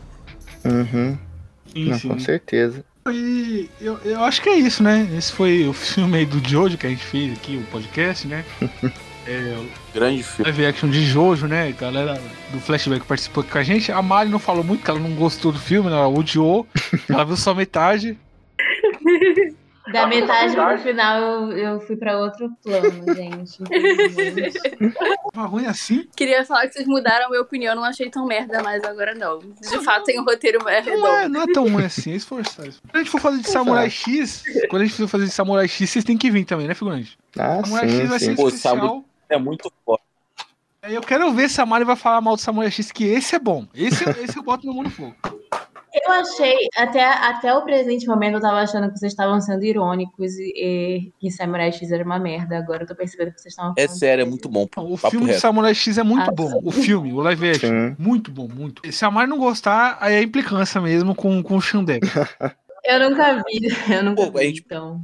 Uhum. 0.64 1.16
Sim, 1.72 1.84
Não, 1.88 1.98
sim. 2.00 2.08
com 2.08 2.18
certeza. 2.18 2.84
E 3.12 3.68
eu, 3.80 3.98
eu 4.05 4.24
acho 4.24 4.40
que 4.40 4.48
é 4.48 4.57
isso, 4.57 4.82
né? 4.82 5.07
Esse 5.16 5.32
foi 5.32 5.68
o 5.68 5.72
filme 5.74 6.18
aí 6.18 6.26
do 6.26 6.46
Jojo 6.46 6.78
que 6.78 6.86
a 6.86 6.90
gente 6.90 7.05
fez 7.05 7.32
aqui, 7.32 7.57
o 7.57 7.70
podcast, 7.70 8.26
né? 8.26 8.44
É, 9.26 9.57
Grande 9.94 10.22
filme. 10.22 10.50
live 10.50 10.66
action 10.66 10.90
de 10.90 11.02
Jojo, 11.02 11.46
né? 11.46 11.68
A 11.68 11.70
galera 11.72 12.20
do 12.52 12.61
Flashback 12.61 13.07
participou 13.07 13.40
aqui 13.40 13.52
com 13.52 13.57
a 13.57 13.62
gente. 13.62 13.90
A 13.90 14.02
Mari 14.02 14.28
não 14.28 14.38
falou 14.38 14.62
muito, 14.62 14.84
que 14.84 14.90
ela 14.90 15.00
não 15.00 15.14
gostou 15.14 15.50
do 15.50 15.59
filme, 15.59 15.88
né? 15.88 15.96
ela 15.96 16.09
odiou. 16.09 16.66
ela 17.09 17.24
viu 17.24 17.34
só 17.34 17.55
metade. 17.55 18.18
Da 19.93 20.07
metade 20.07 20.55
pro 20.55 20.78
final 20.78 21.20
eu, 21.20 21.53
eu 21.53 21.80
fui 21.80 21.97
pra 21.97 22.18
outro 22.18 22.51
plano, 22.62 23.14
gente. 23.14 23.62
Tava 25.32 25.47
ruim 25.47 25.66
assim? 25.66 26.09
Queria 26.16 26.45
falar 26.45 26.68
que 26.68 26.74
vocês 26.74 26.87
mudaram 26.87 27.26
a 27.26 27.28
minha 27.28 27.43
opinião, 27.43 27.74
não 27.74 27.85
achei 27.85 28.09
tão 28.09 28.26
merda, 28.26 28.62
mas 28.62 28.82
agora 28.82 29.14
não. 29.14 29.41
De 29.41 29.85
fato, 29.85 30.05
tem 30.05 30.18
um 30.18 30.24
roteiro 30.24 30.64
mais 30.64 30.87
Não 30.87 31.07
é, 31.07 31.28
não 31.28 31.43
é 31.43 31.47
tão 31.53 31.68
ruim 31.68 31.85
assim, 31.85 32.12
é 32.12 32.16
esforçado. 32.16 32.72
Quando 32.82 32.95
a 32.95 32.99
gente 32.99 33.11
for 33.11 33.20
fazer 33.20 33.43
de 33.43 33.51
Samurai 33.51 33.91
X, 33.91 34.43
quando 34.70 34.82
a 34.82 34.85
gente 34.87 34.97
for 34.97 35.09
fazer 35.09 35.26
de 35.26 35.32
Samurai 35.32 35.68
X, 35.68 35.91
vocês 35.91 36.05
têm 36.05 36.16
que 36.16 36.30
vir 36.30 36.47
também, 36.47 36.66
né, 36.66 36.74
figurante? 36.74 37.18
Ah, 37.39 37.61
Samurai 37.62 37.89
X 37.89 38.09
vai 38.09 38.18
sim, 38.18 38.24
ser 38.24 38.30
sim. 38.30 38.37
Pô, 38.37 38.49
especial. 38.49 39.05
É 39.28 39.39
muito 39.39 39.70
forte. 39.85 40.05
Aí 40.80 40.95
eu 40.95 41.01
quero 41.01 41.32
ver 41.32 41.49
se 41.49 41.61
a 41.61 41.66
Mari 41.66 41.85
vai 41.85 41.97
falar 41.97 42.20
mal 42.20 42.37
do 42.37 42.43
Samurai 42.43 42.70
X, 42.70 42.93
que 42.93 43.05
esse 43.05 43.35
é 43.35 43.39
bom. 43.39 43.66
Esse, 43.74 44.05
esse 44.20 44.37
eu 44.37 44.43
boto 44.43 44.66
no 44.66 44.74
mundo 44.74 44.91
fogo. 44.91 45.16
Eu 45.95 46.12
achei, 46.12 46.57
até, 46.76 47.05
até 47.05 47.55
o 47.55 47.62
presente 47.62 48.07
momento, 48.07 48.34
eu 48.34 48.40
tava 48.40 48.59
achando 48.61 48.90
que 48.92 48.99
vocês 48.99 49.12
estavam 49.12 49.40
sendo 49.40 49.64
irônicos 49.64 50.34
e, 50.38 50.53
e 50.57 51.12
que 51.20 51.30
Samurai 51.30 51.70
X 51.70 51.90
era 51.92 52.03
uma 52.05 52.18
merda. 52.18 52.59
Agora 52.59 52.82
eu 52.82 52.86
tô 52.86 52.97
percebendo 52.97 53.32
que 53.32 53.40
vocês 53.40 53.53
estavam 53.53 53.74
É 53.76 53.86
sério, 53.86 54.22
é 54.22 54.24
muito 54.24 54.49
bom. 54.49 54.64
O 54.64 54.68
Papo 54.99 55.11
filme 55.11 55.26
de 55.26 55.30
reto. 55.32 55.40
Samurai 55.42 55.72
X 55.74 55.97
é 55.99 56.03
muito 56.03 56.28
Ah, 56.28 56.32
bom. 56.34 56.61
O 56.64 56.72
filme, 56.72 57.12
o 57.12 57.20
live 57.20 57.51
action. 57.51 57.68
Sim. 57.68 57.97
Muito 57.99 58.30
bom, 58.32 58.49
muito. 58.53 58.82
Se 58.92 59.05
a 59.05 59.11
Mari 59.11 59.30
não 59.30 59.38
gostar, 59.38 59.97
aí 60.01 60.14
é 60.16 60.22
implicância 60.22 60.80
mesmo 60.80 61.14
com, 61.14 61.42
com 61.42 61.57
o 61.57 61.61
Xandek. 61.61 62.05
Eu 62.86 63.09
nunca 63.09 63.36
vi, 63.36 63.95
eu 63.95 64.05
nunca 64.05 64.30
Pô, 64.30 64.38
vi, 64.38 64.45
gente- 64.49 64.62
então. 64.66 65.01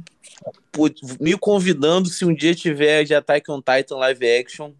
Pô, 0.71 0.87
me 1.19 1.35
convidando, 1.35 2.09
se 2.09 2.23
um 2.23 2.31
dia 2.31 2.53
tiver 2.53 3.03
de 3.03 3.15
Attack 3.15 3.49
on 3.51 3.59
Titan 3.59 3.95
live 3.95 4.23
action, 4.39 4.73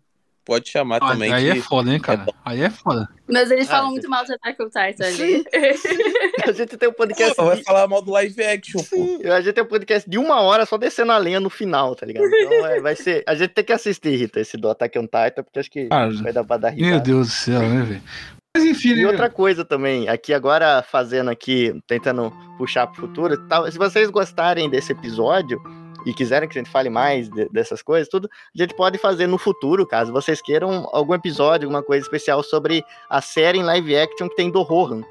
pode 0.45 0.69
chamar 0.69 0.97
Ah, 1.01 1.11
também. 1.11 1.31
aí 1.31 1.51
que- 1.51 1.59
é 1.59 1.61
foda, 1.61 1.91
hein, 1.91 1.99
cara? 1.99 2.25
Aí 2.43 2.61
é 2.61 2.69
foda. 2.69 3.07
Mas 3.29 3.49
eles 3.51 3.67
Ah, 3.67 3.71
falam 3.71 3.85
gente. 3.85 3.93
muito 3.93 4.09
mal 4.09 4.25
de 4.25 4.33
Attack 4.33 4.61
on 4.61 4.65
Titan 4.65 5.05
ali. 5.05 5.43
A 6.47 6.51
gente 6.51 6.77
tem 6.77 6.89
um 6.89 6.93
podcast. 6.93 7.35
Pô, 7.35 7.45
vai 7.45 7.57
de- 7.57 7.63
falar 7.63 7.87
mal 7.87 8.01
do 8.01 8.11
live 8.11 8.43
action, 8.43 8.79
pô. 8.81 8.95
Sim, 8.95 9.23
a 9.25 9.39
gente 9.41 9.53
tem 9.53 9.63
um 9.63 9.67
podcast 9.67 10.09
de 10.09 10.17
uma 10.17 10.41
hora 10.41 10.65
só 10.65 10.77
descendo 10.77 11.11
a 11.11 11.17
lenha 11.17 11.39
no 11.39 11.49
final, 11.49 11.95
tá 11.95 12.05
ligado? 12.05 12.25
Então 12.25 12.65
é, 12.67 12.79
vai 12.81 12.95
ser. 12.95 13.23
A 13.27 13.35
gente 13.35 13.51
tem 13.53 13.63
que 13.63 13.71
assistir, 13.73 14.15
Rita, 14.15 14.39
esse 14.39 14.57
do 14.57 14.69
Attack 14.69 14.97
on 14.99 15.03
Titan, 15.03 15.43
porque 15.43 15.59
acho 15.59 15.71
que 15.71 15.87
Cara, 15.87 16.11
vai 16.11 16.33
dar 16.33 16.43
pra 16.43 16.57
dar 16.57 16.69
risada. 16.69 16.91
meu 16.91 16.99
Deus 16.99 17.27
do 17.27 17.33
céu, 17.33 17.59
né, 17.61 17.81
velho? 17.83 18.01
Mas 18.53 18.65
enfim, 18.65 18.89
E 18.89 18.95
né? 19.03 19.07
outra 19.07 19.29
coisa 19.29 19.63
também, 19.63 20.09
aqui 20.09 20.33
agora 20.33 20.83
fazendo 20.83 21.29
aqui, 21.29 21.73
tentando 21.87 22.33
puxar 22.57 22.85
pro 22.87 22.99
futuro, 22.99 23.37
tal, 23.47 23.71
se 23.71 23.77
vocês 23.77 24.09
gostarem 24.09 24.69
desse 24.69 24.91
episódio 24.91 25.61
e 26.05 26.13
quiserem 26.13 26.47
que 26.47 26.57
a 26.57 26.61
gente 26.61 26.71
fale 26.71 26.89
mais 26.89 27.29
de- 27.29 27.47
dessas 27.49 27.81
coisas, 27.81 28.07
tudo, 28.09 28.29
a 28.55 28.61
gente 28.61 28.73
pode 28.75 28.97
fazer 28.97 29.27
no 29.27 29.37
futuro, 29.37 29.85
caso 29.85 30.11
vocês 30.11 30.41
queiram 30.41 30.87
algum 30.91 31.13
episódio, 31.13 31.67
alguma 31.67 31.83
coisa 31.83 32.03
especial 32.03 32.41
sobre 32.43 32.83
a 33.09 33.21
série 33.21 33.59
em 33.59 33.63
live 33.63 33.95
action 33.97 34.27
que 34.29 34.35
tem 34.35 34.49
do 34.51 34.61
Rohan. 34.61 35.01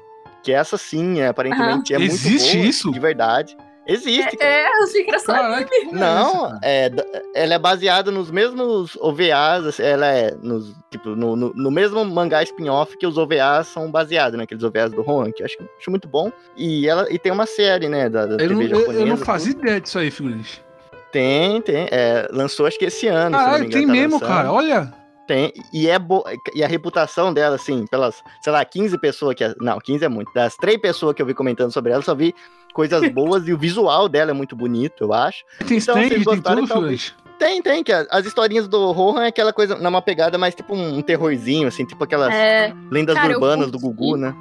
Que 0.43 0.51
essa 0.51 0.77
sim, 0.77 1.19
é, 1.19 1.27
aparentemente 1.27 1.93
é 1.93 1.99
muito 1.99 2.11
Existe 2.13 2.57
boa, 2.57 2.65
isso? 2.67 2.91
de 2.91 2.99
verdade. 2.99 3.55
Existe, 3.85 4.37
cara. 4.37 4.51
É, 4.51 4.67
eu 4.67 4.83
achei 4.83 5.01
engraçado. 5.01 5.53
É 5.55 5.85
Não, 5.91 6.59
é, 6.63 6.89
ela 7.33 7.53
é 7.55 7.59
baseada 7.59 8.11
nos 8.11 8.29
mesmos 8.29 8.95
OVAs, 9.01 9.65
assim, 9.65 9.83
ela 9.83 10.05
é 10.07 10.31
nos, 10.41 10.71
tipo, 10.91 11.09
no, 11.09 11.35
no, 11.35 11.51
no 11.53 11.71
mesmo 11.71 12.05
mangá 12.05 12.43
spin-off 12.43 12.95
que 12.95 13.07
os 13.07 13.17
OVAs 13.17 13.67
são 13.67 13.89
baseados, 13.91 14.37
né? 14.37 14.43
Aqueles 14.43 14.63
OVAs 14.63 14.91
do 14.91 15.01
Rohan, 15.01 15.31
que 15.31 15.41
eu 15.41 15.45
acho, 15.45 15.57
acho 15.79 15.89
muito 15.89 16.07
bom. 16.07 16.31
E, 16.55 16.87
ela, 16.87 17.11
e 17.11 17.17
tem 17.17 17.31
uma 17.31 17.47
série, 17.47 17.89
né, 17.89 18.07
da, 18.07 18.25
da 18.27 18.33
Eu 18.35 18.49
TV 18.49 18.53
não, 18.53 18.79
japonesa. 18.79 18.99
eu 19.01 19.05
não 19.07 19.15
tudo. 19.15 19.25
fazia 19.25 19.51
ideia 19.51 19.81
disso 19.81 19.97
aí, 19.99 20.11
figurante. 20.11 20.63
Tem, 21.11 21.61
tem. 21.61 21.87
é, 21.91 22.27
lançou 22.31 22.65
acho 22.65 22.77
que 22.79 22.85
esse 22.85 23.07
ano, 23.07 23.25
se 23.25 23.31
não 23.31 23.39
me 23.39 23.45
Caralho, 23.45 23.63
engano. 23.65 23.71
tem 23.73 23.85
tá 23.87 23.91
mesmo, 23.93 24.13
lançando. 24.13 24.27
cara. 24.29 24.51
Olha. 24.51 24.93
Tem, 25.27 25.53
e 25.71 25.87
é 25.87 25.97
bo... 25.97 26.23
e 26.53 26.63
a 26.63 26.67
reputação 26.67 27.33
dela, 27.33 27.55
assim, 27.55 27.85
pelas, 27.87 28.21
sei 28.41 28.51
lá, 28.51 28.65
15 28.65 28.97
pessoas 28.97 29.35
que. 29.35 29.55
Não, 29.61 29.79
15 29.79 30.03
é 30.03 30.09
muito. 30.09 30.33
Das 30.33 30.55
três 30.57 30.77
pessoas 30.77 31.15
que 31.15 31.21
eu 31.21 31.25
vi 31.25 31.33
comentando 31.33 31.71
sobre 31.71 31.91
ela, 31.93 32.01
só 32.01 32.13
vi 32.13 32.33
coisas 32.73 33.07
boas 33.13 33.47
e 33.47 33.53
o 33.53 33.57
visual 33.57 34.09
dela 34.09 34.31
é 34.31 34.33
muito 34.33 34.55
bonito, 34.55 35.03
eu 35.03 35.13
acho. 35.13 35.43
Tem 35.59 35.77
Então, 35.77 35.77
stand, 35.77 35.93
vocês 36.09 36.09
tem 36.09 36.23
gostaram, 36.23 36.57
tudo, 36.61 36.67
talvez. 36.67 37.01
figurante. 37.03 37.21
Tem, 37.39 37.59
tem, 37.61 37.83
que 37.83 37.91
as 37.91 38.25
historinhas 38.25 38.67
do 38.67 38.91
Rohan 38.91 39.23
é 39.23 39.27
aquela 39.27 39.51
coisa, 39.51 39.75
numa 39.75 39.99
pegada 39.99 40.37
mais 40.37 40.53
tipo 40.53 40.75
um, 40.75 41.01
terrorzinho, 41.01 41.67
assim, 41.67 41.83
tipo 41.85 42.03
aquelas 42.03 42.31
É, 42.31 42.71
lendas 42.91 43.15
cara, 43.15 43.33
urbanas 43.33 43.71
do. 43.71 43.79
Gugu, 43.79 44.15
né? 44.15 44.35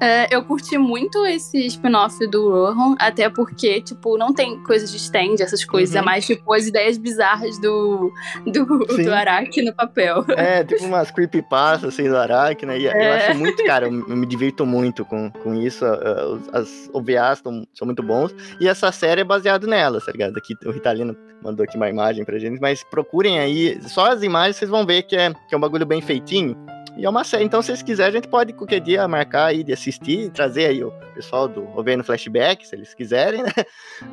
É, 0.00 0.34
eu 0.34 0.42
curti 0.44 0.76
muito 0.78 1.24
esse 1.26 1.66
spin-off 1.66 2.16
do 2.28 2.48
Rohan, 2.50 2.96
até 2.98 3.28
porque, 3.28 3.80
tipo, 3.80 4.16
não 4.16 4.32
tem 4.32 4.62
coisas 4.62 4.90
de 4.90 4.96
stand, 4.96 5.36
essas 5.40 5.64
coisas, 5.64 5.94
Uhum. 5.94 6.00
é 6.00 6.04
mais, 6.04 6.26
tipo, 6.26 6.52
as 6.52 6.66
ideias 6.66 6.96
bizarras 6.98 7.58
do, 7.58 8.12
do, 8.46 8.86
Sim. 8.94 9.04
do 9.04 9.12
Araki 9.14 9.62
no 9.62 9.74
papel. 9.74 10.24
É, 10.30 10.64
tipo 10.64 10.84
umas 10.84 11.10
creepypastas, 11.10 11.92
assim, 11.94 12.08
do 12.08 12.16
Araki, 12.16 12.64
né? 12.66 12.78
E 12.78 12.86
eu 12.86 12.90
É. 12.92 13.28
acho 13.28 13.38
muito, 13.38 13.62
cara, 13.64 13.86
eu, 13.86 14.08
eu 14.08 14.16
me 14.16 14.26
divirto 14.26 14.64
muito 14.66 15.04
com, 15.04 15.30
com 15.30 15.54
isso. 15.54 15.84
os- 15.84 16.48
as 16.52 16.90
OVAs 16.92 17.40
tão, 17.40 17.66
são 17.74 17.86
muito 17.86 18.02
bons. 18.02 18.34
E 18.60 18.66
essa 18.68 18.90
série 18.92 19.20
é 19.20 19.24
baseada 19.24 19.66
nelas, 19.66 20.04
tá 20.04 20.12
ligado? 20.12 20.36
Aqui, 20.36 20.54
o 20.64 20.70
Ritalino 20.70 21.16
mandou 21.42 21.64
aqui 21.64 21.76
uma 21.76 21.88
imagem 21.88 22.24
pra 22.24 22.38
gente, 22.38 22.60
mas 22.60 22.82
procurem 22.84 23.38
aí, 23.38 23.78
só 23.88 24.12
as 24.12 24.22
imagens 24.22 24.56
vocês 24.56 24.70
vão 24.70 24.84
ver 24.86 25.02
que 25.02 25.16
é, 25.16 25.32
que 25.48 25.54
é 25.54 25.56
um 25.56 25.60
bagulho 25.60 25.86
bem 25.86 26.00
feitinho. 26.00 26.56
E 26.96 27.04
é 27.04 27.08
uma 27.08 27.24
série, 27.24 27.44
então 27.44 27.62
se 27.62 27.68
vocês 27.68 27.82
quiserem, 27.82 28.10
a 28.10 28.14
gente 28.16 28.28
pode 28.28 28.52
qualquer 28.52 28.80
dia 28.80 29.06
marcar 29.08 29.46
aí 29.46 29.62
de 29.64 29.72
assistir 29.72 30.26
e 30.26 30.30
trazer 30.30 30.66
aí 30.66 30.84
o 30.84 30.90
pessoal 31.14 31.48
do 31.48 31.62
OVN 31.78 32.02
Flashback, 32.02 32.66
se 32.66 32.74
eles 32.74 32.92
quiserem, 32.92 33.42
né? 33.42 33.50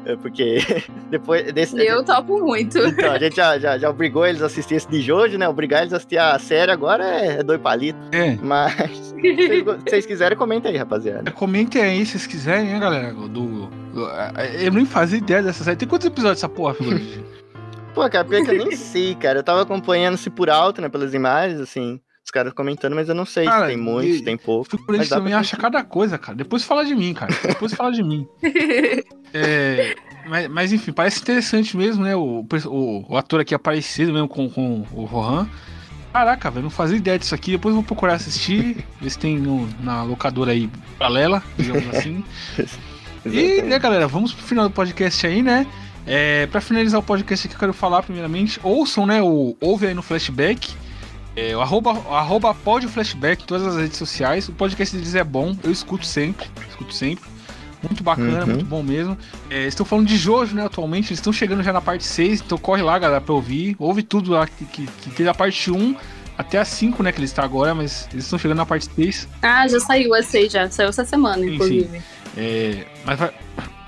É, 0.06 0.16
Porque 0.16 0.60
depois 1.10 1.52
desse. 1.52 1.78
Eu 1.86 2.04
topo 2.06 2.40
muito. 2.40 2.78
Então, 2.80 3.12
a 3.12 3.20
gente 3.20 3.36
já, 3.36 3.58
já, 3.60 3.78
já 3.78 3.90
obrigou 3.90 4.26
eles 4.26 4.42
a 4.42 4.46
assistir 4.46 4.76
esse 4.76 4.88
de 4.90 5.02
Jojo, 5.02 5.38
né? 5.38 5.50
Obrigar 5.50 5.82
eles 5.82 5.94
a 5.94 5.98
assistir 5.98 6.18
a 6.18 6.38
série 6.40 6.72
agora 6.72 7.04
é, 7.04 7.40
é 7.40 7.44
dois 7.44 7.60
palitos. 7.60 8.02
É. 8.12 8.36
Mas 8.42 8.74
se 9.20 9.62
vocês, 9.64 10.04
se 10.04 10.08
quiserem, 10.08 10.38
comenta 10.38 10.70
aí, 10.70 10.78
rapaziada. 10.78 11.30
Comentem 11.32 11.82
aí 11.82 12.06
se 12.06 12.12
vocês 12.14 12.28
quiserem, 12.28 12.68
né, 12.74 12.80
galera? 12.80 13.12
Do, 13.14 13.28
do- 13.28 13.70
eu 14.62 14.72
nem 14.72 14.86
fazia 14.86 15.18
ideia 15.18 15.42
dessa 15.44 15.64
série. 15.64 15.76
Tem 15.78 15.88
quantos 15.88 16.08
episódios 16.08 16.38
essa 16.40 16.48
porra? 16.50 16.76
Pô, 17.94 18.08
cara, 18.10 18.24
pior 18.24 18.44
que 18.46 18.52
eu 18.52 18.58
nem 18.58 18.76
sei, 18.76 19.16
cara. 19.16 19.40
Eu 19.40 19.44
tava 19.44 19.64
acompanhando-se 19.64 20.30
por 20.30 20.50
alto, 20.50 20.82
né? 20.82 20.88
Pelas 20.90 21.14
imagens, 21.16 21.60
assim. 21.60 22.00
Os 22.28 22.32
caras 22.32 22.52
comentando, 22.52 22.94
mas 22.94 23.08
eu 23.08 23.16
não 23.16 23.26
sei 23.26 23.46
Cara, 23.46 23.62
se 23.62 23.68
tem 23.68 23.78
muito, 23.78 24.18
se 24.18 24.22
tem 24.22 24.36
pouco. 24.36 24.68
Dá 24.92 25.06
também 25.06 25.34
acha 25.34 25.56
cada 25.56 25.82
coisa, 25.82 26.18
cara. 26.18 26.38
Depois 26.38 26.62
fala 26.62 26.84
de 26.84 26.94
mim, 26.94 27.14
cara. 27.14 27.34
Depois 27.42 27.74
fala 27.74 27.90
de 27.92 28.04
mim. 28.04 28.28
É, 29.34 29.94
mas, 30.26 30.48
mas, 30.50 30.74
enfim, 30.74 30.92
parece 30.94 31.20
interessante 31.20 31.76
mesmo, 31.76 32.04
né? 32.04 32.16
O, 32.16 32.46
o, 32.66 33.06
o 33.14 33.18
ator 33.18 33.42
aqui 33.42 33.54
é 33.54 33.58
parecido 33.58 34.14
mesmo 34.14 34.28
com, 34.28 34.50
com 34.50 34.86
o 34.94 35.04
Rohan. 35.04 35.48
Caraca, 36.14 36.50
velho, 36.50 36.64
não 36.64 36.70
fazia 36.70 36.96
ideia 36.98 37.20
disso 37.20 37.36
aqui. 37.36 37.52
Depois 37.52 37.74
eu 37.74 37.82
vou 37.82 37.84
procurar 37.84 38.14
assistir, 38.16 38.86
ver 39.02 39.10
se 39.10 39.20
tem 39.20 39.38
no- 39.38 39.68
na 39.82 40.02
locadora 40.04 40.52
aí 40.54 40.70
paralela, 40.98 41.42
digamos 41.58 41.88
assim. 41.96 42.24
E, 43.26 43.62
né, 43.62 43.78
galera, 43.80 44.08
vamos 44.08 44.34
pro 44.34 44.46
final 44.46 44.70
do 44.70 44.74
podcast 44.74 45.28
aí, 45.28 45.44
né? 45.44 45.68
É, 46.06 46.48
pra 46.48 46.62
finalizar 46.62 47.00
o 47.02 47.04
podcast 47.04 47.46
aqui, 47.46 47.56
eu 47.56 47.60
quero 47.60 47.74
falar 47.74 48.02
primeiramente, 48.02 48.58
ouçam, 48.64 49.06
né, 49.06 49.22
o 49.22 49.58
Ouve 49.60 49.88
aí 49.88 49.94
no 49.94 50.02
Flashback, 50.02 50.74
é, 51.38 51.56
o 51.56 51.62
arroba, 51.62 51.94
o 51.94 52.14
arroba 52.14 52.54
pode 52.54 52.88
flashback 52.88 53.44
em 53.44 53.46
todas 53.46 53.66
as 53.68 53.78
redes 53.78 53.98
sociais, 53.98 54.50
o 54.50 54.52
podcast 54.52 54.96
deles 54.98 55.16
é 55.16 55.24
bom, 55.24 55.56
eu 55.64 55.72
escuto 55.72 56.06
sempre, 56.06 56.48
escuto 56.68 56.94
sempre, 56.94 57.24
muito 57.88 58.04
bacana, 58.04 58.42
Uhum. 58.42 58.48
muito 58.48 58.66
bom 58.66 58.82
mesmo. 58.84 59.16
É, 59.50 59.68
estão 59.68 59.86
falando 59.86 60.08
de 60.08 60.18
Jojo, 60.18 60.56
né, 60.56 60.66
atualmente, 60.66 61.10
eles 61.10 61.20
estão 61.20 61.32
chegando 61.32 61.62
já 61.64 61.72
na 61.72 61.80
parte 61.82 62.04
6, 62.04 62.42
então 62.42 62.58
corre 62.58 62.82
lá, 62.82 62.98
galera, 63.00 63.22
pra 63.22 63.34
ouvir, 63.36 63.76
ouve 63.80 64.02
tudo 64.04 64.32
lá, 64.32 64.48
que, 64.48 64.66
que, 64.66 64.86
que 64.88 65.10
tem 65.12 65.28
a 65.28 65.34
parte 65.34 65.70
1 65.72 65.96
até 66.38 66.58
a 66.58 66.66
5, 66.66 67.02
né, 67.04 67.12
que 67.12 67.20
eles 67.20 67.30
estão 67.30 67.46
agora, 67.46 67.74
mas 67.76 68.08
eles 68.12 68.26
estão 68.26 68.38
chegando 68.38 68.58
na 68.58 68.66
parte 68.66 68.90
6. 68.96 69.28
ah, 69.42 69.68
já 69.68 69.80
saiu 69.80 70.14
a 70.14 70.22
seis 70.24 70.52
já. 70.52 70.70
Saiu 70.70 70.90
essa 70.90 71.04
semana, 71.06 71.38
Sim, 71.44 71.54
inclusive. 71.56 72.02
É, 72.36 72.86
mas, 73.06 73.18
vai- 73.20 73.32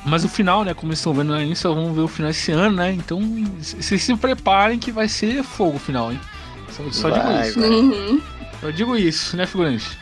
mas 0.06 0.24
o 0.24 0.30
final, 0.30 0.64
né? 0.64 0.74
Como 0.74 0.92
eles 0.92 0.98
estão 1.00 1.14
vendo 1.14 1.28
no 1.34 1.40
início, 1.42 1.70
só 1.70 1.74
vamos 1.76 1.96
ver 1.96 2.02
o 2.02 2.08
final 2.08 2.32
esse 2.32 2.52
ano, 2.52 2.76
né? 2.78 2.92
Então, 2.92 3.20
vocês 3.60 4.02
se 4.02 4.16
preparem 4.16 4.80
que 4.80 4.92
vai 4.92 5.08
ser 5.08 5.44
fogo 5.44 5.76
o 5.76 5.80
final, 5.80 6.12
hein? 6.12 6.20
Só, 6.92 6.92
só 6.92 7.10
digo 7.10 7.26
Vai, 7.26 7.48
isso. 7.50 7.60
vai. 7.60 7.70
Uhum. 7.70 8.22
Só 8.62 8.70
digo 8.72 8.96
isso, 8.98 9.38
né, 9.38 9.46
figurante? 9.46 9.98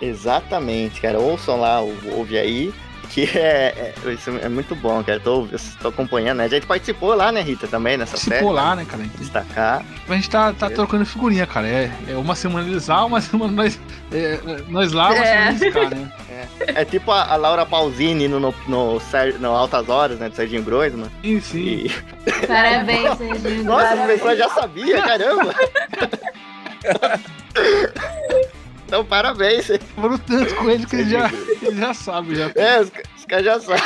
Exatamente, 0.00 1.00
cara. 1.00 1.18
Ouçam 1.18 1.58
lá, 1.60 1.80
ouve 1.80 2.38
aí. 2.38 2.72
Que 3.10 3.24
é, 3.38 3.94
é, 4.04 4.12
isso 4.12 4.30
é 4.30 4.48
muito 4.48 4.74
bom, 4.74 5.02
cara. 5.02 5.18
Tô, 5.18 5.46
eu 5.50 5.58
tô 5.80 5.88
acompanhando, 5.88 6.38
né? 6.38 6.44
A 6.44 6.48
gente 6.48 6.66
participou 6.66 7.14
lá, 7.14 7.32
né, 7.32 7.40
Rita, 7.40 7.66
também 7.66 7.96
nessa 7.96 8.16
Se 8.16 8.26
série. 8.28 8.44
pôr 8.44 8.52
lá, 8.52 8.66
pra 8.68 8.76
né, 8.76 8.86
cara? 8.88 9.02
Destacar. 9.18 9.84
A 10.08 10.14
gente 10.14 10.28
tá, 10.28 10.52
tá 10.52 10.68
trocando 10.68 11.06
figurinha, 11.06 11.46
cara. 11.46 11.66
É, 11.66 11.90
é 12.08 12.16
uma 12.16 12.34
semana 12.34 12.68
eles 12.68 12.88
lá, 12.88 13.04
uma 13.04 13.20
semana 13.22 13.52
nós, 13.52 13.80
é, 14.12 14.38
nós 14.68 14.92
lá, 14.92 15.10
uma 15.10 15.24
É. 15.24 15.52
semana 15.52 15.64
eles 15.64 15.74
cá, 15.74 15.90
né? 15.90 16.12
É 16.58 16.84
tipo 16.84 17.10
a, 17.10 17.32
a 17.32 17.36
Laura 17.36 17.64
Pausini 17.64 18.28
no, 18.28 18.38
no, 18.38 18.54
no, 18.68 19.00
no 19.40 19.50
Altas 19.50 19.88
Horas, 19.88 20.18
né? 20.18 20.28
Do 20.28 20.36
Serginho 20.36 20.62
Groisman. 20.62 21.10
Sim, 21.22 21.40
sim. 21.40 21.58
E... 21.86 21.90
Parabéns, 22.46 23.16
Serginho. 23.16 23.64
Nossa, 23.64 23.86
a 23.86 23.88
parabéns. 23.90 24.18
pessoa 24.20 24.36
já 24.36 24.48
sabia, 24.50 25.02
caramba! 25.02 25.54
então, 28.86 29.04
parabéns. 29.04 29.66
Falando 29.94 30.18
tanto 30.20 30.54
com 30.54 30.70
ele 30.70 30.86
que 30.86 30.96
ele 30.96 31.10
já, 31.10 31.30
ele 31.60 31.76
já 31.76 31.92
sabe, 31.92 32.36
já. 32.36 32.52
É, 32.54 32.80
os, 32.80 32.92
os 33.16 33.24
caras 33.24 33.44
já 33.44 33.60
sabem. 33.60 33.82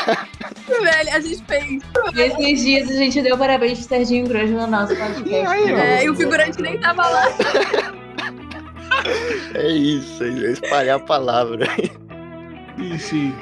Velho, 0.68 1.14
a 1.14 1.20
gente 1.20 1.42
fez. 1.44 1.82
Esses 2.16 2.60
dias 2.60 2.90
a 2.90 2.94
gente 2.94 3.22
deu 3.22 3.38
parabéns 3.38 3.78
pro 3.78 3.88
Serginho 3.88 4.26
Grosso 4.28 4.52
no 4.52 4.66
nosso 4.66 4.94
podcast. 4.94 5.28
E 5.28 5.46
aí. 5.46 5.72
É, 5.72 6.04
e 6.04 6.10
o 6.10 6.14
figurante 6.14 6.60
nem 6.60 6.78
tava 6.78 7.08
lá. 7.08 7.24
É 9.54 9.68
isso, 9.68 10.22
é 10.22 10.28
espalhar 10.52 10.96
a 10.96 11.00
palavra. 11.00 11.66
Sim, 12.76 12.98
sim. 12.98 13.34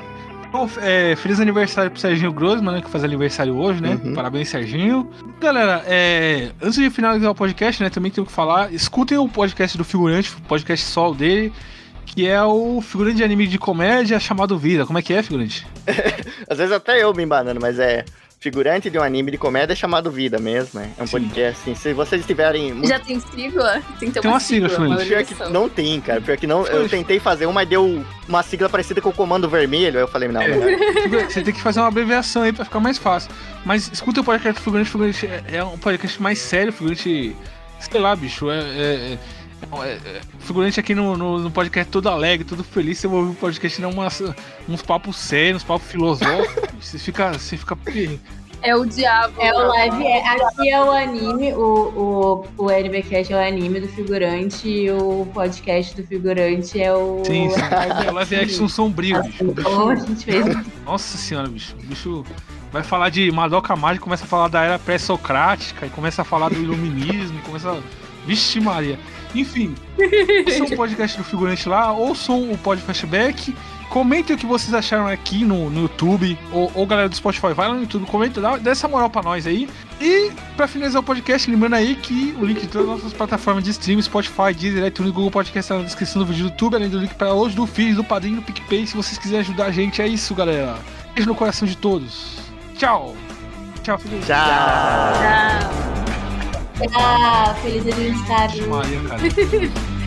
Bom, 0.59 0.69
é, 0.83 1.15
feliz 1.15 1.39
aniversário 1.39 1.89
pro 1.89 2.01
Serginho 2.01 2.33
Grossman, 2.33 2.75
né? 2.75 2.83
Que 2.83 2.91
faz 2.91 3.05
aniversário 3.05 3.57
hoje, 3.57 3.81
né? 3.81 3.97
Uhum. 4.03 4.13
Parabéns, 4.13 4.49
Serginho. 4.49 5.09
Galera, 5.39 5.85
é, 5.87 6.51
antes 6.61 6.75
de 6.75 6.91
finalizar 6.91 7.31
o 7.31 7.35
podcast, 7.35 7.81
né? 7.81 7.89
Também 7.89 8.11
tenho 8.11 8.27
que 8.27 8.33
falar. 8.33 8.75
Escutem 8.75 9.17
o 9.19 9.29
podcast 9.29 9.79
do 9.79 9.85
figurante, 9.85 10.35
o 10.35 10.41
podcast 10.49 10.85
solo 10.85 11.15
dele, 11.15 11.53
que 12.05 12.27
é 12.27 12.43
o 12.43 12.81
figurante 12.81 13.19
de 13.19 13.23
anime 13.23 13.47
de 13.47 13.57
comédia 13.57 14.19
chamado 14.19 14.59
Vida. 14.59 14.85
Como 14.85 14.99
é 14.99 15.03
que 15.03 15.15
é, 15.15 15.23
figurante? 15.23 15.65
Às 16.51 16.59
vezes 16.59 16.73
até 16.73 17.01
eu 17.05 17.15
me 17.15 17.23
embanando, 17.23 17.61
mas 17.61 17.79
é 17.79 18.05
figurante 18.41 18.89
de 18.89 18.99
um 18.99 19.03
anime 19.03 19.31
de 19.33 19.39
comédia 19.39 19.75
chamado 19.75 20.11
Vida 20.11 20.39
mesmo, 20.39 20.79
né? 20.81 20.91
É 20.97 21.03
um 21.03 21.07
Sim. 21.07 21.13
podcast, 21.13 21.61
assim, 21.63 21.75
se 21.75 21.93
vocês 21.93 22.25
tiverem... 22.25 22.73
muito- 22.73 22.89
Já 22.89 22.99
tem 23.01 23.19
sigla? 23.19 23.83
Tem 23.99 24.09
que 24.09 24.15
ter 24.15 24.21
Tem 24.21 24.31
uma 24.31 24.39
sigla, 24.41 24.69
Fluente. 24.69 25.07
Pior 25.07 25.25
que 25.25 25.35
não 25.51 25.69
tem, 25.69 26.01
cara. 26.01 26.21
Pior 26.21 26.37
que 26.37 26.47
não. 26.47 26.65
Eu 26.67 26.89
tentei 26.89 27.19
fazer 27.19 27.47
uma, 27.47 27.55
mas 27.55 27.69
deu 27.69 28.05
uma 28.29 28.43
sigla 28.43 28.69
parecida 28.69 29.01
com 29.01 29.09
o 29.09 29.13
comando 29.13 29.49
vermelho. 29.49 29.97
Aí 29.99 30.05
eu 30.05 30.09
falei, 30.09 30.29
não, 30.29 30.41
É. 30.41 31.25
Você 31.29 31.43
tem 31.43 31.53
que 31.53 31.61
fazer 31.61 31.81
uma 31.81 31.89
abreviação 31.89 32.43
aí 32.43 32.53
pra 32.53 32.65
ficar 32.65 32.81
mais 32.81 32.97
fácil. 32.99 33.31
Mas 33.65 33.91
escuta 33.93 34.21
o 34.21 34.25
podcast 34.25 34.61
Figurante, 34.63 34.91
Figurante 34.91 35.27
é- 35.27 35.57
é 35.57 35.65
um 35.65 35.77
podcast 35.77 36.23
mais 36.23 36.39
sério, 36.39 36.73
Figurante. 36.73 37.37
Sei 37.81 38.01
lá, 38.01 38.15
bicho. 38.17 38.51
É, 38.51 38.59
é- 38.61 39.19
é- 39.85 39.89
é- 39.89 39.93
é- 39.93 40.21
figurante 40.41 40.81
aqui 40.81 40.95
no, 40.95 41.17
no, 41.17 41.39
no 41.39 41.51
podcast 41.51 41.91
todo 41.91 42.09
alegre, 42.09 42.45
todo 42.45 42.63
feliz. 42.65 42.99
Você 42.99 43.09
vai 43.09 43.17
ouvir 43.19 43.33
o 43.33 43.35
podcast 43.35 43.81
não 43.81 43.91
umas, 43.91 44.23
uns 44.69 44.83
papos 44.83 45.17
sérios, 45.17 45.63
uns 45.63 45.67
papos 45.67 45.87
filosóficos. 45.89 46.69
você 46.81 46.99
fica. 46.99 47.33
Você 47.33 47.57
fica. 47.57 47.77
É 48.61 48.75
o 48.75 48.85
diabo. 48.85 49.35
É 49.41 49.53
o 49.53 49.69
live, 49.69 50.05
é, 50.05 50.27
aqui 50.27 50.69
é 50.69 50.81
o 50.83 50.91
anime, 50.91 51.53
o, 51.53 52.45
o, 52.59 52.65
o 52.65 52.71
NBcast 52.73 53.33
é 53.33 53.37
o 53.37 53.41
anime 53.41 53.79
do 53.79 53.87
figurante 53.89 54.69
e 54.69 54.91
o 54.91 55.29
podcast 55.33 55.95
do 55.95 56.05
figurante 56.07 56.83
é 56.83 56.93
o. 56.93 57.23
Sim, 57.25 57.51
sim. 57.51 57.61
live 57.61 58.07
É 58.07 58.11
live 58.11 58.37
action 58.37 58.67
sombrio, 58.69 59.23
bicho. 59.23 59.45
Assim, 59.45 59.63
como 59.63 59.91
a 59.91 59.95
gente 59.95 60.25
fez. 60.25 60.45
Nossa 60.85 61.17
senhora, 61.19 61.47
bicho. 61.49 61.77
O 61.77 61.87
bicho 61.87 62.25
vai 62.73 62.83
falar 62.83 63.11
de 63.11 63.31
Madoka 63.31 63.77
Mágica, 63.77 64.03
começa 64.03 64.25
a 64.25 64.29
falar 64.29 64.49
da 64.49 64.63
era 64.65 64.79
pré-socrática, 64.79 65.87
e 65.87 65.91
começa 65.91 66.23
a 66.23 66.25
falar 66.25 66.49
do 66.49 66.57
iluminismo, 66.57 67.39
e 67.39 67.43
começa. 67.43 67.71
a- 67.71 67.79
Vixe 68.27 68.61
Maria. 68.61 68.99
Enfim, 69.35 69.75
ouçam 70.47 70.67
o 70.73 70.77
podcast 70.77 71.17
do 71.19 71.25
figurante 71.25 71.69
lá, 71.69 71.93
ouçam 71.93 72.51
o 72.51 72.59
pod 72.59 72.81
flashback. 72.83 73.55
Comentem 73.89 74.37
o 74.37 74.39
que 74.39 74.45
vocês 74.45 74.75
acharam 74.75 75.07
aqui 75.07 75.45
no, 75.45 75.71
no 75.71 75.83
YouTube, 75.83 76.39
ou, 76.53 76.71
ou 76.75 76.87
galera 76.87 77.09
do 77.09 77.17
Spotify, 77.17 77.55
vai 77.55 77.69
lá 77.69 77.75
no 77.75 77.81
YouTube, 77.81 78.05
comenta, 78.05 78.39
dá, 78.39 78.59
dá 78.59 78.71
essa 78.71 78.87
moral 78.87 79.09
pra 79.09 79.23
nós 79.23 79.47
aí. 79.47 79.67
E 79.99 80.31
pra 80.57 80.69
finalizar 80.69 81.01
o 81.01 81.05
podcast, 81.05 81.51
lembrando 81.51 81.75
aí 81.75 81.97
que 81.97 82.37
o 82.39 82.45
link 82.45 82.61
de 82.61 82.69
todas 82.69 82.87
as 82.87 82.97
nossas 82.97 83.13
plataformas 83.15 83.65
de 83.65 83.71
streaming, 83.71 84.03
Spotify, 84.03 84.53
Deezer, 84.55 84.87
iTunes, 84.87 85.11
Google 85.11 85.31
Podcast, 85.31 85.71
tá 85.71 85.79
na 85.79 85.85
descrição 85.85 86.21
do 86.21 86.27
vídeo 86.27 86.45
do 86.45 86.51
YouTube, 86.51 86.77
além 86.77 86.91
do 86.91 86.99
link 86.99 87.15
para 87.15 87.33
hoje 87.33 87.57
do 87.57 87.67
Feed, 87.67 87.95
do 87.95 88.05
Padrinho, 88.05 88.37
do 88.37 88.43
PicPay, 88.43 88.87
se 88.87 88.95
vocês 88.95 89.17
quiserem 89.17 89.41
ajudar 89.41 89.67
a 89.67 89.73
gente, 89.73 90.03
é 90.03 90.07
isso, 90.07 90.35
galera. 90.35 90.77
Beijo 91.15 91.27
no 91.27 91.35
coração 91.35 91.67
de 91.67 91.77
todos. 91.77 92.37
Tchau. 92.77 93.17
Tchau, 93.83 93.99
filho. 93.99 94.21
Tchau. 94.21 94.37
Ah, 94.39 95.71
Ah, 96.95 97.55
feliz 97.63 97.83
aniversário. 97.83 98.69
Maria, 98.69 99.01
cara. 99.09 99.23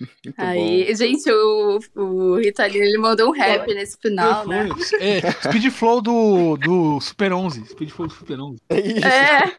Muito 0.24 0.40
aí, 0.40 0.94
gente, 0.94 1.30
o, 1.30 1.78
o 1.94 2.36
Ritalino 2.36 2.84
ele 2.84 2.98
mandou 2.98 3.28
um 3.28 3.32
rap 3.32 3.66
nesse 3.74 3.96
final, 3.98 4.46
né? 4.46 4.68
É, 4.98 5.30
Speed 5.30 5.70
Flow 5.70 6.00
do, 6.00 6.56
do 6.56 7.00
Super 7.00 7.32
11. 7.32 7.66
Speed 7.66 7.90
Flow 7.90 8.08
do 8.08 8.14
Super 8.14 8.40
11. 8.40 8.60
bom. 8.68 8.76
Isso. 8.76 9.06
É. 9.06 9.56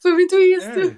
Foi 0.00 0.12
muito 0.12 0.36
isso. 0.36 0.68
É. 0.68 0.96